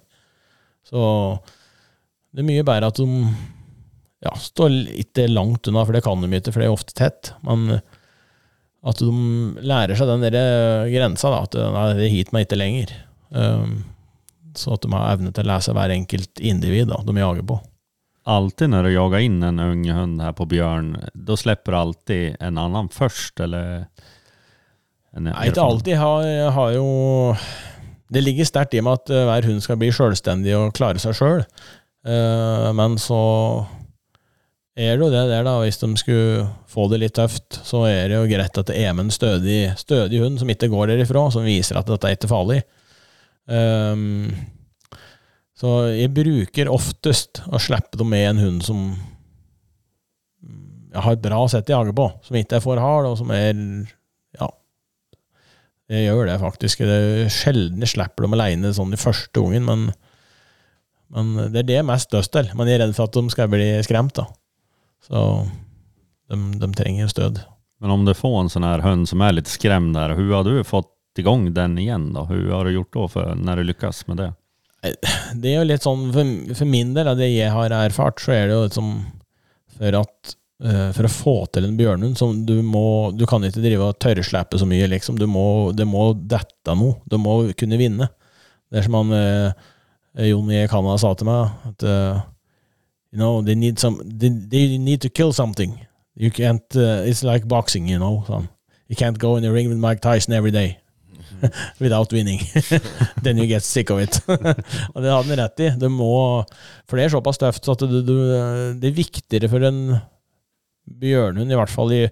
Så 0.89 1.05
det 2.32 2.43
er 2.43 2.49
mye 2.49 2.66
bedre 2.66 2.91
at 2.91 2.99
de 3.01 3.07
ja, 4.24 4.32
står 4.41 4.72
litt 4.72 5.20
langt 5.30 5.68
unna, 5.70 5.84
for 5.84 5.95
det 5.95 6.05
kan 6.07 6.24
de 6.24 6.30
ikke, 6.32 6.53
for 6.55 6.62
det 6.62 6.68
er 6.68 6.74
ofte 6.74 6.97
tett. 6.99 7.32
Men 7.47 7.78
at 8.89 9.01
de 9.03 9.12
lærer 9.66 9.99
seg 9.99 10.11
den 10.11 10.26
der 10.26 10.89
grensa, 10.93 11.30
da, 11.34 11.45
at 11.47 11.57
nei, 11.59 11.86
det 11.99 12.09
er 12.09 12.14
hit 12.14 12.34
meg 12.34 12.47
ikke 12.47 12.61
lenger. 12.61 12.93
Um, 13.30 13.80
så 14.59 14.74
at 14.74 14.84
de 14.84 14.93
har 14.95 15.14
evne 15.14 15.32
til 15.34 15.47
å 15.47 15.53
lese 15.53 15.74
hver 15.76 15.95
enkelt 15.95 16.43
individ 16.43 16.91
da, 16.91 17.01
de 17.07 17.16
jager 17.20 17.47
på. 17.47 17.59
Alltid 18.28 18.72
når 18.72 18.84
du 18.84 18.93
jager 18.93 19.24
inn 19.24 19.41
en 19.47 19.62
ung 19.62 19.84
hund 19.89 20.20
her 20.20 20.34
på 20.36 20.47
bjørn, 20.51 20.93
da 21.14 21.36
slipper 21.39 21.72
du 21.72 21.78
alltid 21.78 22.39
en 22.45 22.61
annen 22.61 22.91
først, 22.93 23.41
eller? 23.41 23.86
Nei, 25.16 25.32
ikke 25.49 25.64
alltid. 25.64 25.95
Jeg 25.95 26.03
Har, 26.03 26.26
jeg 26.28 26.51
har 26.59 26.74
jo 26.76 26.89
Det 28.12 28.22
ligger 28.24 28.48
sterkt 28.48 28.76
i 28.76 28.82
meg 28.84 29.00
at 29.00 29.12
eh, 29.12 29.26
hver 29.28 29.48
hund 29.50 29.61
skal 29.64 29.78
bli 29.80 29.90
selvstendig 29.94 30.54
og 30.56 30.72
klare 30.76 31.00
seg 31.02 31.16
sjøl. 31.18 31.42
Uh, 32.09 32.70
men 32.78 32.94
så 33.02 33.18
er 34.78 34.94
det 34.94 35.02
jo 35.02 35.11
det 35.12 35.24
der, 35.28 35.44
da. 35.44 35.56
Hvis 35.61 35.80
de 35.82 35.90
skulle 36.00 36.46
få 36.70 36.86
det 36.92 37.02
litt 37.02 37.16
tøft, 37.18 37.59
så 37.66 37.82
er 37.88 38.09
det 38.09 38.16
jo 38.16 38.30
greit 38.30 38.61
at 38.61 38.70
det 38.70 38.78
er 38.78 38.94
med 38.94 39.09
en 39.09 39.14
stødig, 39.14 39.59
stødig 39.80 40.22
hund 40.22 40.38
som 40.40 40.52
ikke 40.52 40.70
går 40.72 40.92
derifra, 40.92 41.26
som 41.34 41.44
viser 41.44 41.80
at 41.80 41.90
dette 41.90 42.09
er 42.09 42.16
ikke 42.16 42.30
farlig. 42.30 42.62
Um, 43.48 44.30
så 45.59 45.74
jeg 45.90 46.14
bruker 46.14 46.70
oftest 46.70 47.42
å 47.50 47.59
slippe 47.61 47.98
dem 47.98 48.12
med 48.12 48.28
en 48.30 48.42
hund 48.44 48.64
som 48.66 48.82
jeg 50.88 51.04
har 51.04 51.16
et 51.16 51.22
bra 51.24 51.40
sett 51.50 51.68
i 51.68 51.74
jage 51.74 51.92
på, 51.96 52.06
som 52.24 52.38
ikke 52.38 52.59
er 52.59 52.64
for 52.64 52.80
hard, 52.80 53.11
og 53.11 53.18
som 53.20 53.32
er. 53.34 53.59
Jeg 55.89 56.05
gjør 56.05 56.26
det, 56.28 56.36
faktisk. 56.43 56.82
Det 56.84 56.99
er 56.99 57.32
sjelden 57.32 57.84
jeg 57.84 57.95
slipper 57.95 58.26
dem 58.26 58.36
aleine 58.36 58.74
sånn 58.76 58.93
i 58.93 59.01
første 59.01 59.41
gangen, 59.41 59.64
men, 59.64 59.86
men 61.14 61.30
det 61.55 61.62
er 61.62 61.68
det 61.70 61.78
jeg 61.78 61.89
mest 61.89 62.12
lyst 62.12 62.34
til. 62.34 62.51
Men 62.59 62.68
jeg 62.68 62.78
er 62.78 62.84
redd 62.84 62.97
for 62.99 63.09
at 63.09 63.16
de 63.16 63.32
skal 63.32 63.49
bli 63.53 63.70
skremt, 63.86 64.18
da. 64.18 64.26
Så 65.09 65.22
de, 66.28 66.41
de 66.61 66.68
trenger 66.76 67.09
stød. 67.09 67.41
Men 67.80 67.95
om 67.95 68.05
du 68.05 68.12
får 68.16 68.36
en 68.41 68.53
sånn 68.53 68.66
her 68.66 68.82
hund 68.84 69.09
som 69.09 69.22
er 69.24 69.36
litt 69.39 69.51
skremt 69.51 69.95
der, 69.97 70.16
hvordan 70.18 70.34
har 70.36 70.49
du 70.49 70.66
fått 70.68 70.93
i 71.18 71.24
gang 71.26 71.49
den 71.55 71.78
igjen? 71.80 72.11
da? 72.14 72.26
Hvordan 72.28 72.53
har 72.55 72.68
du 72.68 72.76
gjort 72.76 72.95
da 72.95 73.07
for, 73.14 73.39
når 73.49 73.61
du 73.61 73.70
lykkes 73.70 74.03
med 74.11 74.20
det? 74.22 74.28
Det 75.39 75.51
er 75.51 75.57
jo 75.57 75.68
litt 75.70 75.86
sånn, 75.86 76.11
for, 76.14 76.34
for 76.55 76.70
min 76.70 76.93
del 76.95 77.09
av 77.11 77.18
det 77.18 77.30
jeg 77.32 77.51
har 77.55 77.74
erfart, 77.74 78.20
så 78.22 78.34
er 78.34 78.45
det 78.47 78.59
jo 78.59 78.66
liksom 78.66 78.93
for 79.78 79.97
at 80.03 80.34
for 80.59 81.06
å 81.06 81.11
få 81.12 81.32
til 81.54 81.68
en 81.68 81.76
bjørnhund, 81.78 82.16
som 82.18 82.32
du 82.42 82.56
må 82.66 83.12
Du 83.14 83.22
kan 83.30 83.44
ikke 83.46 83.62
drive 83.62 83.84
og 83.92 83.98
tørrslippe 84.02 84.59
så 84.59 84.66
mye, 84.66 84.88
liksom. 84.90 85.14
Du 85.14 85.28
må, 85.30 85.70
det 85.70 85.86
må 85.86 86.09
dette 86.18 86.74
noe. 86.74 86.96
Du 87.06 87.14
må 87.22 87.36
kunne 87.59 87.78
vinne. 87.78 88.09
Det 88.66 88.80
er 88.80 88.88
som 88.88 88.96
han 88.98 89.14
uh, 89.14 89.68
Jon 90.26 90.50
i 90.50 90.64
Canada 90.66 90.98
sa 90.98 91.12
til 91.14 91.30
meg, 91.30 91.54
at 91.70 91.86
uh, 91.86 92.26
You 93.14 93.22
know, 93.22 93.40
they 93.40 93.54
need 93.54 93.78
some 93.78 94.02
they, 94.02 94.28
they, 94.28 94.76
need 94.76 95.00
to 95.00 95.09
kill 95.09 95.32
something. 95.32 95.78
You 96.14 96.30
can't 96.30 96.74
It's 96.74 97.22
like 97.22 97.46
boxing, 97.48 97.88
you 97.88 97.96
know. 97.96 98.24
Sånn. 98.26 98.50
You 98.88 98.96
can't 98.96 99.18
go 99.18 99.36
in 99.36 99.46
the 99.46 99.52
ring 99.52 99.70
with 99.70 99.78
Mike 99.78 100.02
Tyson 100.02 100.34
every 100.34 100.50
day. 100.50 100.80
without 101.78 102.12
winning. 102.12 102.40
Then 103.22 103.38
you 103.38 103.46
get 103.46 103.62
sick 103.62 103.90
of 103.90 104.00
it. 104.00 104.20
og 104.28 105.02
det 105.02 105.11
hadde 105.11 105.24
han 105.30 105.40
rett 105.40 105.62
i. 105.62 105.70
Det 105.78 105.90
må, 105.92 106.44
for 106.88 106.98
det 106.98 107.06
er 107.06 107.14
såpass 107.14 107.40
tøft 107.40 107.68
at 107.72 107.84
du, 107.84 108.00
du, 108.02 108.14
det 108.80 108.90
er 108.90 108.96
viktigere 108.96 109.50
for 109.50 109.64
en 109.68 109.82
bjørnhund, 111.03 111.53
i 111.53 111.59
hvert 111.59 111.72
fall 111.72 111.95
i 111.95 112.05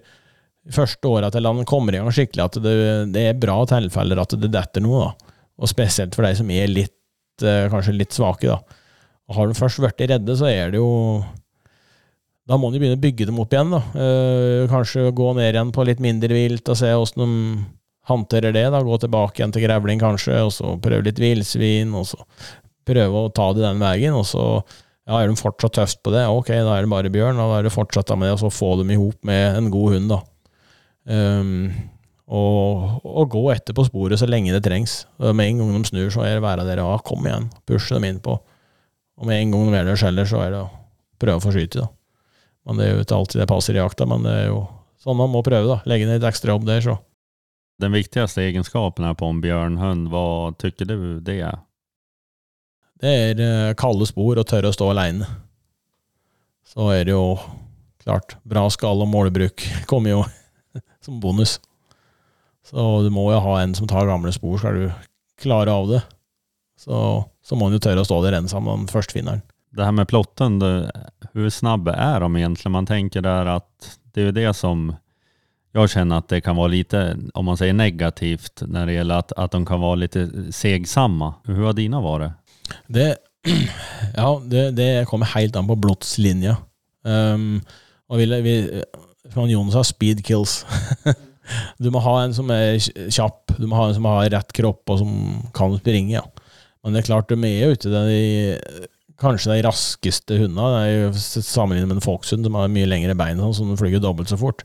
første 0.73 1.07
året 1.07 1.33
til 1.33 1.47
han 1.47 1.67
kommer 1.67 1.95
i 1.95 2.01
gang 2.01 2.11
skikkelig, 2.13 2.45
at 2.45 2.59
det, 2.63 2.75
det 3.15 3.23
er 3.29 3.39
bra 3.39 3.61
tilfeller 3.69 4.21
at 4.21 4.35
det 4.35 4.51
detter 4.53 4.83
noe. 4.83 5.07
da. 5.07 5.33
Og 5.57 5.71
spesielt 5.71 6.15
for 6.15 6.27
de 6.27 6.35
som 6.37 6.51
er 6.53 6.69
litt, 6.69 6.97
eh, 7.41 7.67
kanskje 7.71 7.95
litt 7.95 8.15
svake. 8.15 8.51
da. 8.51 8.59
Og 9.27 9.35
Har 9.35 9.47
de 9.47 9.57
først 9.57 9.81
blitt 9.83 10.09
redde, 10.11 10.37
så 10.39 10.49
er 10.51 10.71
det 10.75 10.81
jo 10.81 11.23
da 12.47 12.55
må 12.55 12.69
de 12.71 12.79
begynne 12.79 12.95
å 12.95 13.03
bygge 13.03 13.25
dem 13.27 13.39
opp 13.43 13.51
igjen. 13.51 13.73
da. 13.73 13.81
Eh, 13.99 14.67
kanskje 14.71 15.09
gå 15.15 15.33
ned 15.35 15.51
igjen 15.51 15.73
på 15.75 15.83
litt 15.87 16.03
mindre 16.03 16.31
vilt 16.31 16.69
og 16.71 16.79
se 16.79 16.93
åssen 16.95 17.23
de 17.25 17.65
håndterer 18.07 18.53
det, 18.55 18.69
da, 18.71 18.79
gå 18.83 18.97
tilbake 19.03 19.41
igjen 19.41 19.51
til 19.51 19.65
grevling 19.65 19.99
kanskje, 19.99 20.39
og 20.45 20.53
så 20.55 20.77
prøve 20.79 21.03
litt 21.09 21.19
villsvin, 21.19 21.91
og 21.97 22.07
så 22.07 22.21
prøve 22.87 23.25
å 23.25 23.31
ta 23.35 23.49
det 23.51 23.65
den 23.65 23.81
veien, 23.83 24.15
og 24.15 24.23
så 24.29 24.43
ja, 25.07 25.19
er 25.21 25.29
de 25.31 25.39
fortsatt 25.39 25.77
tøft 25.77 26.01
på 26.03 26.11
det, 26.11 26.25
ok, 26.27 26.49
da 26.51 26.75
er 26.75 26.83
det 26.83 26.91
bare 26.91 27.11
bjørn, 27.11 27.39
da 27.39 27.47
er 27.57 27.67
det 27.67 27.75
fortsatt 27.75 28.11
med 28.15 28.27
det, 28.27 28.33
og 28.35 28.41
så 28.43 28.51
få 28.51 28.73
dem 28.81 28.91
i 28.91 28.99
hop 28.99 29.21
med 29.27 29.59
en 29.61 29.69
god 29.71 29.95
hund, 29.95 30.11
da. 30.11 30.19
Um, 31.07 31.69
og, 32.27 32.97
og, 33.07 33.29
gå 33.31 33.45
etter 33.53 33.75
på 33.75 33.85
sporet 33.87 34.19
så 34.19 34.27
lenge 34.27 34.51
det 34.51 34.65
trengs. 34.65 35.05
Med 35.23 35.45
en 35.45 35.61
gang 35.61 35.69
de 35.77 35.87
snur, 35.87 36.09
så 36.11 36.25
er 36.27 36.35
det 36.35 36.43
være 36.43 36.65
der, 36.67 36.81
ja, 36.83 36.97
kom 37.07 37.23
igjen, 37.23 37.47
pushe 37.63 37.95
dem 37.95 38.07
innpå. 38.09 38.35
Og 39.17 39.29
med 39.29 39.39
en 39.39 39.53
gang 39.53 39.69
de 39.69 39.77
gjør 39.77 39.87
det 39.87 39.99
skjeller, 40.01 40.27
så 40.27 40.41
er 40.43 40.51
det 40.51 40.63
å 40.65 40.71
prøve 41.23 41.39
å 41.39 41.45
få 41.45 41.55
skyte, 41.55 41.85
da. 41.85 41.91
Men 42.67 42.81
det 42.81 42.87
er 42.87 42.97
jo 42.97 43.05
ikke 43.05 43.21
alltid 43.21 43.39
det 43.39 43.47
passer 43.47 43.77
i 43.77 43.79
jakta, 43.79 44.09
men 44.11 44.27
det 44.27 44.33
er 44.41 44.49
jo 44.49 44.65
sånn 44.99 45.15
man 45.21 45.31
må 45.31 45.39
prøve, 45.45 45.69
da. 45.71 45.79
Legge 45.87 46.09
ned 46.09 46.19
et 46.19 46.27
ekstra 46.27 46.51
jobb 46.51 46.67
der, 46.67 46.83
så 46.83 46.97
den 47.79 47.93
viktigste 47.93 48.41
egenskapen 48.43 49.07
på 49.15 49.31
en 49.31 49.39
bjørnhund, 49.43 50.09
hva 50.11 50.51
tykker 50.59 50.89
du 50.89 50.97
det 51.23 51.39
er? 51.45 51.61
Det 53.01 53.13
er 53.13 53.41
eh, 53.43 53.75
kalde 53.77 54.07
spor 54.09 54.39
og 54.39 54.47
tørre 54.49 54.71
å 54.71 54.75
stå 54.75 54.89
aleine. 54.91 55.27
Så 56.67 56.89
er 56.93 57.05
det 57.07 57.13
jo 57.13 57.37
klart, 58.03 58.37
bra 58.47 58.65
skall 58.73 59.03
og 59.05 59.11
målbruk 59.11 59.63
kommer 59.89 60.15
jo 60.15 60.23
som 61.05 61.19
bonus. 61.23 61.59
Så 62.67 63.03
du 63.05 63.11
må 63.13 63.29
jo 63.31 63.43
ha 63.43 63.59
en 63.61 63.75
som 63.77 63.87
tar 63.87 64.09
gamle 64.09 64.33
spor, 64.35 64.57
skal 64.59 64.81
du 64.81 64.87
klare 65.39 65.71
av 65.71 65.91
det. 65.91 66.01
Så, 66.77 66.97
så 67.45 67.55
må 67.55 67.67
han 67.67 67.77
jo 67.77 67.83
tørre 67.85 68.03
å 68.03 68.07
stå 68.07 68.19
der 68.25 68.37
ensam 68.41 68.67
når 68.67 68.81
han 68.81 68.89
først 68.91 69.13
finner. 69.15 69.39
Det 69.77 69.85
her 69.85 69.93
med 69.95 70.09
plotten, 70.09 70.57
hvor 70.59 71.49
snabbe 71.53 71.93
er 71.93 72.23
de 72.23 72.29
egentlig? 72.39 72.71
Man 72.73 72.87
tenker 72.89 73.23
der 73.25 73.49
at 73.57 73.89
det 74.13 74.23
er 74.23 74.29
jo 74.29 74.35
det 74.35 74.51
som 74.57 74.87
jag 75.71 75.89
känner 75.89 76.17
att 76.17 76.27
det 76.27 76.41
kan 76.41 76.55
vara 76.55 76.67
lite, 76.67 77.17
om 77.33 77.45
man 77.45 77.57
säger 77.57 77.73
negativt, 77.73 78.63
när 78.67 78.85
det 78.85 78.93
gäller 78.93 79.15
att, 79.15 79.31
att 79.31 79.51
de 79.51 79.65
kan 79.65 79.81
vara 79.81 79.95
lite 79.95 80.51
segsamma. 80.51 81.33
Hur 81.43 81.65
har 81.65 81.73
dina 81.73 82.01
varit? 82.01 82.31
Det, 82.87 83.07
ja, 84.21 84.29
det, 84.45 84.63
det 84.77 84.89
kommer 85.09 85.29
helt 85.35 85.55
an 85.59 85.69
på 85.69 85.77
blodslinja. 85.79 86.57
Um, 87.07 87.61
og 88.11 88.21
vil, 88.21 88.35
vi, 88.43 88.57
från 89.33 89.51
Jon 89.51 89.71
sa 89.71 89.83
speed 89.85 90.23
kills. 90.27 90.61
du 91.83 91.91
må 91.93 92.01
ha 92.03 92.17
en 92.23 92.35
som 92.35 92.51
er 92.53 92.79
kjapp, 92.79 93.55
du 93.57 93.67
må 93.67 93.79
ha 93.79 93.89
en 93.89 93.97
som 93.97 94.07
har 94.09 94.29
rett 94.33 94.53
kropp 94.55 94.93
og 94.93 95.01
som 95.03 95.15
kan 95.55 95.77
springe. 95.79 96.17
ja. 96.19 96.25
Men 96.83 96.95
det 96.95 97.01
er 97.01 97.09
klart, 97.09 97.31
de 97.31 97.49
er 97.49 97.73
ute 97.75 97.89
de, 97.91 98.59
kanskje 99.19 99.51
de 99.51 99.63
raskeste 99.65 100.37
hundene. 100.39 101.09
Sammenlignet 101.17 101.89
med 101.89 101.97
en 101.97 102.05
folkshund 102.05 102.47
som 102.47 102.55
har 102.55 102.69
mye 102.71 102.87
lengre 102.87 103.15
bein, 103.17 103.41
sånn, 103.41 103.55
som 103.57 103.79
flyger 103.79 104.03
dobbelt 104.03 104.31
så 104.31 104.37
fort. 104.39 104.63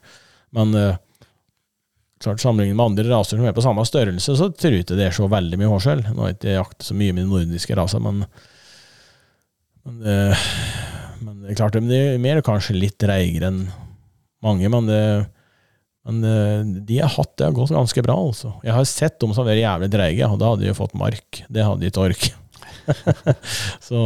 Men 0.55 0.77
uh, 0.77 1.01
klart 2.25 2.43
sammenlignet 2.43 2.79
med 2.79 2.91
andre 2.91 3.05
raser 3.11 3.39
som 3.39 3.47
er 3.49 3.55
på 3.57 3.64
samme 3.64 3.85
størrelse, 3.89 4.37
så 4.39 4.49
tror 4.55 4.77
jeg 4.77 4.87
ikke 4.87 4.99
det 4.99 5.09
er 5.09 5.16
så 5.16 5.29
veldig 5.31 5.59
mye 5.61 5.70
forskjell. 5.75 6.03
Nå 6.09 6.25
har 6.25 6.33
jeg 6.33 6.39
ikke 6.39 6.57
jakter 6.57 6.89
så 6.89 6.97
mye 6.99 7.16
med 7.16 7.25
de 7.25 7.31
nordiske 7.31 7.77
raser, 7.79 8.03
men, 8.05 8.25
men, 9.87 10.01
uh, 10.07 10.49
men, 11.20 11.37
det 11.43 11.53
er 11.53 11.61
klart 11.61 11.79
de 11.79 12.01
er 12.01 12.23
mer 12.23 12.43
kanskje 12.47 12.79
litt 12.79 12.99
treigere 13.03 13.53
enn 13.53 13.62
mange, 14.43 14.70
men, 14.73 14.89
det, 14.91 15.03
men 16.09 16.25
uh, 16.27 16.81
de 16.83 17.03
har 17.03 17.14
hatt 17.16 17.37
det 17.39 17.51
har 17.51 17.57
gått 17.59 17.75
ganske 17.75 18.07
bra, 18.07 18.18
altså. 18.31 18.55
Jeg 18.66 18.77
har 18.79 18.91
sett 18.91 19.20
dem 19.23 19.35
som 19.35 19.45
har 19.45 19.53
vært 19.53 19.64
jævlig 19.64 19.93
dreige, 19.95 20.31
og 20.31 20.41
da 20.43 20.53
hadde 20.53 20.66
de 20.66 20.73
jo 20.73 20.81
fått 20.83 20.99
mark. 20.99 21.45
Det 21.47 21.68
hadde 21.68 21.85
de 21.85 21.93
ikke 21.93 22.11
ork. 22.11 22.29
så 23.89 24.03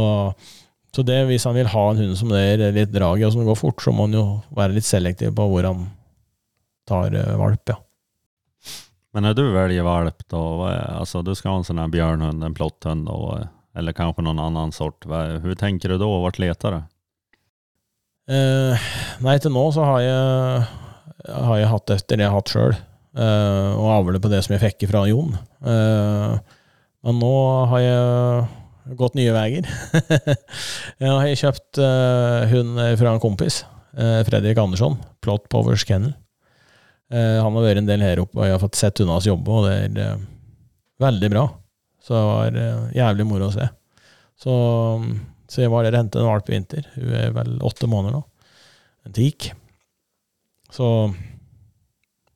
så 0.97 1.03
det, 1.05 1.17
hvis 1.29 1.43
han 1.45 1.53
vil 1.53 1.67
ha 1.69 1.81
en 1.91 1.99
hund 2.01 2.15
som 2.17 2.31
det 2.33 2.39
er 2.41 2.71
litt 2.73 2.89
drag 2.89 3.21
i, 3.21 3.25
og 3.27 3.35
som 3.35 3.45
går 3.45 3.57
fort, 3.59 3.83
så 3.83 3.91
må 3.93 4.07
han 4.07 4.15
jo 4.17 4.23
være 4.57 4.73
litt 4.79 4.87
selektiv 4.87 5.35
på 5.37 5.45
hvor 5.51 5.67
han 5.67 5.83
tar 6.89 7.13
eh, 7.13 7.35
valp, 7.37 7.61
ja. 7.69 7.75
Men 9.13 9.23
när 9.23 9.33
du 9.33 9.51
väljer 9.51 9.83
valp 9.83 10.29
då, 10.29 10.63
alltså 10.65 11.21
du 11.21 11.35
ska 11.35 11.49
ha 11.49 11.57
en 11.57 11.63
sån 11.63 11.79
här 11.79 11.87
björnhund, 11.87 12.43
en 12.43 12.53
plotthund 12.53 13.09
eller 13.75 13.93
kanske 13.93 14.21
någon 14.21 14.39
annan 14.39 14.71
sort. 14.71 15.05
Hur 15.41 15.55
tänker 15.55 15.89
du 15.89 15.97
då? 15.97 16.19
Vart 16.19 16.39
letar 16.39 16.71
du? 16.71 16.81
Eh, 18.27 18.87
nei, 19.23 19.37
til 19.39 19.53
nå 19.55 19.63
så 19.71 19.85
har 19.87 20.01
jeg, 20.03 20.63
har 21.31 21.59
jeg 21.61 21.71
hatt 21.71 21.91
etter 21.95 22.19
det 22.19 22.25
jeg 22.25 22.33
har 22.33 22.41
hatt 22.41 22.51
sjøl, 22.51 22.73
eh, 23.15 23.69
og 23.71 23.91
avler 23.93 24.19
på 24.19 24.31
det 24.31 24.41
som 24.43 24.57
jeg 24.57 24.65
fikk 24.65 24.89
fra 24.91 25.05
Jon. 25.07 25.37
Eh, 25.63 26.33
men 27.07 27.21
nå 27.23 27.35
har 27.71 27.83
jeg 27.85 28.97
gått 28.99 29.15
nye 29.15 29.31
veier. 29.31 29.69
jeg 31.03 31.13
har 31.13 31.39
kjøpt 31.39 31.79
eh, 31.79 32.51
hund 32.51 32.83
fra 32.99 33.15
en 33.15 33.23
kompis 33.23 33.61
eh, 33.95 34.21
Fredrik 34.27 34.59
Andersson, 34.59 34.99
Plot 35.23 35.47
Powers 35.53 35.87
Kennel. 35.87 36.11
Eh, 37.07 37.37
han 37.39 37.55
har 37.55 37.63
vært 37.63 37.81
en 37.81 37.87
del 37.87 38.03
her 38.03 38.19
oppe, 38.19 38.35
og 38.39 38.47
jeg 38.47 38.55
har 38.55 38.63
fått 38.63 38.79
sett 38.79 39.01
unna 39.03 39.15
oss 39.15 39.27
jobbe, 39.29 39.53
og 39.53 39.67
det 39.67 39.75
er 39.85 40.01
eh, 40.03 40.25
veldig 41.03 41.29
bra. 41.31 41.45
Så 42.03 42.15
det 42.15 42.23
var 42.27 42.59
eh, 42.63 42.89
jævlig 42.97 43.27
moro 43.29 43.47
å 43.47 43.55
se. 43.55 43.67
Så, 44.37 44.55
så 45.47 45.63
jeg 45.63 45.71
var 45.73 45.87
der 45.87 45.95
og 45.95 46.01
hentet 46.03 46.19
en 46.21 46.29
valp 46.29 46.51
i 46.51 46.57
vinter. 46.57 46.89
Hun 46.97 47.15
er 47.21 47.31
vel 47.35 47.55
åtte 47.65 47.89
måneder 47.89 48.19
nå. 48.19 48.23
En 49.07 49.15
tik. 49.15 49.49
Så 50.73 50.89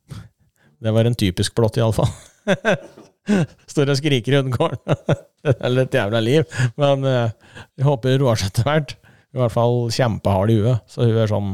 det 0.83 0.95
var 0.95 1.07
en 1.07 1.19
typisk 1.19 1.55
plott, 1.57 1.79
iallfall. 1.81 2.09
Står 3.71 3.91
og 3.91 3.99
skriker 3.99 4.33
i 4.33 4.39
hundegården. 4.39 5.03
er 5.51 5.75
litt 5.75 5.99
jævla 5.99 6.23
liv. 6.23 6.47
Men 6.79 7.03
jeg 7.05 7.85
håper 7.85 8.15
hun 8.15 8.23
roer 8.23 8.39
seg 8.39 8.53
etter 8.53 8.69
hvert. 8.69 8.95
I 9.31 9.39
hvert 9.39 9.53
fall 9.53 9.83
kjempehard 9.93 10.51
i 10.51 10.57
huet. 10.63 10.87
Så 10.89 11.05
hun 11.05 11.19
er 11.19 11.29
sånn 11.29 11.53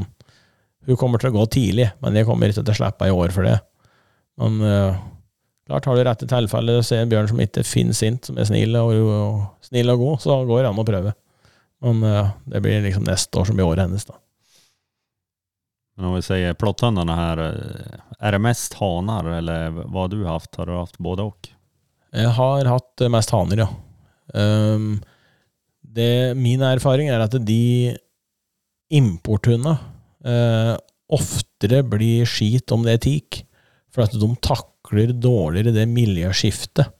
Hun 0.87 0.99
kommer 0.99 1.21
til 1.21 1.33
å 1.33 1.35
gå 1.35 1.45
tidlig, 1.51 1.89
men 2.03 2.15
jeg 2.15 2.27
kommer 2.27 2.51
ikke 2.51 2.63
til 2.63 2.73
å 2.73 2.79
slippe 2.79 3.09
i 3.09 3.13
år 3.13 3.33
for 3.35 3.47
det. 3.47 3.57
Men 4.39 4.59
uh, 4.63 4.99
klart, 5.67 5.89
har 5.89 5.97
du 5.97 6.03
rette 6.07 6.29
tilfellet, 6.29 6.85
ser 6.87 7.03
en 7.03 7.11
bjørn 7.11 7.27
som 7.33 7.41
ikke 7.43 7.65
finner 7.67 7.97
sint, 7.97 8.29
som 8.29 8.39
er 8.39 8.47
snill 8.47 8.77
og, 8.79 8.93
og, 8.95 9.41
snill 9.67 9.91
og 9.91 10.03
god, 10.03 10.23
så 10.23 10.37
går 10.47 10.63
det 10.63 10.71
an 10.71 10.79
å 10.79 10.87
prøve. 10.87 11.13
Men 11.83 12.07
uh, 12.07 12.31
det 12.47 12.63
blir 12.63 12.85
liksom 12.85 13.05
neste 13.07 13.41
år 13.41 13.49
som 13.49 13.59
blir 13.59 13.67
året 13.67 13.83
hennes, 13.83 14.07
da. 14.07 14.15
Men 15.97 16.11
om 16.11 16.15
vi 16.15 16.23
sier 16.23 16.53
plotthønene 16.61 17.13
her, 17.17 17.39
er 18.21 18.35
det 18.35 18.41
mest 18.45 18.75
haner, 18.77 19.31
eller 19.39 19.71
hva 19.79 20.03
har 20.03 20.11
du 20.13 20.19
hatt? 20.29 20.51
Har 20.59 20.69
du 20.69 20.75
hatt 20.77 20.99
både 21.01 21.25
og? 21.25 21.49
Jeg 22.15 22.33
har 22.37 22.69
hatt 22.69 23.03
eh, 23.03 23.11
mest 23.11 23.33
haner, 23.33 23.65
ja. 23.65 23.69
Um, 24.37 24.99
det, 25.81 26.35
min 26.37 26.61
erfaring 26.61 27.09
er 27.09 27.23
at 27.23 27.35
de 27.47 27.95
importhundene 28.93 29.77
uh, 30.25 30.75
oftere 31.13 31.83
blir 31.87 32.27
skit 32.29 32.71
om 32.73 32.85
det 32.85 32.97
er 32.97 33.03
teak. 33.03 33.43
for 33.93 34.03
at 34.03 34.13
de 34.13 34.27
takler 34.45 35.13
dårligere 35.15 35.73
det 35.73 35.87
miljøskiftet 35.89 36.91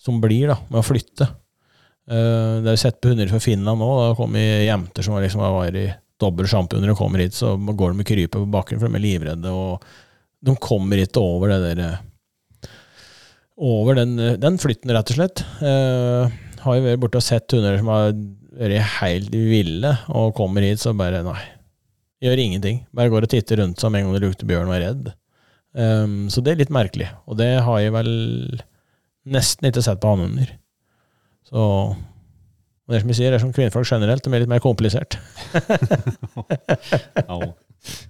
som 0.00 0.20
blir 0.22 0.48
da, 0.48 0.56
med 0.70 0.80
å 0.80 0.86
flytte. 0.86 1.26
Eh, 2.08 2.52
det 2.62 2.70
har 2.70 2.76
vi 2.76 2.80
sett 2.80 3.00
på 3.02 3.12
hunder 3.12 3.28
fra 3.28 3.40
Finland 3.42 3.82
nå. 3.82 3.88
Har 4.00 4.16
kommet 4.16 4.64
jenter 4.64 5.04
som 5.04 5.18
liksom 5.20 5.42
har 5.44 5.56
vært 5.56 5.80
i 5.80 5.88
dobbel 6.18 6.48
sjampuner 6.50 6.94
og 6.94 7.00
kommer 7.02 7.22
hit, 7.22 7.36
så 7.36 7.52
går 7.58 7.92
de 7.92 8.00
med 8.00 8.08
krypet 8.08 8.38
på 8.38 8.50
bakken, 8.54 8.80
for 8.80 8.88
de 8.88 8.98
er 8.98 9.04
livredde. 9.04 9.52
og 9.52 9.84
De 10.40 10.54
kommer 10.62 11.02
ikke 11.02 11.22
over 11.22 11.52
det 11.52 11.60
der 11.66 11.84
eh, 11.84 12.04
Over 13.58 13.98
den, 13.98 14.14
den 14.38 14.56
flytten, 14.62 14.92
rett 14.94 15.10
og 15.10 15.18
slett. 15.18 15.42
Eh, 15.66 16.36
har 16.62 16.76
jo 16.78 16.84
vært 16.84 17.02
borte 17.02 17.18
og 17.18 17.26
sett 17.26 17.50
hunder 17.54 17.78
som 17.80 17.90
har 17.90 18.12
vært 18.58 19.00
helt 19.00 19.34
ville, 19.34 19.94
og 20.14 20.36
kommer 20.38 20.62
hit, 20.62 20.80
så 20.82 20.94
bare 20.96 21.24
nei. 21.26 21.40
Gjør 22.24 22.42
ingenting. 22.42 22.82
Bare 22.94 23.12
går 23.12 23.26
og 23.26 23.32
titter 23.32 23.62
rundt 23.62 23.80
seg 23.80 23.92
med 23.92 24.02
en 24.02 24.08
gang 24.08 24.18
det 24.18 24.26
lukter 24.26 24.48
bjørn 24.48 24.70
og 24.70 24.76
er 24.76 24.84
redd. 24.88 25.10
Um, 25.78 26.20
så 26.32 26.42
det 26.42 26.52
er 26.52 26.62
litt 26.64 26.74
merkelig. 26.74 27.08
Og 27.30 27.38
det 27.38 27.52
har 27.62 27.82
jeg 27.82 27.94
vel 27.94 28.12
nesten 29.28 29.68
ikke 29.68 29.84
sett 29.84 30.00
på 30.02 30.14
hannhunder. 30.14 30.54
Så 31.48 31.64
og 32.88 32.94
det 32.94 33.02
som 33.02 33.10
jeg 33.12 33.18
sier, 33.18 33.28
det 33.28 33.36
er 33.36 33.42
som 33.42 33.50
kvinnfolk 33.52 33.84
generelt, 33.84 34.24
de 34.24 34.32
er 34.32 34.40
litt 34.40 34.48
mer 34.48 34.64
komplisert. 34.64 35.18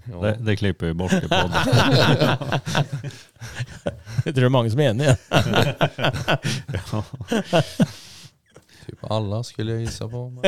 Det, 0.09 0.33
det 0.43 0.57
klipper 0.59 0.87
vi 0.89 0.95
bort 0.97 1.13
i 1.13 1.29
podden. 1.29 1.53
Jeg 4.25 4.33
tror 4.33 4.33
det 4.33 4.49
er 4.49 4.55
mange 4.55 4.71
som 4.73 4.81
er 4.81 4.89
enig 4.91 5.05
i 5.05 5.09
det. 5.13 5.19
Typ 8.89 9.01
alla 9.13 9.39
skulle 9.47 9.77
jeg 9.77 9.85
gissa 9.85 10.09
på. 10.09 10.33
Men... 10.33 10.43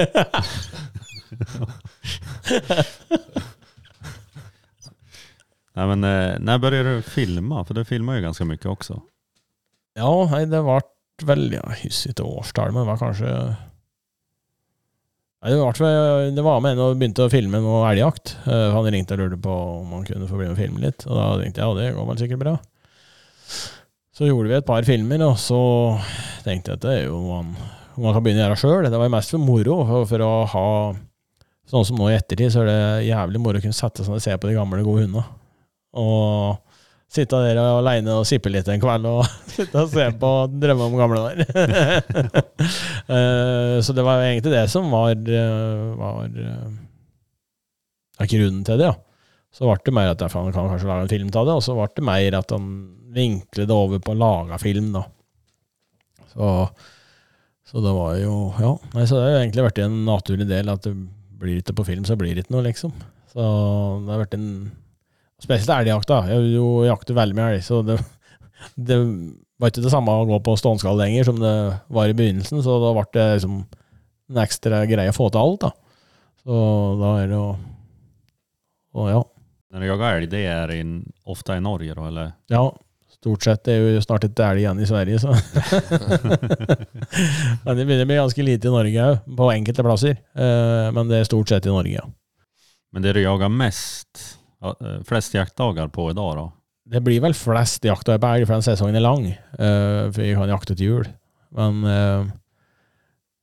Nej, 5.73 5.87
men, 5.87 6.01
Når 6.01 6.39
när 6.39 6.59
började 6.59 6.97
du 6.97 7.03
filma? 7.03 7.65
För 7.65 7.75
du 7.75 7.85
filmar 7.85 8.15
ju 8.15 8.23
ganska 8.23 8.45
mycket 8.45 8.67
också. 8.67 9.03
Ja, 9.95 10.29
nei, 10.31 10.45
det 10.47 10.63
ble 10.63 10.81
veldig 11.27 11.59
Jeg 11.59 11.79
husker 11.85 12.23
årstall, 12.25 12.73
men 12.73 12.85
det 12.85 12.91
var 12.93 13.01
kanskje 13.01 13.33
Nei, 15.41 15.53
det, 15.55 15.59
var, 15.61 15.73
det 16.37 16.43
var 16.45 16.61
med 16.61 16.75
en 16.75 16.83
og 16.85 16.99
begynte 17.01 17.25
å 17.25 17.33
filme 17.33 17.63
noe 17.65 17.87
elgjakt. 17.89 18.35
Uh, 18.45 18.75
han 18.75 18.91
ringte 18.93 19.17
og 19.17 19.23
lurte 19.23 19.39
på 19.41 19.55
om 19.79 19.95
han 19.97 20.03
kunne 20.05 20.29
få 20.29 20.37
bli 20.37 20.51
med 20.51 20.53
og 20.53 20.61
filme 20.61 20.83
litt, 20.83 21.07
og 21.09 21.17
da 21.17 21.29
tenkte 21.41 21.63
jeg 21.63 21.65
ja, 21.65 21.77
det 21.79 21.95
går 21.97 22.09
vel 22.11 22.19
sikkert 22.21 22.43
bra. 22.43 22.53
Så 24.13 24.29
gjorde 24.29 24.51
vi 24.51 24.59
et 24.59 24.69
par 24.69 24.85
filmer, 24.85 25.25
og 25.25 25.39
så 25.41 25.61
tenkte 26.45 26.75
jeg 26.75 26.77
at 26.77 26.85
det 26.85 26.93
er 26.93 27.07
jo 27.07 27.23
noe 27.23 27.39
man, 27.39 27.55
man 28.05 28.13
kan 28.13 28.27
begynne 28.27 28.43
å 28.43 28.51
gjøre 28.51 28.61
sjøl. 28.61 28.91
Det 28.93 29.01
var 29.01 29.15
mest 29.17 29.33
for 29.33 29.41
moro, 29.41 29.79
for, 29.89 30.11
for, 30.13 30.27
å 30.27 30.35
ha 30.53 30.67
Sånn 31.71 31.87
som 31.87 32.01
nå 32.01 32.09
i 32.11 32.17
ettertid, 32.17 32.51
så 32.51 32.65
er 32.65 32.71
det 32.71 33.07
jævlig 33.07 33.41
moro 33.43 33.61
å 33.61 33.63
kunne 33.63 33.77
sette 33.77 34.03
seg 34.03 34.11
ned 34.11 34.19
og 34.19 34.25
se 34.25 34.35
på 34.41 34.51
de 34.51 34.57
gamle, 34.57 34.83
gode 34.87 35.05
hundene. 35.05 35.23
Og 36.01 36.59
sitte 37.11 37.39
der 37.43 37.59
aleine 37.59 38.17
og 38.21 38.27
sippe 38.29 38.51
litt 38.53 38.69
en 38.71 38.83
kveld 38.83 39.07
og 39.11 39.25
sitte 39.55 39.85
og 39.85 39.91
se 39.91 40.07
på 40.19 40.31
og 40.45 40.57
drømme 40.63 40.89
om 40.89 40.97
gamle 40.99 41.23
der. 41.27 41.39
uh, 43.11 43.77
så 43.85 43.95
det 43.95 44.07
var 44.07 44.25
egentlig 44.25 44.55
det 44.55 44.65
som 44.73 44.91
var, 44.95 45.15
uh, 45.15 45.95
var 45.99 46.27
uh, 46.35 48.27
grunnen 48.27 48.67
til 48.67 48.83
det. 48.83 48.91
ja. 48.91 48.97
Så 49.51 49.67
ble 49.67 49.79
det 49.83 49.95
mer 49.95 50.13
at 50.13 50.21
han 50.23 50.53
kan 50.55 50.69
kanskje 50.71 50.87
lage 50.87 51.07
en 51.07 51.11
film 51.11 51.31
av 51.35 51.49
det, 51.49 51.55
og 51.59 51.65
så 51.67 51.75
ble 51.75 51.89
det 51.97 52.07
mer 52.07 52.37
at 52.39 52.53
han 52.55 52.67
vinklet 53.15 53.67
det 53.67 53.75
over 53.75 53.99
på 54.03 54.15
å 54.15 54.19
lage 54.19 54.59
film. 54.63 54.93
da. 54.95 55.03
Så, 56.31 56.51
så 57.67 57.83
det 57.83 57.95
var 57.97 58.19
jo 58.21 58.35
Ja. 58.61 58.77
Nei, 58.95 59.07
så 59.11 59.19
det 59.19 59.25
har 59.25 59.41
egentlig 59.41 59.67
vært 59.67 59.83
en 59.83 60.05
naturlig 60.07 60.47
del 60.51 60.71
at 60.71 60.87
det 60.87 60.95
blir 61.41 61.61
ikke 61.61 61.77
på 61.81 61.87
film, 61.89 62.05
så 62.07 62.17
blir 62.21 62.37
det 62.37 62.45
ikke 62.45 62.55
noe, 62.57 62.67
liksom. 62.67 62.95
Så 63.33 63.43
det 64.05 64.13
har 64.13 64.23
vært 64.25 64.39
en 64.39 64.49
Spesielt 65.41 65.73
elgjakt. 65.73 66.11
da. 66.11 66.19
Jeg 66.29 66.51
jo 66.53 66.83
jakter 66.85 67.17
veldig 67.17 67.37
mye 67.39 67.53
elg, 67.55 67.63
så 67.65 67.81
det, 67.87 67.97
det, 68.89 68.99
var 69.61 69.73
ikke 69.73 69.85
det 69.87 69.93
samme 69.93 70.13
å 70.13 70.27
gå 70.29 70.41
på 70.45 70.57
ståendskall 70.61 71.01
lenger 71.01 71.31
som 71.31 71.41
det 71.41 71.55
var 71.89 72.11
i 72.11 72.17
begynnelsen, 72.17 72.61
så 72.65 72.77
da 72.83 72.93
ble 72.97 73.07
det 73.17 73.27
liksom 73.39 73.63
en 74.31 74.43
ekstra 74.45 74.85
greie 74.91 75.13
å 75.13 75.17
få 75.17 75.31
til 75.33 75.41
alt. 75.41 75.65
da. 75.65 75.73
Så 76.45 76.61
da 77.01 77.17
er 77.21 77.29
det 77.29 77.37
jo 77.37 77.51
Å, 78.91 79.03
ja. 79.07 79.19
Når 79.71 79.83
du 79.83 79.87
jager 79.87 80.17
elg, 80.19 80.31
det 80.33 80.41
er 80.51 80.73
in, 80.75 80.95
ofta 81.31 81.55
i 81.55 81.63
Norge 81.63 81.95
da, 81.95 82.07
eller? 82.09 82.33
Ja, 82.51 82.65
stort 83.19 83.45
sett. 83.47 83.63
Det 83.67 83.75
er 83.75 83.81
jo 83.97 84.03
snart 84.05 84.25
et 84.29 84.43
elg 84.47 84.63
igjen 84.63 84.81
i 84.81 84.87
Sverige, 84.89 85.19
så 85.23 85.31
Men 87.65 87.77
det 87.77 87.85
begynner 87.87 88.07
å 88.07 88.11
bli 88.11 88.19
ganske 88.21 88.47
lite 88.47 88.71
i 88.71 88.75
Norge 88.75 89.07
òg, 89.11 89.17
på 89.39 89.51
enkelte 89.55 89.85
plasser. 89.87 90.15
Eh, 90.35 90.89
Men 90.97 91.11
det 91.11 91.21
er 91.21 91.29
stort 91.29 91.51
sett 91.53 91.69
i 91.69 91.73
Norge, 91.75 91.97
ja. 91.99 92.07
Men 92.95 93.05
det 93.05 93.15
du 93.17 93.21
jager 93.23 93.53
mest, 93.53 94.25
eh, 94.65 94.99
flest 95.07 95.37
jaktdager 95.37 95.91
på 95.93 96.09
i 96.11 96.17
dag, 96.19 96.33
da? 96.41 96.47
Det 96.91 97.03
blir 97.07 97.21
vel 97.23 97.37
flest 97.39 97.85
jaktdager 97.87 98.23
på 98.23 98.33
elg, 98.35 98.49
for 98.49 98.57
den 98.59 98.67
sesongen 98.67 98.99
er 98.99 99.05
lang. 99.05 99.29
eh, 99.31 100.05
for 100.11 100.23
jeg 100.25 100.39
kan 100.39 100.55
jakte 100.57 100.75
til 100.77 100.87
jul. 100.95 101.07
Men, 101.55 101.81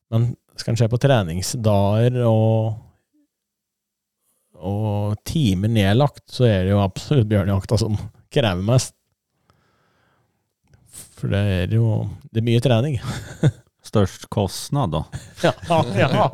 men 0.08 0.22
skal 0.56 0.72
en 0.72 0.78
se 0.80 0.88
på 0.88 1.00
treningsdager 1.04 2.22
og, 2.24 2.78
og 4.58 5.18
timer 5.28 5.68
nedlagt, 5.68 6.24
så 6.32 6.48
er 6.48 6.64
det 6.64 6.72
jo 6.72 6.80
absolutt 6.80 7.28
bjørnejakta 7.28 7.76
som 7.84 7.98
krever 8.32 8.64
mest. 8.64 8.96
For 11.18 11.34
det 11.34 11.40
er 11.64 11.74
jo 11.74 12.04
det 12.32 12.42
er 12.42 12.48
mye 12.48 12.62
trening. 12.64 13.00
Størst 13.88 14.28
kostnad 14.34 14.92
da? 14.92 15.04
Ja, 15.48 15.54
ja. 15.96 16.30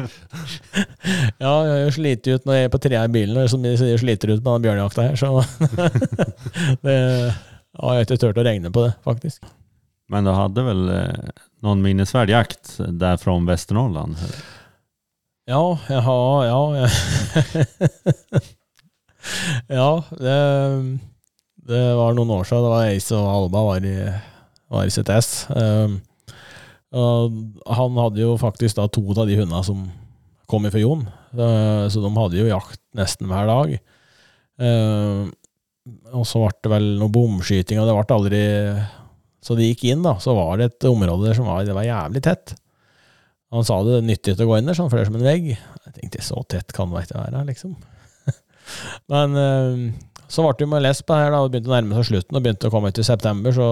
ja 1.38 1.54
jeg 1.70 1.96
sliter 1.98 2.38
ut 2.38 2.48
når 2.48 2.58
jeg 2.58 2.68
er 2.68 2.74
på 2.74 2.82
trea 2.82 3.04
i 3.06 3.14
bilen, 3.14 3.38
og 3.40 3.52
som 3.52 3.64
de 3.66 3.76
sier, 3.80 4.00
sliter 4.02 4.34
ut 4.34 4.42
med 4.42 4.50
den 4.56 4.66
bjørnejakta 4.66 5.10
her, 5.10 5.20
så 5.20 5.28
det 6.88 6.98
har 7.80 8.00
jeg 8.00 8.08
ikke 8.08 8.20
turt 8.26 8.42
å 8.42 8.48
regne 8.48 8.74
på 8.74 8.88
det, 8.88 8.96
faktisk. 9.06 9.46
Men 10.12 10.28
du 10.28 10.34
hadde 10.36 10.66
vel 10.66 10.84
noen 11.64 11.82
minnesverd 11.86 12.34
jakt 12.34 12.76
der 13.00 13.22
fra 13.22 13.38
Västernorrland? 13.48 14.20
Ja, 15.50 15.62
jeg 15.90 16.02
har 16.06 16.46
Ja, 16.48 16.60
jeg, 16.78 16.90
ja 19.80 19.88
det, 20.20 20.38
det 21.68 21.82
var 22.00 22.16
noen 22.16 22.32
år 22.38 22.48
siden. 22.48 22.64
Det 22.64 22.72
var 22.74 22.92
Ace 22.92 23.18
og 23.18 23.32
Alba 23.32 23.64
var 23.68 23.88
i, 23.88 23.96
RCTS. 24.82 25.30
Um, 25.54 26.00
og 26.94 27.38
han 27.74 28.00
hadde 28.00 28.22
jo 28.22 28.36
faktisk 28.42 28.78
da 28.78 28.88
to 28.92 29.04
av 29.16 29.26
de 29.30 29.38
hundene 29.40 29.62
som 29.66 29.86
kom 30.50 30.68
ifra 30.68 30.82
Jon, 30.82 31.06
uh, 31.38 31.86
så 31.90 32.04
de 32.04 32.12
hadde 32.18 32.42
jo 32.42 32.50
jakt 32.50 32.82
nesten 32.98 33.30
hver 33.32 33.50
dag. 33.50 33.78
Uh, 34.62 35.32
og 36.14 36.28
så 36.30 36.44
ble 36.44 36.54
det 36.64 36.72
vel 36.72 36.92
noe 37.00 37.12
bomskyting, 37.12 37.82
og 37.82 37.90
det 37.90 37.96
ble 37.98 38.16
aldri 38.16 38.44
Så 39.44 39.58
de 39.60 39.66
gikk 39.68 39.82
inn, 39.90 40.04
da, 40.06 40.16
så 40.24 40.36
var 40.38 40.60
det 40.60 40.70
et 40.70 40.86
område 40.88 41.28
der 41.28 41.36
som 41.36 41.50
var, 41.50 41.66
det 41.68 41.76
var 41.76 41.84
jævlig 41.84 42.22
tett. 42.24 42.54
Han 43.54 43.66
sa 43.68 43.82
det 43.86 44.00
nyttig 44.08 44.38
å 44.40 44.48
gå 44.48 44.58
inn 44.58 44.70
der, 44.70 44.78
for 44.80 44.96
det 44.96 45.04
er 45.04 45.10
som 45.10 45.18
en 45.20 45.28
vegg. 45.28 45.50
Jeg 45.58 45.96
tenkte 45.98 46.24
så 46.24 46.46
tett 46.48 46.72
kan 46.74 46.94
det 46.94 47.04
ikke 47.04 47.20
være, 47.20 47.44
liksom. 47.50 47.76
Men 49.12 49.36
så 50.34 50.42
ble 50.42 50.56
det 50.58 50.70
med 50.70 50.82
det 50.82 50.94
her, 50.98 51.30
da, 51.30 51.44
og 51.44 51.52
begynte 51.54 51.70
å 51.70 51.76
nærme 51.76 52.00
seg 52.00 52.08
slutten, 52.10 52.38
og 52.38 52.46
begynte 52.46 52.70
å 52.70 52.74
komme 52.74 52.90
ut 52.90 53.00
i 53.00 53.06
september, 53.06 53.54
så 53.54 53.68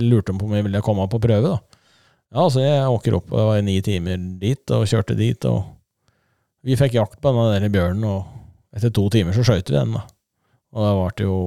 lurte 0.00 0.32
de 0.32 0.38
på 0.40 0.48
om 0.48 0.56
jeg 0.56 0.66
ville 0.66 0.80
komme 0.84 1.04
på 1.12 1.20
prøve, 1.20 1.52
da. 1.52 1.78
Ja, 2.30 2.46
så 2.46 2.62
jeg 2.62 2.86
åker 2.86 3.16
opp 3.18 3.32
og 3.34 3.48
var 3.50 3.60
ni 3.66 3.74
timer 3.84 4.16
dit, 4.40 4.62
og 4.72 4.86
kjørte 4.88 5.18
dit, 5.18 5.44
og 5.50 5.66
vi 6.64 6.78
fikk 6.78 6.96
jakt 6.96 7.20
på 7.20 7.32
denne 7.32 7.58
der 7.58 7.72
bjørnen, 7.74 8.06
og 8.08 8.76
etter 8.76 8.92
to 8.94 9.08
timer 9.12 9.36
så 9.36 9.44
skjøt 9.44 9.72
vi 9.72 9.76
den, 9.76 9.96
da. 9.98 10.06
Og 10.70 10.86
det 10.86 10.96
ble 10.96 11.26
jo 11.26 11.38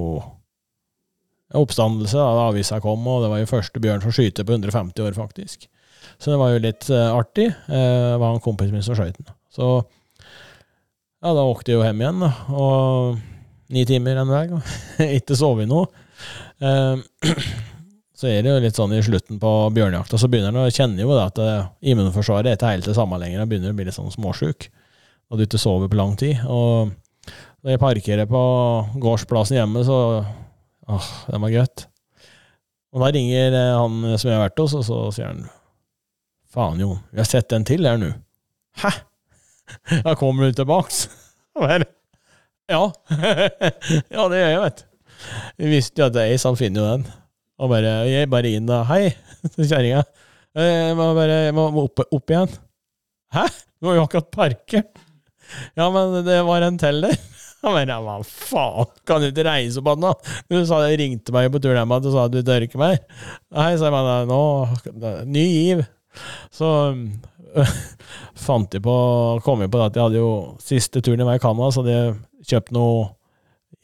oppstandelse 1.54 2.18
da 2.18 2.48
avisa 2.48 2.80
kom, 2.84 3.06
og 3.08 3.22
det 3.24 3.30
var 3.32 3.40
jo 3.40 3.50
første 3.50 3.82
bjørn 3.82 4.02
som 4.04 4.14
skyter 4.14 4.46
på 4.46 4.56
150 4.58 5.06
år, 5.06 5.14
faktisk. 5.16 5.68
Så 6.18 6.32
det 6.32 6.38
var 6.40 6.52
jo 6.52 6.62
litt 6.62 6.88
uh, 6.92 7.14
artig. 7.16 7.48
Uh, 7.68 8.14
var 8.20 8.34
han 8.34 8.42
kompisen 8.44 8.74
min 8.76 8.84
som 8.84 8.98
skjøt 8.98 9.16
den. 9.18 9.30
Så 9.54 9.68
ja, 11.24 11.30
da 11.32 11.44
åkte 11.46 11.72
jeg 11.72 11.78
jo 11.78 11.86
hjem 11.86 12.02
igjen, 12.02 12.20
da. 12.26 12.30
Og 12.52 13.22
ni 13.74 13.84
timer 13.88 14.20
en 14.22 14.32
vei. 14.32 14.46
Ikke 15.18 15.36
sovet 15.38 15.68
noe. 15.70 15.88
Uh, 16.62 17.00
så 18.18 18.30
er 18.30 18.44
det 18.44 18.52
jo 18.52 18.62
litt 18.62 18.78
sånn 18.78 18.94
i 18.96 19.02
slutten 19.04 19.40
på 19.42 19.52
bjørnejakta, 19.74 20.20
så 20.20 20.30
begynner 20.30 20.54
en 20.54 20.64
å 20.64 20.72
kjenne 20.72 21.02
jo 21.02 21.12
det 21.12 21.24
at 21.24 21.40
uh, 21.42 21.70
immunforsvaret 21.82 22.52
er 22.52 22.58
ikke 22.58 22.74
helt 22.76 22.90
det 22.90 22.96
samme 22.96 23.18
lenger. 23.20 23.42
En 23.42 23.50
begynner 23.50 23.74
å 23.74 23.78
bli 23.78 23.88
litt 23.88 23.96
sånn 23.96 24.12
småsjuk, 24.14 24.68
og 25.30 25.40
du 25.40 25.46
ikke 25.46 25.60
sover 25.60 25.90
på 25.90 25.98
lang 25.98 26.14
tid. 26.20 26.40
Og 26.46 26.94
når 27.64 27.74
jeg 27.74 27.82
parkerer 27.82 28.30
på 28.30 28.44
gårdsplassen 29.02 29.60
hjemme, 29.60 29.84
så 29.86 29.98
Åh, 30.84 31.04
det 31.32 31.38
var 31.40 31.52
godt. 31.54 31.86
Og 32.92 33.00
da 33.00 33.06
ringer 33.08 33.54
han 33.56 33.94
som 34.20 34.28
jeg 34.28 34.36
har 34.36 34.42
vært 34.42 34.60
hos, 34.60 34.74
og 34.76 34.82
så 34.84 34.98
sier 35.16 35.30
han 35.30 35.46
Faen, 36.54 36.78
Jon, 36.78 37.00
vi 37.10 37.18
har 37.18 37.26
sett 37.26 37.50
en 37.56 37.64
til 37.66 37.88
her 37.88 37.96
nå. 37.98 38.12
Hæ? 38.84 38.92
Da 40.04 40.12
kommer 40.14 40.44
du 40.44 40.60
tilbake? 40.60 41.08
Ja. 42.70 42.92
ja, 44.14 44.24
det 44.28 44.38
gjør 44.40 44.50
jeg, 44.50 44.60
vet 44.62 44.78
du. 44.80 44.86
Vi 45.60 45.70
visste 45.70 46.00
jo 46.00 46.08
at 46.08 46.16
Ace, 46.22 46.44
han 46.48 46.58
finner 46.58 46.80
jo 46.80 46.92
den. 46.94 47.04
Og 47.60 47.70
bare, 47.70 47.92
jeg 48.08 48.30
bare 48.32 48.52
inn 48.56 48.68
da. 48.68 48.82
Hei, 48.88 49.12
til 49.54 49.68
kjerringa. 49.68 50.04
Jeg 50.54 50.96
må 50.96 51.10
bare 51.16 51.38
jeg 51.48 51.54
må 51.56 51.66
opp, 51.82 52.04
opp 52.08 52.32
igjen. 52.32 52.56
Hæ? 53.34 53.44
Du 53.82 53.90
har 53.90 53.98
jo 53.98 54.06
akkurat 54.06 54.30
parkert. 54.32 55.00
Ja, 55.76 55.90
men 55.92 56.22
det 56.24 56.40
var 56.46 56.64
en 56.64 56.80
til 56.80 57.04
der. 57.04 57.16
Han 57.64 57.76
bare 57.78 57.96
hva 58.04 58.18
faen, 58.28 58.90
kan 59.08 59.22
du 59.22 59.30
ikke 59.30 59.46
reise 59.46 59.80
opp 59.80 59.90
igjen, 59.92 60.04
da? 60.04 60.34
Du 60.52 60.58
sa, 60.68 60.80
ringte 60.88 61.36
meg 61.36 61.50
på 61.52 61.60
turen 61.64 61.80
hjem 61.80 61.94
og 61.96 62.10
sa 62.12 62.26
at 62.28 62.34
du 62.34 62.42
tør 62.44 62.64
ikke 62.64 62.80
mer. 62.80 62.98
Nei, 63.56 63.70
sa 63.76 63.88
jeg 63.88 63.94
bare 63.94 64.18
nå, 64.28 64.42
ny 65.28 65.44
giv. 65.48 65.84
Så 66.54 66.68
fant 68.44 68.72
jeg 68.74 68.82
på, 68.84 68.94
kom 69.44 69.64
jeg 69.64 69.72
på 69.72 69.80
at 69.84 69.96
jeg 69.96 70.08
hadde 70.08 70.20
jo 70.20 70.30
siste 70.62 71.02
turen 71.04 71.24
i 71.24 71.28
vei 71.28 71.40
Canada, 71.42 71.70
så 71.72 71.84
jeg 71.88 72.14
kjøpt 72.48 72.74
noe 72.74 73.06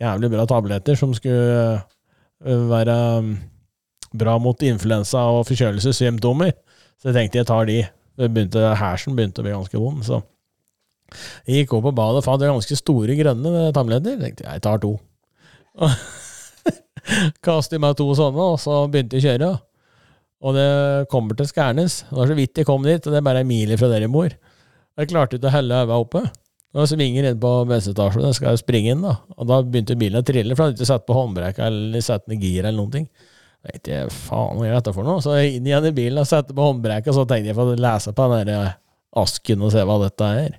jævlig 0.00 0.30
bra 0.32 0.46
tabletter 0.48 0.98
som 0.98 1.14
skulle 1.16 1.80
øh, 2.46 2.66
være 2.70 2.98
øh, 3.20 3.30
bra 4.20 4.36
mot 4.42 4.62
influensa 4.66 5.26
og 5.34 5.46
forkjølelsessymptomer. 5.48 6.52
Så 7.00 7.10
jeg 7.10 7.16
tenkte 7.16 7.40
jeg 7.40 7.48
tar 7.50 7.68
de. 7.68 7.80
Begynte, 8.20 8.74
hersen 8.76 9.16
begynte 9.16 9.40
å 9.40 9.46
bli 9.46 9.54
ganske 9.54 9.80
vond. 9.80 10.04
så 10.04 10.20
jeg 11.46 11.62
gikk 11.62 11.72
opp 11.74 11.88
på 11.88 11.94
badet 11.96 12.20
og 12.20 12.26
fant 12.26 12.42
ganske 12.44 12.76
store 12.78 13.16
grønne 13.18 13.70
tabletter. 13.74 14.14
Jeg 14.14 14.22
tenkte 14.22 14.46
jeg 14.46 14.62
tar 14.66 14.82
to. 14.82 14.92
Kastet 17.46 17.82
meg 17.82 17.96
to 17.98 18.06
sånne, 18.14 18.46
og 18.54 18.60
så 18.62 18.84
begynte 18.90 19.18
jeg 19.18 19.24
å 19.24 19.28
kjøre. 19.28 19.50
Og 20.40 20.56
det 20.56 20.68
kommer 21.12 21.36
til 21.36 21.48
Skærnes. 21.50 22.02
Det 22.08 22.16
var 22.16 22.30
så 22.30 22.36
vidt 22.38 22.60
jeg 22.60 22.68
kom 22.68 22.86
dit, 22.86 23.00
og 23.00 23.12
det 23.12 23.18
er 23.20 23.26
bare 23.26 23.42
en 23.42 23.50
mil 23.50 23.74
fra 23.80 23.90
der 23.92 24.06
jeg 24.06 24.12
bor. 24.12 24.36
Jeg 25.00 25.10
klarte 25.10 25.36
ikke 25.36 25.50
å 25.50 25.54
helle 25.56 25.82
øynene 25.82 25.98
oppe. 26.04 26.24
Og 26.70 26.84
så 26.84 26.94
svinger 26.94 27.26
inn 27.26 27.40
på 27.42 27.50
bensinstasjonen, 27.66 28.28
jeg 28.30 28.38
skal 28.38 28.58
springe 28.60 28.94
inn, 28.94 29.02
da. 29.02 29.16
Og 29.34 29.48
da 29.50 29.58
begynte 29.66 29.98
bilen 29.98 30.20
å 30.20 30.26
trille, 30.26 30.54
for 30.54 30.62
jeg 30.62 30.70
hadde 30.70 30.78
ikke 30.78 30.90
satt 30.92 31.06
på 31.08 31.16
håndbrekka 31.16 31.66
eller 31.66 32.04
satt 32.06 32.28
ned 32.30 32.44
gir 32.46 32.62
eller 32.62 32.78
noen 32.78 32.92
ting. 32.94 33.08
Jeg 33.60 33.74
vet 33.74 33.88
ikke 33.90 34.14
faen 34.14 34.56
hva 34.56 34.68
jeg 34.68 34.76
dette 34.78 34.94
for 34.96 35.08
noe. 35.08 35.20
Så 35.24 35.34
jeg 35.36 35.58
inn 35.58 35.66
igjen 35.66 35.88
i 35.90 35.94
bilen 35.96 36.22
og 36.22 36.30
satte 36.30 36.54
på 36.56 36.68
håndbrekka, 36.68 37.12
så 37.16 37.26
tenkte 37.28 37.50
jeg 37.50 37.58
for 37.58 37.74
å 37.74 37.82
lese 37.84 38.14
på 38.14 38.28
den 38.32 38.52
der 38.52 38.76
asken 39.20 39.66
og 39.66 39.74
se 39.74 39.84
hva 39.84 39.98
dette 40.04 40.30
er. 40.44 40.56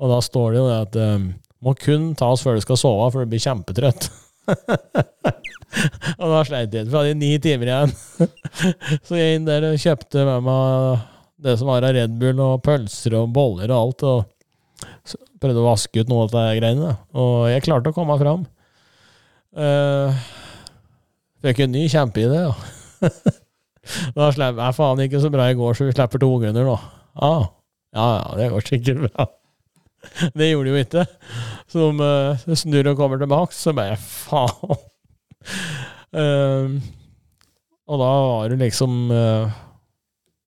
Og 0.00 0.14
da 0.14 0.22
står 0.24 0.54
det 0.54 0.60
jo 0.60 0.68
det 0.70 0.78
at 0.86 0.98
um, 1.18 1.28
må 1.60 1.74
kun 1.76 2.10
tas 2.16 2.42
før 2.44 2.56
du 2.56 2.64
skal 2.64 2.78
sove, 2.80 3.10
for 3.10 3.26
du 3.26 3.34
blir 3.34 3.42
kjempetrøtt. 3.42 4.08
og 6.20 6.26
da 6.30 6.40
sleit 6.46 6.74
jeg, 6.74 6.86
for 6.86 7.02
jeg 7.02 7.10
hadde 7.10 7.20
ni 7.20 7.34
timer 7.42 7.72
igjen. 7.74 7.96
så 9.06 9.18
jeg 9.18 9.36
inn 9.36 9.48
der 9.50 9.66
og 9.72 9.82
kjøpte 9.82 10.24
med 10.30 10.46
meg 10.46 11.08
det 11.40 11.56
som 11.58 11.70
var 11.72 11.84
av 11.88 11.96
Red 11.96 12.16
Bull 12.20 12.40
og 12.44 12.62
pølser 12.64 13.18
og 13.18 13.32
boller 13.34 13.72
og 13.72 13.80
alt, 13.80 14.06
og 14.08 14.18
prøvde 15.40 15.62
å 15.62 15.68
vaske 15.68 16.02
ut 16.02 16.10
noe 16.10 16.26
av 16.26 16.34
de 16.34 16.44
greiene. 16.60 16.94
Og 17.16 17.48
jeg 17.50 17.64
klarte 17.66 17.92
å 17.92 17.96
komme 17.96 18.16
fram. 18.20 18.46
Uh, 19.56 20.14
fikk 21.42 21.64
en 21.64 21.74
ny 21.74 21.86
kjempeidé, 21.90 22.44
ja. 22.46 22.54
da 24.16 24.28
slipper 24.34 24.62
jeg 24.62 24.76
faen 24.76 25.02
ikke 25.06 25.22
så 25.22 25.30
bra 25.32 25.48
i 25.50 25.56
går, 25.58 25.76
så 25.76 25.88
vi 25.88 25.96
slipper 25.96 26.22
to 26.22 26.30
ungene 26.36 26.66
nå. 26.66 26.76
Ah, 27.20 27.48
ja, 27.96 28.06
ja, 28.20 28.26
det 28.38 28.50
går 28.52 28.66
sikkert 28.68 29.06
bra. 29.08 29.30
Det 30.38 30.46
gjorde 30.48 30.70
de 30.70 30.72
jo 30.72 30.80
ikke. 30.80 31.02
Så 31.68 31.90
de 31.90 32.06
uh, 32.06 32.54
snur 32.56 32.86
og 32.88 32.96
kommer 32.96 33.20
tilbake, 33.20 33.52
så 33.52 33.74
bare 33.76 33.98
faen. 34.00 34.78
Uh, 36.16 36.78
og 37.90 38.00
da 38.00 38.08
var 38.24 38.48
det 38.48 38.62
liksom 38.62 39.10
uh, 39.12 39.50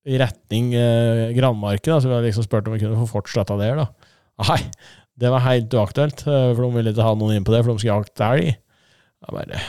i 0.10 0.18
retning 0.20 0.74
uh, 0.74 1.30
Granmarken, 1.36 2.00
så 2.00 2.10
vi 2.10 2.16
hadde 2.16 2.32
liksom 2.32 2.48
spurt 2.48 2.68
om 2.68 2.76
vi 2.76 2.82
kunne 2.82 2.98
få 3.04 3.20
fortsette 3.20 3.60
der. 3.62 3.84
da. 3.84 4.03
Nei, 4.42 4.60
det 5.22 5.30
var 5.30 5.46
helt 5.46 5.74
uaktuelt, 5.78 6.24
for 6.26 6.64
de 6.64 6.70
ville 6.74 6.94
ikke 6.94 7.06
ha 7.06 7.14
noen 7.18 7.38
inn 7.38 7.46
på 7.46 7.54
det, 7.54 7.62
for 7.62 7.74
de 7.74 7.84
skulle 7.84 8.00
jakte 8.00 8.30
elg. 8.32 8.56
Bare, 9.30 9.62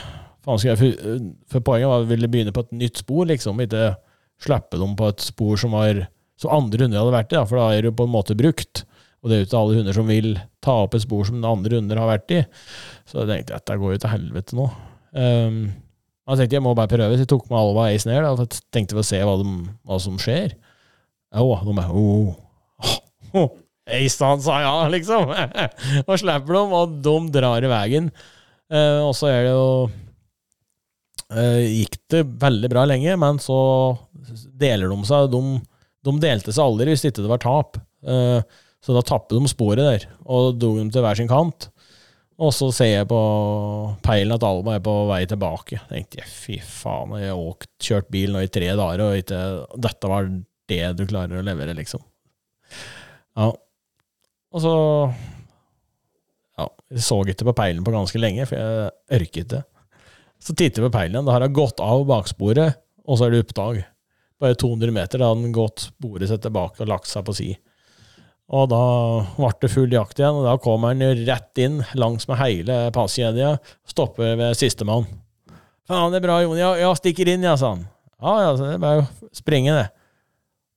faen 0.43 0.59
skal 0.59 0.73
jeg, 0.73 0.79
for, 0.81 1.29
for 1.53 1.67
poenget 1.69 1.91
var 1.91 2.01
at 2.01 2.07
vi 2.07 2.15
ville 2.15 2.31
begynne 2.31 2.55
på 2.55 2.65
et 2.65 2.73
nytt 2.75 2.99
spor, 3.03 3.27
liksom, 3.29 3.61
ikke 3.63 3.93
slippe 4.41 4.81
dem 4.81 4.97
på 4.99 5.07
et 5.13 5.23
spor 5.23 5.59
som 5.61 5.77
var 5.77 6.07
så 6.35 6.51
andre 6.51 6.83
hunder 6.83 6.99
hadde 6.99 7.15
vært 7.15 7.33
i, 7.33 7.39
for 7.47 7.59
da 7.59 7.69
er 7.71 7.87
jo 7.87 7.95
på 7.95 8.07
en 8.07 8.11
måte 8.11 8.35
brukt. 8.37 8.83
Og 9.23 9.31
det 9.31 9.35
er 9.35 9.41
jo 9.41 9.47
ikke 9.47 9.59
alle 9.61 9.77
hunder 9.79 9.95
som 9.97 10.09
vil 10.11 10.27
ta 10.61 10.75
opp 10.83 10.95
et 10.97 11.05
spor 11.05 11.25
som 11.25 11.45
andre 11.47 11.79
hunder 11.79 11.97
har 12.01 12.11
vært 12.11 12.33
i. 12.35 12.41
Så 13.09 13.23
jeg 13.23 13.29
tenkte 13.31 13.55
dette 13.55 13.77
går 13.81 13.95
jo 13.95 14.01
til 14.03 14.11
helvete 14.11 14.57
nå. 14.59 14.67
Um, 15.15 15.61
jeg 16.25 16.41
tenkte 16.41 16.57
jeg 16.57 16.65
må 16.65 16.73
bare 16.77 16.91
prøve, 16.91 17.15
så 17.15 17.23
jeg 17.23 17.31
tok 17.31 17.47
med 17.49 17.57
Alva 17.61 17.87
Ace 17.93 18.09
ned 18.09 18.27
og 18.27 18.57
tenkte 18.73 18.99
å 18.99 19.05
se 19.05 19.21
hva, 19.21 19.37
de, 19.39 19.55
hva 19.87 19.99
som 20.01 20.19
skjer. 20.21 20.57
Jo, 21.35 21.55
de 21.65 21.75
er 21.81 21.95
oh, 21.95 22.35
oh, 23.39 23.55
Ace, 23.85 24.17
han 24.25 24.41
sa 24.41 24.57
ja, 24.63 24.73
liksom! 24.89 25.29
og 26.07 26.17
slipper 26.17 26.57
dem, 26.57 26.73
og 26.73 26.97
de 27.05 27.15
drar 27.35 27.65
i 27.65 27.69
veien. 27.69 28.09
Eh, 28.73 28.99
og 29.05 29.13
så 29.17 29.29
er 29.29 29.43
det 29.45 29.51
jo 29.53 29.67
eh, 31.29 31.65
Gikk 31.83 31.99
det 32.09 32.23
veldig 32.41 32.71
bra 32.73 32.87
lenge, 32.89 33.13
men 33.21 33.37
så 33.41 33.57
deler 34.57 34.89
de 34.89 34.97
seg. 35.05 35.29
De, 35.33 35.43
de 36.09 36.15
delte 36.23 36.55
seg 36.55 36.65
aldri 36.65 36.95
hvis 36.95 37.05
ikke 37.05 37.21
det 37.21 37.31
var 37.35 37.43
tap. 37.45 37.77
Eh, 38.05 38.41
så 38.85 38.93
da 38.93 39.05
tapper 39.05 39.37
de 39.37 39.49
sporet 39.49 39.85
der, 39.85 40.09
og 40.29 40.57
dro 40.61 40.75
dem 40.77 40.91
til 40.93 41.05
hver 41.05 41.17
sin 41.17 41.29
kant. 41.29 41.69
Og 42.35 42.51
så 42.51 42.67
ser 42.75 42.89
jeg 42.91 43.07
på 43.07 43.19
peilen 44.03 44.35
at 44.35 44.43
Alba 44.43 44.75
er 44.75 44.83
på 44.83 44.93
vei 45.07 45.21
tilbake. 45.29 45.79
Tenkte 45.87 46.19
jeg, 46.19 46.27
fy 46.29 46.57
faen, 46.59 47.15
jeg 47.21 47.31
har 47.31 47.39
åkt, 47.39 47.69
kjørt 47.81 48.09
bil 48.11 48.33
nå 48.35 48.43
i 48.43 48.51
tre 48.51 48.73
dager, 48.75 49.05
og 49.05 49.21
ikke, 49.21 49.39
dette 49.85 50.11
var 50.11 50.27
det 50.69 50.81
du 50.99 51.05
klarer 51.07 51.39
å 51.39 51.45
levere, 51.45 51.77
liksom. 51.77 52.03
Ja. 53.39 53.53
Og 54.55 54.63
så 54.63 54.75
Ja, 56.55 56.69
jeg 56.95 57.03
så 57.03 57.19
ikke 57.27 57.49
på 57.49 57.57
peilen 57.57 57.83
på 57.83 57.91
ganske 57.91 58.19
lenge, 58.21 58.45
for 58.47 58.55
jeg 58.55 59.19
ørket 59.19 59.49
det. 59.51 59.63
Så 60.39 60.55
titter 60.55 60.83
jeg 60.83 60.87
på 60.87 60.95
peilen 60.95 61.27
da 61.27 61.35
har 61.35 61.43
jeg 61.43 61.57
gått 61.57 61.81
av 61.83 62.05
baksporet, 62.07 62.79
og 63.03 63.19
så 63.19 63.27
er 63.27 63.35
det 63.35 63.43
oppdag. 63.43 63.81
Bare 64.39 64.55
200 64.59 64.93
meter, 64.95 65.19
da 65.19 65.31
har 65.31 65.39
den 65.39 65.55
gått 65.55 65.89
sporet 65.89 66.29
seg 66.31 66.39
tilbake 66.43 66.83
og 66.83 66.91
lagt 66.91 67.11
seg 67.11 67.25
på 67.27 67.35
si. 67.35 67.49
Og 68.55 68.69
da 68.69 68.81
ble 69.35 69.51
det 69.63 69.71
full 69.73 69.91
jakt 69.91 70.21
igjen, 70.21 70.39
og 70.39 70.47
da 70.47 70.55
kom 70.61 70.85
han 70.85 71.03
rett 71.25 71.61
inn 71.63 71.81
langs 71.97 72.27
med 72.29 72.39
hele 72.39 72.79
passkjedia. 72.95 73.55
Stopper 73.89 74.37
ved 74.39 74.55
sistemann. 74.59 75.07
'Faen, 75.85 76.11
det 76.13 76.17
er 76.21 76.25
bra, 76.25 76.39
Jon. 76.41 76.57
Ja, 76.57 76.71
ja, 76.79 76.93
stikker 76.97 77.29
inn, 77.29 77.43
ja', 77.45 77.57
sa 77.57 77.75
han. 77.75 77.87
'Ja, 78.21 78.33
ja, 78.41 78.51
så 78.57 78.69
det 78.69 78.77
er 78.77 78.85
bare 78.85 79.03
å 79.03 79.29
springe, 79.35 79.73
det'. 79.75 79.89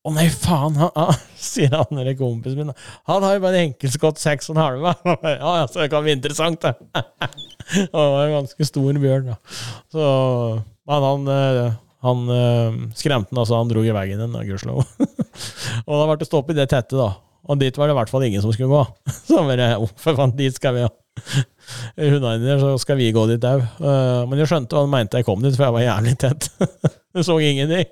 'Å 0.07 0.13
nei, 0.15 0.29
faen', 0.31 0.77
han, 0.79 0.93
han, 0.95 1.17
sier 1.43 1.75
han 1.75 1.99
eller 1.99 2.15
kompisen 2.19 2.61
min. 2.61 2.73
'Han 3.11 3.25
har 3.27 3.37
jo 3.37 3.43
bare 3.45 3.59
en 3.59 3.69
enkeltskott 3.73 4.21
seks 4.23 4.49
og 4.49 4.57
en 4.57 4.63
halve'. 4.63 4.95
ja, 5.43 5.53
ja, 5.61 5.67
så 5.67 5.83
det 5.83 5.91
kan 5.93 6.07
bli 6.07 6.15
interessant, 6.15 6.63
det. 6.63 7.03
det 7.75 7.91
var 7.93 8.23
en 8.25 8.37
ganske 8.39 8.69
stor 8.69 9.01
bjørn, 9.03 9.33
da. 9.33 9.39
Så, 9.93 10.05
men 10.89 11.09
han, 11.09 11.31
eh, 11.35 11.77
han 12.07 12.23
eh, 12.37 12.79
skremte 12.99 13.35
den, 13.35 13.43
altså. 13.43 13.59
Han 13.59 13.73
dro 13.73 13.83
i 13.83 13.95
veggen 13.95 14.23
den, 14.23 14.39
gudskjelov. 14.49 14.87
og 15.89 15.93
da 15.93 16.07
ble 16.07 16.21
det 16.23 16.31
stopp 16.31 16.55
i 16.55 16.59
det 16.61 16.71
tette, 16.71 16.95
da. 16.95 17.11
Og 17.49 17.59
dit 17.59 17.77
var 17.81 17.89
det 17.89 17.97
i 17.97 17.99
hvert 17.99 18.13
fall 18.13 18.27
ingen 18.29 18.45
som 18.45 18.55
skulle 18.55 18.71
gå. 18.71 19.13
Så 19.27 19.43
bare, 19.51 19.75
oh, 19.83 19.91
for 19.99 20.19
faen, 20.19 20.37
dit 20.39 20.55
skal 20.55 20.79
vi, 20.79 20.87
ja. 20.87 20.95
Hundene 21.99 22.39
dine, 22.39 22.59
så 22.63 22.77
skal 22.79 23.01
vi 23.01 23.11
gå 23.11 23.27
dit 23.27 23.45
òg. 23.49 23.65
Uh, 23.83 24.23
men 24.31 24.39
jeg 24.39 24.51
skjønte 24.53 24.77
hva 24.77 24.85
han 24.85 24.93
mente 24.93 25.19
jeg 25.19 25.27
kom 25.27 25.43
dit, 25.43 25.57
for 25.57 25.67
jeg 25.67 25.75
var 25.75 25.87
jævlig 25.89 26.19
tett. 26.23 26.51
du 27.17 27.25
så 27.27 27.41
ingenting. 27.43 27.89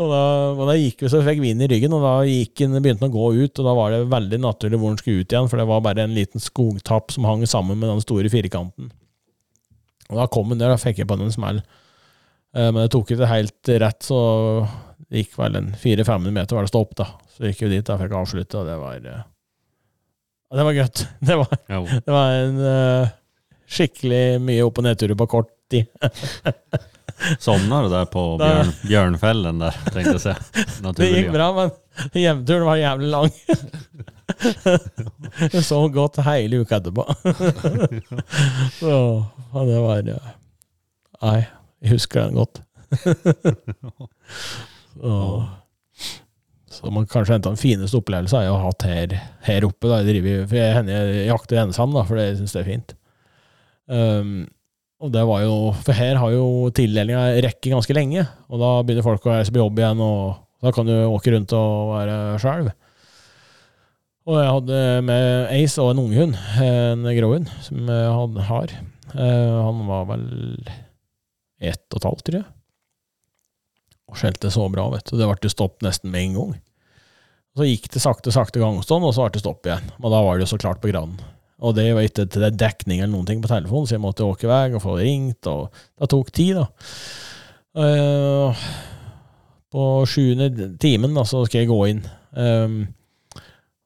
Og, 0.00 0.06
da, 0.08 0.20
og 0.54 0.62
da 0.70 0.76
gikk 0.78 1.04
vi 1.04 1.10
så 1.12 1.20
fikk 1.24 1.42
vi 1.42 1.52
inn 1.52 1.62
i 1.62 1.68
ryggen, 1.70 1.92
og 1.96 2.04
da 2.04 2.14
han, 2.22 2.78
begynte 2.80 3.04
han 3.04 3.10
å 3.10 3.14
gå 3.14 3.26
ut, 3.42 3.60
og 3.60 3.66
da 3.68 3.74
var 3.76 3.94
det 3.94 4.00
veldig 4.12 4.40
naturlig 4.42 4.80
hvor 4.80 4.94
han 4.94 5.00
skulle 5.00 5.24
ut 5.24 5.34
igjen, 5.34 5.50
for 5.50 5.60
det 5.60 5.68
var 5.70 5.84
bare 5.84 6.06
en 6.06 6.16
liten 6.16 6.42
skogtapp 6.42 7.12
som 7.14 7.28
hang 7.28 7.44
sammen 7.48 7.78
med 7.80 7.92
den 7.92 8.04
store 8.04 8.32
firkanten. 8.32 8.90
Og 10.10 10.18
da 10.18 10.26
kom 10.32 10.50
han 10.50 10.62
der, 10.62 10.72
da 10.72 10.80
fikk 10.80 11.02
jeg 11.02 11.10
på 11.10 11.18
den 11.18 11.28
en 11.28 11.36
smell. 11.36 11.60
Uh, 12.56 12.70
men 12.72 12.82
det 12.82 12.90
tok 12.94 13.12
ikke 13.14 13.30
helt 13.30 13.72
rett, 13.84 14.00
så 14.02 14.20
det 15.10 15.24
gikk 15.24 15.36
vel 15.38 15.58
en 15.58 15.72
400-500 15.74 16.34
meter 16.34 16.56
var 16.56 16.66
det 16.66 16.72
stopp, 16.72 16.96
da. 16.98 17.06
Så 17.34 17.48
gikk 17.48 17.64
vi 17.66 17.74
dit, 17.76 17.86
da 17.86 17.98
fikk 18.00 18.14
avslutte, 18.14 18.60
og 18.60 18.68
det 18.68 18.76
var 18.78 19.10
eh, 19.10 19.22
Det 20.54 20.66
var 20.66 20.76
godt. 20.76 21.04
Det 21.28 21.38
var, 21.40 21.56
det 22.06 22.14
var 22.14 22.36
en 22.40 22.60
eh, 22.72 23.12
skikkelig 23.70 24.24
mye 24.42 24.66
opp- 24.66 24.80
og 24.82 24.86
nedturer 24.86 25.18
på 25.18 25.28
kort 25.30 25.52
tid. 25.70 25.90
Somnade 27.38 27.88
du 27.88 27.94
der 27.94 28.08
på 28.10 28.24
bjørn, 28.40 28.72
Bjørnfellen 28.86 29.62
der, 29.62 29.76
tenkte 29.90 30.16
jeg 30.16 30.24
se. 30.24 30.34
Det 30.96 31.10
gikk 31.10 31.30
bra, 31.34 31.50
men 31.56 31.70
hjemturen 32.16 32.66
var 32.68 32.80
jævlig 32.80 33.10
lang. 33.12 33.30
Jeg 35.40 35.64
så 35.66 35.80
godt 35.92 36.20
hele 36.24 36.62
uka 36.62 36.78
etterpå. 36.78 37.04
Så 38.78 38.92
ja, 39.52 39.64
det 39.68 39.80
var 39.84 40.04
Nei, 41.20 41.40
jeg 41.82 41.92
husker 41.92 42.28
den 42.28 42.38
godt. 42.38 42.62
Så, 44.94 45.16
så 46.70 46.92
man 46.94 47.08
kanskje 47.10 47.36
en 47.36 47.44
av 47.44 47.58
de 47.58 47.60
fineste 47.60 47.98
opplevelsene 48.00 48.46
jeg 48.46 48.54
har 48.54 48.64
hatt 48.64 48.86
her, 48.88 49.18
her 49.44 49.66
oppe. 49.68 49.90
Da. 49.90 50.00
Jeg, 50.00 50.14
driver, 50.14 50.46
for 50.48 50.60
jeg, 50.62 50.86
jeg 50.94 51.28
jakter 51.28 51.60
ensam, 51.66 51.92
da, 51.96 52.06
for 52.08 52.22
jeg 52.22 52.38
syns 52.38 52.56
det 52.56 52.62
er 52.62 52.70
fint. 52.70 52.96
Um, 53.90 54.32
og 55.00 55.12
det 55.14 55.22
var 55.24 55.42
jo, 55.46 55.56
For 55.80 55.96
her 55.96 56.18
har 56.20 56.34
jo 56.34 56.68
tildelinga 56.76 57.24
rekke 57.46 57.72
ganske 57.72 57.96
lenge, 57.96 58.26
og 58.52 58.60
da 58.60 58.70
begynner 58.84 59.06
folk 59.06 59.24
å 59.26 59.32
reise 59.32 59.52
på 59.54 59.62
jobb 59.62 59.80
igjen, 59.80 60.02
og 60.04 60.40
da 60.60 60.72
kan 60.76 60.88
du 60.88 60.94
åke 61.08 61.32
rundt 61.32 61.54
og 61.56 61.94
være 61.94 62.16
sjøl. 62.42 62.70
Og 64.28 64.36
jeg 64.36 64.52
hadde 64.52 64.80
med 65.08 65.26
Ace 65.56 65.80
og 65.80 65.94
en 65.94 66.02
unghund, 66.04 66.36
en 66.60 67.08
gråhund, 67.16 67.48
som 67.64 67.88
hadde, 67.88 68.46
har. 68.50 68.74
Eh, 69.16 69.56
han 69.64 69.80
var 69.88 70.04
vel 70.12 70.26
ett 71.60 71.86
og 71.90 71.98
et 71.98 72.08
halvt, 72.10 72.24
tror 72.28 72.38
jeg. 72.42 72.48
Og 74.10 74.20
skjelte 74.20 74.52
så 74.52 74.66
bra, 74.70 74.88
vet 74.92 75.08
du. 75.08 75.16
Det 75.18 75.28
ble 75.30 75.52
stopp 75.52 75.80
nesten 75.86 76.12
med 76.12 76.28
en 76.28 76.38
gang. 76.38 76.54
Så 77.56 77.66
gikk 77.66 77.88
det 77.94 78.02
sakte, 78.02 78.32
sakte 78.34 78.62
gangstånd, 78.62 79.06
og 79.06 79.16
så 79.16 79.26
ble 79.26 79.34
det 79.38 79.42
stopp 79.42 79.66
igjen. 79.66 79.90
Og 79.98 80.12
da 80.12 80.22
var 80.26 80.36
det 80.36 80.46
jo 80.46 80.52
så 80.52 80.60
klart 80.60 80.82
på 80.82 80.92
grannen. 80.92 81.18
Og 81.60 81.74
det 81.76 81.90
var 81.92 82.06
ikke 82.06 82.24
til 82.24 82.44
det 82.46 82.54
dekning 82.60 83.02
eller 83.02 83.12
noen 83.12 83.28
ting 83.28 83.42
på 83.42 83.50
telefonen, 83.50 83.88
så 83.88 83.96
jeg 83.96 84.04
måtte 84.04 84.24
åke 84.24 84.48
vei 84.48 84.70
og 84.72 84.84
få 84.84 84.96
ringt, 85.00 85.48
og 85.50 85.68
det 86.00 86.08
tok 86.12 86.30
tid, 86.32 86.60
da. 86.60 86.66
Uh, 87.76 88.62
på 89.70 89.84
sjuende 90.08 90.72
timen 90.82 91.14
da, 91.14 91.26
så 91.28 91.44
skal 91.46 91.62
jeg 91.62 91.70
gå 91.70 91.78
inn. 91.92 92.00
Um, 92.32 92.80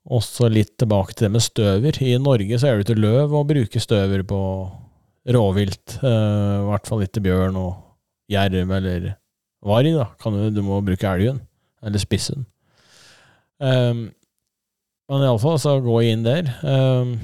og 0.05 0.23
så 0.25 0.51
litt 0.53 0.75
tilbake 0.81 1.17
til 1.17 1.27
det 1.27 1.35
med 1.35 1.45
støver. 1.45 1.99
I 2.05 2.17
Norge 2.21 2.61
så 2.61 2.71
er 2.71 2.79
det 2.79 2.87
ikke 2.87 3.03
løv 3.03 3.35
å 3.35 3.45
bruke 3.49 3.83
støver 3.83 4.25
på 4.29 4.41
rovvilt. 5.35 5.99
Uh, 6.05 6.63
I 6.63 6.67
hvert 6.71 6.89
fall 6.89 7.05
ikke 7.07 7.25
bjørn 7.25 7.61
og 7.61 7.73
jerv 8.31 8.73
eller 8.79 9.15
varg. 9.65 9.95
da. 9.97 10.11
Kan 10.21 10.37
du, 10.37 10.49
du 10.53 10.63
må 10.65 10.83
bruke 10.85 11.09
elgen, 11.11 11.41
eller 11.85 12.03
spissen. 12.03 12.47
Um, 13.59 14.11
men 15.11 15.25
iallfall 15.25 15.59
så 15.61 15.79
går 15.85 16.05
jeg 16.05 16.17
inn 16.17 16.27
der. 16.27 16.53
Um, 16.65 17.17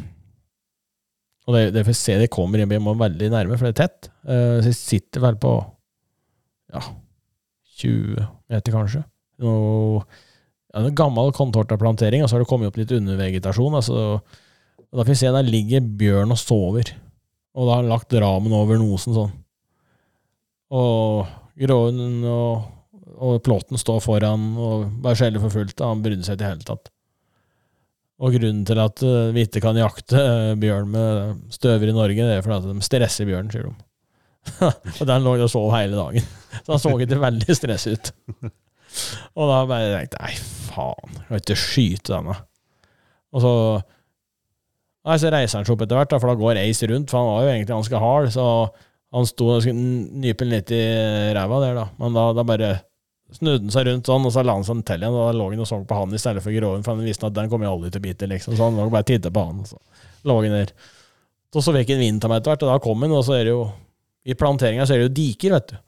og 1.51 1.56
det, 1.56 1.64
det 1.74 1.82
får 1.89 1.97
se 1.98 2.16
det 2.20 2.31
kommer 2.31 2.62
inn, 2.62 2.72
må 2.85 2.94
veldig 2.94 3.31
nærme, 3.32 3.59
for 3.59 3.66
det 3.66 3.74
er 3.74 3.81
tett. 3.82 4.10
Uh, 4.22 4.60
så 4.62 4.70
jeg 4.70 4.78
sitter 4.78 5.24
vel 5.24 5.39
på 5.43 5.55
ja, 6.70 6.82
20 7.82 8.28
meter, 8.52 8.77
kanskje. 8.77 9.02
Noe, 9.43 10.05
ja, 10.70 10.85
en 10.85 10.94
gammel 10.94 11.32
contorta-plantering, 11.35 12.22
og 12.22 12.31
så 12.31 12.39
har 12.39 12.44
det 12.44 12.51
kommet 12.52 12.70
opp 12.70 12.78
litt 12.78 12.94
undervegetasjon. 12.94 13.78
Altså, 13.81 14.20
og 14.86 14.90
da 14.94 15.02
får 15.02 15.10
vi 15.10 15.20
se 15.24 15.32
der 15.35 15.51
ligger 15.51 15.90
bjørn 15.98 16.35
og 16.36 16.39
sover. 16.39 16.94
Og 17.59 17.66
da 17.66 17.74
har 17.74 17.82
han 17.82 17.90
lagt 17.90 18.14
ramen 18.14 18.55
over 18.55 18.78
nosen 18.78 19.16
sånn. 19.16 19.35
Og 20.70 21.27
gråhunden 21.59 22.22
og, 22.31 22.70
og 23.18 23.43
plåten 23.43 23.81
står 23.81 23.98
foran 24.05 24.52
og 24.55 24.86
bare 25.02 25.18
skjeller 25.18 25.43
for 25.43 25.59
fullt. 25.59 25.74
Og 25.81 25.97
Han 25.97 26.05
brydde 26.05 26.27
seg 26.27 26.39
ikke 26.39 26.39
i 26.39 26.44
det 26.44 26.52
hele 26.52 26.68
tatt. 26.70 26.93
Og 28.21 28.35
grunnen 28.37 28.65
til 28.69 28.81
at 28.83 29.03
eh, 29.07 29.31
vi 29.33 29.47
ikke 29.47 29.63
kan 29.65 29.79
jakte 29.81 30.21
eh, 30.21 30.57
bjørn 30.61 30.91
med 30.93 31.39
støver 31.55 31.89
i 31.89 31.97
Norge, 31.97 32.27
det 32.27 32.37
er 32.37 32.45
fordi 32.45 32.59
at 32.59 32.67
de 32.69 32.85
stresser 32.85 33.29
bjørnen, 33.29 33.53
sier 33.55 33.71
de. 33.71 33.87
og 35.01 35.07
den 35.09 35.25
lå 35.25 35.37
og 35.39 35.53
sov 35.53 35.71
hele 35.73 35.97
dagen. 35.97 36.27
Så 36.65 36.75
han 36.75 36.83
så 36.83 36.93
ikke 36.97 37.21
veldig 37.23 37.57
stress 37.57 37.87
ut. 37.89 38.13
Og 39.39 39.47
da 39.47 39.63
bare 39.71 39.89
tenkte 39.95 40.21
jeg 40.21 40.37
nei, 40.37 40.45
faen, 40.69 41.17
jeg 41.17 41.27
kan 41.29 41.43
ikke 41.45 41.59
skyte 41.63 42.15
denne. 42.17 42.37
Og 43.31 43.45
så 43.45 43.55
Nei, 45.01 45.15
så 45.17 45.31
reiser 45.33 45.57
han 45.57 45.65
seg 45.65 45.73
opp 45.73 45.83
etter 45.87 45.97
hvert, 45.97 46.13
for 46.21 46.29
da 46.29 46.37
går 46.37 46.59
Ace 46.61 46.85
rundt, 46.91 47.09
for 47.09 47.23
han 47.23 47.29
var 47.31 47.45
jo 47.47 47.51
egentlig 47.55 47.71
ganske 47.71 48.01
hard, 48.03 48.27
så 48.35 48.43
han 49.17 49.29
sto 49.31 49.47
og 49.55 49.63
skulle 49.65 50.19
nype 50.21 50.45
den 50.45 50.53
litt 50.53 50.73
i 50.77 50.81
ræva 51.33 51.61
der, 51.63 51.79
da. 51.79 51.85
Men 52.03 52.19
da, 52.19 52.25
da 52.37 52.45
bare 52.45 52.69
snudde 53.36 53.66
han 53.66 53.74
seg 53.74 53.86
rundt 53.89 54.09
sånn, 54.11 54.27
og 54.27 54.32
så 54.35 54.44
la 54.47 54.57
han 54.57 54.66
seg 54.66 54.81
til 54.89 55.05
igjen, 55.05 55.16
og 55.16 55.28
da 55.28 55.36
lå 55.36 55.51
han 55.51 55.62
og 55.65 55.69
så 55.69 55.78
på 55.86 55.98
han 56.01 56.16
i 56.16 56.20
stedet 56.20 56.43
for 56.44 56.55
gråen, 56.55 56.86
for 56.86 56.94
han 56.94 57.07
visste 57.07 57.28
at 57.28 57.36
den 57.36 57.51
kom 57.52 57.66
jo 57.66 57.74
aldri 57.74 57.93
til 57.93 58.02
å 58.02 58.07
bite, 58.07 58.31
liksom. 58.31 58.57
Så 58.57 58.66
han 58.66 58.81
lå 58.81 58.89
bare 58.89 59.07
og 59.07 59.11
tittet 59.11 59.35
på 59.35 59.44
han, 59.47 59.62
og 59.62 59.70
så 59.70 59.78
lå 60.28 60.36
han 60.40 60.57
der. 60.57 60.74
Så, 61.51 61.62
så 61.66 61.74
fikk 61.74 61.94
han 61.94 62.02
vind 62.02 62.23
til 62.23 62.32
meg 62.32 62.43
etter 62.43 62.55
hvert, 62.55 62.66
og 62.66 62.73
da 62.73 62.81
kom 62.82 63.07
han, 63.07 63.15
og 63.16 63.24
så 63.27 63.39
er 63.39 63.47
det 63.48 63.55
jo 63.55 63.62
I 64.28 64.36
planteringa 64.39 64.85
så 64.86 64.94
er 64.94 65.02
det 65.02 65.09
jo 65.09 65.16
diker, 65.16 65.57
vet 65.57 65.73
du. 65.73 65.78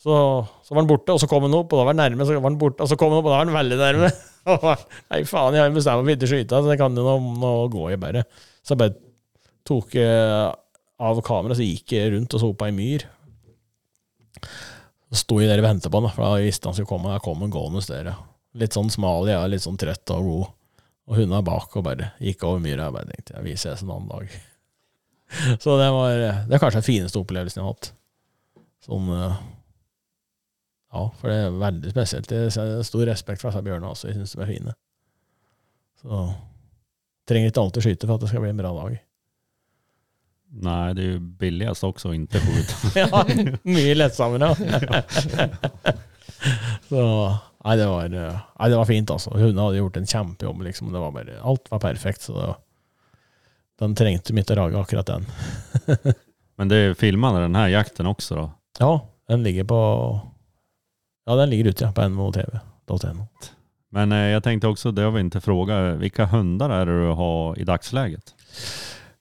Så, 0.00 0.16
så 0.64 0.72
var 0.72 0.80
han 0.80 0.88
borte, 0.88 1.12
og 1.12 1.20
så 1.20 1.28
kom 1.28 1.44
han 1.44 1.56
opp, 1.58 1.74
og 1.74 1.82
da 1.82 1.84
var 1.84 1.92
han 1.92 2.00
nærme, 2.00 2.24
så 2.24 2.38
var 2.38 2.48
han 2.48 2.60
borte, 2.60 2.84
og 2.84 2.88
så 2.88 2.96
kom 2.96 3.12
han 3.12 3.20
opp, 3.20 3.28
og 3.28 3.34
da 3.34 3.40
var 3.40 3.48
han 3.50 3.58
veldig 3.58 3.80
nærme. 3.80 4.12
Nei, 5.12 5.20
faen, 5.28 5.56
jeg 5.58 5.66
har 5.66 5.74
bestemt 5.74 6.00
meg 6.00 6.14
for 6.14 6.16
ikke 6.16 6.28
å 6.28 6.32
skyte, 6.32 6.60
så 6.64 6.72
det 6.72 6.78
kan 6.80 6.96
jo 6.96 7.04
nå, 7.04 7.16
nå 7.42 7.52
gå 7.74 7.90
i 7.92 7.98
bare. 8.00 8.24
Så 8.64 8.72
jeg 8.72 8.80
bare 8.80 8.96
tok 9.68 9.96
eh, 10.00 10.46
av 11.10 11.20
kameraet, 11.24 11.60
så 11.60 11.66
gikk 11.66 11.96
jeg 11.96 12.14
rundt 12.14 12.36
og 12.36 12.42
så 12.42 12.52
på 12.56 12.68
ei 12.68 12.76
myr. 12.76 13.04
Så 15.10 15.24
sto 15.24 15.40
jeg 15.42 15.50
der 15.50 15.58
og 15.62 15.66
ventet 15.66 15.90
på 15.90 15.98
han, 15.98 16.12
for 16.14 16.22
da 16.22 16.44
visste 16.44 16.70
han 16.70 16.76
skulle 16.76 16.90
komme. 16.90 17.12
Jeg 17.16 17.24
kom 17.24 17.42
en 17.42 17.52
gående 17.52 17.82
der. 17.90 18.12
Litt 18.60 18.76
sånn 18.76 18.90
smal, 18.94 19.26
jeg 19.30 19.38
er 19.38 19.50
litt 19.50 19.64
sånn 19.64 19.78
trøtt 19.80 20.12
og 20.14 20.26
god. 20.28 20.52
Og 21.10 21.16
hundene 21.18 21.42
bak 21.46 21.74
og 21.74 21.86
bare 21.86 22.12
gikk 22.22 22.44
over 22.46 22.62
myra. 22.62 22.86
Jeg 22.86 22.94
bare 22.94 23.10
tenkte, 23.10 23.34
jeg 23.34 23.46
vi 23.48 23.56
ses 23.58 23.82
en 23.82 23.90
annen 23.90 24.10
dag. 24.10 24.36
Så 25.62 25.74
det 25.78 25.88
var 25.94 26.14
Det 26.20 26.54
er 26.54 26.62
kanskje 26.62 26.78
den 26.78 26.86
fineste 26.86 27.18
opplevelsen 27.18 27.60
jeg 27.60 27.66
har 27.66 27.74
hatt. 27.74 27.90
Sånn 28.86 29.10
eh, 29.14 29.40
Ja, 30.90 31.02
for 31.18 31.30
det 31.30 31.40
er 31.40 31.58
veldig 31.58 31.92
spesielt. 31.94 32.30
Jeg 32.34 32.54
har 32.54 32.86
stor 32.86 33.10
respekt 33.10 33.42
for 33.42 33.50
disse 33.50 33.66
bjørnene 33.66 33.90
også. 33.90 34.10
Jeg 34.10 34.20
syns 34.20 34.34
de 34.34 34.42
er 34.42 34.50
fine. 34.50 34.76
Så 36.00 36.22
trenger 37.30 37.50
ikke 37.50 37.62
alltid 37.66 37.86
skyte 37.86 38.06
for 38.08 38.16
at 38.16 38.24
det 38.24 38.30
skal 38.30 38.42
bli 38.46 38.54
en 38.54 38.62
bra 38.62 38.72
dag. 38.78 38.98
Nej, 40.52 40.94
det 40.94 41.02
är 41.02 41.06
ju 41.06 41.18
billigast 41.18 41.84
också 41.84 42.08
att 42.08 42.14
inte 42.14 42.40
skjuta. 42.40 42.98
ja, 43.10 43.26
mye 43.62 43.94
lettsommere. 43.94 44.56
Så 46.88 47.34
Nei, 47.64 47.76
det 47.76 47.86
var, 47.86 48.04
eh, 48.04 48.38
nei, 48.58 48.70
det 48.70 48.76
var 48.76 48.84
fint, 48.84 49.10
altså. 49.10 49.30
Hundene 49.30 49.66
hadde 49.66 49.76
gjort 49.76 49.96
en 49.96 50.06
kjempejobb, 50.06 50.62
liksom. 50.62 50.92
Det 50.92 50.98
var 50.98 51.12
bare, 51.12 51.40
alt 51.40 51.70
var 51.70 51.78
perfekt, 51.78 52.22
så 52.22 52.38
det, 52.40 52.54
den 53.78 53.94
trengte 53.94 54.32
mitt 54.32 54.50
å 54.50 54.56
rage, 54.56 54.78
akkurat 54.80 55.06
den. 55.06 55.26
Men 56.56 56.68
det 56.68 56.98
filmade 56.98 57.40
den 57.40 57.54
här 57.54 57.68
jakten 57.68 58.06
också 58.06 58.34
då? 58.34 58.50
Ja, 58.78 59.08
den 59.28 59.42
ligger 59.42 59.64
på 59.64 60.20
Ja, 61.26 61.34
den 61.36 61.50
ligger 61.50 61.64
ute 61.64 61.84
ja, 61.84 61.92
på 61.92 62.08
nmotv.no. 62.08 63.26
Men 63.90 64.12
eh, 64.12 64.18
jag 64.18 64.42
tänkte 64.42 64.68
också, 64.68 64.92
det 64.92 65.02
har 65.02 65.10
vi 65.10 65.20
inte 65.20 65.40
frågat, 65.40 65.98
vilka 65.98 66.26
hundar 66.26 66.70
är 66.70 66.86
det 66.86 67.00
du 67.00 67.12
har 67.12 67.58
i 67.58 67.64
dagsläget? 67.64 68.34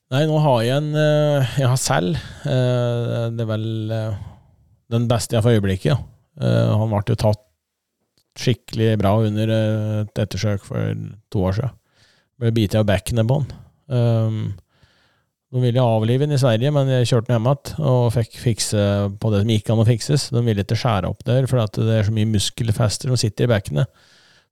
Nei, 0.10 0.24
nå 0.26 0.40
har 0.42 0.64
jeg 0.66 0.74
en 0.80 0.90
eh, 0.98 1.58
Jeg 1.60 1.70
har 1.70 1.82
selv. 1.82 2.18
Eh, 2.50 3.28
Det 3.36 3.44
er 3.46 3.50
vel 3.52 3.68
eh, 3.94 4.24
den 4.90 5.06
beste 5.10 5.36
jeg 5.36 5.44
har 5.44 5.46
for 5.46 5.58
øyeblikket. 5.58 6.08
Han 6.40 6.90
ble 6.90 7.02
jo 7.12 7.18
tatt 7.20 7.44
skikkelig 8.40 8.94
bra 9.02 9.12
under 9.22 9.52
et 9.52 10.22
ettersøk 10.24 10.64
for 10.66 10.96
to 11.30 11.44
år 11.46 11.58
siden. 11.58 11.76
Ble 12.40 12.52
bitt 12.56 12.78
av 12.80 12.88
bekkenet 12.88 13.28
på 13.28 13.38
han. 13.38 13.52
Um, 13.92 14.40
de 15.52 15.62
ville 15.62 15.84
avlive 15.84 16.24
den 16.24 16.38
i 16.38 16.40
Sverige, 16.40 16.72
men 16.74 16.90
jeg 16.90 17.10
kjørte 17.12 17.28
den 17.28 17.36
hjem 17.36 17.52
igjen 17.52 17.86
og 17.92 18.08
fikk 18.16 18.40
fikse 18.40 18.88
på 19.20 19.34
det 19.34 19.44
som 19.44 19.54
gikk 19.54 19.70
an 19.74 19.84
å 19.84 19.88
fikses. 19.92 20.30
De 20.34 20.46
ville 20.48 20.64
ikke 20.64 20.80
skjære 20.80 21.12
opp 21.12 21.22
der, 21.28 21.46
for 21.52 21.60
det 21.76 22.00
er 22.00 22.08
så 22.08 22.16
mye 22.16 22.32
muskelfester 22.32 23.12
som 23.12 23.20
sitter 23.20 23.46
i 23.46 23.52
bekkenet. 23.52 24.02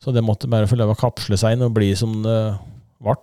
Så 0.03 0.13
det 0.13 0.25
måtte 0.27 0.51
bare 0.51 0.69
få 0.69 0.77
lov 0.77 0.93
å 0.93 0.99
kapsle 0.99 1.39
seg 1.39 1.55
inn 1.55 1.65
og 1.65 1.73
bli 1.79 1.93
som 1.97 2.19
det 2.27 2.39
ble. 3.01 3.17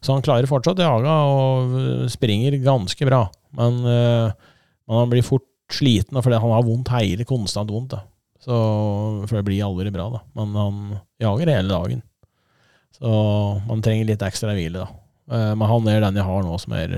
Så 0.00 0.14
han 0.16 0.24
klarer 0.24 0.48
fortsatt 0.48 0.80
jaga 0.80 1.14
og 1.28 1.74
springer 2.12 2.56
ganske 2.64 3.06
bra. 3.08 3.26
Men, 3.56 3.80
eh, 3.84 4.32
men 4.88 5.02
han 5.02 5.10
blir 5.12 5.26
fort 5.26 5.46
sliten, 5.70 6.18
fordi 6.22 6.40
han 6.40 6.54
har 6.54 6.64
vondt 6.66 6.90
hele, 6.94 7.26
konstant 7.28 7.70
vondt. 7.70 7.92
Da. 7.94 8.00
Så, 8.40 8.56
for 9.26 9.36
det 9.36 9.44
blir 9.46 9.64
aldri 9.66 9.92
bra, 9.92 10.08
da. 10.14 10.22
Men 10.38 10.56
han 10.56 10.80
jager 11.20 11.52
hele 11.52 11.68
dagen. 11.68 12.02
Så 12.96 13.10
man 13.68 13.84
trenger 13.84 14.08
litt 14.08 14.24
ekstra 14.24 14.56
hvile, 14.56 14.86
da. 14.86 14.88
Eh, 15.30 15.52
Men 15.54 15.68
han 15.68 15.88
er 15.92 16.00
den 16.06 16.18
jeg 16.18 16.26
har 16.26 16.42
nå 16.46 16.56
som 16.58 16.74
er 16.74 16.96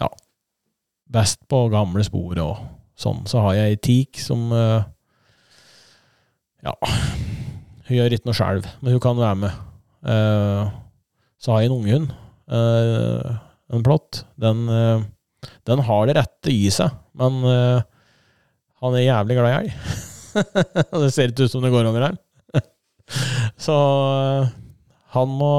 ja, 0.00 0.08
best 1.12 1.40
på 1.48 1.64
gamle 1.72 2.04
spor 2.06 2.38
og 2.42 2.66
sånn. 2.98 3.22
Så 3.30 3.40
har 3.46 3.56
jeg 3.56 3.72
ei 3.76 3.80
teak 3.88 4.20
som 4.20 4.50
eh, 4.52 4.84
ja, 6.66 6.74
hun 7.88 7.96
gjør 7.96 8.14
ikke 8.14 8.28
noe 8.28 8.38
skjelv, 8.38 8.68
men 8.82 8.94
hun 8.96 9.02
kan 9.02 9.18
være 9.18 9.38
med. 9.46 9.60
Så 11.42 11.50
har 11.52 11.64
jeg 11.64 11.72
en 11.72 11.80
unghund, 11.80 12.12
Uh, 12.52 13.38
en 13.72 13.84
plott. 13.86 14.24
Den, 14.40 14.66
uh, 14.68 15.02
den 15.68 15.82
har 15.86 16.08
det 16.08 16.16
rette 16.18 16.52
i 16.52 16.66
seg, 16.74 16.92
men 17.18 17.38
uh, 17.46 17.84
han 18.82 18.96
er 18.98 19.06
jævlig 19.06 19.38
glad 19.38 19.52
i 19.52 19.58
elg. 19.60 19.76
Det 21.04 21.12
ser 21.12 21.30
ikke 21.30 21.46
ut 21.46 21.52
som 21.52 21.64
det 21.64 21.70
går 21.72 21.86
over 21.90 22.06
her. 22.06 22.18
så 23.66 23.76
han 25.12 25.32
må 25.36 25.54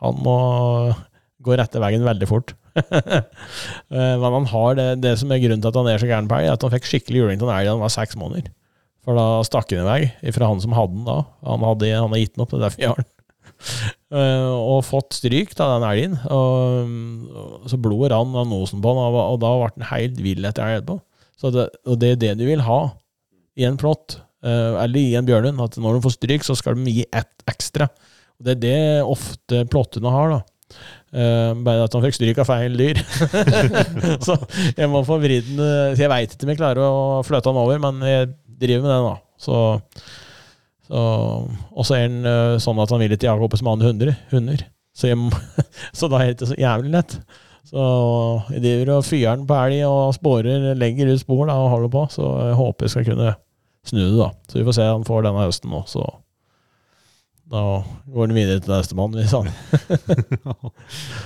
Han 0.00 0.20
må 0.22 0.36
gå 1.42 1.56
rette 1.58 1.82
veien 1.82 2.06
veldig 2.06 2.28
fort. 2.30 2.54
Men 3.90 4.22
han 4.22 4.46
har 4.48 4.76
det, 4.78 4.86
det 5.02 5.12
som 5.20 5.32
er 5.34 5.42
grunnen 5.42 5.60
til 5.60 5.68
at 5.68 5.76
han 5.76 5.88
er 5.90 6.00
så 6.00 6.08
gæren 6.08 6.30
på 6.30 6.38
elg, 6.38 6.46
er 6.48 6.54
at 6.54 6.64
han 6.64 6.72
fikk 6.72 6.88
skikkelig 6.88 7.20
juling 7.20 7.40
til 7.40 7.50
en 7.50 7.56
elg 7.56 7.68
da 7.68 7.74
han 7.74 7.82
var 7.82 7.92
seks 7.92 8.16
måneder. 8.16 8.48
For 9.04 9.18
da 9.18 9.26
stakk 9.44 9.74
han 9.74 9.82
i 9.82 9.88
vei 9.90 10.32
fra 10.32 10.48
han 10.48 10.62
som 10.62 10.76
hadde 10.78 10.94
den 10.94 11.04
da. 11.08 11.18
Han, 11.50 11.66
hadde, 11.66 11.90
han 11.92 12.06
hadde 12.06 12.22
gitt 12.22 12.32
den 12.36 12.46
opp, 12.46 12.54
det 12.54 12.60
er 12.60 12.64
derfor 12.64 12.84
jeg 12.86 12.94
har 12.94 13.02
den. 13.02 13.10
Eh, 14.10 14.50
og 14.50 14.80
fått 14.82 15.14
stryk 15.18 15.52
av 15.62 15.76
den 15.76 15.86
elgen. 15.86 16.16
Og, 16.34 17.68
så 17.70 17.78
blodet 17.80 18.10
rann 18.14 18.34
av 18.34 18.48
nosen 18.50 18.82
på 18.82 18.94
han, 18.96 19.14
og, 19.14 19.36
da 19.42 19.52
ble 19.54 19.68
han 19.68 19.88
helt 19.92 20.20
vill 20.24 20.48
etter 20.48 20.66
elg 20.66 20.80
etterpå. 20.80 20.98
Så 21.40 21.52
det, 21.54 21.68
og 21.88 22.00
det 22.00 22.14
er 22.14 22.20
det 22.20 22.34
du 22.40 22.44
vil 22.48 22.64
ha 22.66 22.80
i 23.60 23.64
en 23.68 23.78
plott, 23.80 24.18
eh, 24.44 24.80
eller 24.82 25.00
i 25.00 25.16
en 25.18 25.28
bjørnhund. 25.28 25.62
At 25.62 25.78
når 25.80 25.98
de 25.98 26.06
får 26.06 26.16
stryk, 26.18 26.46
så 26.46 26.56
skal 26.58 26.78
de 26.78 26.96
gi 27.00 27.06
ett 27.06 27.46
ekstra. 27.50 27.88
Og 28.40 28.48
det 28.48 28.56
er 28.56 28.64
det 28.64 28.80
ofte 29.04 29.64
plottene 29.70 30.12
har, 30.14 30.38
da. 30.38 30.42
Uh, 31.10 31.50
bare 31.66 31.82
at 31.82 31.94
han 31.96 32.04
fikk 32.04 32.14
stryk 32.14 32.38
av 32.38 32.46
feil 32.46 32.76
dyr. 32.78 33.00
så 34.26 34.36
jeg 34.76 34.86
må 34.86 35.00
få 35.02 35.16
vridd 35.18 35.48
den 35.58 35.98
jeg 35.98 36.10
veit 36.12 36.36
ikke 36.36 36.46
om 36.46 36.52
jeg 36.52 36.60
klarer 36.60 36.86
å 36.86 37.24
fløte 37.26 37.50
han 37.50 37.58
over, 37.58 37.80
men 37.82 37.98
jeg 38.06 38.28
driver 38.62 38.86
med 38.86 38.92
det. 39.08 39.16
Så, 39.42 39.56
så 39.98 40.29
Og 40.90 41.84
så 41.86 41.94
er 41.96 42.02
han 42.08 42.24
eh, 42.26 42.56
sånn 42.62 42.80
at 42.82 42.90
han 42.90 43.00
vil 43.04 43.14
ikke 43.14 43.28
jage 43.28 43.46
opp 43.46 43.54
som 43.60 43.68
andre 43.70 43.90
hunder. 44.32 44.64
Så, 44.96 45.06
jeg, 45.12 45.16
så 45.98 46.08
da 46.10 46.18
er 46.18 46.26
det 46.32 46.36
ikke 46.38 46.50
så 46.50 46.58
jævlig 46.58 46.90
lett. 46.96 47.12
Så 47.70 47.78
jeg 48.56 48.62
driver 48.64 48.88
og 48.96 49.04
fyrer 49.06 49.36
den 49.38 49.46
på 49.46 49.54
elg 49.60 49.84
og 49.86 50.14
sporer, 50.16 50.70
legger 50.80 51.12
ut 51.12 51.20
spor 51.22 51.44
da, 51.46 51.54
og 51.60 51.70
holder 51.76 51.92
på. 51.94 52.02
Så 52.16 52.24
jeg 52.48 52.56
håper 52.58 52.88
jeg 52.88 52.94
skal 52.96 53.06
kunne 53.12 53.30
snu 53.86 54.00
det, 54.02 54.16
da. 54.18 54.30
Så 54.50 54.58
vi 54.58 54.66
får 54.66 54.76
se 54.80 54.88
han 54.90 55.06
får 55.06 55.22
denne 55.28 55.44
høsten 55.46 55.70
nå. 55.72 55.84
Så 55.88 56.02
da 57.50 57.62
går 58.10 58.26
han 58.28 58.34
videre 58.36 58.60
til 58.62 58.70
nestemann. 58.74 59.14
Hvis, 59.14 59.32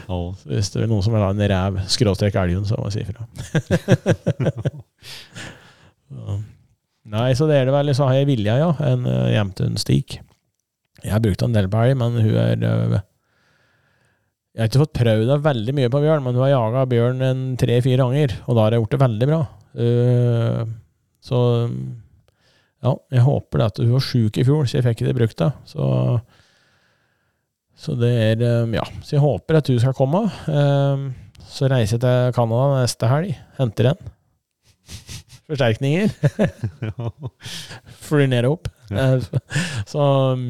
han- 0.09 0.39
hvis 0.49 0.71
det 0.75 0.83
er 0.85 0.89
noen 0.93 1.05
som 1.05 1.13
vil 1.17 1.25
ha 1.25 1.31
en 1.33 1.47
ræv 1.55 1.81
skråstrek 1.93 2.37
elgen, 2.41 2.65
så 2.69 2.77
må 2.81 2.89
jeg 2.89 2.97
si 2.97 3.03
ifra. 3.05 3.23
Nei, 7.15 7.31
så 7.39 7.47
det 7.47 7.61
er 7.61 7.69
det 7.69 7.75
vel. 7.75 7.93
Så 7.95 8.09
har 8.09 8.19
jeg 8.19 8.29
Vilja, 8.33 8.57
ja. 8.59 8.71
En 8.83 9.07
uh, 9.07 9.31
Jämtun-stik. 9.31 10.19
Jeg 11.05 11.13
har 11.13 11.23
brukt 11.23 11.43
en 11.45 11.55
del 11.55 11.69
på 11.71 11.83
elg, 11.85 11.99
men 12.01 12.17
hun 12.19 12.39
er 12.41 12.63
uh, 12.65 12.95
Jeg 14.55 14.63
har 14.63 14.71
ikke 14.71 14.83
fått 14.83 14.97
prøvd 14.99 15.29
det 15.31 15.43
veldig 15.45 15.75
mye 15.79 15.93
på 15.93 16.01
bjørn, 16.03 16.25
men 16.25 16.37
hun 16.37 16.47
har 16.47 16.55
jaga 16.55 16.87
bjørn 16.91 17.27
en 17.27 17.43
tre-fire 17.61 18.01
ganger, 18.03 18.39
og 18.47 18.57
da 18.57 18.65
har 18.65 18.75
jeg 18.75 18.83
gjort 18.83 18.97
det 18.97 19.03
veldig 19.05 19.29
bra. 19.31 19.43
Uh, 19.75 20.63
så 21.25 21.41
ja, 22.85 22.93
jeg 23.17 23.25
håper 23.25 23.61
det 23.61 23.69
at 23.71 23.83
hun 23.83 23.95
var 23.95 24.05
sjuk 24.05 24.39
i 24.39 24.47
fjor, 24.47 24.67
så 24.69 24.79
jeg 24.79 24.87
fikk 24.89 24.99
ikke 24.99 25.09
det 25.09 25.19
brukt 25.19 25.39
det. 25.41 25.51
Så, 25.71 25.87
så 27.81 27.95
det 27.97 28.11
er 28.13 28.43
Ja, 28.75 28.85
så 29.01 29.17
jeg 29.17 29.25
håper 29.25 29.61
at 29.61 29.71
hun 29.73 29.81
skal 29.81 29.97
komme. 29.97 30.27
Så 31.49 31.71
reiser 31.71 31.97
jeg 31.97 32.03
til 32.05 32.37
Canada 32.37 32.83
neste 32.83 33.09
helg. 33.09 33.33
Henter 33.57 33.95
en. 33.95 34.13
Forsterkninger. 35.51 36.13
Flyr 38.07 38.29
ned 38.33 38.49
og 38.49 38.59
opp. 38.59 38.71
Så 39.93 40.05
um, 40.35 40.47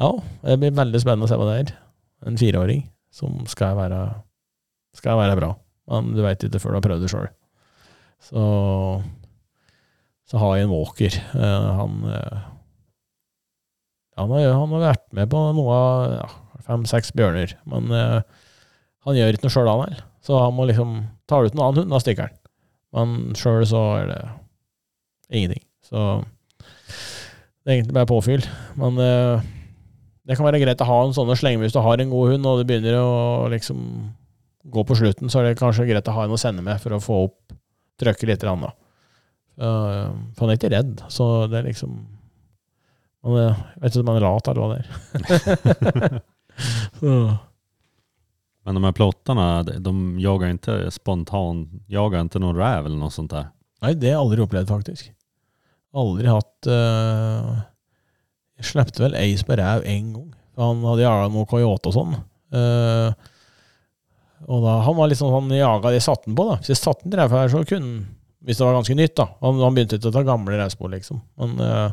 ja, 0.00 0.10
det 0.46 0.58
blir 0.62 0.76
veldig 0.78 1.02
spennende 1.02 1.26
å 1.26 1.30
se 1.30 1.38
hva 1.40 1.48
det 1.50 1.58
er. 1.62 1.74
En 2.28 2.38
fireåring 2.40 2.84
som 3.14 3.40
skal 3.50 3.78
være, 3.78 4.00
skal 4.96 5.18
være 5.20 5.38
bra. 5.40 5.54
Men 5.90 6.12
du 6.14 6.22
veit 6.22 6.42
ikke 6.46 6.62
før 6.62 6.76
du 6.76 6.80
har 6.80 6.86
prøvd 6.86 7.06
det 7.06 7.10
sjøl. 7.12 7.30
Så 8.20 8.44
så 10.30 10.38
har 10.38 10.56
jeg 10.56 10.68
en 10.68 10.74
walker. 10.74 11.16
Eh, 11.34 11.70
han, 11.80 11.96
eh, 12.06 12.42
han, 14.20 14.30
har, 14.30 14.52
han 14.54 14.76
har 14.76 14.84
vært 14.84 15.08
med 15.16 15.30
på 15.32 15.40
noe 15.56 15.78
av 15.78 16.12
ja, 16.14 16.28
fem-seks 16.68 17.10
bjørner, 17.18 17.56
men 17.70 17.90
eh, 17.96 18.20
han 19.08 19.18
gjør 19.18 19.34
ikke 19.34 19.48
noe 19.48 19.56
sjøl, 19.56 19.70
han 19.72 19.82
heller. 19.88 20.04
Så 20.22 20.38
han 20.38 20.54
må 20.54 20.68
liksom 20.70 21.00
ta 21.30 21.40
ut 21.42 21.56
en 21.56 21.64
annen 21.64 21.82
hund, 21.82 21.90
da 21.90 22.02
stikker 22.02 22.28
han. 22.28 22.38
Men 22.96 23.36
sjøl 23.38 23.64
så 23.68 23.82
er 24.00 24.10
det 24.10 24.20
ingenting. 25.30 25.62
Så 25.86 26.04
det 26.60 27.68
er 27.68 27.76
egentlig 27.76 27.96
bare 27.96 28.10
påfyll. 28.10 28.46
Men 28.80 28.98
eh, 29.04 29.48
det 30.26 30.36
kan 30.38 30.46
være 30.46 30.62
greit 30.62 30.82
å 30.82 30.88
ha 30.88 31.00
en 31.04 31.14
sånn 31.16 31.32
slenge 31.38 31.62
hvis 31.62 31.74
du 31.74 31.80
har 31.84 32.00
en 32.00 32.12
god 32.12 32.34
hund, 32.34 32.48
og 32.48 32.60
det 32.60 32.68
begynner 32.68 32.98
å 33.00 33.48
liksom 33.52 33.80
gå 34.70 34.84
på 34.86 34.96
slutten, 34.98 35.30
så 35.32 35.40
er 35.40 35.50
det 35.50 35.60
kanskje 35.60 35.88
greit 35.88 36.08
å 36.10 36.14
ha 36.14 36.26
en 36.26 36.36
å 36.36 36.40
sende 36.40 36.64
med 36.64 36.80
for 36.82 36.94
å 36.94 37.02
få 37.02 37.24
opp 37.28 37.54
trøkket 38.00 38.28
litt. 38.28 38.44
Eller 38.44 38.68
Da. 38.68 38.72
Uh, 39.60 40.08
for 40.32 40.46
han 40.46 40.52
er 40.52 40.58
ikke 40.58 40.72
redd, 40.72 41.02
så 41.12 41.46
det 41.50 41.58
er 41.58 41.66
liksom 41.68 41.98
er, 43.26 43.50
Jeg 43.50 43.80
vet 43.82 43.92
ikke 43.92 44.00
om 44.00 44.10
han 44.10 44.20
er 44.20 44.24
lat 44.24 44.48
eller 44.48 44.60
hva 44.62 44.68
det 44.72 44.78
er. 44.80 46.20
så, 47.00 47.16
Men 48.70 48.74
de 48.74 48.84
här 48.84 48.92
plottarna, 48.92 49.62
de- 49.62 50.20
jagar 50.20 50.48
inte 50.48 50.90
spontant, 50.90 51.68
jagar 51.86 52.20
inte 52.20 52.38
någon 52.38 52.56
räv 52.56 52.86
eller 52.86 52.96
något 52.96 53.12
sånt 53.12 53.30
där? 53.30 53.46
nei, 53.82 53.94
det 53.94 54.06
har 54.06 54.12
jeg 54.12 54.20
aldri 54.20 54.42
opplevd, 54.44 54.68
faktisk. 54.68 55.08
Aldri 55.90 56.28
hatt 56.30 56.68
uh, 56.70 57.56
Jeg 58.60 58.68
släppte 58.68 59.02
vel 59.02 59.16
Ace 59.18 59.42
på 59.42 59.56
ræv 59.58 59.82
en 59.84 60.12
gang. 60.12 60.28
Han 60.60 60.84
hadde 60.86 61.02
jagat 61.02 61.32
noe 61.34 61.48
coyote 61.50 61.90
og 61.90 61.96
sånn. 61.96 62.14
Uh, 62.54 63.10
og 64.46 64.62
da, 64.62 64.76
han 64.86 64.96
var 65.00 65.10
liksom 65.10 65.32
sånn 65.34 65.50
jaga 65.56 65.90
de 65.90 66.02
satte 66.06 66.28
den 66.28 66.36
på, 66.38 66.46
da. 66.52 66.60
Hvis 66.60 66.70
jeg 66.70 66.80
satte 66.84 67.10
en 67.10 67.16
ræv 67.18 67.34
her, 67.34 67.50
så 67.50 67.64
kunne 67.64 67.88
han 67.88 68.06
Hvis 68.46 68.62
det 68.62 68.68
var 68.68 68.78
ganske 68.78 68.98
nytt, 69.00 69.16
da. 69.18 69.26
Han, 69.40 69.58
han 69.64 69.80
begynte 69.80 69.98
ikke 69.98 70.12
å 70.12 70.14
ta 70.14 70.22
gamle 70.30 70.60
rævspor, 70.62 70.94
liksom. 70.94 71.24
Men 71.42 71.58
uh, 71.58 71.90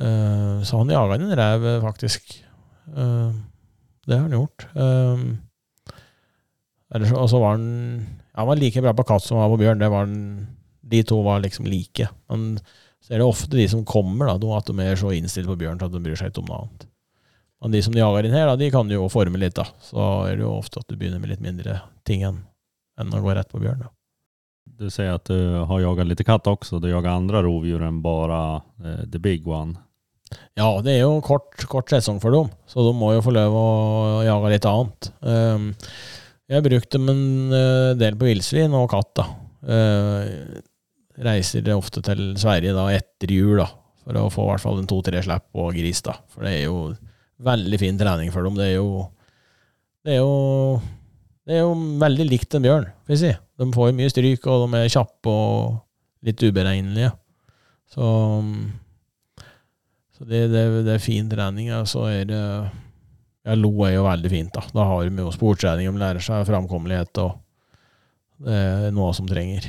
uh, 0.00 0.64
Så 0.64 0.80
han 0.80 0.96
jaga 0.96 1.20
en 1.20 1.28
eh, 1.36 1.84
faktisk. 1.84 2.38
Eh, 2.88 3.36
det 4.08 4.16
har 4.16 4.24
han 4.24 4.32
gjort. 4.32 4.64
Og 6.94 7.26
så 7.28 7.40
var 7.40 7.56
han 7.58 7.64
ja, 8.00 8.40
Han 8.40 8.48
var 8.48 8.60
like 8.60 8.80
bra 8.80 8.94
på 8.96 9.04
katt 9.08 9.24
som 9.24 9.36
han 9.36 9.48
var 9.48 9.56
på 9.56 9.62
bjørn. 9.62 9.82
Det 9.82 9.90
var 9.92 10.06
han, 10.06 10.20
de 10.88 11.02
to 11.04 11.18
var 11.26 11.42
liksom 11.44 11.66
like. 11.68 12.08
Men 12.32 12.54
så 13.04 13.14
er 13.14 13.20
det 13.20 13.28
ofte 13.28 13.56
de 13.56 13.66
som 13.68 13.84
kommer, 13.88 14.30
da, 14.30 14.38
at 14.56 14.70
de 14.70 14.84
er 14.84 14.96
så 15.00 15.12
innstilt 15.14 15.50
på 15.50 15.58
bjørn 15.60 15.82
at 15.84 15.92
de 15.92 16.00
bryr 16.02 16.18
seg 16.18 16.32
ikke 16.32 16.44
om 16.44 16.52
noe 16.52 16.62
annet. 16.64 16.88
Men 17.58 17.74
de 17.74 17.82
som 17.82 17.94
de 17.94 18.00
jager 18.00 18.28
inn 18.28 18.36
her, 18.36 18.46
da, 18.46 18.56
de 18.58 18.70
kan 18.70 18.90
jo 18.90 19.08
forme 19.10 19.40
litt, 19.40 19.56
da. 19.58 19.66
Så 19.82 19.98
er 20.28 20.38
det 20.38 20.46
jo 20.46 20.54
ofte 20.54 20.80
at 20.80 20.88
du 20.88 20.94
begynner 20.96 21.20
med 21.22 21.32
litt 21.32 21.42
mindre 21.44 21.80
ting 22.06 22.24
enn 22.26 22.44
enn 22.98 23.14
å 23.14 23.22
gå 23.22 23.34
rett 23.34 23.50
på 23.50 23.60
bjørn. 23.62 23.84
da. 23.84 23.92
Du 24.78 24.88
sier 24.92 25.14
at 25.14 25.26
du 25.30 25.38
har 25.70 25.82
jaget 25.82 26.08
litt 26.10 26.24
katt 26.26 26.48
også. 26.50 26.80
Du 26.82 26.88
jager 26.90 27.12
andre 27.12 27.42
rovdjur 27.46 27.84
enn 27.86 28.00
bare 28.04 28.40
uh, 28.82 29.04
the 29.06 29.20
big 29.22 29.46
one. 29.48 29.78
Ja, 30.58 30.68
det 30.84 30.98
er 30.98 31.04
jo 31.06 31.22
kort, 31.24 31.54
kort 31.70 31.88
sesong 31.88 32.18
for 32.20 32.34
dem, 32.34 32.50
så 32.68 32.82
de 32.84 32.92
må 32.96 33.14
jo 33.14 33.22
få 33.24 33.32
lov 33.32 33.54
å 33.56 33.68
jage 34.26 34.50
litt 34.52 34.66
annet. 34.68 35.08
Um, 35.24 35.70
jeg 36.48 36.56
har 36.56 36.64
brukt 36.64 36.94
dem 36.94 37.10
en 37.12 37.52
eh, 37.52 37.92
del 38.00 38.16
på 38.18 38.28
villsvin 38.30 38.76
og 38.76 38.88
katt, 38.92 39.12
da. 39.20 39.26
Uh, 39.58 40.60
reiser 41.18 41.66
ofte 41.74 42.00
til 42.06 42.30
Sverige 42.38 42.72
da 42.76 42.86
etter 42.94 43.32
jul, 43.34 43.58
da, 43.58 43.66
for 44.04 44.16
å 44.20 44.28
få 44.30 44.44
i 44.46 44.50
hvert 44.52 44.62
fall 44.62 44.78
en 44.80 44.88
to-tre 44.88 45.20
slipp 45.24 45.48
på 45.52 45.66
gris, 45.76 46.00
da. 46.06 46.14
For 46.32 46.46
det 46.46 46.54
er 46.54 46.62
jo 46.68 46.78
veldig 47.44 47.80
fin 47.82 47.98
trening 48.00 48.32
for 48.34 48.46
dem. 48.46 48.56
Det 48.58 48.70
er 48.70 48.76
jo 48.78 49.08
Det 50.06 50.14
er 50.14 50.22
jo, 50.22 50.80
det 51.44 51.56
er 51.58 51.64
jo 51.66 51.72
veldig 52.00 52.26
likt 52.30 52.54
en 52.54 52.64
bjørn, 52.64 52.86
vil 53.04 53.16
jeg 53.18 53.20
si. 53.20 53.32
De 53.58 53.66
får 53.74 53.96
mye 53.98 54.12
stryk, 54.12 54.46
og 54.46 54.62
de 54.64 54.78
er 54.78 54.92
kjappe 54.94 55.28
og 55.28 55.80
litt 56.24 56.42
uberegnelige. 56.46 57.10
Så 57.92 58.06
så 60.18 60.26
det, 60.26 60.48
det, 60.50 60.62
det 60.86 60.96
er 60.96 61.02
fin 61.02 61.28
trening. 61.30 61.70
Og 61.76 61.86
så 61.86 62.08
er 62.10 62.24
det 62.26 62.42
Ja, 63.48 63.54
lo 63.56 63.70
er 63.86 63.94
jo 63.94 64.04
veldig 64.04 64.30
fint, 64.32 64.52
da. 64.52 64.62
Da 64.76 64.84
har 64.90 65.06
de 65.08 65.24
jo 65.24 65.32
sportstrening, 65.32 65.88
de 65.88 66.02
lærer 66.02 66.24
seg 66.24 66.44
framkommelighet, 66.44 67.20
og 67.22 68.44
det 68.44 68.58
er 68.58 68.92
noe 68.92 69.14
som 69.16 69.28
trenger. 69.28 69.64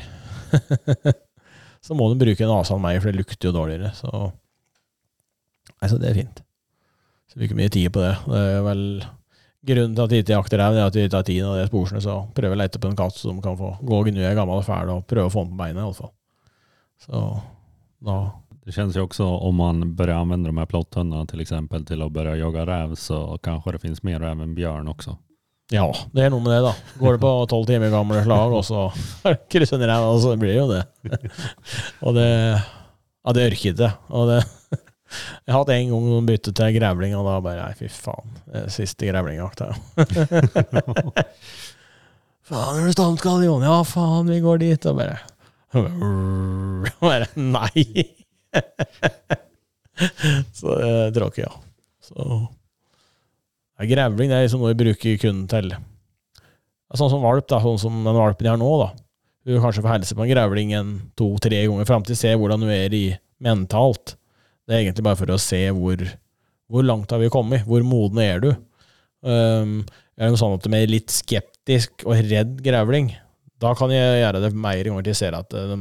så 1.85 1.95
må 1.95 2.09
de 2.11 2.19
bruke 2.19 2.43
en 2.43 2.57
asan 2.57 2.83
meg, 2.83 2.99
for 2.99 3.13
det 3.13 3.21
lukter 3.21 3.49
jo 3.49 3.55
dårligere. 3.55 3.93
Så 3.95 4.09
altså, 5.79 5.95
det 5.95 6.11
er 6.11 6.19
fint. 6.19 6.43
Så 7.31 7.39
bruker 7.39 7.61
mye 7.61 7.71
tid 7.71 7.87
på 7.95 8.03
det. 8.03 8.17
Det 8.27 8.43
er 8.57 8.67
vel 8.67 8.83
Grunnen 9.69 9.91
til 9.91 10.05
at 10.05 10.11
de 10.11 10.19
ikke 10.21 10.31
jakter 10.31 10.61
rev, 10.61 10.77
er 10.77 10.85
at 10.87 10.95
de 10.95 11.01
ikke 11.03 11.19
har 11.19 11.25
tid 11.27 11.41
når 11.43 11.57
det 11.57 11.63
er 11.65 11.67
sporsene, 11.67 11.99
så 11.99 12.13
prøver 12.35 12.55
å 12.55 12.59
lete 12.61 12.79
på 12.79 12.87
en 12.87 12.95
katt 12.95 13.17
som 13.19 13.41
kan 13.43 13.57
få 13.59 13.73
gå 13.83 13.97
og 13.97 14.07
gnu 14.07 14.21
ei 14.23 14.35
gammel 14.37 14.61
og 14.61 14.63
fæl, 14.63 14.91
og 14.93 15.01
prøve 15.09 15.27
å 15.27 15.33
få 15.33 15.43
den 15.43 15.51
på 15.51 15.59
beinet, 15.59 15.81
iallfall. 15.83 16.13
Så 17.03 17.23
da 18.07 18.15
Det 18.69 18.73
känns 18.73 18.95
ju 18.95 19.01
också 19.01 19.25
om 19.25 19.55
man 19.55 19.95
börjar 19.95 20.15
använda 20.15 20.47
de 20.47 20.57
här 20.57 20.65
plotthundarna 20.65 21.25
till 21.25 21.41
exempel 21.41 21.85
till 21.85 22.01
att 22.01 22.11
börja 22.11 22.35
jaga 22.35 22.65
räv 22.65 22.95
så 22.95 23.37
kanske 23.43 23.71
det 23.71 23.79
finns 23.79 24.03
mer 24.03 24.19
räv 24.19 24.41
än 24.41 24.55
björn 24.55 24.87
också. 24.87 25.17
Ja, 25.71 25.95
det 26.11 26.21
er 26.21 26.29
noe 26.29 26.43
med 26.45 26.53
det, 26.53 26.59
da. 26.67 26.75
Går 26.99 27.13
det 27.13 27.19
på 27.23 27.31
tolv 27.49 27.65
timer 27.65 27.89
gamle 27.89 28.21
slag, 28.23 28.53
og 28.53 28.61
så 28.65 28.91
krysser 29.49 29.81
den 29.81 29.89
ræva, 29.89 30.11
så 30.21 30.35
blir 30.37 30.53
det 30.53 30.59
jo 30.59 30.67
det. 30.69 30.83
og 32.05 32.13
det 32.13 32.27
Ja, 32.29 33.33
det 33.33 33.47
orker 33.49 33.73
ikke. 33.73 33.89
Og 34.13 34.29
det 34.29 34.37
Jeg 34.69 35.49
har 35.49 35.57
hatt 35.63 35.73
en 35.73 35.89
gang 35.89 36.05
noen 36.11 36.29
bytte 36.29 36.53
til 36.53 36.77
grevling, 36.77 37.17
og 37.17 37.25
da 37.25 37.39
bare 37.41 37.65
Nei, 37.65 37.73
fy 37.81 37.89
faen. 37.89 38.37
Siste 38.69 39.09
grevlingjakta. 39.09 39.71
faen, 42.53 42.77
er 42.77 42.85
du 42.85 42.93
stamskallion? 42.93 43.65
Ja, 43.65 43.81
faen, 43.81 44.29
vi 44.29 44.37
går 44.45 44.61
dit. 44.61 44.89
Og 44.93 45.01
bare 45.01 45.17
Bare 47.01 47.33
Nei! 47.33 48.18
så 50.57 50.77
det 50.79 50.93
drar 51.17 51.31
ikke, 51.31 51.45
ja. 51.45 51.53
Så 52.09 52.25
Ja, 53.79 53.87
grevling 53.87 54.31
det 54.31 54.37
er 54.37 54.47
liksom 54.47 54.63
noe 54.63 54.73
vi 54.73 54.83
bruker 54.83 55.19
kun 55.21 55.45
til 55.51 55.73
Sånn 56.97 57.11
som 57.11 57.21
valp, 57.21 57.45
da, 57.51 57.59
sånn 57.61 57.77
som 57.77 57.99
den 58.01 58.17
valpen 58.17 58.47
jeg 58.47 58.55
har 58.55 58.57
nå. 58.57 58.69
da. 58.81 58.87
Du 59.45 59.51
vil 59.53 59.61
kanskje 59.61 59.83
få 59.85 59.91
helse 59.91 60.15
på 60.17 60.23
en 60.25 60.31
grevling 60.31 60.71
en 60.73 60.95
to-tre 61.19 61.61
ganger 61.67 61.85
fram 61.85 62.05
til 62.05 62.17
se 62.17 62.31
hvordan 62.33 62.65
du 62.65 62.71
er 62.73 62.95
i 62.97 63.03
mentalt. 63.45 64.15
Det 64.65 64.73
er 64.73 64.83
egentlig 64.83 65.05
bare 65.05 65.19
for 65.19 65.33
å 65.33 65.37
se 65.41 65.61
hvor, 65.77 66.01
hvor 66.69 66.85
langt 66.85 67.13
har 67.13 67.21
vi 67.21 67.29
kommet, 67.33 67.65
hvor 67.69 67.85
modne 67.85 68.25
er 68.25 68.41
du. 68.41 68.49
Um, 69.21 69.83
er 70.17 70.31
det 70.31 70.41
sånn 70.41 70.57
at 70.57 70.65
du 70.65 70.75
er 70.75 70.89
litt 70.89 71.13
skeptisk 71.13 72.07
og 72.07 72.17
redd 72.25 72.57
grevling, 72.65 73.13
da 73.59 73.75
kan 73.77 73.91
jeg 73.93 74.21
gjøre 74.23 74.41
det 74.43 74.51
mer 74.55 74.81
ganger 74.81 75.05
til 75.05 75.13
jeg 75.13 75.21
ser 75.21 75.37
at 75.37 75.53
de 75.53 75.77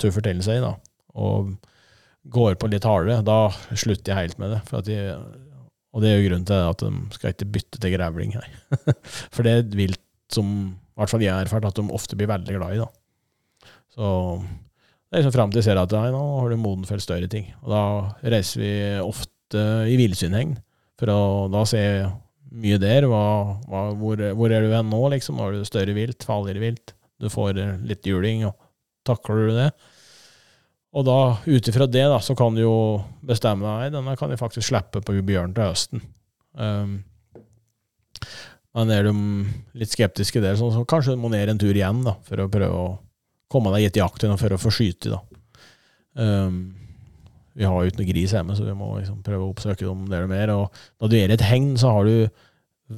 tør 0.00 0.14
fortelle 0.16 0.44
seg, 0.44 0.62
da. 0.64 0.74
Og 1.18 1.54
går 2.32 2.56
på 2.60 2.70
litt 2.72 2.86
hardere. 2.88 3.24
Da 3.26 3.50
slutter 3.76 4.12
jeg 4.12 4.20
helt 4.20 4.40
med 4.40 4.54
det. 4.54 4.62
For 4.68 4.80
at 4.80 4.88
de 4.88 4.98
og 5.94 6.02
det 6.02 6.10
er 6.10 6.18
jo 6.18 6.26
grunnen 6.26 6.46
til 6.48 6.58
at 6.58 6.82
de 6.82 7.14
skal 7.14 7.30
ikke 7.30 7.52
bytte 7.54 7.78
til 7.78 7.94
grevling. 7.94 8.34
her, 8.34 8.48
For 9.34 9.46
det 9.46 9.52
er 9.52 9.62
et 9.62 9.76
vilt 9.78 10.02
som 10.32 10.48
i 10.74 10.98
hvert 10.98 11.10
fall 11.10 11.22
jeg 11.22 11.34
har 11.34 11.46
erfart 11.46 11.68
at 11.68 11.78
de 11.78 11.86
ofte 11.94 12.18
blir 12.18 12.30
veldig 12.30 12.56
glad 12.56 12.74
i. 12.74 12.82
da. 12.82 13.70
Så 13.94 14.08
det 14.42 15.14
er 15.14 15.22
liksom 15.22 15.36
fram 15.36 15.52
til 15.52 15.62
jeg 15.62 15.68
ser 15.68 15.78
at 15.78 15.94
nei, 15.94 16.08
nå 16.10 16.22
har 16.40 16.50
du 16.50 16.58
moden 16.58 16.86
for 16.88 17.02
større 17.02 17.30
ting. 17.30 17.46
Og 17.62 17.70
da 17.70 17.82
reiser 18.34 18.62
vi 18.62 18.74
ofte 19.04 19.64
i 19.90 19.94
villsynhegn 20.00 20.56
for 20.98 21.10
å 21.14 21.20
da 21.52 21.62
se 21.68 21.82
mye 22.54 22.78
der. 22.82 23.06
Hva, 23.10 23.24
hva, 23.70 23.86
hvor, 23.98 24.22
hvor, 24.34 24.54
er 24.54 24.66
du 24.66 24.74
hen 24.74 24.90
nå, 24.90 25.02
liksom? 25.14 25.38
Har 25.42 25.54
du 25.54 25.62
større 25.66 25.94
vilt, 25.94 26.26
farligere 26.26 26.62
vilt? 26.62 26.94
Du 27.22 27.30
får 27.30 27.58
litt 27.86 28.06
juling, 28.06 28.42
og 28.50 28.58
takler 29.06 29.46
du 29.46 29.54
det? 29.60 29.70
Og 30.94 31.02
da, 31.06 31.18
ut 31.42 31.68
ifra 31.70 31.88
det, 31.90 32.04
da, 32.10 32.20
så 32.22 32.36
kan 32.38 32.54
du 32.54 32.62
jo 32.62 32.76
bestemme 33.26 33.66
deg 33.80 33.96
denne 33.96 34.14
kan 34.18 34.30
jeg 34.30 34.38
faktisk 34.38 34.68
slippe 34.68 35.02
på 35.02 35.16
bjørn 35.26 35.54
til 35.56 35.66
høsten. 35.66 36.04
Um, 36.54 37.00
men 38.74 38.92
er 38.94 39.08
de 39.08 39.14
litt 39.78 39.90
skeptiske 39.90 40.42
der, 40.42 40.54
så, 40.58 40.70
så 40.74 40.84
kanskje 40.86 41.16
du 41.16 41.22
må 41.22 41.30
ned 41.32 41.50
en 41.50 41.58
tur 41.58 41.74
igjen 41.74 42.04
da, 42.06 42.14
for 42.26 42.44
å 42.44 42.50
prøve 42.50 42.78
å 42.78 42.94
komme 43.50 43.74
deg 43.74 43.88
gitt 43.88 43.98
i 43.98 44.04
og 44.04 44.38
for 44.38 44.54
å 44.54 44.60
få 44.60 44.72
skyte. 44.74 45.14
da. 45.14 45.20
Um, 46.14 46.62
vi 47.54 47.66
har 47.66 47.74
jo 47.74 47.90
ikke 47.90 48.00
noe 48.02 48.10
gris 48.10 48.34
hjemme, 48.34 48.54
så 48.58 48.66
vi 48.66 48.74
må 48.74 48.92
liksom 48.96 49.20
prøve 49.26 49.46
å 49.46 49.50
oppsøke 49.52 49.86
dem 49.86 50.06
der 50.10 50.26
de 50.26 50.38
er. 50.38 50.54
Og 50.54 50.74
når 51.02 51.10
du 51.10 51.18
er 51.18 51.30
i 51.30 51.36
et 51.36 51.46
hegn, 51.46 51.74
så 51.78 51.92
har 51.94 52.06
du 52.06 52.14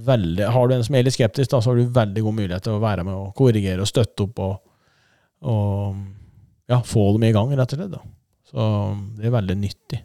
veldig, 0.07 0.47
har 0.53 0.69
du 0.69 0.77
en 0.77 0.85
som 0.85 0.97
er 0.97 1.05
litt 1.05 1.17
skeptisk, 1.17 1.51
da, 1.53 1.61
så 1.61 1.73
har 1.73 1.81
du 1.81 1.97
veldig 1.97 2.25
god 2.25 2.39
mulighet 2.41 2.65
til 2.65 2.77
å 2.77 2.85
være 2.85 3.05
med 3.09 3.17
og 3.17 3.35
korrigere 3.37 3.85
og 3.85 3.91
støtte 3.91 4.25
opp. 4.25 4.41
og, 4.45 4.57
og 5.49 6.26
ja, 6.69 6.83
få 6.83 7.13
dem 7.17 7.25
i 7.29 7.33
gang, 7.33 7.55
rett 7.57 7.73
og 7.75 7.81
slett. 7.81 7.95
Da. 7.95 8.03
Så 8.51 8.67
det 9.19 9.27
er 9.29 9.35
veldig 9.35 9.57
nyttig. 9.59 10.03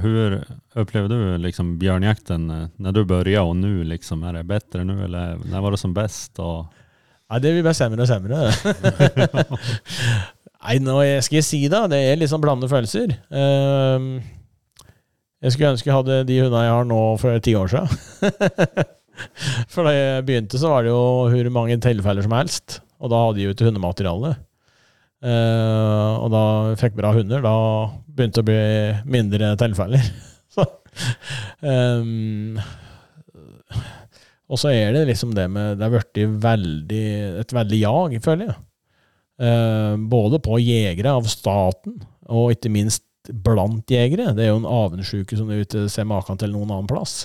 Hur 0.00 0.44
upplever 0.74 1.08
du 1.08 1.38
liksom 1.38 1.78
björnjakten 1.78 2.46
når 2.46 2.68
när 2.76 2.92
du 2.92 3.04
började 3.04 3.48
och 3.48 3.56
nu? 3.56 3.84
Liksom, 3.84 4.22
är 4.24 4.32
det 4.32 4.44
bättre 4.44 4.84
nu 4.84 5.04
eller 5.04 5.38
när 5.44 5.60
var 5.60 5.70
det 5.70 5.76
som 5.76 5.94
bäst? 5.94 6.38
Och... 6.38 6.66
Ja, 7.28 7.38
det 7.38 7.52
blir 7.52 7.62
bare 7.62 7.74
sämre 7.74 8.02
og 8.02 8.08
sämre. 8.08 8.36
Nei, 10.60 10.78
nå 10.82 10.96
skal 11.22 11.38
jeg 11.38 11.46
si 11.46 11.60
det. 11.70 11.82
Det 11.92 12.00
er 12.10 12.18
liksom 12.18 12.42
blandede 12.42 12.68
følelser. 12.68 13.14
Um, 13.30 14.18
jeg 15.40 15.54
skulle 15.54 15.70
ønske 15.72 15.88
jeg 15.88 15.96
hadde 15.96 16.24
de 16.28 16.40
hundene 16.42 16.64
jeg 16.66 16.74
har 16.74 16.88
nå 16.90 16.98
for 17.22 17.38
ti 17.44 17.54
år 17.56 17.70
siden. 17.70 17.88
for 19.72 19.86
da 19.86 19.94
jeg 19.94 20.26
begynte, 20.26 20.58
så 20.60 20.72
var 20.74 20.84
det 20.84 20.92
jo 20.92 21.00
hvor 21.30 21.52
mange 21.54 21.78
tilfeller 21.80 22.26
som 22.26 22.34
helst. 22.36 22.80
Og 23.00 23.12
da 23.12 23.22
hadde 23.24 23.40
jeg 23.40 23.48
jo 23.48 23.54
ikke 23.56 23.70
hundemateriale. 23.70 24.34
Uh, 25.20 26.16
og 26.24 26.30
da 26.32 26.44
fikk 26.80 26.96
bra 26.96 27.12
hunder. 27.16 27.42
Da 27.44 27.56
begynte 28.08 28.40
det 28.40 28.44
å 28.44 28.48
bli 28.48 29.12
mindre 29.18 29.52
tilfeller. 29.60 30.06
um, 31.66 32.56
og 34.50 34.58
så 34.58 34.72
er 34.72 34.96
det 34.96 35.04
liksom 35.06 35.30
det 35.36 35.44
med 35.52 35.78
Det 35.78 35.86
har 35.86 35.92
blitt 35.94 36.40
veldig, 36.42 37.04
et 37.42 37.52
veldig 37.54 37.82
jag, 37.82 38.16
føler 38.24 38.50
jeg. 38.50 38.58
Uh, 39.40 39.94
både 40.10 40.40
på 40.44 40.58
jegere 40.60 41.14
av 41.16 41.28
staten, 41.32 42.00
og 42.28 42.56
ikke 42.56 42.72
minst 42.72 43.06
blant 43.44 43.92
jegere. 43.92 44.32
Det 44.36 44.46
er 44.46 44.54
jo 44.54 44.62
en 44.62 44.72
avundsjuke 44.72 45.36
som 45.36 45.50
du 45.50 45.60
ikke 45.60 45.86
ser 45.92 46.08
maken 46.08 46.40
til 46.40 46.52
noen 46.54 46.72
annen 46.72 46.90
plass. 46.90 47.22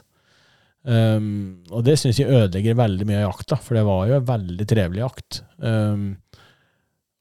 Um, 0.85 1.65
og 1.73 1.81
det 1.87 1.95
syns 1.97 2.19
jeg 2.19 2.29
ødelegger 2.29 2.77
veldig 2.77 3.07
mye 3.09 3.23
av 3.23 3.31
jakta, 3.31 3.57
for 3.57 3.77
det 3.77 3.85
var 3.87 4.05
jo 4.09 4.19
en 4.19 4.27
veldig 4.27 4.67
trevelig 4.69 5.01
jakt. 5.01 5.41
Um, 5.57 6.11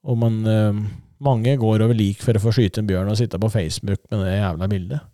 og 0.04 0.18
man, 0.20 0.40
uh, 0.44 0.80
mange 1.24 1.56
går 1.60 1.84
over 1.86 1.96
lik 1.96 2.22
for 2.24 2.36
å 2.36 2.42
få 2.42 2.52
skyte 2.54 2.82
en 2.82 2.88
bjørn 2.88 3.10
og 3.12 3.18
sitte 3.20 3.40
på 3.40 3.52
Facebook 3.52 4.02
med 4.10 4.24
det 4.26 4.34
jævla 4.36 4.68
bildet. 4.70 5.06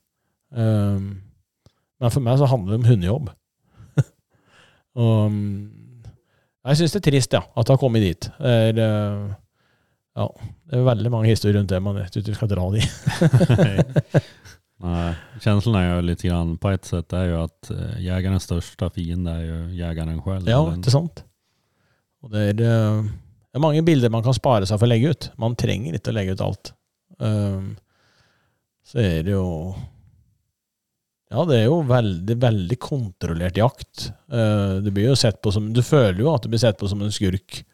Um, 0.51 1.11
men 2.01 2.15
for 2.15 2.25
meg 2.25 2.41
så 2.41 2.49
handler 2.51 2.75
det 2.75 2.81
om 2.81 2.89
hundejobb. 2.89 3.31
og 5.05 5.21
mm, 5.31 6.09
jeg 6.67 6.81
syns 6.81 6.97
det 6.97 7.01
er 7.03 7.07
trist, 7.11 7.37
ja, 7.37 7.45
at 7.45 7.69
det 7.69 7.77
har 7.77 7.83
kommet 7.83 8.05
dit. 8.05 8.31
Det 8.41 8.57
er, 8.71 8.81
uh, 8.81 9.31
ja, 10.19 10.27
det 10.71 10.81
er 10.81 10.89
veldig 10.91 11.12
mange 11.15 11.31
historier 11.31 11.61
rundt 11.61 11.71
det 11.71 11.79
men 11.85 12.03
jeg 12.03 12.12
tror 12.12 12.25
ikke 12.25 12.41
skal 12.41 12.53
dra 12.55 12.67
de. 12.75 12.83
Nei, 14.81 15.15
känslan 15.41 15.75
är 15.75 15.97
ju 15.97 16.03
lite 16.03 16.29
grann, 16.29 16.59
på 16.59 16.71
ett 16.71 16.85
sätt 16.85 17.12
är 17.12 17.25
ju 17.25 17.37
att 17.37 17.71
eh, 17.71 18.01
jägarens 18.01 18.43
största 18.43 18.91
fiende 18.91 19.31
är 19.31 19.43
ju 19.43 19.75
jägaren 19.75 20.23
själv. 20.23 20.49
Ja, 20.49 20.75
inte 20.75 20.91
sant. 20.91 21.25
Og 22.23 22.33
det 22.33 22.47
er, 22.49 22.62
uh, 22.65 23.05
det 23.51 23.59
er 23.59 23.65
mange 23.65 23.83
bilder 23.83 24.13
man 24.15 24.23
kan 24.23 24.37
spare 24.37 24.67
seg 24.69 24.79
for 24.79 24.87
å 24.87 24.93
legge 24.93 25.11
ut. 25.11 25.31
Man 25.43 25.57
trenger 25.59 25.97
ikke 25.97 26.13
å 26.13 26.15
legge 26.15 26.37
ut 26.37 26.45
alt. 26.45 26.71
Um, 27.19 27.73
så 28.87 29.03
er 29.03 29.25
det 29.27 29.35
jo 29.35 29.47
Ja, 31.31 31.43
det 31.47 31.59
er 31.59 31.67
jo 31.67 31.81
veldig, 31.87 32.37
veldig 32.43 32.79
kontrollert 32.83 33.59
jakt. 33.59 34.07
Uh, 34.31 34.79
du 34.85 34.93
blir 34.95 35.11
jo 35.11 35.19
sett 35.19 35.43
på 35.43 35.53
som 35.55 35.69
Du 35.75 35.83
føler 35.83 36.23
jo 36.23 36.31
at 36.33 36.47
du 36.47 36.51
blir 36.51 36.63
sett 36.63 36.79
på 36.79 36.89
som 36.91 37.03
en 37.03 37.15
skurk. 37.15 37.65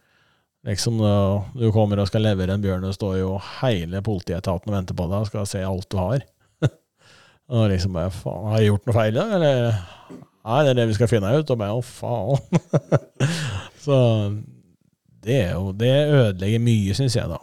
Liksom 0.66 0.97
uh, 1.05 1.44
Du 1.53 1.69
kommer 1.77 2.01
og 2.01 2.09
skal 2.09 2.24
levere 2.24 2.57
en 2.57 2.65
bjørn, 2.65 2.89
og 2.89 2.97
står 2.97 3.20
jo 3.20 3.36
hele 3.61 4.01
politietaten 4.05 4.73
og 4.73 4.78
venter 4.78 4.97
på 4.97 5.11
deg 5.12 5.20
og 5.20 5.28
skal 5.28 5.48
se 5.53 5.61
alt 5.61 5.90
du 5.93 6.01
har. 6.01 6.24
og 7.53 7.69
liksom 7.74 8.01
bare 8.01 8.16
Faen, 8.16 8.48
har 8.48 8.65
jeg 8.65 8.73
gjort 8.73 8.89
noe 8.89 8.97
feil, 8.97 9.20
da? 9.20 9.28
Eller 9.36 9.70
Nei, 10.47 10.61
det 10.62 10.73
er 10.73 10.77
det 10.78 10.90
vi 10.93 10.94
skal 10.94 11.11
finne 11.11 11.36
ut. 11.36 11.48
Og 11.51 11.59
bare 11.59 11.74
å, 11.74 11.82
faen. 11.82 12.39
så 13.85 13.97
det, 15.27 15.39
er 15.43 15.55
jo, 15.57 15.73
det 15.74 15.93
ødelegger 16.07 16.62
mye, 16.62 16.94
syns 16.97 17.16
jeg, 17.19 17.31
da. 17.31 17.39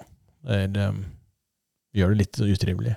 Det, 0.48 0.60
det, 0.76 0.90
gjør 1.98 2.14
det 2.14 2.22
litt 2.24 2.42
utrivelig. 2.42 2.96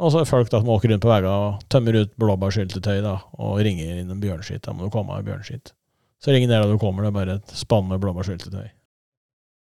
Og 0.00 0.12
så 0.12 0.22
er 0.22 0.28
folk 0.28 0.50
da 0.52 0.60
som 0.62 0.72
åker 0.72 0.88
rundt 0.92 1.04
på 1.04 1.10
veiene 1.10 1.30
og 1.30 1.64
tømmer 1.72 2.00
ut 2.00 2.12
blåbærsyltetøy 2.20 2.98
da, 3.04 3.16
og 3.36 3.60
ringer 3.64 4.00
inn 4.00 4.12
en 4.12 4.22
bjørnskitt. 4.22 4.64
Da 4.64 4.70
må 4.76 4.86
du 4.86 4.94
komme 4.94 5.16
av 5.16 5.26
bjørnskitt. 5.26 5.74
Så 6.20 6.32
ringer 6.32 6.48
ned 6.48 6.64
da 6.64 6.70
du 6.70 6.80
kommer, 6.80 7.04
det 7.04 7.12
er 7.12 7.18
bare 7.18 7.36
et 7.40 7.50
spann 7.56 7.88
med 7.88 8.00
blåbærsyltetøy. 8.02 8.68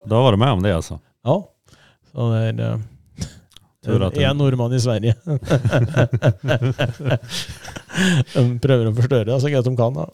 Da 0.07 0.17
var 0.23 0.37
du 0.37 0.41
med 0.41 0.59
om 0.59 0.63
det, 0.65 0.77
altså? 0.77 0.95
Ja. 1.27 1.37
Så 2.13 2.21
det 2.33 2.41
er 2.47 2.53
uh, 4.21 4.31
en 4.31 4.39
nordmann 4.39 4.77
i 4.77 4.81
Sverige. 4.81 5.15
de 8.37 8.59
prøver 8.63 8.91
å 8.91 8.97
forstørre 8.97 9.29
det 9.31 9.41
så 9.41 9.51
greit 9.53 9.67
de 9.67 9.73
kan. 9.79 9.93
da. 9.97 10.07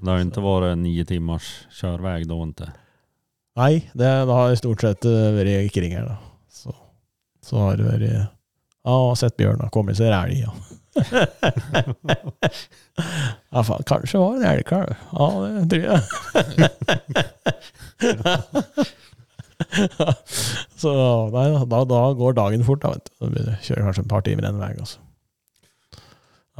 Det 0.00 0.08
har 0.08 0.22
ikke 0.24 0.44
vært 0.44 0.78
nio 0.80 1.04
timmars 1.08 1.48
kjørvei 1.76 2.24
da 2.28 2.34
ikke? 2.44 2.68
Nei, 3.60 3.74
det, 3.92 4.10
det 4.28 4.36
har 4.38 4.54
stort 4.60 4.84
sett 4.84 5.04
eh, 5.08 5.32
vært 5.36 5.72
kringer. 5.74 6.04
da. 6.06 6.16
Så, 6.50 6.70
så 7.44 7.54
har 7.64 7.72
det 7.80 7.88
vært 7.88 8.06
Ja, 8.10 8.96
sett 9.18 9.36
bjørn, 9.40 9.66
kommet 9.74 9.96
seg 9.98 10.08
elg, 10.14 10.38
ja. 10.46 10.52
ja, 13.50 13.62
faen, 13.62 13.84
kanskje 13.86 14.18
var 14.22 14.38
en 14.38 14.48
elgkalv. 14.54 14.94
Ja, 15.12 15.26
det 15.58 15.66
tror 15.74 15.84
jeg. 15.90 16.00
så 20.80 20.92
nei, 21.34 21.46
da, 21.68 21.84
da, 21.84 22.00
går 22.16 22.32
dagen 22.38 22.64
fort, 22.66 22.82
da. 22.84 22.94
vet 22.94 23.10
du. 23.20 23.52
Kjører 23.66 23.86
kanskje 23.88 24.04
et 24.04 24.12
par 24.12 24.24
timer 24.26 24.48
en 24.48 24.60
vei. 24.60 24.72
Altså. 24.76 24.98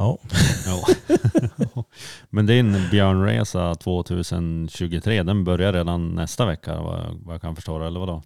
Ja. 0.00 0.18
ja. 0.66 0.94
Men 2.30 2.46
din 2.46 2.88
björnresa 2.90 3.74
2023, 3.74 5.22
den 5.22 5.44
börjar 5.44 5.72
redan 5.72 6.08
nästa 6.08 6.46
vecka 6.46 6.80
vad, 6.80 7.20
vad 7.24 7.34
jag 7.34 7.40
kan 7.40 7.56
förstå 7.56 7.82
eller 7.82 8.00
vadå? 8.00 8.22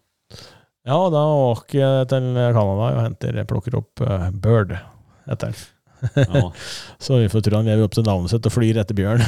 Ja, 0.84 1.10
da 1.10 1.22
åker 1.24 1.78
jeg 1.80 2.08
til 2.12 2.26
Canada 2.36 2.88
og 2.92 2.98
henter, 3.00 3.38
plukker 3.48 3.78
opp 3.80 4.02
uh, 4.04 4.28
Bird, 4.30 4.76
heter 5.24 5.50
den. 5.50 5.62
Ja. 6.14 6.52
så 6.98 7.18
vi 7.18 7.28
får 7.32 7.46
tro 7.46 7.56
han 7.56 7.70
lever 7.70 7.86
opp 7.88 7.96
til 7.96 8.06
navnet 8.06 8.30
sitt 8.30 8.46
og 8.46 8.54
flyr 8.54 8.78
etter 8.82 8.98
bjørn. 8.98 9.24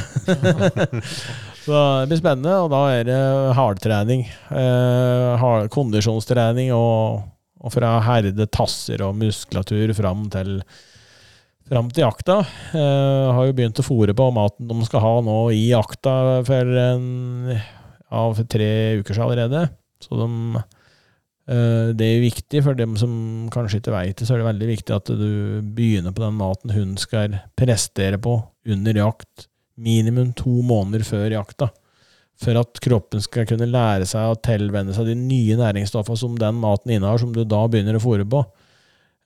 så 1.65 1.79
det 1.99 2.11
blir 2.11 2.21
spennende, 2.21 2.59
og 2.61 2.69
da 2.71 2.83
er 2.93 3.07
det 3.09 3.21
hardtrening. 3.57 4.27
Eh, 4.53 5.31
hard, 5.41 5.71
kondisjonstrening 5.73 6.71
og, 6.77 7.25
og 7.59 7.73
fra 7.73 7.97
herde 8.05 8.47
tasser 8.53 9.03
og 9.03 9.17
muskulatur 9.17 9.97
fram 9.97 10.27
til 10.31 10.61
fram 11.67 11.89
til 11.91 12.05
jakta. 12.05 12.39
Uh, 12.73 13.33
har 13.35 13.47
jo 13.47 13.55
begynt 13.57 13.81
å 13.81 13.85
fòre 13.85 14.15
på 14.17 14.29
maten 14.35 14.69
de 14.69 14.87
skal 14.87 15.03
ha 15.03 15.13
nå 15.25 15.37
i 15.55 15.67
jakta 15.71 16.15
for, 16.47 16.73
en, 16.83 17.07
ja, 17.51 18.23
for 18.23 18.43
tre 18.49 18.71
uker 19.01 19.13
siden 19.13 19.25
allerede. 19.27 19.63
Så 20.03 20.19
de, 20.19 20.61
uh, 21.51 21.89
det 21.97 22.07
er 22.07 22.23
viktig 22.23 22.63
for 22.65 22.77
dem 22.77 22.95
som 22.99 23.11
kanskje 23.53 23.81
ikke 23.81 23.95
veit 23.95 24.15
det, 24.19 24.27
så 24.27 24.35
er 24.35 24.43
det 24.43 24.49
veldig 24.51 24.71
viktig 24.71 24.95
at 24.95 25.11
du 25.11 25.27
begynner 25.77 26.15
på 26.15 26.23
den 26.25 26.39
maten 26.39 26.75
hun 26.75 26.95
skal 27.01 27.39
prestere 27.59 28.19
på 28.21 28.39
under 28.67 29.03
jakt 29.03 29.49
minimum 29.77 30.31
to 30.37 30.61
måneder 30.65 31.05
før 31.05 31.29
jakta. 31.35 31.69
For 32.37 32.57
at 32.59 32.77
kroppen 32.83 33.21
skal 33.23 33.47
kunne 33.49 33.69
lære 33.69 34.05
seg 34.05 34.29
å 34.29 34.39
tilvenne 34.45 34.93
seg 34.93 35.09
de 35.09 35.15
nye 35.17 35.57
næringsstoffene 35.57 36.19
som 36.19 36.35
den 36.37 36.59
maten 36.61 36.93
innehar, 36.93 37.17
som 37.21 37.31
du 37.33 37.41
da 37.43 37.63
begynner 37.65 37.97
å 37.97 38.01
fòre 38.03 38.27
på. 38.29 38.43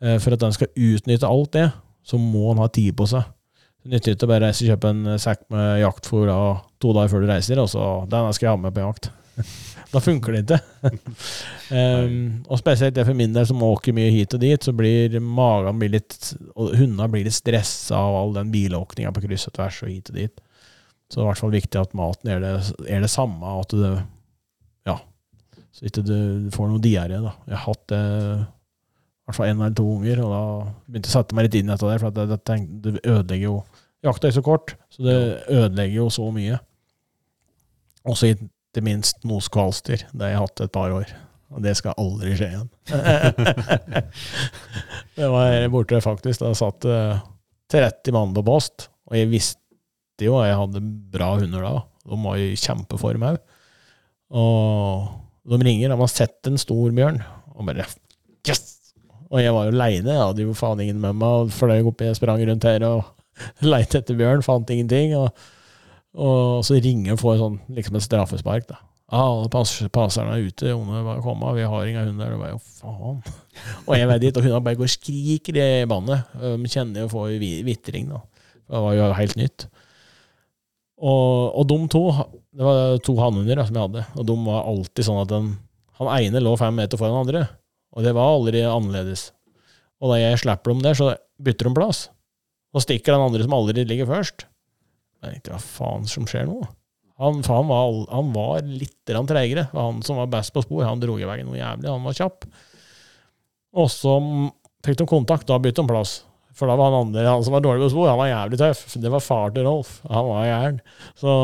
Eh, 0.01 0.17
for 0.23 0.35
at 0.35 0.43
den 0.43 0.55
skal 0.55 0.71
utnytte 0.71 1.27
alt 1.27 1.51
det, 1.57 1.65
så 2.03 2.19
må 2.21 2.49
han 2.51 2.61
ha 2.63 2.67
tid 2.73 2.95
på 2.97 3.07
seg. 3.09 3.25
Det 3.81 3.95
nytter 3.95 4.13
ikke 4.13 4.27
å 4.27 4.29
bare 4.29 4.45
reise 4.45 4.65
og 4.65 4.69
kjøpe 4.73 4.91
en 4.93 5.15
sekk 5.21 5.47
med 5.53 5.81
jaktfôr 5.81 6.27
da, 6.29 6.37
to 6.81 6.93
dager 6.93 7.15
før 7.15 7.23
du 7.23 7.31
reiser, 7.31 7.61
og 7.61 7.69
så 7.71 7.87
den 8.09 8.29
skal 8.37 8.47
jeg 8.47 8.53
ha 8.53 8.61
med 8.61 8.75
på 8.75 8.83
jakt. 8.83 9.09
da 9.93 10.01
funker 10.03 10.35
det 10.35 10.41
ikke. 10.43 10.59
um, 11.73 12.19
og 12.45 12.61
spesielt 12.61 12.95
det 12.97 13.07
for 13.07 13.17
min 13.17 13.33
del, 13.33 13.47
som 13.49 13.63
åker 13.65 13.95
mye 13.97 14.11
hit 14.13 14.35
og 14.37 14.43
dit, 14.43 14.61
så 14.61 14.73
blir 14.75 15.17
magen 15.23 15.81
blir 15.81 15.95
litt, 15.97 16.17
og 16.53 16.75
hundene 16.77 17.09
blir 17.11 17.25
litt 17.25 17.37
stressa 17.37 17.97
av 17.97 18.19
all 18.19 18.37
den 18.37 18.53
bilåkninga 18.53 19.13
på 19.15 19.25
kryss 19.25 19.49
og 19.49 19.57
tvers 19.57 19.81
og 19.85 19.93
hit 19.93 20.13
og 20.13 20.21
dit. 20.21 20.47
Så 21.11 21.17
det 21.17 21.23
er 21.23 21.25
i 21.25 21.31
hvert 21.31 21.41
fall 21.43 21.55
viktig 21.57 21.81
at 21.81 21.97
maten 21.97 22.31
er 22.31 22.43
det, 22.43 22.55
er 22.87 23.03
det 23.03 23.11
samme, 23.11 23.41
og 23.41 23.65
at 23.65 23.77
du 23.77 23.85
Ja. 24.89 24.99
Så 25.71 25.87
ikke 25.87 26.03
du 26.05 26.49
får 26.53 26.67
noe 26.69 26.83
diaré, 26.83 27.17
da. 27.23 27.33
Jeg 27.47 27.57
har 27.57 27.65
hatt 27.65 27.83
det 27.91 28.05
hvert 29.27 29.37
fall 29.37 29.51
én 29.51 29.59
eller 29.59 29.75
to 29.77 29.85
unger, 29.85 30.21
og 30.25 30.33
da 30.33 30.41
begynte 30.87 31.09
jeg 31.09 31.13
å 31.13 31.17
sette 31.19 31.37
meg 31.37 31.47
litt 31.47 31.57
inn 31.59 31.69
i 31.69 31.73
dette 31.73 31.89
der, 31.89 32.01
for 32.01 32.21
jeg 32.21 32.43
tenkte, 32.47 32.93
det 32.97 33.05
ødelegger 33.05 33.47
jo 33.47 33.61
Jakta 34.01 34.31
er 34.31 34.33
så 34.33 34.41
kort, 34.41 34.71
så 34.89 35.03
det 35.05 35.15
ødelegger 35.45 35.99
jo 35.99 36.07
så 36.09 36.23
mye. 36.33 36.55
Og 38.09 38.15
så 38.17 38.31
ikke 38.31 38.81
minst 38.81 39.19
moskvalster. 39.29 40.07
Det 40.09 40.25
har 40.25 40.31
jeg 40.31 40.39
hatt 40.41 40.63
et 40.65 40.73
par 40.73 40.95
år. 40.95 41.11
Og 41.53 41.61
det 41.61 41.75
skal 41.77 41.93
aldri 42.01 42.31
skje 42.33 42.47
igjen. 42.47 42.71
det 45.19 45.29
var 45.35 45.67
borte, 45.69 46.01
faktisk. 46.01 46.41
Da 46.41 46.49
satt 46.57 46.87
30 47.69 48.15
mann 48.15 48.33
på 48.33 48.41
post, 48.47 48.87
og 49.05 49.19
jeg 49.19 49.29
visste 49.35 50.25
jo 50.25 50.39
at 50.41 50.49
jeg 50.49 50.59
hadde 50.63 50.85
bra 51.13 51.35
hunder 51.37 51.67
da. 51.67 51.75
De 52.09 52.21
var 52.25 52.41
i 52.41 52.57
kjempeform 52.57 53.29
òg. 53.29 53.37
Og 54.33 55.51
de 55.51 55.61
ringer. 55.61 55.93
De 55.93 56.01
har 56.01 56.09
sett 56.09 56.49
en 56.49 56.57
stor 56.61 56.89
bjørn. 56.95 57.21
Og 57.53 57.69
bare 57.69 57.85
Yes! 58.49 58.80
Og 59.31 59.39
jeg 59.39 59.55
var 59.55 59.67
jo 59.67 59.73
aleine. 59.75 60.11
Jeg 60.11 60.21
hadde 60.21 60.45
jo 60.45 60.53
faen 60.57 60.83
ingen 60.83 61.01
med 61.01 61.17
meg. 61.19 61.45
Og 61.45 61.55
fløy 61.55 61.81
opp, 61.87 62.03
jeg 62.03 62.19
sprang 62.19 62.43
rundt 62.47 62.67
her 62.67 62.85
og 62.87 63.03
leite 63.73 64.01
etter 64.01 64.17
bjørn. 64.19 64.43
Fant 64.45 64.71
ingenting. 64.73 65.15
Og, 65.19 65.29
og 66.19 66.63
så 66.67 66.79
ringer 66.79 67.15
og 67.15 67.21
får 67.23 67.37
sånn, 67.41 67.59
liksom 67.77 67.99
et 67.99 68.07
straffespark. 68.07 68.67
da. 68.71 68.81
Ja, 69.11 69.25
ah, 69.27 69.65
passerne 69.91 70.37
er 70.37 70.45
ute, 70.47 70.69
Jone 70.69 71.01
bare 71.03 71.19
komme, 71.19 71.49
vi 71.57 71.65
har 71.67 71.87
ingen 71.87 72.13
hunder. 72.13 72.31
Det 72.31 72.39
var 72.39 72.51
jo 72.53 72.59
faen. 72.63 73.17
Og 73.83 73.95
jeg 73.97 74.07
vet 74.11 74.23
dit, 74.23 74.37
og 74.37 74.45
hundene 74.45 74.63
bare 74.63 74.79
går 74.79 74.87
og 74.87 74.93
skriker 74.93 75.59
i 75.59 75.69
bandet. 75.91 76.35
De 76.39 76.71
kjenner 76.71 77.03
jo 77.03 77.11
får 77.11 77.33
vitring, 77.67 78.07
da. 78.13 78.21
Det 78.71 78.83
var 78.85 78.95
jo 78.95 79.09
helt 79.17 79.35
nytt. 79.39 79.67
Og, 81.01 81.57
og 81.57 81.65
de 81.67 81.77
to, 81.91 82.03
det 82.55 82.63
var 82.63 83.01
to 83.03 83.17
hannhunder 83.17 83.63
som 83.65 83.79
jeg 83.79 83.87
hadde, 83.89 84.05
og 84.15 84.27
de 84.29 84.37
var 84.45 84.69
alltid 84.69 85.07
sånn 85.07 85.21
at 85.23 85.31
den, 85.31 85.51
han 85.99 86.11
ene 86.13 86.43
lå 86.43 86.53
fem 86.61 86.77
meter 86.77 87.01
foran 87.01 87.17
den 87.17 87.23
andre. 87.25 87.43
Og 87.91 88.05
det 88.05 88.13
var 88.15 88.33
aldri 88.35 88.63
annerledes. 88.65 89.29
Og 90.01 90.13
da 90.13 90.19
jeg 90.21 90.41
slipper 90.41 90.73
dem 90.73 90.83
der, 90.83 90.97
så 90.97 91.13
bytter 91.41 91.69
de 91.69 91.77
plass. 91.77 92.05
Og 92.71 92.85
stikker 92.85 93.13
den 93.13 93.25
andre 93.25 93.43
som 93.45 93.55
aldri 93.57 93.83
ligger 93.87 94.09
først. 94.09 94.45
Jeg 95.21 95.35
tenkte, 95.35 95.53
hva 95.53 95.61
faen 95.61 96.07
som 96.09 96.25
skjer 96.29 96.47
nå? 96.49 96.61
Han, 97.21 97.43
han, 97.45 97.67
var, 97.69 97.91
han 98.09 98.31
var 98.33 98.65
litt 98.65 98.97
treigere. 99.05 99.67
Han 99.75 100.01
som 100.05 100.17
var 100.17 100.31
best 100.31 100.55
på 100.55 100.63
spor, 100.65 100.87
han 100.87 101.01
dro 101.03 101.19
i 101.19 101.27
veien 101.27 101.45
noe 101.45 101.59
jævlig. 101.59 101.91
Han 101.91 102.07
var 102.07 102.17
kjapp. 102.17 102.47
Og 103.77 103.91
så 103.93 104.15
fikk 104.85 105.03
de 105.03 105.07
kontakt, 105.11 105.45
da 105.51 105.59
bytte 105.61 105.83
de 105.83 105.91
plass. 105.91 106.15
For 106.57 106.67
da 106.67 106.75
var 106.79 106.89
han 106.89 107.07
andre, 107.07 107.27
han 107.29 107.45
som 107.45 107.53
var 107.55 107.63
dårlig 107.63 107.85
på 107.85 107.93
spor, 107.93 108.09
han 108.09 108.19
var 108.19 108.31
jævlig 108.31 108.59
tøff. 108.63 108.83
Det 109.03 109.13
var 109.13 109.23
far 109.23 109.53
til 109.53 109.67
Rolf. 109.67 109.99
Han 110.09 110.31
var 110.31 110.47
gæren. 110.49 110.81
Så 111.21 111.35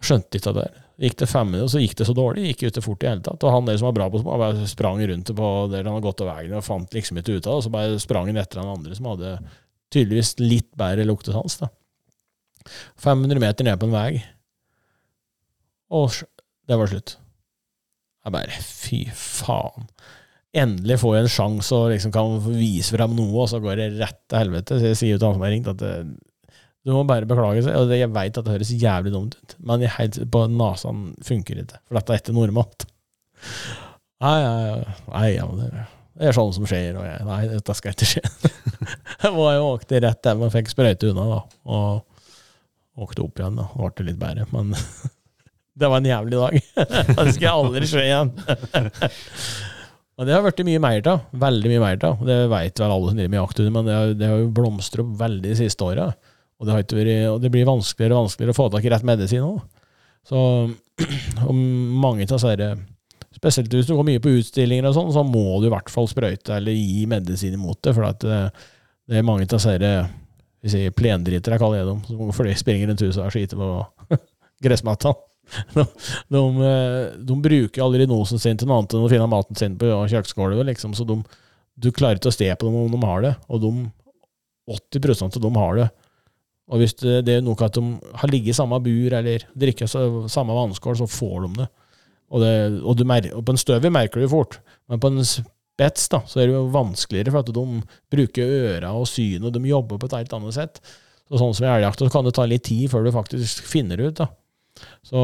skjønte 0.00 0.40
ikke 0.40 0.56
det. 0.56 0.68
Gikk 0.98 1.14
det 1.20 1.28
fem 1.30 1.46
minutter, 1.46 1.68
og 1.68 1.70
så 1.70 1.82
gikk 1.82 1.94
det 2.00 2.06
så 2.08 2.14
dårlig. 2.16 2.44
Gikk 2.48 2.64
ikke 2.68 2.82
fort 2.82 3.04
i 3.04 3.10
hele 3.10 3.22
tatt. 3.22 3.44
Og 3.46 3.54
han 3.54 3.68
der 3.68 3.78
som 3.78 3.86
var 3.86 3.96
bra 4.00 4.08
på 4.10 4.22
små, 4.22 4.38
bare 4.40 4.66
sprang 4.70 5.02
rundt 5.06 5.30
på 5.30 5.50
der 5.70 5.84
han 5.84 5.94
hadde 5.94 6.06
gått 6.08 6.24
av 6.24 6.32
veien 6.32 6.56
og 6.58 6.66
fant 6.66 6.96
liksom 6.96 7.20
ikke 7.20 7.36
ut 7.36 7.46
av 7.46 7.52
det. 7.52 7.56
Og 7.60 7.66
så 7.66 7.72
bare 7.74 8.00
sprang 8.02 8.30
han 8.32 8.40
etter 8.42 8.62
han 8.62 8.72
andre 8.72 8.98
som 8.98 9.06
hadde 9.12 9.36
tydeligvis 9.94 10.34
litt 10.42 10.70
bedre 10.78 11.06
luktesans. 11.06 11.60
da. 11.62 11.70
500 12.98 13.40
meter 13.40 13.68
ned 13.68 13.78
på 13.78 13.88
en 13.88 13.94
vei. 13.94 14.10
Og 15.94 16.18
det 16.68 16.80
var 16.80 16.90
slutt. 16.90 17.16
Jeg 18.26 18.34
bare 18.34 18.62
Fy 18.66 19.04
faen 19.14 19.86
endelig 20.56 20.98
får 21.02 21.14
jeg 21.14 21.26
en 21.26 21.32
sjanse 21.32 21.76
og 21.76 21.90
liksom 21.92 22.12
kan 22.14 22.38
vise 22.46 22.94
frem 22.94 23.14
noe, 23.16 23.44
og 23.44 23.50
så 23.50 23.60
går 23.62 23.80
det 23.80 23.88
rett 23.98 24.20
til 24.26 24.40
helvete. 24.40 24.78
Så 24.78 24.90
jeg 24.90 24.98
sier 25.00 25.14
jo 25.14 25.20
til 25.20 25.28
han 25.28 25.36
som 25.36 25.44
har 25.44 25.54
ringt, 25.54 25.70
at 25.70 25.82
det, 25.82 25.92
du 26.86 26.94
må 26.94 27.02
bare 27.08 27.28
beklage 27.28 27.64
seg. 27.66 27.76
Og 27.76 27.92
jeg 27.92 28.10
veit 28.14 28.38
at 28.38 28.46
det 28.46 28.54
høres 28.54 28.72
jævlig 28.72 29.12
dumt 29.14 29.36
ut, 29.38 29.56
men 29.58 29.84
helt 29.98 30.18
på 30.32 30.44
nesen 30.52 31.12
funker 31.24 31.62
ikke. 31.64 31.80
For 31.88 31.98
dette 31.98 32.14
er 32.14 32.22
ikke 32.22 32.36
normalt. 32.36 32.88
Nei, 34.24 34.38
nei, 35.06 35.26
ja, 35.36 35.46
det, 35.54 35.68
er 36.26 36.34
sånn 36.34 36.54
som 36.56 36.66
skjer, 36.66 36.96
og 36.98 37.06
jeg 37.06 37.26
Nei, 37.28 37.42
dette 37.52 37.76
skal 37.78 37.94
ikke 37.94 38.08
skje. 38.10 38.22
jeg 39.22 39.34
var 39.36 39.52
jo 39.54 39.68
åkte 39.74 40.02
rett 40.02 40.30
hjem 40.30 40.46
og 40.46 40.54
fikk 40.54 40.72
sprøyte 40.72 41.12
unna, 41.12 41.26
da. 41.36 41.40
Og 41.70 43.04
åkte 43.06 43.22
opp 43.22 43.38
igjen, 43.38 43.60
da. 43.60 43.68
og 43.76 43.94
ble 43.94 44.08
litt 44.08 44.18
bedre, 44.18 44.48
men 44.54 44.74
det 45.78 45.90
var 45.92 46.00
en 46.00 46.10
jævlig 46.10 46.40
dag. 46.40 46.72
det 47.20 47.34
skal 47.36 47.62
aldri 47.62 47.90
skje 47.90 48.06
igjen. 48.08 48.32
Og 50.18 50.26
det 50.26 50.34
har 50.34 50.42
blitt 50.42 50.64
mye 50.66 50.82
mer 50.82 51.12
av. 51.12 51.28
Veldig 51.46 51.70
mye 51.70 51.84
mer 51.84 52.00
av. 52.08 52.24
Det 52.26 52.40
vet 52.50 52.82
vel 52.82 52.96
alle 52.96 53.12
som 53.12 53.20
driver 53.20 53.34
med 53.36 53.38
jakthunder, 53.38 53.74
men 53.76 53.86
det 53.86 53.94
har, 53.94 54.16
det 54.18 54.32
har 54.32 54.42
jo 54.42 54.50
blomstret 54.56 55.04
opp 55.04 55.14
veldig 55.20 55.46
de 55.46 55.58
siste 55.60 55.86
åra. 55.86 56.08
Og, 56.58 56.66
vært, 56.66 56.94
og, 57.30 57.40
det 57.42 57.50
blir 57.54 57.68
vanskeligere 57.68 58.16
og 58.16 58.26
vanskeligere 58.26 58.54
å 58.54 58.58
få 58.58 58.68
tak 58.72 58.86
i 58.86 58.90
rett 58.90 59.06
medisin 59.06 59.46
òg. 59.46 59.60
Så 60.26 60.40
mange 61.52 62.26
av 62.26 62.34
disse 62.34 62.72
Spesielt 63.38 63.70
hvis 63.70 63.86
du 63.86 63.92
går 63.94 64.06
mye 64.08 64.22
på 64.22 64.32
utstillinger 64.34 64.88
og 64.88 64.96
sånn, 64.96 65.12
så 65.14 65.22
må 65.22 65.60
du 65.60 65.68
i 65.68 65.70
hvert 65.70 65.90
fall 65.92 66.08
sprøyte 66.10 66.56
eller 66.56 66.74
gi 66.74 67.04
medisin 67.10 67.54
imot 67.54 67.78
det. 67.86 67.92
For 67.94 68.06
det, 68.08 68.32
eh, 68.34 68.64
det, 69.06 69.20
er 69.20 69.26
mange 69.26 69.46
av 69.46 69.52
disse 69.52 70.72
sier 70.72 70.94
plendritere, 70.96 71.58
kaller 71.60 71.82
jeg 71.82 71.86
dem, 71.86 72.00
som 72.08 72.32
for 72.34 72.48
de 72.48 72.56
springer 72.58 72.90
rundt 72.90 73.04
huset 73.04 73.22
og 73.22 73.30
skiter 73.30 73.60
på 73.60 74.16
gressmatta. 74.64 75.14
De, 75.72 75.84
de, 76.28 76.40
eh, 76.66 77.04
de, 77.24 77.36
bruker 77.40 77.80
aldri 77.80 78.04
nosen 78.10 78.42
sin 78.42 78.58
til 78.60 78.68
noe 78.68 78.82
annet 78.82 78.96
enn 78.98 79.06
å 79.06 79.08
finne 79.08 79.28
maten 79.32 79.56
sin 79.56 79.78
på 79.80 79.88
kjøkkengulvet, 80.10 80.66
Liksom, 80.68 80.92
så 80.98 81.06
de, 81.08 81.22
du 81.80 81.88
klarer 81.94 82.20
ikke 82.20 82.28
å 82.28 82.36
se 82.36 82.50
på 82.52 82.66
dem 82.66 82.76
om 82.82 82.90
de 82.92 83.00
har 83.06 83.24
det. 83.24 83.30
Og 83.48 83.62
de, 83.62 83.70
80 84.68 85.22
av 85.24 85.38
dem 85.46 85.56
har 85.62 85.78
det. 85.78 85.86
Og 86.68 86.82
hvis 86.82 86.96
det, 87.00 87.22
det 87.24 87.38
er 87.38 87.44
noe 87.44 87.56
at 87.64 87.76
de 87.78 87.82
har 88.20 88.30
ligget 88.30 88.52
i 88.52 88.58
samme 88.58 88.78
bur 88.84 89.14
eller 89.18 89.44
drikker 89.56 89.88
samme 89.88 90.56
vannskål, 90.56 90.98
så 91.00 91.08
får 91.08 91.46
de 91.46 91.52
det. 91.62 91.68
Og, 92.28 92.42
det, 92.44 92.54
og, 92.84 93.04
og 93.38 93.44
på 93.46 93.54
en 93.54 93.60
støver 93.60 93.92
merker 93.92 94.20
du 94.20 94.26
det 94.26 94.32
fort, 94.32 94.58
men 94.90 95.00
på 95.00 95.08
en 95.08 95.24
spets 95.24 96.10
da, 96.12 96.20
så 96.28 96.42
er 96.42 96.50
det 96.50 96.56
jo 96.58 96.66
vanskeligere, 96.74 97.32
for 97.32 97.40
at 97.40 97.52
de 97.56 97.64
bruker 98.12 98.54
øra 98.74 98.92
og 98.98 99.08
synet, 99.08 99.54
de 99.54 99.70
jobber 99.70 100.00
på 100.00 100.10
et 100.10 100.18
helt 100.18 100.34
annet 100.36 100.58
sett. 100.58 100.82
Så 101.28 101.40
sånn 101.40 101.56
som 101.56 101.66
i 101.66 101.70
elgjakt, 101.70 102.02
så 102.02 102.12
kan 102.12 102.28
det 102.28 102.34
ta 102.36 102.44
litt 102.48 102.66
tid 102.68 102.88
før 102.92 103.04
du 103.04 103.12
faktisk 103.14 103.64
finner 103.68 104.00
ut. 104.00 104.20
da. 104.20 104.28
Så, 105.04 105.22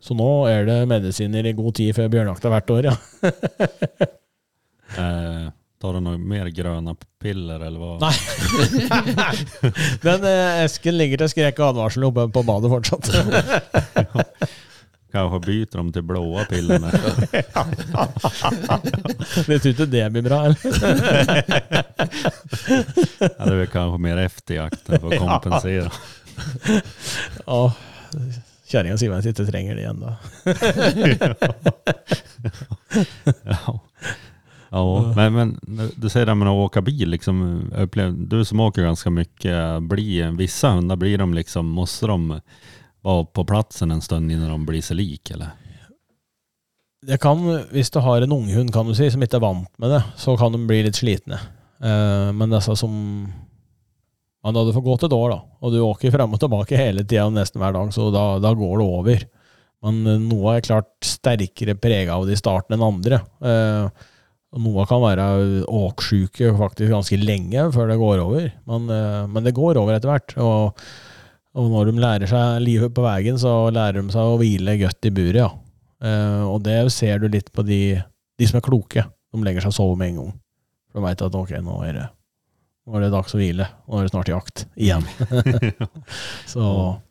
så, 0.00 0.16
nå 0.16 0.30
er 0.50 0.68
det 0.68 0.78
medisiner 0.90 1.48
i 1.48 1.56
god 1.56 1.76
tid 1.80 1.96
før 1.96 2.12
bjørnjakta 2.12 2.52
hvert 2.52 2.72
år, 2.76 2.90
ja. 2.90 2.96
eh, 5.00 5.46
tar 5.84 5.92
du 5.92 6.00
noe 6.00 6.16
mer 6.16 6.48
grønne 6.48 6.96
piller, 7.20 7.60
eller 7.60 7.76
hva? 7.76 8.00
Nei. 8.00 8.16
Men 10.06 10.24
eh, 10.24 10.64
esken 10.64 10.96
ligger 10.96 11.20
til 11.20 11.28
skrekk 11.34 11.60
og 11.60 11.74
advarsel 11.74 12.06
oppe 12.08 12.24
på 12.32 12.40
badet 12.48 12.72
fortsatt. 12.72 13.04
Kanskje 15.14 15.38
byter 15.44 15.78
dem 15.78 15.92
til 15.94 16.02
blåa 16.08 16.42
pillene. 16.50 16.88
Vet 19.50 19.62
du 19.62 19.68
ikke 19.70 19.86
det 19.92 20.06
blir 20.16 20.24
bra, 20.24 20.38
eller? 20.48 20.58
ja, 23.20 23.42
det 23.44 23.52
blir 23.52 23.70
kanskje 23.70 23.98
mer 24.08 24.18
efterjakt 24.24 24.82
for 24.88 25.06
å 25.06 25.08
kompensere. 25.20 25.90
ja. 27.44 27.62
Kjerringa 28.72 28.96
sier 28.98 29.12
at 29.14 29.24
jeg 29.28 29.34
ikke 29.36 29.50
trenger 29.52 29.74
det 29.78 29.84
igjen, 29.84 30.00
da. 30.02 30.12
ja. 33.52 33.64
Ja. 34.74 35.12
Men, 35.30 35.58
men 35.62 35.90
du 35.96 36.08
säger 36.08 36.26
det 36.26 36.34
med 36.34 36.48
å 36.50 36.64
åke 36.64 36.82
bil, 36.82 37.12
liksom, 37.14 37.40
du 38.28 38.40
som 38.44 38.62
åker 38.64 38.82
ganske 38.82 39.10
mye, 39.10 39.58
blir, 39.86 40.32
vissa 40.38 40.72
hundar, 40.74 40.98
blir 40.98 41.18
de 41.18 41.28
liksom, 41.36 41.68
måste 41.76 42.08
de 42.10 42.40
være 43.04 43.26
på 43.36 43.44
platsen 43.46 43.94
en 43.94 44.02
stund 44.02 44.32
innan 44.32 44.50
de 44.50 44.66
blir 44.66 44.82
så 44.82 44.96
lik, 44.98 45.30
eller? 45.30 45.52
Det 47.04 47.20
kan, 47.20 47.42
hvis 47.70 47.92
du 47.92 48.00
har 48.00 48.24
en 48.24 48.32
unghund 48.32 48.72
kan 48.72 48.88
du 48.88 48.94
si, 48.96 49.10
som 49.12 49.22
ikke 49.22 49.36
er 49.36 49.44
vant 49.44 49.70
med 49.82 49.92
det, 49.92 50.00
så 50.16 50.34
kan 50.40 50.54
de 50.54 50.62
bli 50.64 50.80
litt 50.86 50.96
slitne. 50.96 51.38
Uh, 51.84 52.32
men 52.32 52.54
disse 52.54 52.72
som 52.78 52.94
Man 54.44 54.56
hadde 54.56 54.72
fått 54.72 54.78
får 54.78 54.84
gått 54.84 55.04
et 55.06 55.14
år, 55.16 55.30
da, 55.32 55.38
og 55.64 55.72
du 55.72 55.78
åker 55.80 56.12
frem 56.12 56.34
og 56.36 56.40
tilbake 56.40 56.76
hele 56.76 57.00
tida 57.04 57.30
nesten 57.32 57.62
hver 57.62 57.72
dag, 57.72 57.92
så 57.96 58.10
da, 58.12 58.24
da, 58.44 58.50
går 58.52 58.74
det 58.76 58.88
over. 58.98 59.22
Men 59.84 60.02
eh, 60.04 60.18
noe 60.20 60.52
er 60.52 60.66
klart 60.66 60.90
sterkere 61.00 61.72
prega 61.80 62.18
av 62.18 62.26
det 62.28 62.36
i 62.36 62.40
starten 62.42 62.76
enn 62.76 62.84
andre. 62.84 63.22
Eh, 63.40 64.04
noe 64.62 64.84
kan 64.86 65.02
være 65.02 65.24
åksjuke 65.66 66.52
faktisk 66.58 66.92
ganske 66.92 67.18
lenge 67.18 67.66
før 67.74 67.90
det 67.90 67.98
går 68.00 68.22
over, 68.22 68.46
men, 68.70 68.86
eh, 68.92 69.24
men 69.30 69.46
det 69.46 69.54
går 69.56 69.80
over 69.80 69.96
etter 69.96 70.12
hvert. 70.12 70.34
Og, 70.42 70.84
og, 71.54 71.68
når 71.72 71.90
de 71.90 72.02
lærer 72.04 72.30
seg 72.30 72.62
livet 72.62 72.94
på 72.94 73.04
veien, 73.04 73.38
så 73.40 73.54
lærer 73.74 74.00
de 74.00 74.14
seg 74.14 74.30
å 74.30 74.38
hvile 74.40 74.76
godt 74.80 75.10
i 75.10 75.14
buret, 75.14 75.40
ja. 75.42 75.50
Eh, 76.04 76.42
og 76.46 76.62
det 76.66 76.78
ser 76.94 77.22
du 77.22 77.28
litt 77.32 77.50
på 77.54 77.64
de, 77.66 77.98
de 78.38 78.50
som 78.50 78.60
er 78.60 78.66
kloke. 78.66 79.06
De 79.34 79.42
legger 79.42 79.64
seg 79.64 79.74
og 79.74 79.78
sover 79.78 79.98
med 79.98 80.12
en 80.12 80.20
gang. 80.22 80.34
For 80.90 81.00
de 81.00 81.08
veit 81.08 81.26
at 81.26 81.38
ok, 81.40 81.54
nå 81.64 81.78
er, 81.88 81.98
det, 81.98 82.08
nå 82.86 82.96
er 82.98 83.06
det 83.06 83.14
dags 83.14 83.34
å 83.34 83.40
hvile. 83.40 83.68
Nå 83.88 83.98
er 83.98 84.06
det 84.06 84.14
snart 84.14 84.30
jakt 84.30 84.66
igjen. 84.78 85.06
så 86.52 86.66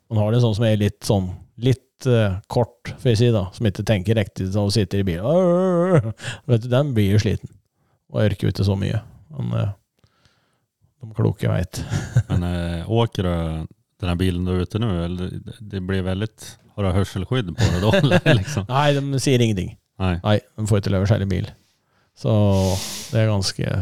man 0.08 0.22
har 0.22 0.32
det 0.32 0.44
sånn 0.44 0.56
som 0.56 0.68
er 0.68 0.80
litt 0.80 1.02
sånn 1.04 1.32
litt 1.62 2.08
uh, 2.10 2.40
kort, 2.50 2.90
får 3.00 3.12
jeg 3.12 3.20
si, 3.20 3.30
da, 3.34 3.46
som 3.54 3.68
ikke 3.68 3.86
tenker 3.86 4.18
riktig 4.18 4.48
og 4.60 4.72
sitter 4.74 5.02
i 5.02 5.06
bilen. 5.06 6.10
Vet 6.50 6.66
du, 6.66 6.68
Den 6.72 6.92
blir 6.96 7.14
jo 7.14 7.22
sliten 7.22 7.52
og 8.14 8.22
orker 8.24 8.50
ikke 8.50 8.66
så 8.66 8.76
mye. 8.78 9.00
Men 9.34 9.54
uh, 9.54 9.70
de 11.02 11.14
kloke 11.16 11.50
veit. 11.50 11.80
Men 12.30 12.46
uh, 12.46 12.92
åker 13.02 13.28
du 13.28 14.04
den 14.04 14.20
bilen 14.20 14.44
du 14.44 14.52
er 14.52 14.66
ute 14.66 14.80
nå, 14.82 14.90
Eller 15.06 15.38
det 15.62 15.80
blir 15.86 16.02
veldig 16.04 16.28
har 16.74 16.88
du 16.88 16.90
hørselskydd 16.96 17.52
på 17.54 17.66
det 17.70 17.80
da? 17.84 17.90
eller 18.02 18.40
liksom? 18.40 18.64
Nei, 18.66 18.88
de 18.96 19.20
sier 19.22 19.42
ingenting. 19.42 19.76
Nei. 20.02 20.16
Nei, 20.24 20.38
de 20.58 20.66
får 20.66 20.82
ikke 20.82 20.92
lov 20.94 21.06
å 21.06 21.10
skjelle 21.10 21.28
bil. 21.30 21.46
Så 22.18 22.32
det 23.12 23.20
er 23.22 23.30
ganske 23.30 23.74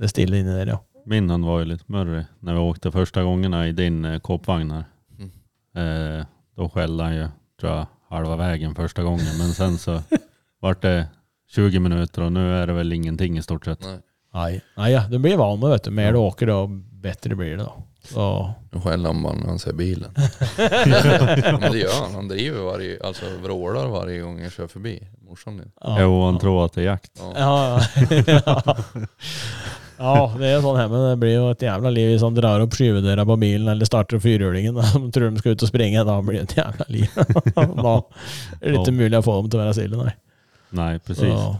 det 0.00 0.06
er 0.06 0.10
stille 0.10 0.40
inni 0.40 0.54
der, 0.54 0.72
ja. 0.74 0.78
Min 1.10 1.30
var 1.44 1.62
jo 1.62 1.70
litt 1.72 1.86
murrig 1.90 2.24
når 2.44 2.56
vi 2.56 2.64
åkte 2.64 2.92
første 2.94 3.22
gangen 3.24 3.54
i 3.56 3.72
din 3.76 4.04
eh, 4.06 4.18
her. 4.20 4.84
Mm. 5.18 5.30
Eh, 5.76 6.20
då 6.60 6.68
skällde 6.68 7.04
han 7.04 7.14
ju, 7.14 7.28
tror 7.60 7.72
jag, 7.72 7.86
halva 8.08 8.36
vägen 8.36 8.74
första 8.74 9.02
gången. 9.02 9.38
Men 9.38 9.52
sen 9.52 9.78
så 9.78 10.02
vart 10.60 10.82
det 10.82 11.06
20 11.50 11.78
minuter 11.80 12.22
och 12.22 12.32
nu 12.32 12.54
är 12.54 12.66
det 12.66 12.72
väl 12.72 12.92
ingenting 12.92 13.38
i 13.38 13.42
stort 13.42 13.64
sett. 13.64 13.86
Nej. 14.32 14.60
Nej, 14.76 14.92
ja, 14.92 15.04
du 15.10 15.18
blir 15.18 15.36
van 15.36 15.60
med 15.60 15.70
vet 15.70 15.84
du. 15.84 15.90
Mer 15.90 16.12
du 16.12 16.18
åker, 16.18 16.46
da 16.46 16.66
bättre 16.92 17.34
blir 17.34 17.50
det. 17.50 17.56
da. 17.56 17.72
Så, 18.04 18.52
Nu 18.72 18.80
skäller 18.80 19.08
han 19.12 19.22
bara 19.22 19.32
när 19.34 19.46
han 19.46 19.58
ser 19.58 19.72
bilen. 19.72 20.10
Men 21.60 21.72
det 21.72 21.78
gör 21.78 22.02
han. 22.02 22.14
Han 22.14 22.28
driver 22.28 22.60
varje, 22.62 22.98
alltså 23.04 23.24
vrålar 23.42 23.86
varje 23.86 24.20
gång 24.20 24.40
jag 24.42 24.52
kör 24.52 24.66
förbi. 24.66 25.08
Morsan 25.28 25.56
din. 25.56 25.72
ja. 25.80 26.00
Jo, 26.00 26.24
han 26.24 26.38
tror 26.38 26.64
att 26.64 26.72
det 26.72 26.80
är 26.80 26.84
jakt. 26.84 27.22
Ja. 27.36 27.80
Ja, 28.46 28.76
ja. 30.00 30.26
det 30.40 30.48
er 30.50 30.62
sånn 30.64 30.80
hjemme. 30.80 31.04
Det 31.10 31.16
blir 31.22 31.34
jo 31.36 31.46
et 31.52 31.62
jævla 31.68 31.92
liv 31.94 32.10
hvis 32.14 32.24
han 32.26 32.36
drar 32.36 32.64
opp 32.64 32.74
skyvedøra 32.78 33.26
på 33.28 33.36
bilen 33.44 33.68
eller 33.74 33.88
starter 33.88 34.16
opp 34.18 34.24
fyrhjulingen. 34.26 34.74
De 34.80 35.10
tror 35.14 35.30
de 35.30 35.42
skal 35.44 35.54
ut 35.56 35.64
og 35.66 35.70
springe. 35.70 36.04
Da 36.08 36.18
blir 36.24 36.40
det 36.40 36.46
et 36.48 36.58
jævla 36.62 36.86
liv. 36.88 37.18
da 37.86 37.96
er 38.60 38.70
det 38.72 38.78
ikke 38.80 38.96
mulig 38.96 39.20
å 39.20 39.26
få 39.28 39.40
dem 39.42 39.50
til 39.52 39.60
å 39.60 39.64
være 39.66 39.76
stille, 39.78 40.06
nei. 40.08 40.14
Nei, 40.80 40.92
precis. 41.02 41.34
Så, 41.34 41.56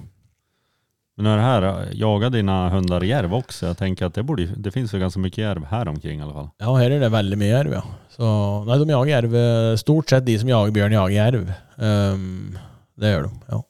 Men 1.19 1.27
når 1.27 1.37
det 1.37 1.43
här, 1.43 1.65
jaga 2.01 2.29
dina 2.31 2.69
hundar 2.73 3.03
järv 3.05 3.35
också? 3.35 3.67
Jag 3.67 3.79
tänker 3.79 4.07
att 4.07 4.15
det, 4.15 4.23
borde, 4.23 4.47
det 4.57 4.71
finns 4.71 4.95
jo 4.95 4.99
ganska 4.99 5.21
mycket 5.21 5.39
järv 5.39 5.65
här 5.71 5.89
omkring 5.89 6.21
i 6.21 6.23
alla 6.23 6.33
fall. 6.33 6.49
ja, 6.59 6.75
her 6.77 6.91
er 6.91 7.01
det 7.03 7.09
veldig 7.13 7.39
mye 7.39 7.51
jerv, 7.51 7.73
ja. 7.73 7.83
Så, 8.15 8.31
nei, 8.69 8.79
de 8.79 8.89
jager 8.95 9.11
jerv. 9.13 9.35
eh, 9.37 9.77
Stort 9.77 10.09
sett 10.11 10.25
de 10.27 10.39
som 10.39 10.49
jager 10.49 10.73
bjørn, 10.73 10.93
jager 10.97 11.17
jerv. 11.19 11.53
Um, 11.77 12.57
det 13.01 13.13
gjør 13.13 13.27
de, 13.29 13.31
ja. 13.51 13.61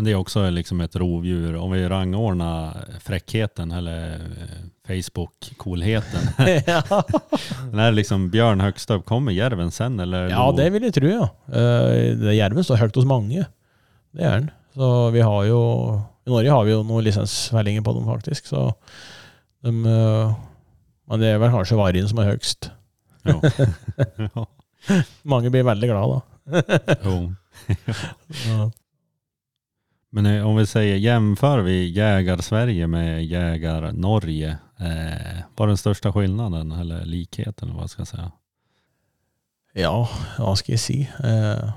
Men 0.00 0.04
det 0.04 0.10
är 0.10 0.14
också 0.14 0.50
liksom 0.50 0.80
ett 0.80 0.96
rovdjur. 0.96 1.56
Om 1.56 1.70
vi 1.70 1.88
rangordnar 1.88 2.84
fräckheten 3.00 3.72
eller 3.72 4.14
eh, 4.14 4.88
Facebook-coolheten. 4.88 6.20
ja. 6.66 7.04
När 7.72 7.92
liksom 7.92 8.30
björn 8.30 8.60
högst 8.60 8.90
upp, 8.90 9.04
kommer 9.04 9.32
järven 9.32 9.70
sen 9.70 10.00
eller? 10.00 10.30
Ja, 10.30 10.54
det 10.56 10.70
vil 10.70 10.82
jeg 10.82 10.94
tro, 10.94 11.08
ja. 11.08 11.28
Uh, 11.48 12.16
det 12.16 12.34
Jerven 12.34 12.64
står 12.64 12.80
høyt 12.80 12.96
hos 12.96 13.04
mange. 13.04 13.44
Det 14.16 14.24
er 14.24 14.38
den. 14.38 14.48
Så 14.72 15.10
vi 15.10 15.20
har 15.20 15.44
jo 15.44 15.60
I 16.24 16.32
Norge 16.32 16.56
har 16.56 16.64
vi 16.64 16.72
jo 16.72 16.80
noen 16.80 17.04
lisensfellinger 17.04 17.84
på 17.84 17.92
dem, 17.92 18.08
faktisk. 18.08 18.48
Så 18.48 18.70
de 19.60 19.84
uh, 19.84 20.32
Men 21.12 21.20
det 21.20 21.34
er 21.34 21.44
vel 21.44 21.52
kanskje 21.52 21.76
vargen 21.76 22.08
som 22.08 22.24
er 22.24 22.32
høyest. 22.32 22.72
Mange 25.28 25.52
blir 25.52 25.68
veldig 25.68 25.92
glad 25.92 26.16
da. 26.16 26.84
Jo. 27.04 27.26
Ja. 28.48 28.70
Men 30.10 30.26
eh, 30.26 30.46
om 30.46 30.56
vi 30.56 30.66
säger, 30.66 30.96
jämför 30.96 31.58
vi 31.58 31.88
jägar-Sverige 31.88 32.86
med 32.86 33.24
jägar-Norge, 33.24 34.58
eh, 34.78 35.42
vad 35.56 35.66
är 35.66 35.66
den 35.66 35.76
största 35.76 36.12
skillnaden 36.12 36.72
eller 36.72 37.04
likheten 37.04 37.68
eller 37.68 37.74
vad 37.74 37.82
jag 37.82 37.90
ska 37.90 38.04
säga? 38.04 38.32
ja, 39.72 40.08
hva 40.38 40.56
skal 40.58 40.74
jeg 40.74 40.82
si? 40.82 40.96
Eh, 41.24 41.70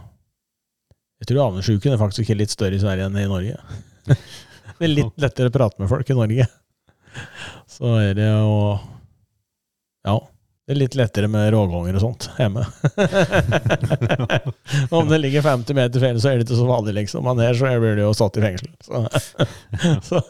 jeg 1.22 1.30
tror 1.30 1.44
avnesjuken 1.44 1.94
er 1.94 2.02
faktisk 2.02 2.34
litt 2.36 2.52
større 2.52 2.80
i 2.80 2.82
Sverige 2.82 3.06
enn 3.06 3.20
i 3.22 3.30
Norge. 3.30 3.60
det 4.10 4.88
er 4.88 4.92
litt 4.92 5.22
lettere 5.22 5.52
å 5.52 5.54
prate 5.54 5.82
med 5.82 5.92
folk 5.92 6.10
i 6.10 6.18
Norge. 6.18 6.48
Så 7.70 7.94
er 8.02 8.18
det 8.18 8.28
jo 8.32 8.80
Ja. 10.04 10.18
Det 10.64 10.72
er 10.72 10.78
litt 10.80 10.94
lettere 10.96 11.28
med 11.28 11.50
rågonger 11.52 11.98
og 11.98 12.04
sånt 12.06 12.30
hjemme. 12.40 12.62
Om 14.96 15.10
det 15.10 15.18
ligger 15.20 15.44
50 15.44 15.76
meter 15.76 16.00
feil, 16.00 16.22
så 16.24 16.30
er 16.30 16.40
det 16.40 16.46
ikke 16.48 16.60
så 16.62 16.68
vanlig, 16.70 16.94
liksom. 17.02 17.26
Men 17.28 17.42
her 17.44 17.58
så 17.60 17.72
blir 17.84 17.98
det 18.00 18.06
jo 18.06 18.14
satt 18.16 18.40
i 18.40 18.44
fengsel. 18.46 18.70
Så, 18.80 19.02
så 20.08 20.22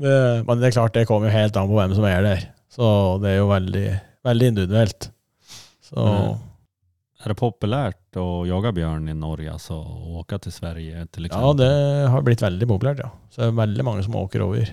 det, 0.00 0.14
men 0.48 0.62
det 0.62 0.70
er 0.70 0.76
klart, 0.78 0.94
det 0.96 1.04
kommer 1.10 1.28
jo 1.28 1.36
helt 1.36 1.58
an 1.60 1.68
på 1.68 1.76
hvem 1.76 1.92
som 1.98 2.08
er 2.08 2.24
der. 2.24 2.46
Så 2.72 2.88
det 3.20 3.34
er 3.34 3.36
jo 3.42 3.50
veldig, 3.52 3.84
veldig 4.30 4.48
individuelt. 4.54 5.10
Så 5.84 6.06
Er 7.20 7.34
det 7.34 7.36
populært 7.36 8.20
å 8.20 8.46
jage 8.48 8.72
bjørn 8.80 9.12
i 9.12 9.18
Norge, 9.18 9.58
altså 9.58 9.76
åke 10.16 10.38
til 10.38 10.48
till 10.48 10.56
Sverige 10.56 11.04
til 11.12 11.28
ja, 11.28 11.52
det 11.58 11.70
har 12.14 12.24
blitt 12.24 12.40
veldig 12.44 12.72
populært, 12.72 13.04
ja. 13.04 13.12
Så 13.28 13.44
det 13.44 13.52
er 13.52 13.60
veldig 13.60 13.84
mange 13.92 14.08
som 14.08 14.16
åker 14.24 14.48
over. 14.48 14.72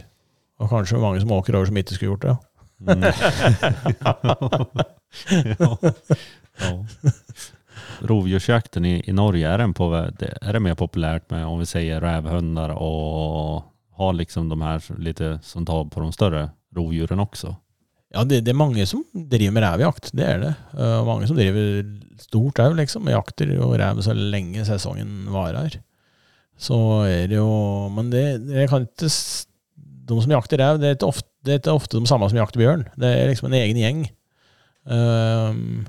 Og 0.63 0.71
kanskje 0.71 1.03
mange 1.03 1.19
som 1.19 1.35
åker 1.35 1.59
over 1.59 1.67
som 1.67 1.83
ikke 1.83 1.99
skulle 1.99 2.13
gjort 2.13 2.27
det. 2.29 2.39
Mm. 2.87 3.03
ja. 5.59 5.77
Ja. 6.59 6.85
Rovdjursjakten 7.99 8.85
i, 8.85 9.01
i 9.05 9.13
Norge, 9.13 9.49
är, 9.49 9.57
den 9.57 9.73
på, 9.73 9.93
är 10.41 10.53
det 10.53 10.59
mer 10.59 10.75
populärt 10.75 11.29
med 11.29 11.45
om 11.45 11.59
vi 11.59 11.65
säger 11.65 12.01
rävhundar 12.01 12.69
och 12.69 13.63
har 13.91 14.13
liksom 14.13 14.49
de 14.49 14.61
här 14.61 14.83
lite 14.97 15.39
som 15.43 15.65
tar 15.65 15.85
på 15.85 15.99
de 15.99 16.11
större 16.13 16.49
rovdjuren 16.75 17.19
också? 17.19 17.55
Ja, 18.13 18.23
det, 18.23 18.43
det 18.45 18.53
er 18.53 18.57
mange 18.57 18.85
som 18.85 19.01
driver 19.13 19.55
med 19.55 19.63
revjakt, 19.65 20.11
det 20.13 20.25
er 20.27 20.41
det. 20.43 20.53
Uh, 20.77 21.01
mange 21.07 21.25
som 21.27 21.37
driver 21.37 21.81
stort 22.21 22.61
òg, 22.61 22.75
liksom. 22.77 23.09
Jakter 23.09 23.55
jo 23.55 23.71
rev 23.73 24.01
så 24.05 24.13
lenge 24.13 24.65
sesongen 24.67 25.31
varer. 25.33 25.79
Så 26.61 26.77
er 27.09 27.25
det 27.31 27.39
jo 27.39 27.89
Men 27.89 28.11
det, 28.13 28.25
det 28.45 28.67
kan 28.69 28.85
ikke 28.85 29.09
De 30.05 30.17
som 30.21 30.33
jakter 30.35 30.61
rev, 30.61 30.77
det 30.77 30.91
er 30.91 30.97
ikke 30.99 31.09
ofte, 31.09 31.32
det 31.43 31.59
er 31.67 31.73
ofte 31.75 31.99
de 31.99 32.07
samme 32.09 32.29
som 32.31 32.37
jakter 32.39 32.61
bjørn. 32.61 32.85
Det 32.99 33.09
er 33.09 33.29
liksom 33.31 33.49
en 33.49 33.57
egen 33.59 33.79
gjeng. 33.81 34.03
Um, 34.83 35.85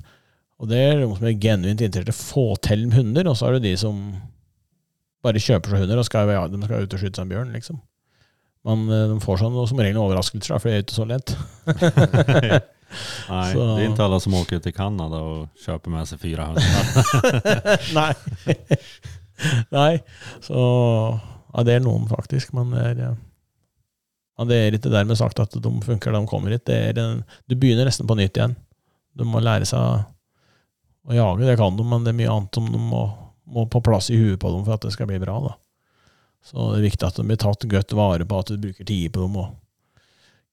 og 0.62 0.68
det 0.70 0.78
er 0.80 1.00
de 1.02 1.08
som 1.10 1.26
er 1.28 1.38
genuint 1.42 1.80
interessert 1.82 2.10
i 2.10 2.14
å 2.14 2.18
få 2.20 2.44
til 2.62 2.86
hunder, 2.94 3.26
og 3.30 3.36
så 3.38 3.48
er 3.48 3.56
det 3.58 3.64
de 3.68 3.74
som 3.80 3.98
bare 5.24 5.40
kjøper 5.40 5.72
seg 5.72 5.82
hunder 5.84 6.00
og 6.02 6.06
skal, 6.06 6.30
ja, 6.34 6.44
de 6.52 6.60
skal 6.62 6.84
ut 6.84 6.94
og 6.94 7.00
skyte 7.00 7.16
seg 7.18 7.24
en 7.26 7.32
bjørn, 7.32 7.52
liksom. 7.56 7.78
Men 8.64 8.86
eh, 8.88 9.06
de 9.10 9.18
får 9.20 9.40
sånn 9.42 9.56
som 9.68 9.80
regel 9.82 9.98
overraskelser, 10.00 10.56
for 10.60 10.70
det 10.70 10.76
er 10.78 10.84
ikke 10.86 10.96
så 10.96 11.06
lett. 11.08 11.34
Nei, 13.28 13.46
Så- 13.52 13.64
det 13.76 13.84
er 13.84 13.90
ikke 13.90 14.04
alle 14.06 14.20
som 14.22 14.36
åker 14.38 14.60
til 14.62 14.72
Kanada 14.76 15.18
og 15.26 15.48
kjøper 15.64 15.90
med 15.92 16.06
seg 16.08 16.20
fire 16.22 16.46
hunder. 16.46 16.64
Nei. 17.98 18.12
Nei. 19.74 19.92
Så 20.44 20.58
Ja, 21.54 21.62
det 21.66 21.74
er 21.76 21.82
noen, 21.84 22.06
faktisk. 22.10 22.50
Men 22.56 22.70
det 22.74 22.84
er, 22.92 23.00
eh, 23.10 23.18
ja, 24.34 24.46
det 24.50 24.56
er 24.58 24.76
ikke 24.76 24.90
dermed 24.90 25.18
sagt 25.18 25.40
at 25.42 25.54
de 25.54 25.72
funker, 25.84 26.14
de 26.14 26.26
kommer 26.26 26.54
hit. 26.54 26.64
Det 26.66 26.76
er 26.90 27.00
en, 27.00 27.22
du 27.46 27.54
begynner 27.54 27.86
nesten 27.86 28.08
på 28.10 28.16
nytt 28.18 28.38
igjen. 28.38 28.56
Du 29.14 29.22
må 29.28 29.42
lære 29.42 29.68
seg 29.68 30.04
å 31.04 31.14
jage, 31.14 31.44
det 31.46 31.58
kan 31.60 31.76
de, 31.76 31.84
men 31.86 32.06
det 32.06 32.14
er 32.14 32.18
mye 32.18 32.32
annet 32.32 32.56
som 32.56 32.66
de 32.72 32.80
må, 32.80 33.04
må 33.44 33.66
på 33.70 33.82
plass 33.84 34.10
i 34.10 34.18
huet 34.18 34.40
på 34.42 34.50
dem 34.50 34.64
for 34.66 34.74
at 34.74 34.86
det 34.86 34.94
skal 34.94 35.10
bli 35.10 35.20
bra. 35.22 35.36
da. 35.44 35.54
Så 36.44 36.70
det 36.72 36.80
er 36.80 36.88
viktig 36.88 37.06
at 37.06 37.20
de 37.20 37.26
blir 37.28 37.40
tatt 37.40 37.66
godt 37.70 37.94
vare 37.96 38.26
på, 38.28 38.40
at 38.40 38.50
du 38.50 38.60
bruker 38.60 38.88
tid 38.88 39.12
på 39.14 39.22
dem 39.22 39.38
og 39.40 39.52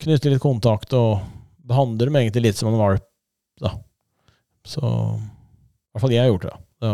knytter 0.02 0.34
litt 0.34 0.44
kontakt 0.44 0.94
og 0.98 1.24
behandler 1.72 2.10
dem 2.10 2.20
egentlig 2.22 2.50
litt 2.50 2.60
som 2.60 2.72
en 2.72 2.80
valp. 2.80 3.08
da. 3.62 3.76
Så 4.68 4.82
i 4.82 5.94
hvert 5.94 6.04
fall 6.06 6.14
jeg 6.16 6.24
har 6.24 6.32
gjort 6.32 6.48
det. 6.48 6.58
da. 6.84 6.94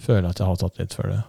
Føler 0.00 0.26
jeg 0.26 0.34
at 0.34 0.42
jeg 0.42 0.50
har 0.50 0.60
tatt 0.60 0.80
litt 0.80 0.96
for 0.96 1.12
det. 1.12 1.20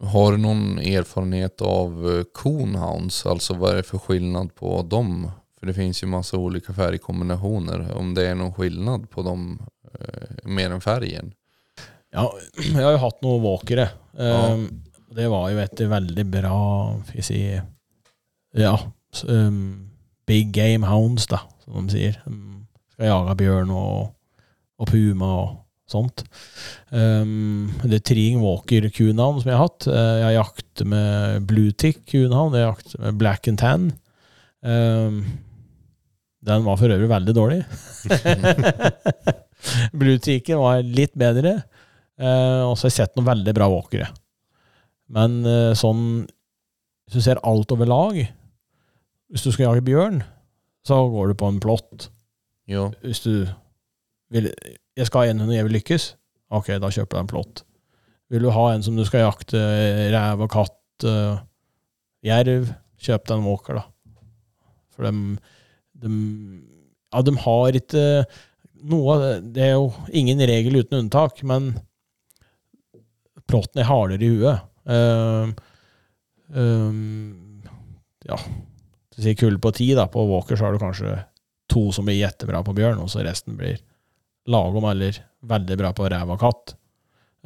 Har 0.00 0.32
du 0.32 0.38
noen 0.42 0.78
erfarenhet 0.78 1.62
av 1.62 2.10
eh, 2.10 2.24
coonhounds? 2.34 3.20
Altså 3.30 3.54
hva 3.58 3.70
er 3.70 3.80
det 3.80 3.88
for 3.88 4.02
skillnad 4.02 4.54
på 4.58 4.80
dem? 4.90 5.28
For 5.58 5.70
det 5.70 5.76
finns 5.76 6.02
ju 6.02 6.06
massa 6.10 6.36
olika 6.36 6.72
färgkombinationer. 6.72 7.86
Om 7.96 8.14
det 8.14 8.26
er 8.28 8.34
noen 8.38 8.52
skillnad 8.52 9.06
på 9.10 9.22
dem 9.22 9.46
eh, 9.94 10.34
mer 10.44 10.74
enn 10.74 10.82
färgen? 10.84 11.32
Ja, 12.14 12.26
jeg 12.58 12.82
har 12.82 12.96
jo 12.96 13.04
hatt 13.06 13.22
noen 13.24 13.44
walkere. 13.46 13.88
Ja. 14.18 14.52
Um, 14.52 14.66
det 15.14 15.30
var 15.30 15.46
jo 15.52 15.58
et 15.62 15.80
veldig 15.90 16.24
bra 16.26 16.58
Skal 17.06 17.18
vi 17.20 17.22
si 17.22 17.40
Ja, 18.58 18.72
um, 19.30 19.90
big 20.26 20.50
game 20.54 20.86
hounds, 20.86 21.28
da, 21.30 21.44
som 21.64 21.86
de 21.86 21.94
sier. 21.94 22.18
De 22.26 22.94
skal 22.94 23.12
jage 23.12 23.36
bjørn 23.38 23.70
og, 23.74 24.14
og 24.78 24.90
puma 24.90 25.30
og 25.42 25.52
sånt. 25.90 26.24
Um, 26.90 27.72
det 27.84 28.00
er 28.00 28.06
Tring 28.08 28.40
Walker 28.42 28.86
kunavn 28.94 29.40
som 29.40 29.50
jeg 29.50 29.58
har 29.58 29.66
hatt. 29.66 29.88
Uh, 29.88 30.16
jeg 30.22 30.38
jakter 30.38 30.88
med 30.90 31.48
Bluetick 31.48 32.04
kunavn. 32.10 32.56
Jeg 32.56 32.68
jakter 32.68 33.04
med 33.04 33.18
Black 33.20 33.48
and 33.50 33.60
Tan. 33.60 33.88
Um, 34.64 35.22
den 36.44 36.64
var 36.66 36.76
for 36.80 36.92
øvrig 36.92 37.08
veldig 37.08 37.34
dårlig. 37.36 37.62
Blueticken 39.98 40.60
var 40.60 40.84
litt 40.84 41.14
bedre. 41.18 41.58
Uh, 42.20 42.68
og 42.68 42.76
så 42.76 42.86
har 42.86 42.92
jeg 42.92 42.98
sett 43.00 43.16
noen 43.16 43.30
veldig 43.30 43.54
bra 43.56 43.68
walkere. 43.72 44.08
Men 45.14 45.40
uh, 45.44 45.74
sånn 45.76 46.24
Hvis 47.04 47.18
du 47.18 47.24
ser 47.26 47.40
alt 47.44 47.72
over 47.74 47.88
lag 47.90 48.14
Hvis 49.28 49.42
du 49.44 49.50
skal 49.52 49.66
jage 49.66 49.82
bjørn, 49.84 50.22
så 50.86 51.02
går 51.12 51.32
du 51.32 51.34
på 51.36 51.50
en 51.50 51.58
plott. 51.60 52.06
Jo. 52.70 52.86
Hvis 53.02 53.20
du 53.24 53.44
vil 54.32 54.48
Jeg 54.94 55.08
skal 55.08 55.24
ha 55.24 55.32
en 55.32 55.42
hund 55.42 55.50
og 55.50 55.56
jeg 55.56 55.66
vil 55.66 55.76
lykkes. 55.78 56.04
Ok, 56.54 56.70
da 56.82 56.90
kjøper 56.92 57.16
du 57.16 57.22
en 57.22 57.30
plott. 57.30 57.64
Vil 58.32 58.46
du 58.46 58.50
ha 58.54 58.66
en 58.72 58.84
som 58.84 58.96
du 58.96 59.04
skal 59.06 59.26
jakte 59.26 59.60
rev 60.14 60.44
og 60.44 60.50
katt, 60.52 61.06
uh, 61.06 61.42
jerv, 62.24 62.70
kjøp 63.02 63.26
deg 63.28 63.36
en 63.36 63.48
walker, 63.48 63.80
da. 63.80 64.22
For 64.94 65.06
dem, 65.08 65.24
dem 65.98 66.18
Ja, 67.14 67.22
de 67.26 67.34
har 67.42 67.76
ikke 67.78 68.02
noe 68.84 69.14
Det 69.42 69.62
er 69.64 69.72
jo 69.72 69.88
ingen 70.14 70.38
regel 70.46 70.78
uten 70.78 71.04
unntak, 71.04 71.42
men 71.46 71.72
plotten 73.50 73.82
er 73.82 73.88
hardere 73.88 74.24
i 74.24 74.30
huet. 74.34 74.62
Uh, 74.84 75.50
um, 76.54 77.62
ja 78.28 78.38
Si 79.14 79.34
kull 79.38 79.60
på 79.62 79.70
ti, 79.74 79.92
da. 79.94 80.08
På 80.10 80.24
Walker 80.26 80.58
så 80.58 80.66
har 80.66 80.74
du 80.74 80.82
kanskje 80.82 81.16
to 81.70 81.88
som 81.94 82.06
blir 82.06 82.18
jettebra 82.18 82.62
på 82.66 82.74
bjørn, 82.76 83.02
og 83.02 83.10
så 83.10 83.22
resten 83.26 83.58
blir 83.58 83.78
lagom 84.50 84.84
eller 84.90 85.20
veldig 85.44 85.78
bra 85.80 85.92
på 85.96 86.08
rev 86.12 86.34
og 86.34 86.42
katt, 86.42 86.76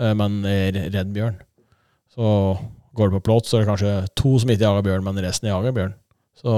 uh, 0.02 0.14
men 0.18 0.40
er 0.48 0.82
redd 0.90 1.14
bjørn. 1.14 1.38
Så 2.14 2.28
går 2.98 3.10
det 3.10 3.18
på 3.20 3.26
plott, 3.30 3.46
så 3.46 3.58
er 3.58 3.64
det 3.64 3.70
kanskje 3.70 3.94
to 4.18 4.34
som 4.42 4.50
ikke 4.50 4.66
jager 4.66 4.86
bjørn, 4.86 5.04
men 5.06 5.20
resten 5.22 5.50
jager 5.50 5.74
bjørn. 5.74 5.94
Så 6.38 6.54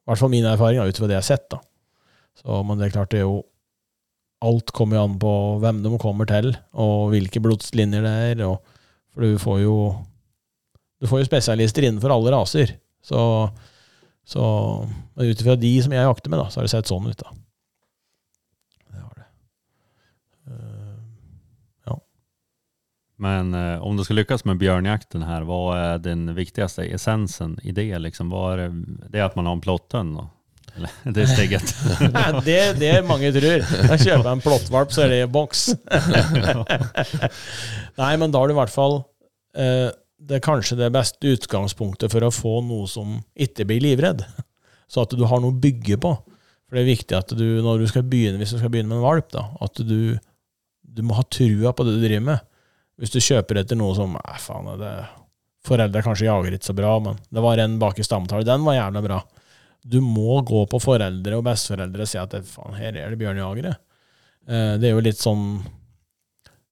i 0.00 0.10
hvert 0.10 0.22
fall 0.22 0.32
min 0.32 0.48
erfaring, 0.48 0.80
ut 0.82 0.98
fra 0.98 1.06
det 1.06 1.18
jeg 1.18 1.22
har 1.22 1.28
sett. 1.28 1.46
da. 1.52 1.60
Så, 2.40 2.62
men 2.66 2.78
det 2.78 2.88
er 2.88 2.96
klart, 2.98 3.12
det 3.14 3.22
er 3.22 3.28
jo 3.28 3.40
Alt 4.40 4.70
kommer 4.72 4.96
jo 4.96 5.02
an 5.04 5.18
på 5.20 5.30
hvem 5.60 5.82
de 5.84 5.90
kommer 6.00 6.24
til, 6.24 6.54
og 6.72 7.10
hvilke 7.12 7.42
blodslinjer 7.44 8.06
det 8.06 8.12
er. 8.30 8.38
Og, 8.46 8.78
for 9.12 9.26
du 9.26 9.36
får 9.36 9.58
jo 9.66 9.74
Du 11.00 11.08
får 11.08 11.20
jo 11.20 11.26
spesialister 11.28 11.84
innenfor 11.84 12.12
alle 12.14 12.32
raser. 12.32 12.72
Så, 13.04 13.20
så 14.24 14.46
ut 15.20 15.44
ifra 15.44 15.58
de 15.60 15.74
som 15.84 15.92
jeg 15.92 16.08
jakter 16.08 16.32
med, 16.32 16.40
da, 16.40 16.48
så 16.48 16.60
har 16.60 16.68
det 16.68 16.72
sett 16.72 16.88
sånn 16.88 17.08
ut. 17.08 17.20
da. 17.20 17.36
Det 18.88 19.04
har 19.04 19.12
det. 19.20 19.28
Uh, 20.48 22.00
Men 23.20 23.54
eh, 23.54 23.82
om 23.82 23.96
du 23.96 24.04
ska 24.04 24.14
lyckas 24.14 24.44
med 24.44 24.56
björnjakten 24.56 25.22
här, 25.22 25.42
vad 25.42 25.78
är 25.78 25.98
den 25.98 26.34
viktigaste 26.34 26.84
essensen 26.84 27.58
i 27.62 27.72
det? 27.72 27.98
Liksom? 27.98 28.30
Vad 28.30 28.52
är 28.52 28.56
det, 28.56 28.84
det 29.08 29.18
är 29.18 29.22
att 29.22 29.36
man 29.36 29.46
har 29.46 29.52
en 29.94 30.14
då? 30.14 30.30
Eller, 30.76 30.90
det 31.12 31.22
är 31.22 31.26
steget. 31.26 31.74
Nei, 32.00 32.40
det, 32.44 32.56
det 32.80 32.88
er 32.88 33.04
mange 33.04 33.28
tror. 33.34 33.60
Da 33.90 33.98
kjøper 34.00 34.24
jeg 34.24 34.32
en 34.32 34.44
plottvalp, 34.44 34.94
så 34.96 35.04
er 35.04 35.12
det 35.12 35.20
boks. 35.34 35.66
Nei, 38.00 38.10
men 38.16 38.32
da 38.32 38.40
har 38.40 38.48
du 38.48 38.56
i 38.56 38.60
hvert 38.62 38.72
fall 38.72 39.02
eh, 39.52 39.92
Det 40.16 40.38
er 40.38 40.44
kanskje 40.48 40.80
det 40.80 40.92
beste 40.96 41.36
utgangspunktet 41.36 42.08
for 42.14 42.24
å 42.24 42.32
få 42.32 42.56
noe 42.64 42.88
som 42.88 43.18
ikke 43.36 43.68
blir 43.68 43.84
livredd. 43.84 44.24
Så 44.88 45.04
at 45.04 45.12
du 45.12 45.26
har 45.28 45.44
noe 45.44 45.52
å 45.52 45.60
bygge 45.60 46.00
på. 46.00 46.16
For 46.64 46.78
det 46.78 46.86
er 46.86 46.94
viktig 46.94 47.20
at 47.20 47.36
du, 47.36 47.48
når 47.60 47.84
du 47.84 47.90
skal 47.92 48.08
begynne, 48.08 48.40
hvis 48.40 48.56
du 48.56 48.62
skal 48.62 48.72
begynne 48.72 48.94
med 48.94 49.02
en 49.02 49.10
valp, 49.10 49.28
da, 49.36 49.50
at 49.60 49.84
du, 49.84 50.16
du 50.80 51.04
må 51.04 51.20
ha 51.20 51.28
trua 51.28 51.76
på 51.76 51.84
det 51.84 51.98
du 51.98 52.06
driver 52.06 52.30
med. 52.32 52.46
Hvis 53.00 53.14
du 53.14 53.20
kjøper 53.22 53.62
etter 53.62 53.78
noe 53.80 53.96
som 53.96 54.12
Nei, 54.12 54.38
faen, 54.42 54.68
det 54.80 54.94
Foreldre 55.66 56.00
kanskje 56.00 56.24
jager 56.24 56.54
ikke 56.56 56.70
så 56.70 56.76
bra, 56.76 56.94
men 57.04 57.18
det 57.28 57.42
var 57.44 57.60
en 57.60 57.74
bak 57.80 57.98
i 58.00 58.04
stamtallet. 58.04 58.48
Den 58.48 58.62
var 58.64 58.78
jævla 58.78 59.02
bra. 59.04 59.18
Du 59.84 59.98
må 60.00 60.38
gå 60.48 60.62
på 60.68 60.80
foreldre 60.80 61.36
og 61.36 61.44
besteforeldre 61.44 62.06
og 62.06 62.08
si 62.08 62.20
at 62.20 62.36
faen, 62.48 62.78
her 62.78 62.96
er 62.96 63.12
det 63.12 63.18
bjørnejagere. 63.20 63.74
Eh, 64.48 64.72
det 64.80 64.88
er 64.88 64.96
jo 64.96 65.04
litt 65.04 65.20
sånn 65.20 65.44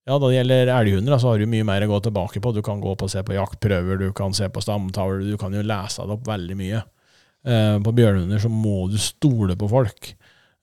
Ja, 0.08 0.16
da 0.16 0.22
det 0.24 0.38
gjelder 0.38 0.72
elghunder, 0.72 1.18
så 1.20 1.34
har 1.34 1.42
du 1.42 1.50
mye 1.52 1.66
mer 1.68 1.84
å 1.84 1.90
gå 1.90 1.98
tilbake 2.06 2.40
på. 2.40 2.52
Du 2.56 2.62
kan 2.64 2.80
gå 2.80 2.94
på 2.96 3.04
og 3.04 3.12
se 3.12 3.20
på 3.20 3.36
jaktprøver, 3.36 4.00
du 4.00 4.08
kan 4.16 4.32
se 4.36 4.48
på 4.48 4.62
stamtavler, 4.64 5.26
du 5.28 5.36
kan 5.40 5.52
jo 5.52 5.60
lese 5.60 6.06
det 6.08 6.16
opp 6.16 6.24
veldig 6.30 6.56
mye. 6.56 6.80
Eh, 7.44 7.76
på 7.84 7.92
bjørnhunder 7.92 8.40
så 8.40 8.48
må 8.48 8.86
du 8.88 8.96
stole 8.96 9.56
på 9.60 9.68
folk, 9.68 10.14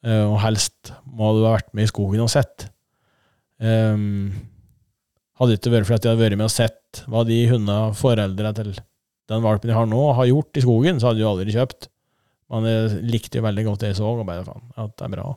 eh, 0.01 0.23
og 0.25 0.39
helst 0.41 0.95
må 1.05 1.29
du 1.37 1.45
ha 1.45 1.59
vært 1.59 1.69
med 1.77 1.85
i 1.85 1.93
skogen 1.93 2.25
og 2.25 2.33
sett. 2.33 2.71
Hadde 5.35 5.51
det 5.51 5.59
ikke 5.59 5.73
vært 5.73 5.89
for 5.89 5.97
at 5.97 6.05
jeg 6.05 6.13
hadde 6.13 6.23
vært 6.23 6.39
med 6.39 6.47
og 6.47 6.53
sett 6.53 7.01
hva 7.11 7.25
de 7.27 7.39
hundene, 7.51 7.95
foreldra 7.97 8.53
til 8.55 8.71
den 9.29 9.43
valpen 9.43 9.71
jeg 9.71 9.77
har 9.77 9.89
nå, 9.89 10.01
har 10.15 10.29
gjort 10.29 10.59
i 10.59 10.63
skogen, 10.63 10.99
så 11.01 11.09
hadde 11.09 11.23
jeg 11.23 11.29
aldri 11.29 11.55
kjøpt. 11.55 11.89
Men 12.53 12.67
jeg 12.69 12.99
likte 13.09 13.39
jo 13.39 13.45
veldig 13.47 13.65
godt 13.67 13.83
det 13.83 13.91
jeg 13.91 13.99
så, 13.99 14.11
og 14.11 14.27
bare 14.27 14.45
faen, 14.45 14.67
at 14.79 14.93
det 14.93 15.07
er 15.07 15.13
bra. 15.15 15.29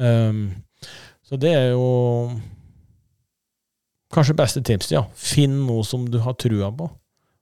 Um, 0.00 0.40
så 1.26 1.38
det 1.38 1.52
er 1.54 1.68
jo 1.70 1.86
kanskje 4.10 4.36
beste 4.38 4.62
tipset, 4.66 4.96
ja. 4.96 5.04
Finn 5.14 5.60
noe 5.68 5.84
som 5.86 6.08
du 6.10 6.18
har 6.24 6.34
trua 6.40 6.72
på. 6.74 6.88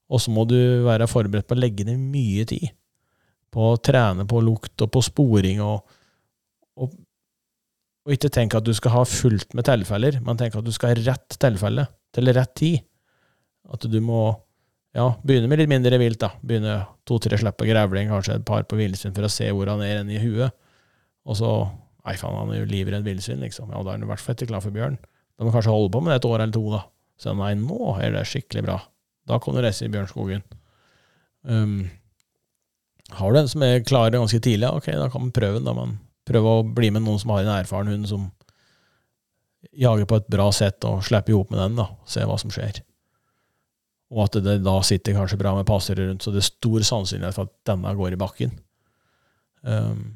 Og 0.08 0.22
så 0.22 0.32
må 0.32 0.44
du 0.48 0.58
være 0.86 1.08
forberedt 1.08 1.48
på 1.48 1.56
å 1.56 1.60
legge 1.60 1.86
ned 1.88 2.00
mye 2.00 2.44
tid 2.48 2.70
på 3.52 3.70
å 3.72 3.78
trene 3.80 4.26
på 4.28 4.42
lukt 4.44 4.84
og 4.84 4.90
på 4.92 5.02
sporing, 5.04 5.62
og, 5.64 5.80
og, 5.80 5.97
og 8.08 8.14
ikke 8.14 8.30
tenke 8.32 8.56
at 8.56 8.64
du 8.64 8.72
skal 8.72 8.94
ha 8.94 9.04
fullt 9.04 9.52
med 9.52 9.66
tilfeller, 9.68 10.16
men 10.24 10.38
tenke 10.40 10.56
at 10.56 10.64
du 10.64 10.72
skal 10.72 10.94
ha 10.94 11.00
rett 11.10 11.34
tilfelle 11.36 11.84
til 12.16 12.32
rett 12.32 12.54
tid. 12.56 12.86
At 13.68 13.84
du 13.84 13.98
må 14.00 14.22
ja, 14.96 15.10
begynne 15.20 15.50
med 15.50 15.60
litt 15.60 15.68
mindre 15.68 15.98
vilt, 16.00 16.22
da. 16.22 16.30
Begynne 16.40 16.78
to-tre 17.08 17.36
slipp 17.36 17.58
på 17.60 17.68
grevling, 17.68 18.08
kanskje 18.08 18.38
et 18.38 18.46
par 18.48 18.64
på 18.64 18.78
villsvin 18.80 19.12
for 19.12 19.28
å 19.28 19.30
se 19.32 19.50
hvor 19.52 19.68
han 19.68 19.84
er 19.84 20.00
i 20.08 20.22
huet. 20.22 20.56
Og 21.28 21.36
så 21.36 21.52
Nei, 22.08 22.14
faen, 22.16 22.38
han 22.38 22.54
er 22.54 22.62
jo 22.62 22.68
livredd 22.70 23.04
villsvin, 23.04 23.42
liksom. 23.44 23.68
Ja, 23.68 23.82
da 23.84 23.90
er 23.90 23.98
han 23.98 24.04
i 24.06 24.08
hvert 24.08 24.22
fall 24.22 24.32
ikke 24.32 24.46
klar 24.48 24.62
for 24.64 24.72
bjørn. 24.72 24.94
Da 25.36 25.44
må 25.44 25.50
kanskje 25.52 25.74
holde 25.74 25.90
på 25.92 26.00
med 26.00 26.14
det 26.14 26.22
et 26.22 26.28
år 26.30 26.40
eller 26.40 26.54
to, 26.54 26.62
da. 26.72 26.78
Så 27.20 27.34
nei, 27.36 27.50
nå 27.60 27.90
er 28.00 28.14
det 28.14 28.22
skikkelig 28.30 28.62
bra. 28.64 28.76
Da 29.28 29.36
kan 29.44 29.52
du 29.52 29.60
reise 29.60 29.84
i 29.84 29.90
bjørnskogen. 29.92 30.46
Um, 31.44 31.82
har 33.18 33.34
du 33.34 33.40
en 33.42 33.50
som 33.52 33.66
er 33.66 33.84
klar 33.84 34.14
ganske 34.14 34.40
tidlig, 34.40 34.70
ok, 34.70 34.88
da 34.96 35.10
kan 35.12 35.26
man 35.26 35.34
prøve 35.36 35.58
den. 35.58 35.68
da 35.68 35.76
man 35.76 35.98
Prøve 36.28 36.58
å 36.58 36.66
bli 36.66 36.90
med 36.92 37.04
noen 37.04 37.20
som 37.22 37.32
har 37.32 37.44
en 37.44 37.54
erfaren 37.56 37.92
hund 37.92 38.08
som 38.10 38.28
jager 39.72 40.06
på 40.08 40.18
et 40.20 40.28
bra 40.30 40.50
sett, 40.54 40.84
og 40.86 41.02
slipper 41.06 41.34
ihop 41.34 41.50
med 41.52 41.60
den, 41.62 41.78
da. 41.80 41.88
Se 42.08 42.24
hva 42.26 42.36
som 42.40 42.52
skjer. 42.52 42.82
Og 44.14 44.24
at 44.24 44.38
det 44.44 44.60
da 44.64 44.78
sitter 44.86 45.16
kanskje 45.16 45.40
bra 45.40 45.54
med 45.56 45.68
passere 45.68 46.06
rundt, 46.08 46.24
så 46.24 46.32
det 46.32 46.42
er 46.42 46.48
stor 46.48 46.84
sannsynlighet 46.86 47.36
for 47.36 47.48
at 47.48 47.56
denne 47.68 47.92
går 47.98 48.16
i 48.16 48.20
bakken. 48.20 48.54
Um, 49.66 50.14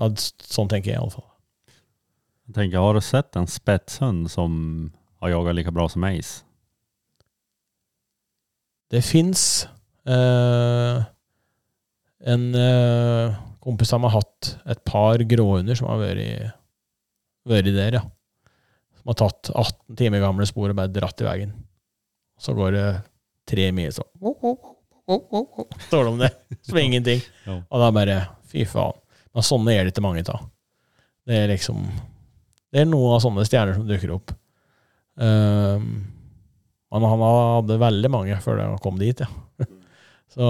ja, 0.00 0.08
sånn 0.16 0.70
tenker 0.70 0.92
jeg 0.92 1.00
iallfall. 1.00 1.26
Jeg 2.48 2.56
tänker, 2.56 2.82
har 2.82 2.96
du 2.96 3.04
sett 3.04 3.36
en 3.36 3.50
spetshund 3.50 4.30
som 4.32 4.54
har 5.20 5.34
jaga 5.34 5.52
like 5.54 5.74
bra 5.74 5.86
som 5.92 6.06
Ace? 6.08 6.40
Det 8.90 9.04
fins 9.06 9.68
uh, 10.08 11.04
en 12.26 12.54
eh, 12.58 13.36
kompis 13.60 13.92
av 13.92 14.04
har 14.06 14.16
hatt 14.18 14.54
et 14.72 14.82
par 14.88 15.22
gråhunder 15.28 15.78
som 15.78 15.90
har 15.90 16.00
vært, 16.00 16.56
vært 17.48 17.72
der, 17.76 17.98
ja. 18.00 18.04
Som 19.00 19.12
har 19.12 19.18
tatt 19.20 19.50
18 19.52 19.96
timer 20.00 20.22
gamle 20.22 20.46
spor 20.48 20.72
og 20.72 20.78
bare 20.78 20.92
dratt 20.92 21.22
i 21.22 21.28
veien. 21.28 21.54
Så 22.40 22.54
går 22.56 22.76
det 22.76 22.86
tre 23.50 23.70
mil 23.76 23.92
sånn 23.92 24.08
Står 25.88 26.04
det 26.04 26.10
om 26.10 26.20
det, 26.20 26.30
som 26.62 26.78
ingenting. 26.78 27.22
Og 27.72 27.82
da 27.82 27.90
bare 27.94 28.18
Fy 28.50 28.64
faen. 28.68 28.96
Men 29.34 29.46
sånne 29.46 29.74
er 29.74 29.84
det 29.86 29.92
ikke 29.92 30.04
mange 30.04 30.22
av. 30.30 30.46
Det 31.26 31.36
er 31.38 31.50
liksom 31.52 31.84
Det 32.70 32.82
er 32.82 32.88
noen 32.88 33.16
av 33.16 33.22
sånne 33.22 33.44
stjerner 33.46 33.76
som 33.76 33.86
dukker 33.86 34.14
opp. 34.14 34.32
Um, 35.20 36.06
men 36.90 37.06
han 37.06 37.22
hadde 37.22 37.78
veldig 37.82 38.10
mange 38.10 38.38
før 38.42 38.58
det 38.58 38.68
kom 38.82 38.98
dit, 38.98 39.22
ja. 39.22 39.28
Så 40.34 40.46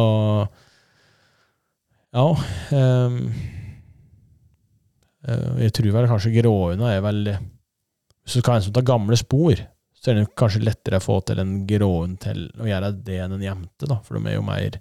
Ja. 2.11 2.27
Um, 2.75 3.19
jeg 5.61 5.75
tror 5.77 5.93
vel 5.95 6.09
kanskje 6.11 6.33
gråhunda 6.33 6.89
er 6.91 7.03
vel 7.05 7.19
Hvis 7.29 8.39
du 8.39 8.41
skal 8.41 8.55
ha 8.55 8.61
en 8.61 8.65
som 8.65 8.75
tar 8.75 8.87
gamle 8.89 9.19
spor, 9.21 9.61
så 10.01 10.11
er 10.11 10.17
det 10.17 10.31
kanskje 10.39 10.63
lettere 10.65 10.99
å 10.99 11.05
få 11.05 11.19
til 11.29 11.43
en 11.43 11.53
gråhund 11.69 12.19
til 12.25 12.47
å 12.57 12.69
gjøre 12.69 12.95
det 13.05 13.19
enn 13.21 13.37
en 13.37 13.45
jente, 13.45 13.89
da. 13.89 13.99
For 14.07 14.17
de 14.17 14.33
er 14.33 14.39
jo 14.39 14.45
mer 14.47 14.81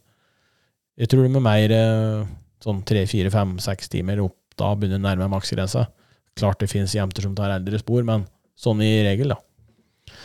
Jeg 0.99 1.11
tror 1.11 1.27
de 1.27 1.35
er 1.35 1.43
mer 1.43 1.76
eh, 1.76 2.30
sånn 2.64 2.81
tre, 2.88 3.06
fire, 3.07 3.31
fem, 3.31 3.57
seks 3.64 3.91
timer 3.91 4.23
opp. 4.23 4.38
Da 4.60 4.73
begynner 4.76 4.99
nærme 4.99 5.30
maksgrensa. 5.31 5.85
Klart 6.39 6.60
det 6.64 6.72
finnes 6.72 6.95
jenter 6.95 7.23
som 7.23 7.35
tar 7.35 7.53
eldre 7.53 7.80
spor, 7.80 8.03
men 8.07 8.26
sånn 8.60 8.81
i 8.84 8.91
regel, 9.06 9.35
da. 9.35 10.18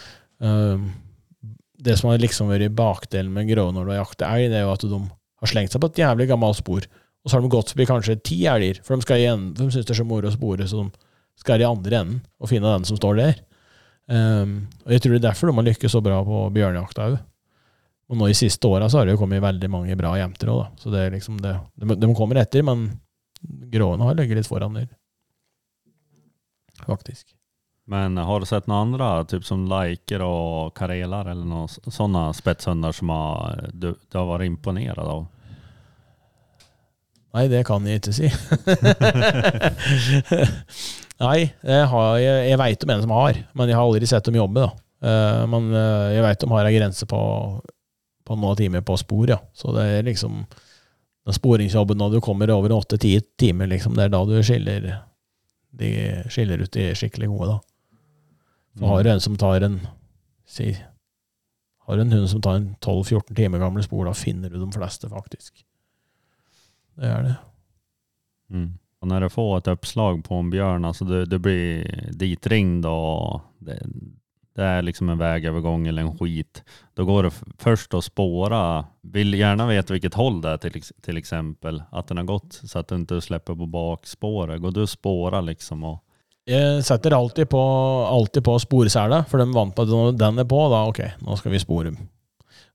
Um, 0.43 0.89
det 1.85 1.99
som 1.99 2.11
har 2.11 2.23
liksom 2.23 2.51
vært 2.51 2.75
bakdelen 2.75 3.31
med 3.35 3.51
gråhund 3.51 3.79
når 3.79 3.87
du 3.87 3.93
har 3.93 4.01
jakta 4.01 4.33
elg, 4.35 4.51
det 4.51 4.59
er 4.61 4.67
jo 4.67 4.73
at 4.73 4.87
de 4.89 5.01
har 5.45 5.53
slengt 5.53 5.75
seg 5.75 5.83
på 5.83 5.91
et 5.93 6.03
jævlig 6.05 6.29
gammelt 6.31 6.59
spor, 6.59 6.87
og 7.25 7.31
så 7.31 7.37
har 7.37 7.45
de 7.45 7.53
gått 7.53 7.73
forbi 7.73 7.87
kanskje 7.89 8.21
ti 8.27 8.43
elger, 8.51 8.81
for 8.85 8.97
de 8.97 9.07
skal 9.07 9.21
igjen, 9.23 9.51
de 9.57 9.69
syns 9.71 9.87
det 9.87 9.95
er 9.95 10.01
så 10.03 10.09
moro 10.09 10.29
å 10.29 10.35
spore, 10.35 10.67
så 10.69 10.83
de 10.83 11.13
skal 11.41 11.63
i 11.63 11.69
andre 11.69 12.01
enden 12.01 12.19
og 12.39 12.51
finne 12.51 12.73
den 12.77 12.89
som 12.89 12.99
står 13.01 13.21
der. 13.21 13.39
Um, 14.05 14.67
og 14.85 14.93
Jeg 14.93 15.01
tror 15.01 15.15
det 15.15 15.21
er 15.23 15.29
derfor 15.31 15.49
de 15.49 15.57
har 15.57 15.67
lykkes 15.71 15.95
så 15.97 16.03
bra 16.05 16.19
på 16.27 16.43
bjørnejakta 16.55 17.07
òg. 17.09 17.23
Og 18.13 18.19
nå 18.21 18.29
i 18.29 18.37
siste 18.37 18.69
åra 18.69 18.91
har 18.93 19.07
det 19.07 19.15
jo 19.15 19.23
kommet 19.23 19.41
veldig 19.43 19.71
mange 19.73 19.97
bra 19.97 20.13
jenter 20.21 20.53
òg. 20.53 20.67
Så 20.77 20.93
det 20.93 21.07
er 21.07 21.15
liksom 21.15 21.39
det, 21.41 21.55
de, 21.81 21.97
de 21.97 22.11
kommer 22.17 22.43
etter, 22.43 22.67
men 22.67 22.91
gråene 23.73 24.05
har 24.05 24.19
ligget 24.19 24.43
litt 24.43 24.51
foran 24.51 24.77
der. 24.77 24.91
Faktisk. 26.85 27.33
Men 27.89 28.17
har 28.17 28.41
du 28.41 28.47
sett 28.49 28.69
noen 28.69 28.95
andre, 28.95 29.09
typ 29.29 29.45
som 29.45 29.65
Liker 29.69 30.23
og 30.25 30.75
kareler, 30.77 31.29
eller 31.33 31.49
noen 31.49 31.69
sånne 31.69 32.31
spetshunder 32.37 32.93
som 32.97 33.13
du, 33.73 33.93
du 33.93 34.19
har 34.19 34.29
vært 34.29 34.49
imponert 34.49 35.01
av? 35.01 35.27
Nei, 37.35 37.49
det 37.51 37.65
kan 37.67 37.87
jeg 37.89 37.99
ikke 37.99 38.15
si. 38.15 38.29
Nei, 41.25 41.41
jeg, 41.43 41.87
har, 41.91 42.11
jeg, 42.23 42.45
jeg 42.51 42.61
veit 42.61 42.85
om 42.87 42.93
en 42.95 43.03
som 43.03 43.15
har, 43.17 43.41
men 43.59 43.71
jeg 43.71 43.79
har 43.79 43.89
aldri 43.89 44.11
sett 44.11 44.29
dem 44.29 44.39
jobbe. 44.39 44.63
da. 44.63 44.71
Uh, 45.05 45.43
men 45.51 45.67
uh, 45.75 46.13
jeg 46.15 46.23
veit 46.25 46.45
de 46.45 46.53
har 46.53 46.69
ei 46.69 46.77
grense 46.77 47.09
på, 47.11 47.21
på 48.25 48.37
noen 48.39 48.61
timer 48.61 48.87
på 48.87 48.95
spor, 49.01 49.27
ja. 49.35 49.41
Så 49.57 49.75
det 49.75 49.89
er 49.97 50.07
liksom 50.07 50.45
den 51.25 51.37
sporingsjobben 51.37 51.99
når 51.99 52.15
du 52.15 52.25
kommer 52.25 52.53
over 52.55 52.77
åtte-ti 52.77 53.17
timer, 53.41 53.67
liksom, 53.73 53.97
det 53.99 54.07
er 54.07 54.15
da 54.15 54.23
du 54.29 54.37
skiller 54.45 54.93
de 55.75 55.91
skiller 56.31 56.63
ut 56.63 56.75
de 56.75 56.91
skikkelig 56.95 57.31
gode, 57.33 57.55
da. 57.55 57.59
For 58.79 58.91
har 58.91 59.05
du 59.05 59.11
en 59.11 59.23
som 59.23 59.39
tar 59.39 59.67
en 59.67 59.79
si, 60.47 60.75
Har 61.87 61.97
du 61.97 62.03
en 62.03 62.13
hund 62.13 62.31
som 62.31 62.41
tar 62.43 62.57
en 62.57 62.69
12-14 62.81 63.35
timer 63.37 63.61
gamle 63.61 63.83
spor, 63.85 64.07
da 64.07 64.15
finner 64.17 64.51
du 64.51 64.59
de 64.59 64.71
fleste, 64.73 65.09
faktisk. 65.11 65.65
Det 66.97 67.07
er 67.07 67.23
det. 67.23 67.37
Mm. 68.51 68.79
Och 69.01 69.09
när 69.09 69.21
du 69.21 69.29
får 69.29 69.59
ett 69.59 69.69
uppslag 69.69 70.25
på 70.25 70.35
en 70.35 70.51
björn, 70.51 70.85
alltså 70.85 71.05
du, 71.05 71.25
du 71.25 71.39
blir 71.39 72.11
ditringd 72.13 72.87
och 72.87 73.41
det, 73.59 73.87
det 74.57 74.63
är 74.63 74.83
liksom 74.83 75.09
en 75.09 75.19
vägövergång 75.19 75.87
eller 75.87 76.03
en 76.03 76.19
skit. 76.19 76.63
Då 76.95 77.05
går 77.05 77.23
det 77.23 77.31
först 77.59 77.95
att 77.95 78.05
spåra. 78.05 78.85
Vill 79.03 79.35
gärna 79.35 79.67
veta 79.67 79.93
vilket 79.93 80.15
håll 80.15 80.41
det 80.41 80.51
är 80.51 80.57
till, 80.57 80.83
till 81.03 81.17
exempel. 81.17 81.83
Att 81.91 82.09
den 82.09 82.17
har 82.17 82.25
gått 82.25 82.61
så 82.65 82.79
att 82.79 82.89
du 82.89 82.95
inte 82.95 83.21
släpper 83.21 83.55
på 83.55 83.67
bakspåret. 83.67 84.61
Går 84.61 84.71
du 84.71 84.83
och 84.83 84.91
spåra 84.91 85.41
liksom? 85.41 85.85
Och... 85.85 86.05
Jeg 86.47 86.85
setter 86.85 87.11
alltid 87.11 87.49
på, 87.49 87.61
alltid 88.07 88.45
på 88.45 88.59
sporsela, 88.59 89.23
for 89.25 89.41
de 89.41 89.49
er 89.49 89.55
vant 89.57 89.73
på 89.77 89.83
at 89.83 90.19
den 90.21 90.39
er 90.43 90.45
på, 90.45 90.59
da 90.69 90.83
ok, 90.91 90.99
nå 91.25 91.37
skal 91.41 91.55
vi 91.55 91.61
spore. 91.63 91.95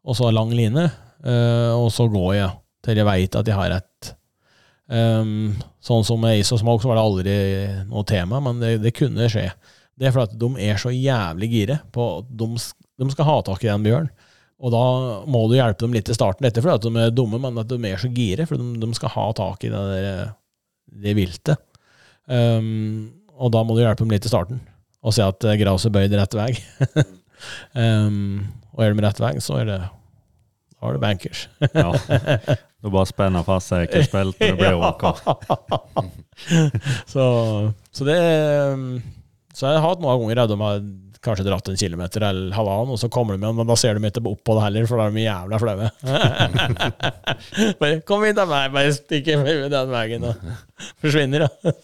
Og 0.01 0.17
så 0.17 0.31
lang 0.33 0.49
line, 0.57 0.87
uh, 1.21 1.75
og 1.77 1.91
så 1.93 2.07
går 2.09 2.33
jeg 2.33 2.49
til 2.90 2.99
jeg 2.99 3.07
veit 3.07 3.38
at 3.38 3.48
jeg 3.48 3.57
har 3.60 3.78
et 3.78 4.16
Um, 4.90 5.53
sånn 5.86 6.02
som 6.02 6.18
med 6.18 6.40
Ace 6.40 6.49
og 6.56 6.64
Smoke, 6.64 6.82
så 6.82 6.90
var 6.90 6.98
det 6.98 7.03
aldri 7.03 7.34
noe 7.91 8.02
tema, 8.10 8.40
men 8.41 8.61
det, 8.61 8.80
det 8.82 8.95
kunne 8.98 9.28
skje. 9.30 9.45
Det 9.99 10.07
er 10.10 10.16
fordi 10.16 10.40
de 10.41 10.66
er 10.66 10.80
så 10.82 10.90
jævlig 10.90 11.49
gire 11.52 11.78
på 11.94 12.07
at 12.18 12.32
de, 12.40 12.48
de, 12.57 13.10
skal 13.14 13.28
ha 13.28 13.36
tak 13.45 13.66
i 13.66 13.70
den 13.70 13.86
bjørnen. 13.86 14.10
Og 14.60 14.74
da 14.74 14.82
må 15.30 15.45
du 15.48 15.53
hjelpe 15.56 15.86
dem 15.86 15.94
litt 15.95 16.10
i 16.11 16.16
starten, 16.18 16.48
etter 16.48 16.66
fordi 16.66 16.80
at 16.80 16.88
de 16.88 17.03
er 17.06 17.14
dumme, 17.16 17.38
men 17.40 17.61
at 17.61 17.70
de 17.70 17.78
er 17.88 18.02
så 18.02 18.10
gire, 18.11 18.48
for 18.49 18.60
de, 18.60 18.74
de 18.82 18.90
skal 18.98 19.14
ha 19.14 19.28
tak 19.38 19.61
i 19.64 19.72
det, 19.72 19.84
der, 19.94 20.34
det 21.06 21.14
viltet. 21.16 21.61
Um, 22.26 23.14
og 23.40 23.53
da 23.53 23.61
må 23.64 23.78
du 23.78 23.84
hjelpe 23.84 24.03
dem 24.03 24.11
litt 24.16 24.26
i 24.26 24.32
starten, 24.32 24.60
og 25.06 25.16
se 25.16 25.24
at 25.24 25.48
gresset 25.61 25.94
bøyd 25.95 26.18
rett 26.18 26.36
vei. 26.36 26.49
um, 27.78 28.41
og 28.74 28.84
er 28.84 28.98
de 28.98 29.06
rett 29.06 29.22
vei, 29.22 29.36
så 29.44 29.61
er 29.61 29.70
det 29.70 29.80
da 30.80 30.88
er 30.88 30.95
det 30.95 31.03
bankers. 31.03 31.45
ja. 31.76 32.57
Du 32.81 32.89
bare 32.89 33.06
spenner 33.06 33.43
fast 33.43 33.68
säkerhetsbältet 33.68 34.51
og 34.51 34.57
det 34.57 34.61
blir 34.61 34.73
åka. 34.89 35.14
så, 37.06 37.23
så 37.91 38.07
det 38.07 38.19
Så 39.53 39.65
jeg 39.68 39.80
har 39.80 39.84
hatt 39.84 39.99
noen 39.99 40.22
ganger 40.22 40.39
der 40.39 40.51
de 40.53 40.60
har 40.61 40.84
kanskje 41.19 41.43
dratt 41.49 41.68
en 41.68 41.76
kilometer 41.76 42.23
eller 42.23 42.56
halvannen, 42.56 42.93
og 42.95 42.99
så 43.01 43.10
kommer 43.11 43.35
de 43.35 43.43
igjen, 43.43 43.57
men 43.57 43.68
da 43.68 43.76
ser 43.76 43.97
de 43.97 44.07
ikke 44.07 44.23
opp 44.30 44.39
på 44.47 44.56
det 44.56 44.61
heller, 44.64 44.85
for 44.88 45.01
da 45.01 45.10
er 45.10 45.18
de 45.18 45.26
jævla 45.26 45.60
flaue. 45.60 45.89
bare 47.81 47.99
kom 48.07 48.23
inn 48.23 48.38
til 48.38 48.47
meg, 48.47 48.72
bare 48.72 48.93
stikk 48.95 49.27
den 49.27 49.91
veien, 49.91 50.30
og 50.30 50.47
forsvinner, 51.03 51.43
da. 51.43 51.76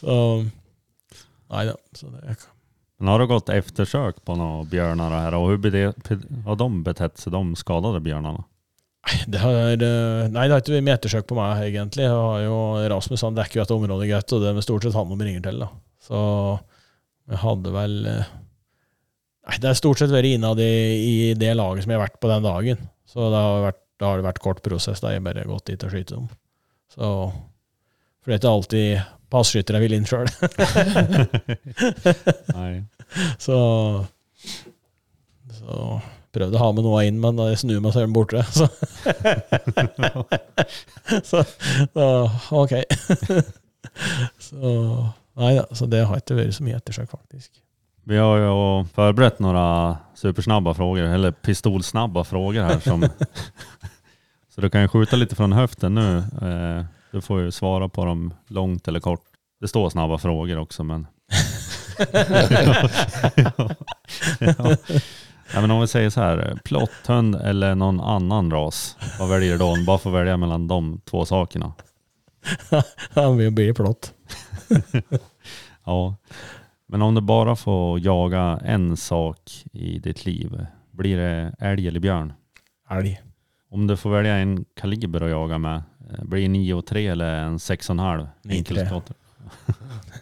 så 0.00 0.16
Nei 1.52 1.66
da. 1.68 1.76
Så 1.92 2.08
det 2.08 2.38
men 3.04 3.10
har 3.10 3.20
du 3.20 3.26
gått 3.28 3.50
eftersøk 3.52 4.22
på 4.24 4.36
noen 4.38 4.68
bjørner 4.70 5.12
her, 5.12 5.34
og 5.36 5.58
hvordan 5.60 6.44
har 6.46 6.56
de 6.56 6.68
betett 6.86 7.18
seg, 7.20 7.34
de 7.34 7.58
skadede 7.60 8.00
bjørnene? 8.00 8.46
Det 9.28 9.40
har, 9.40 9.76
nei, 10.32 10.46
det 10.48 10.54
har 10.54 10.62
ikke 10.62 10.94
ettersøk 10.94 11.26
på 11.28 11.36
meg, 11.36 11.60
egentlig. 11.66 12.06
Jeg 12.06 12.14
har 12.14 12.38
jo, 12.46 12.56
Rasmus 12.92 13.24
han 13.26 13.36
dekker 13.36 13.58
jo 13.58 13.64
dette 13.64 13.76
området 13.76 14.08
greit, 14.08 14.32
og 14.32 14.40
det 14.40 14.48
er 14.50 14.64
stort 14.64 14.86
sett 14.86 14.96
han 14.96 15.12
de 15.12 15.28
ringer 15.28 15.44
til. 15.44 15.58
da. 15.60 15.68
Så 16.04 16.18
jeg 17.32 17.40
hadde 17.40 17.70
vel 17.74 17.94
eh, 18.10 18.32
Nei, 19.44 19.58
det 19.60 19.68
har 19.68 19.76
stort 19.76 20.00
sett 20.00 20.12
vært 20.12 20.30
innad 20.30 20.60
i, 20.64 20.74
i, 21.04 21.14
det 21.36 21.50
laget 21.52 21.84
som 21.84 21.92
jeg 21.92 21.98
har 21.98 22.06
vært 22.06 22.22
på 22.22 22.30
den 22.30 22.46
dagen. 22.46 22.86
Så 23.04 23.28
det 23.28 23.42
har 23.44 23.66
vært, 23.66 23.82
da 24.00 24.08
har 24.08 24.20
det 24.20 24.28
vært 24.30 24.44
kort 24.44 24.62
prosess. 24.64 25.02
Da 25.02 25.10
har 25.10 25.18
jeg 25.18 25.26
bare 25.26 25.50
gått 25.50 25.68
dit 25.68 25.84
og 25.84 25.92
skyte 25.92 26.16
dem. 26.16 26.30
Så 26.94 27.10
For 27.28 28.32
det 28.32 28.38
er 28.38 28.40
ikke 28.40 28.56
alltid 28.56 29.04
passkyttere 29.34 29.82
vil 29.84 29.96
inn 29.98 30.08
sjøl. 30.08 30.32
så 33.44 33.58
så 35.54 36.00
prøvde 36.34 36.58
å 36.58 36.62
ha 36.62 36.70
med 36.74 36.86
noe 36.86 37.02
inn, 37.08 37.20
men 37.22 37.38
da 37.38 37.48
jeg 37.50 37.62
snur 37.62 37.82
meg, 37.84 37.94
så 37.94 38.02
er 38.02 38.08
den 38.08 38.16
borte. 38.16 38.42
Så, 38.54 38.66
så, 41.30 41.42
så 41.94 42.06
ok. 42.54 42.72
så 44.46 44.72
nei 45.38 45.52
da, 45.58 45.64
så 45.76 45.86
det 45.90 46.04
har 46.08 46.20
ikke 46.20 46.38
vært 46.38 46.56
så 46.56 46.64
mye 46.66 46.78
ettersøk, 46.78 47.10
faktisk. 47.10 47.50
Vi 48.04 48.18
har 48.20 48.40
jo 48.42 48.56
forberedt 48.96 49.40
noen 49.44 50.00
supersnabba 50.18 50.74
frågor, 50.76 51.08
eller 51.08 51.32
pistolsnabba 51.32 52.24
frågor 52.28 52.68
her. 52.68 52.80
Som, 52.84 53.06
så 54.52 54.64
du 54.64 54.68
kan 54.70 54.84
jo 54.84 54.92
skjuta 54.92 55.16
litt 55.16 55.32
fra 55.36 55.48
høften 55.56 55.96
nå. 55.96 56.08
Eh, 56.44 56.80
du 57.14 57.20
får 57.22 57.46
jo 57.46 57.54
svare 57.54 57.88
på 57.88 58.04
dem 58.08 58.26
langt 58.50 58.88
eller 58.88 59.00
kort. 59.00 59.24
Det 59.60 59.68
står 59.68 59.90
snabba 59.90 60.18
frågor 60.18 60.64
også, 60.64 60.84
men... 60.84 61.06
ja, 61.98 62.60
ja. 63.36 63.68
Ja, 64.40 64.74
men 65.52 65.70
om 65.70 65.80
vi 65.80 65.86
säger 65.86 66.10
så 66.10 66.20
här, 66.20 66.58
plotthund 66.64 67.34
eller 67.34 67.74
någon 67.74 68.00
annan 68.00 68.50
ras, 68.50 68.96
vad 69.18 69.28
väljer 69.28 69.52
du 69.52 69.58
då? 69.58 69.76
Bara 69.86 69.98
får 69.98 70.10
välja 70.10 70.36
mellan 70.36 70.68
de 70.68 71.00
två 71.04 71.24
sakerna. 71.24 71.72
Han 73.14 73.36
vill 73.36 73.50
bli 73.52 73.74
plott. 73.74 74.14
ja, 75.84 76.16
men 76.86 77.02
om 77.02 77.14
du 77.14 77.20
bara 77.20 77.56
får 77.56 78.00
jaga 78.00 78.60
en 78.64 78.96
sak 78.96 79.64
i 79.72 79.98
ditt 79.98 80.26
liv, 80.26 80.66
blir 80.90 81.16
det 81.16 81.54
älg 81.58 81.88
eller 81.88 82.00
björn? 82.00 82.32
Älg. 82.90 83.22
Om 83.70 83.86
du 83.86 83.96
får 83.96 84.10
välja 84.10 84.34
en 84.36 84.64
kaliber 84.74 85.20
att 85.20 85.30
jaga 85.30 85.58
med, 85.58 85.82
eh, 86.10 86.24
blir 86.24 86.42
det 86.42 86.48
9 86.48 86.74
och 86.74 86.86
3 86.86 87.06
eller 87.06 87.34
en 87.34 87.58
6,5 87.58 88.28
enkelskott? 88.48 89.10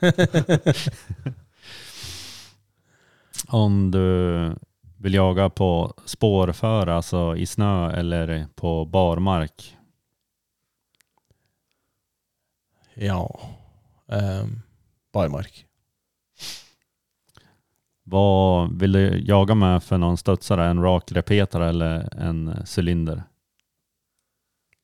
om 3.49 3.91
du 3.91 4.57
vill 5.03 5.15
jaga 5.15 5.51
på 5.51 5.95
spårför, 6.05 6.87
alltså 6.87 7.37
i 7.37 7.47
snö 7.47 7.91
eller 7.91 8.47
på 8.55 8.85
barmark? 8.85 9.77
Ja, 12.95 13.41
um, 14.07 14.63
barmark. 15.13 15.67
Vad 18.05 18.79
vill 18.79 18.93
du 18.93 19.25
jaga 19.27 19.55
med 19.55 19.83
för 19.83 19.99
någon 19.99 20.17
studsare? 20.17 20.67
En 20.67 20.83
rak 20.83 21.13
repetare 21.13 21.69
eller 21.69 22.15
en 22.19 22.65
cylinder? 22.77 23.23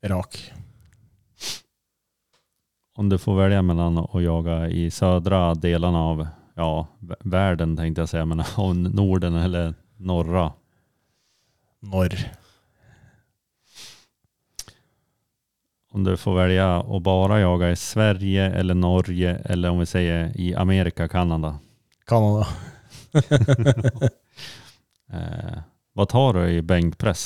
Rak. 0.03 0.53
Om 2.95 3.09
du 3.09 3.19
får 3.19 3.36
välja 3.36 3.62
mellan 3.62 3.99
att 3.99 4.23
jaga 4.23 4.69
i 4.69 4.90
södra 4.90 5.55
delarna 5.55 5.99
av 5.99 6.27
ja, 6.55 6.86
världen 7.20 7.77
tänkte 7.77 8.01
jag 8.01 8.09
säga, 8.09 8.24
men 8.24 8.40
av 8.57 8.77
Norden 8.77 9.35
eller 9.35 9.74
norra. 9.99 10.53
Norr. 11.81 12.15
Om 15.93 16.05
du 16.05 16.16
får 16.16 16.35
velge 16.37 16.66
å 16.85 17.01
bare 17.01 17.41
jage 17.41 17.70
i 17.73 17.77
Sverige 17.81 18.51
eller 18.61 18.77
Norge 18.77 19.39
eller 19.45 19.73
om 19.73 19.81
vi 19.83 19.87
sier 19.89 20.33
i 20.37 20.53
Amerika, 20.55 21.09
Kanada. 21.09 21.59
Kanada. 22.07 22.47
eh, 25.12 25.59
hva 25.97 26.07
tar 26.07 26.39
du 26.39 26.43
i 26.53 26.61
benkpress? 26.62 27.25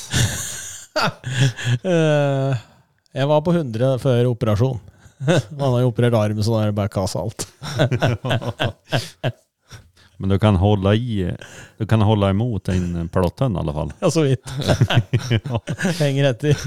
eh, 1.82 2.62
jeg 3.12 3.28
var 3.28 3.42
på 3.44 3.52
100 3.52 3.98
før 4.00 4.30
operasjon. 4.30 4.80
Man 5.58 5.74
har 5.74 5.82
jo 5.82 5.90
operert 5.90 6.16
armen 6.18 6.44
så 6.44 6.54
da 6.54 6.62
er 6.62 6.72
det 6.72 6.78
bara 6.78 6.92
kassa 6.92 7.22
allt. 7.22 7.48
Men 10.22 10.28
du 10.28 10.38
kan 10.38 10.56
hålla 10.56 10.94
i, 10.94 11.32
du 11.78 11.86
kan 11.86 12.00
hålla 12.00 12.30
emot 12.30 12.68
en 12.68 13.08
plåthund 13.08 13.56
i 13.56 13.58
alla 13.58 13.72
fall. 13.72 13.92
Ja, 14.00 14.10
så 14.10 14.22
vitt. 14.22 14.44
ja. 15.44 15.60
etter. 16.30 16.56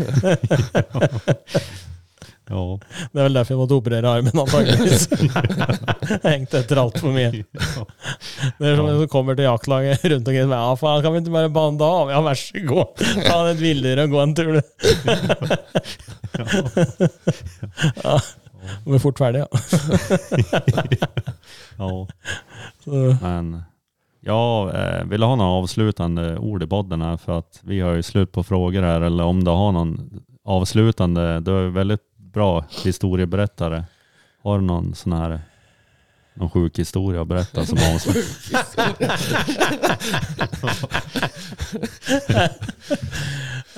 Ja. 2.46 2.80
Det 3.12 3.18
er 3.18 3.24
vel 3.26 3.38
derfor 3.40 3.56
jeg 3.56 3.58
måtte 3.58 3.78
operere 3.80 4.10
armen, 4.12 4.38
antakeligvis. 4.38 5.08
Hengte 6.28 6.60
etter 6.60 6.78
altfor 6.78 7.10
mye. 7.16 7.32
Det 7.32 8.68
er 8.70 8.76
som 8.78 8.86
når 8.86 9.02
du 9.02 9.08
kommer 9.10 9.34
til 9.40 9.48
jaktlaget 9.48 10.06
rundt 10.12 10.30
omkring 10.30 10.54
Ja, 10.54 10.76
faen, 10.78 11.02
kan 11.02 11.16
vi 11.16 11.24
ikke 11.24 11.34
bare 11.40 11.50
bande 11.56 11.90
av? 11.90 12.12
Ja, 12.14 12.22
vær 12.28 12.38
så 12.38 12.62
god. 12.70 13.02
Ta 13.26 13.40
et 13.50 13.64
villdyr 13.64 14.04
og 14.04 14.14
gå 14.14 14.22
en 14.22 14.36
tur, 14.38 14.52
du. 14.60 14.62
Ja. 18.04 18.20
Vi 18.86 19.00
fort 19.02 19.18
ferdig, 19.18 19.40
ja. 19.42 19.50
Ja. 21.78 22.08
Så, 22.84 22.92
Men 23.22 23.64
ja, 24.20 24.72
vill 25.06 25.20
du 25.20 25.26
ha 25.26 25.36
några 25.36 25.52
avslutande 25.52 26.38
ord 26.38 26.64
i 26.64 26.68
podden 26.68 27.02
här 27.02 27.18
för 27.18 27.40
att 27.40 27.60
vi 27.64 27.80
har 27.80 27.94
ju 27.94 28.04
slut 28.04 28.32
på 28.32 28.44
frågor 28.44 28.82
här 28.82 29.02
eller 29.02 29.24
om 29.24 29.44
du 29.44 29.52
har 29.52 29.72
någon 29.72 30.22
avslutande, 30.44 31.40
du 31.40 31.52
är 31.52 31.68
väldigt 31.68 32.18
bra 32.18 32.66
historieberättare. 32.84 33.84
Har 34.44 34.60
du 34.60 34.66
någon 34.66 34.96
sån 34.96 35.14
här 35.14 35.40
någon 36.34 36.50
sjuk 36.50 36.80
historia 36.80 37.22
att 37.22 37.28
berätta 37.28 37.66
som 37.66 37.78
avslut? 37.78 38.26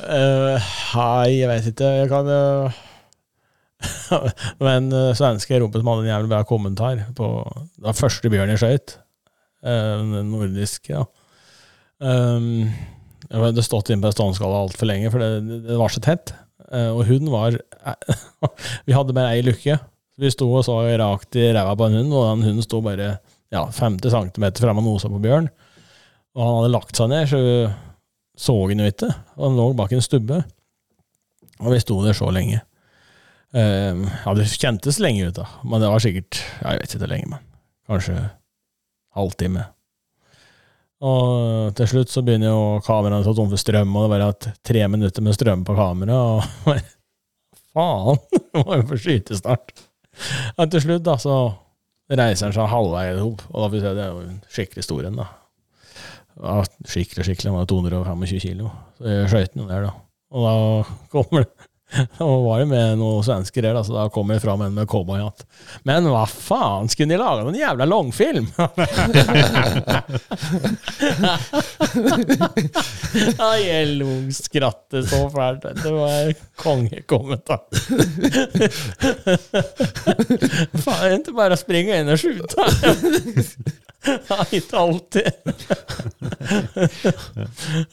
uh, 0.08 0.62
Nei, 0.96 1.40
jeg 1.40 1.50
vet 1.52 1.70
ikke. 1.72 1.90
Jeg 2.02 2.10
kan 2.12 2.30
uh, 2.32 2.84
Men 4.66 4.90
uh, 4.94 5.14
svenske 5.18 5.60
som 5.60 5.90
hadde 5.92 6.06
en 6.06 6.10
jævlig 6.10 6.32
bra 6.32 6.42
kommentar 6.50 7.04
på 7.18 7.28
Det 7.76 7.86
var 7.86 7.98
første 7.98 8.32
bjørn 8.34 8.54
jeg 8.54 8.62
skøyt. 8.64 8.98
Uh, 9.66 10.02
den 10.16 10.58
ja. 10.90 11.04
Um, 12.00 12.68
jeg 13.28 13.44
hadde 13.44 13.66
stått 13.66 13.92
inne 13.92 14.06
på 14.06 14.14
ståndskala 14.14 14.64
altfor 14.64 14.90
lenge, 14.90 15.12
for 15.14 15.22
det, 15.22 15.62
det 15.68 15.78
var 15.80 15.94
så 15.94 16.02
tett. 16.04 16.34
Uh, 16.72 16.94
og 16.96 17.06
hun 17.10 17.30
var 17.32 17.58
Vi 18.88 18.96
hadde 18.96 19.16
bare 19.16 19.36
ei 19.36 19.46
lukke. 19.46 19.80
Vi 20.18 20.34
sto 20.34 20.50
og 20.50 20.66
så 20.66 20.80
rakt 20.98 21.38
i 21.38 21.52
ræva 21.54 21.76
på 21.78 21.90
en 21.90 22.00
hund, 22.00 22.14
og 22.14 22.30
den 22.32 22.48
hunden 22.50 22.66
sto 22.66 22.82
bare 22.82 23.18
ja, 23.54 23.68
50 23.70 24.10
cm 24.12 24.48
fremme 24.58 24.82
og 24.82 24.88
nosa 24.88 25.12
på 25.12 25.22
bjørn. 25.22 25.52
Og 26.38 26.42
han 26.44 26.58
hadde 26.60 26.74
lagt 26.74 26.98
seg 26.98 27.12
ned, 27.12 27.30
så 27.30 27.42
så 28.38 28.54
han 28.70 28.84
jo 28.84 28.92
ikke. 28.92 29.10
Og 29.38 29.48
han 29.48 29.58
lå 29.58 29.68
bak 29.78 29.94
en 29.96 30.04
stubbe. 30.06 30.44
Og 31.58 31.74
vi 31.74 31.82
sto 31.82 31.98
der 32.06 32.18
så 32.18 32.30
lenge. 32.34 32.62
Um, 33.56 34.04
ja, 34.26 34.34
det 34.36 34.50
kjentes 34.52 35.00
lenge 35.00 35.30
ut, 35.30 35.38
da. 35.38 35.46
Men 35.64 35.80
det 35.80 35.88
var 35.88 36.04
sikkert 36.04 36.42
Jeg 36.42 36.82
vet 36.82 36.96
ikke 36.98 37.08
lenge, 37.08 37.30
men 37.32 37.46
kanskje 37.88 38.18
halvtime. 39.16 39.64
Og 41.08 41.76
til 41.78 41.90
slutt 41.92 42.12
så 42.12 42.24
begynner 42.26 42.50
jo 42.52 42.82
kameraene 42.86 43.22
å 43.22 43.28
ta 43.28 43.36
tom 43.38 43.50
for 43.52 43.62
strøm, 43.62 43.94
og 43.96 44.06
det 44.06 44.12
var 44.16 44.26
at 44.28 44.50
tre 44.66 44.84
minutter 44.90 45.24
med 45.24 45.38
strøm 45.38 45.64
på 45.66 45.78
kamera, 45.78 46.18
og 46.18 46.68
faen! 47.78 48.20
Det 48.58 48.66
var 48.66 48.80
jo 48.80 48.86
for 48.90 49.02
skytestart. 49.02 49.74
Men 50.58 50.72
til 50.74 50.82
slutt, 50.82 51.04
da, 51.06 51.14
så 51.22 51.36
reiser 52.10 52.48
han 52.48 52.56
seg 52.56 52.72
halvveis 52.72 53.22
opp, 53.22 53.44
og 53.52 53.60
da 53.62 53.68
får 53.68 53.76
vi 53.76 53.82
se, 53.84 53.92
det 53.94 54.04
er 54.04 54.16
jo 54.16 54.24
en 54.26 54.40
skikkelig 54.56 54.86
stor 54.88 55.08
en, 55.08 55.20
da. 55.22 55.28
Ja, 56.38 56.56
skikkelig, 56.90 57.26
skikkelig. 57.28 57.52
Han 57.52 57.60
var 57.60 57.70
225 57.70 58.42
kilo. 58.42 58.72
Så 58.98 59.42
den 59.42 59.64
jo 59.64 59.70
der, 59.70 59.88
da. 59.88 59.94
Og 60.34 60.46
da 60.46 60.56
kommer 61.14 61.46
det 61.46 61.70
Da 62.18 62.26
var 62.26 62.60
det 62.60 62.66
med 62.66 62.98
noen 63.00 63.24
svensker 63.24 63.64
her, 63.64 63.74
da, 63.78 63.84
så 63.86 63.94
da 63.96 64.10
kom 64.14 64.32
jeg 64.34 64.42
fram 64.44 64.62
en 64.66 64.74
med 64.76 64.88
cowboyhatt. 64.92 65.46
Men 65.88 66.08
hva 66.12 66.26
faen, 66.28 66.90
skulle 66.92 67.14
de 67.14 67.20
lage 67.22 67.44
noen 67.46 67.56
jævla 67.60 67.86
langfilm? 67.88 68.48
jeg 73.68 73.88
lo 74.02 74.12
skrattet 74.36 75.08
så 75.10 75.30
fælt. 75.34 75.64
Det 75.84 75.94
var 75.96 76.34
kongekommentar. 76.60 77.64
faen, 80.84 81.02
er 81.02 81.10
det 81.10 81.20
ikke 81.22 81.38
bare 81.40 81.56
å 81.56 81.62
springe 81.62 81.94
inn 82.02 82.12
og 82.12 82.20
skyte? 82.20 82.62
Nei, 84.08 84.46
ikke 84.60 84.78
alltid. 84.80 85.32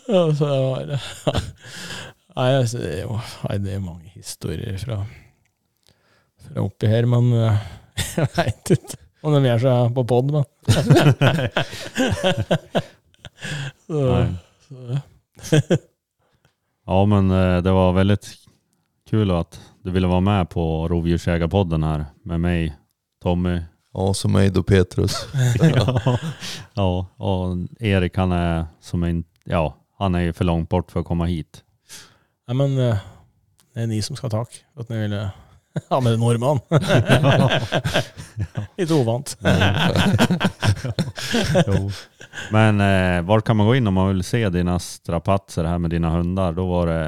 Så 0.07 0.21
så 0.39 0.47
var 0.47 0.83
det 0.91 0.99
Nei, 2.35 2.51
altså, 2.59 2.79
det, 2.83 2.91
er 2.97 3.03
jo, 3.05 3.19
nei, 3.47 3.57
det 3.63 3.73
er 3.77 3.83
mange 3.83 4.11
historier 4.17 4.79
fra, 4.83 4.97
fra 6.43 6.65
oppi 6.65 6.91
her, 6.91 7.07
men 7.07 7.31
eh, 7.39 7.59
jeg 8.19 8.31
veit 8.35 8.75
ikke 8.75 8.99
om 9.25 9.33
de 9.33 9.49
gjør 9.49 9.63
seg 9.63 9.95
på 9.97 10.03
pod, 10.11 10.33
men 10.35 10.45
så, 13.87 14.01
så, 14.67 14.77
Ja 16.85 16.99
men 17.09 17.31
eh, 17.33 17.63
det 17.65 17.73
var 17.73 17.97
veldig 17.97 18.19
kul 19.09 19.33
at 19.33 19.57
du 19.85 19.93
ville 19.95 20.09
være 20.11 20.27
med 20.27 20.51
på 20.53 20.65
Rovdjursjägarpodden 20.91 21.85
her 21.87 22.05
med 22.29 22.41
meg, 22.41 22.75
Tommy. 23.23 23.59
Ja, 23.95 24.13
som 24.17 24.33
mig 24.35 24.51
og 24.59 24.67
Petrus. 24.67 25.15
ja. 25.61 26.17
ja, 26.75 26.89
og 27.17 27.67
Erik 27.81 28.17
han 28.19 28.33
er 28.35 28.67
som 28.83 29.05
en, 29.07 29.25
ja, 29.47 29.69
han 30.01 30.15
er 30.15 30.21
ju 30.21 30.33
för 30.33 30.45
långt 30.45 30.69
bort 30.69 30.91
for 30.91 31.01
å 31.01 31.07
komme 31.07 31.29
hit. 31.31 31.64
Nei, 32.45 32.55
men 32.59 32.77
eh, 32.79 32.99
det 33.75 33.83
er 33.85 33.89
ni 33.91 34.01
som 34.05 34.17
skal 34.19 34.31
ha 34.31 34.43
tak. 34.43 34.51
At 34.79 34.91
ni 34.93 34.97
ville 35.01 35.23
ha 35.91 36.01
med 36.05 36.19
nordmann. 36.21 36.61
Litt 38.79 38.93
uvant. 38.95 39.29
Men 42.51 42.81
eh, 42.83 43.21
var 43.27 43.41
kan 43.47 43.57
man 43.57 43.67
gå 43.69 43.77
inn 43.79 43.87
om 43.87 43.95
man 43.95 44.09
vil 44.11 44.25
se 44.27 44.41
dine 44.51 44.75
strapatser 44.83 45.67
her 45.69 45.79
med 45.83 45.91
dine 45.95 46.11
hundar? 46.11 46.55
Da 46.57 46.65
var 46.67 46.91
det, 46.91 47.03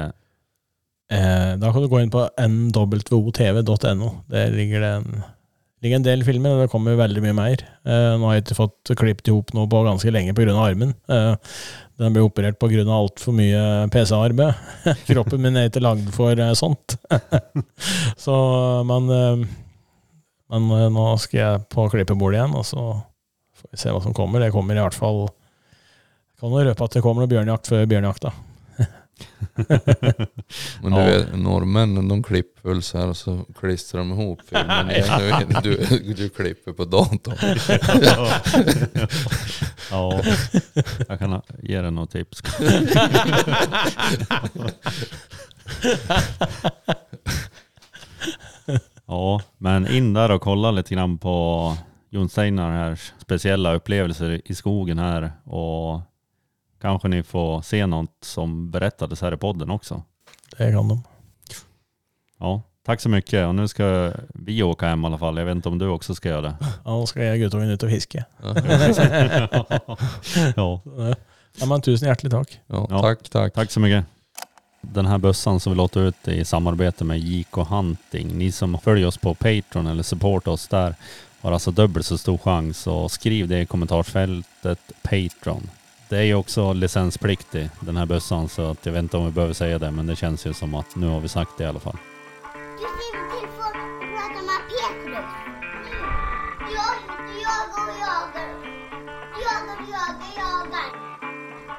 Eh, 1.07 1.53
da 1.55 1.69
kan 1.71 1.83
du 1.83 1.87
gå 1.87 2.01
inn 2.03 2.11
på 2.11 2.25
nwotv.no. 2.35 4.09
Der 4.27 4.49
ligger 4.51 4.81
det 4.83 4.89
en, 4.97 5.21
ligger 5.83 6.01
en 6.01 6.07
del 6.07 6.25
filmer, 6.27 6.55
og 6.55 6.65
det 6.65 6.71
kommer 6.73 6.99
veldig 6.99 7.23
mye 7.23 7.37
mer. 7.37 7.63
Eh, 7.87 8.15
nå 8.19 8.27
har 8.27 8.35
jeg 8.35 8.47
ikke 8.47 8.59
fått 8.59 8.91
klippet 8.99 9.31
ihop 9.31 9.53
noe 9.55 9.69
på 9.71 9.85
ganske 9.87 10.11
lenge 10.11 10.35
pga. 10.35 10.51
armen. 10.59 10.91
Eh, 11.07 11.33
den 11.97 12.13
ble 12.13 12.25
operert 12.27 12.59
pga. 12.61 12.83
altfor 12.93 13.33
mye 13.33 13.61
PC-arbeid. 13.93 14.53
Kroppen 15.09 15.41
min 15.41 15.57
er 15.57 15.71
ikke 15.71 15.81
lagd 15.81 16.09
for 16.13 16.37
eh, 16.37 16.53
sånt. 16.57 16.97
så, 18.25 18.35
men, 18.85 19.09
eh, 19.09 19.47
men 20.53 20.69
eh, 20.77 20.89
nå 20.93 21.07
skal 21.21 21.39
jeg 21.39 21.63
på 21.73 21.87
klippebordet 21.93 22.39
igjen, 22.39 22.57
og 22.57 22.67
så 22.69 22.83
får 23.57 23.73
vi 23.73 23.81
se 23.81 23.95
hva 23.95 24.03
som 24.05 24.15
kommer. 24.17 24.45
Det 24.45 24.53
kommer 24.53 24.77
i 24.77 24.83
hvert 24.85 24.97
fall 24.97 25.25
Kan 26.37 26.53
jo 26.53 26.61
røpe 26.61 26.85
at 26.85 26.93
det 26.93 27.01
kommer 27.01 27.23
noe 27.23 27.31
bjørnjakt 27.31 27.71
før 27.71 27.87
bjørnjakta. 27.89 28.29
Men 30.81 30.91
du 30.91 30.99
Ja. 30.99 31.05
vet, 31.05 31.37
norrmännen 31.39 32.07
de 32.07 32.23
klipper 32.23 32.69
väl 32.69 32.81
så 32.81 32.97
här 32.97 33.07
och 33.07 33.17
så 33.17 33.45
klistrar 33.59 33.99
de 33.99 34.11
ihop 34.11 34.41
filmen 34.49 34.91
igen. 34.91 35.53
Du, 35.63 35.75
du, 35.77 36.13
du 36.13 36.29
klipper 36.29 36.73
på 36.73 36.85
datorn. 36.85 37.35
ja, 39.91 40.21
jag 41.07 41.19
kan 41.19 41.41
ge 41.63 41.81
dig 41.81 41.91
något 41.91 42.11
tips. 42.11 42.41
Ja, 49.07 49.41
men 49.57 49.87
in 49.87 50.13
där 50.13 50.31
och 50.31 50.41
kolla 50.41 50.71
lite 50.71 50.93
grann 50.95 51.17
på 51.17 51.73
Jon 52.09 52.29
Steinar 52.29 52.71
här 52.71 52.99
speciella 53.21 53.73
upplevelser 53.75 54.41
i 54.45 54.55
skogen 54.55 54.99
här 54.99 55.31
och 55.43 56.01
kanske 56.81 57.07
ni 57.07 57.23
får 57.23 57.61
se 57.61 57.85
något 57.85 58.17
som 58.21 58.71
berättades 58.71 59.21
här 59.21 59.33
i 59.33 59.37
podden 59.37 59.69
också. 59.69 60.03
Det 60.57 60.71
kan 60.71 60.87
de. 60.87 61.03
Ja, 62.39 62.61
tack 62.85 63.01
så 63.01 63.09
mycket 63.09 63.47
och 63.47 63.55
nu 63.55 63.67
ska 63.67 64.13
vi 64.33 64.63
åka 64.63 64.87
hem 64.87 65.03
i 65.03 65.05
alla 65.05 65.17
fall. 65.17 65.37
Jag 65.37 65.45
vet 65.45 65.55
inte 65.55 65.69
om 65.69 65.77
du 65.77 65.87
också 65.87 66.15
ska 66.15 66.29
göra 66.29 66.41
det. 66.41 66.55
Ja, 66.61 66.67
nå 66.91 67.05
skal 67.05 67.23
jeg 67.23 67.39
guttungen 67.39 67.69
ut 67.69 67.83
og 67.83 67.89
fiske. 67.89 68.25
ja, 70.55 70.81
Ja, 71.59 71.65
men 71.65 71.81
tusen 71.81 72.07
hjertelig 72.07 72.31
takk. 72.31 72.59
Ja, 72.67 72.87
Ja. 72.89 73.01
Tack, 73.01 73.29
tack. 73.29 73.53
tack 73.53 73.71
så 73.71 73.79
mycket. 73.79 74.05
Den 74.81 75.05
här 75.05 75.17
bössan 75.17 75.59
som 75.59 75.73
vi 75.73 75.77
låter 75.77 76.01
ut 76.01 76.27
i 76.27 76.45
samarbete 76.45 77.03
med 77.03 77.19
JK 77.19 77.55
Hunting. 77.69 78.37
Ni 78.37 78.51
som 78.51 78.79
följer 78.79 79.07
oss 79.07 79.17
på 79.17 79.33
Patreon 79.33 79.87
eller 79.87 80.03
supportar 80.03 80.51
oss 80.51 80.67
där 80.67 80.95
har 81.41 81.51
alltså 81.51 81.71
dubbelt 81.71 82.05
så 82.05 82.17
stor 82.17 82.37
chans 82.37 82.87
och 82.87 83.11
skriv 83.11 83.47
det 83.47 83.61
i 83.61 83.65
kommentarsfältet 83.65 84.79
Patreon. 85.01 85.69
Det 86.09 86.17
är 86.17 86.23
ju 86.23 86.35
också 86.35 86.73
licenspliktig 86.73 87.69
den 87.79 87.97
här 87.97 88.05
bössan 88.05 88.49
så 88.49 88.71
att 88.71 88.85
jag 88.85 88.93
vet 88.93 89.03
inte 89.03 89.17
om 89.17 89.25
vi 89.25 89.31
behöver 89.31 89.53
säga 89.53 89.79
det 89.79 89.91
men 89.91 90.07
det 90.07 90.15
känns 90.15 90.45
ju 90.45 90.53
som 90.53 90.75
att 90.75 90.95
nu 90.95 91.07
har 91.07 91.19
vi 91.19 91.27
sagt 91.27 91.51
det 91.57 91.63
i 91.63 91.67
alla 91.67 91.79
fall. 91.79 91.97
Du 92.53 92.77
ska 92.77 92.87
inte 93.19 93.47
få 93.57 93.63
prata 94.15 94.41
med 94.49 94.61
Petrus. 94.71 95.25
Jag, 96.75 96.95
jagar 97.43 97.87
och 97.87 97.97
jagar. 98.05 98.49
Jagar 99.43 99.75
och 99.81 99.89
jagar, 99.95 100.31
jagar. 100.37 100.89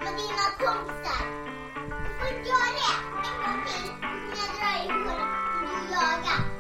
Med 0.05 0.13
dina 0.21 0.47
kompisar. 0.59 1.25
Du 2.05 2.11
får 2.19 2.29
inte 2.37 2.49
göra 2.49 2.71
det 2.79 2.95
en 3.29 3.37
gång 3.45 3.61
till. 3.67 3.91
Du 4.03 4.31
kommer 4.31 4.51
dra 4.59 4.69
dig 4.69 4.87
i 4.87 4.91
håret 4.91 5.33
om 5.55 5.67
du 5.69 5.93
jagar. 5.93 6.58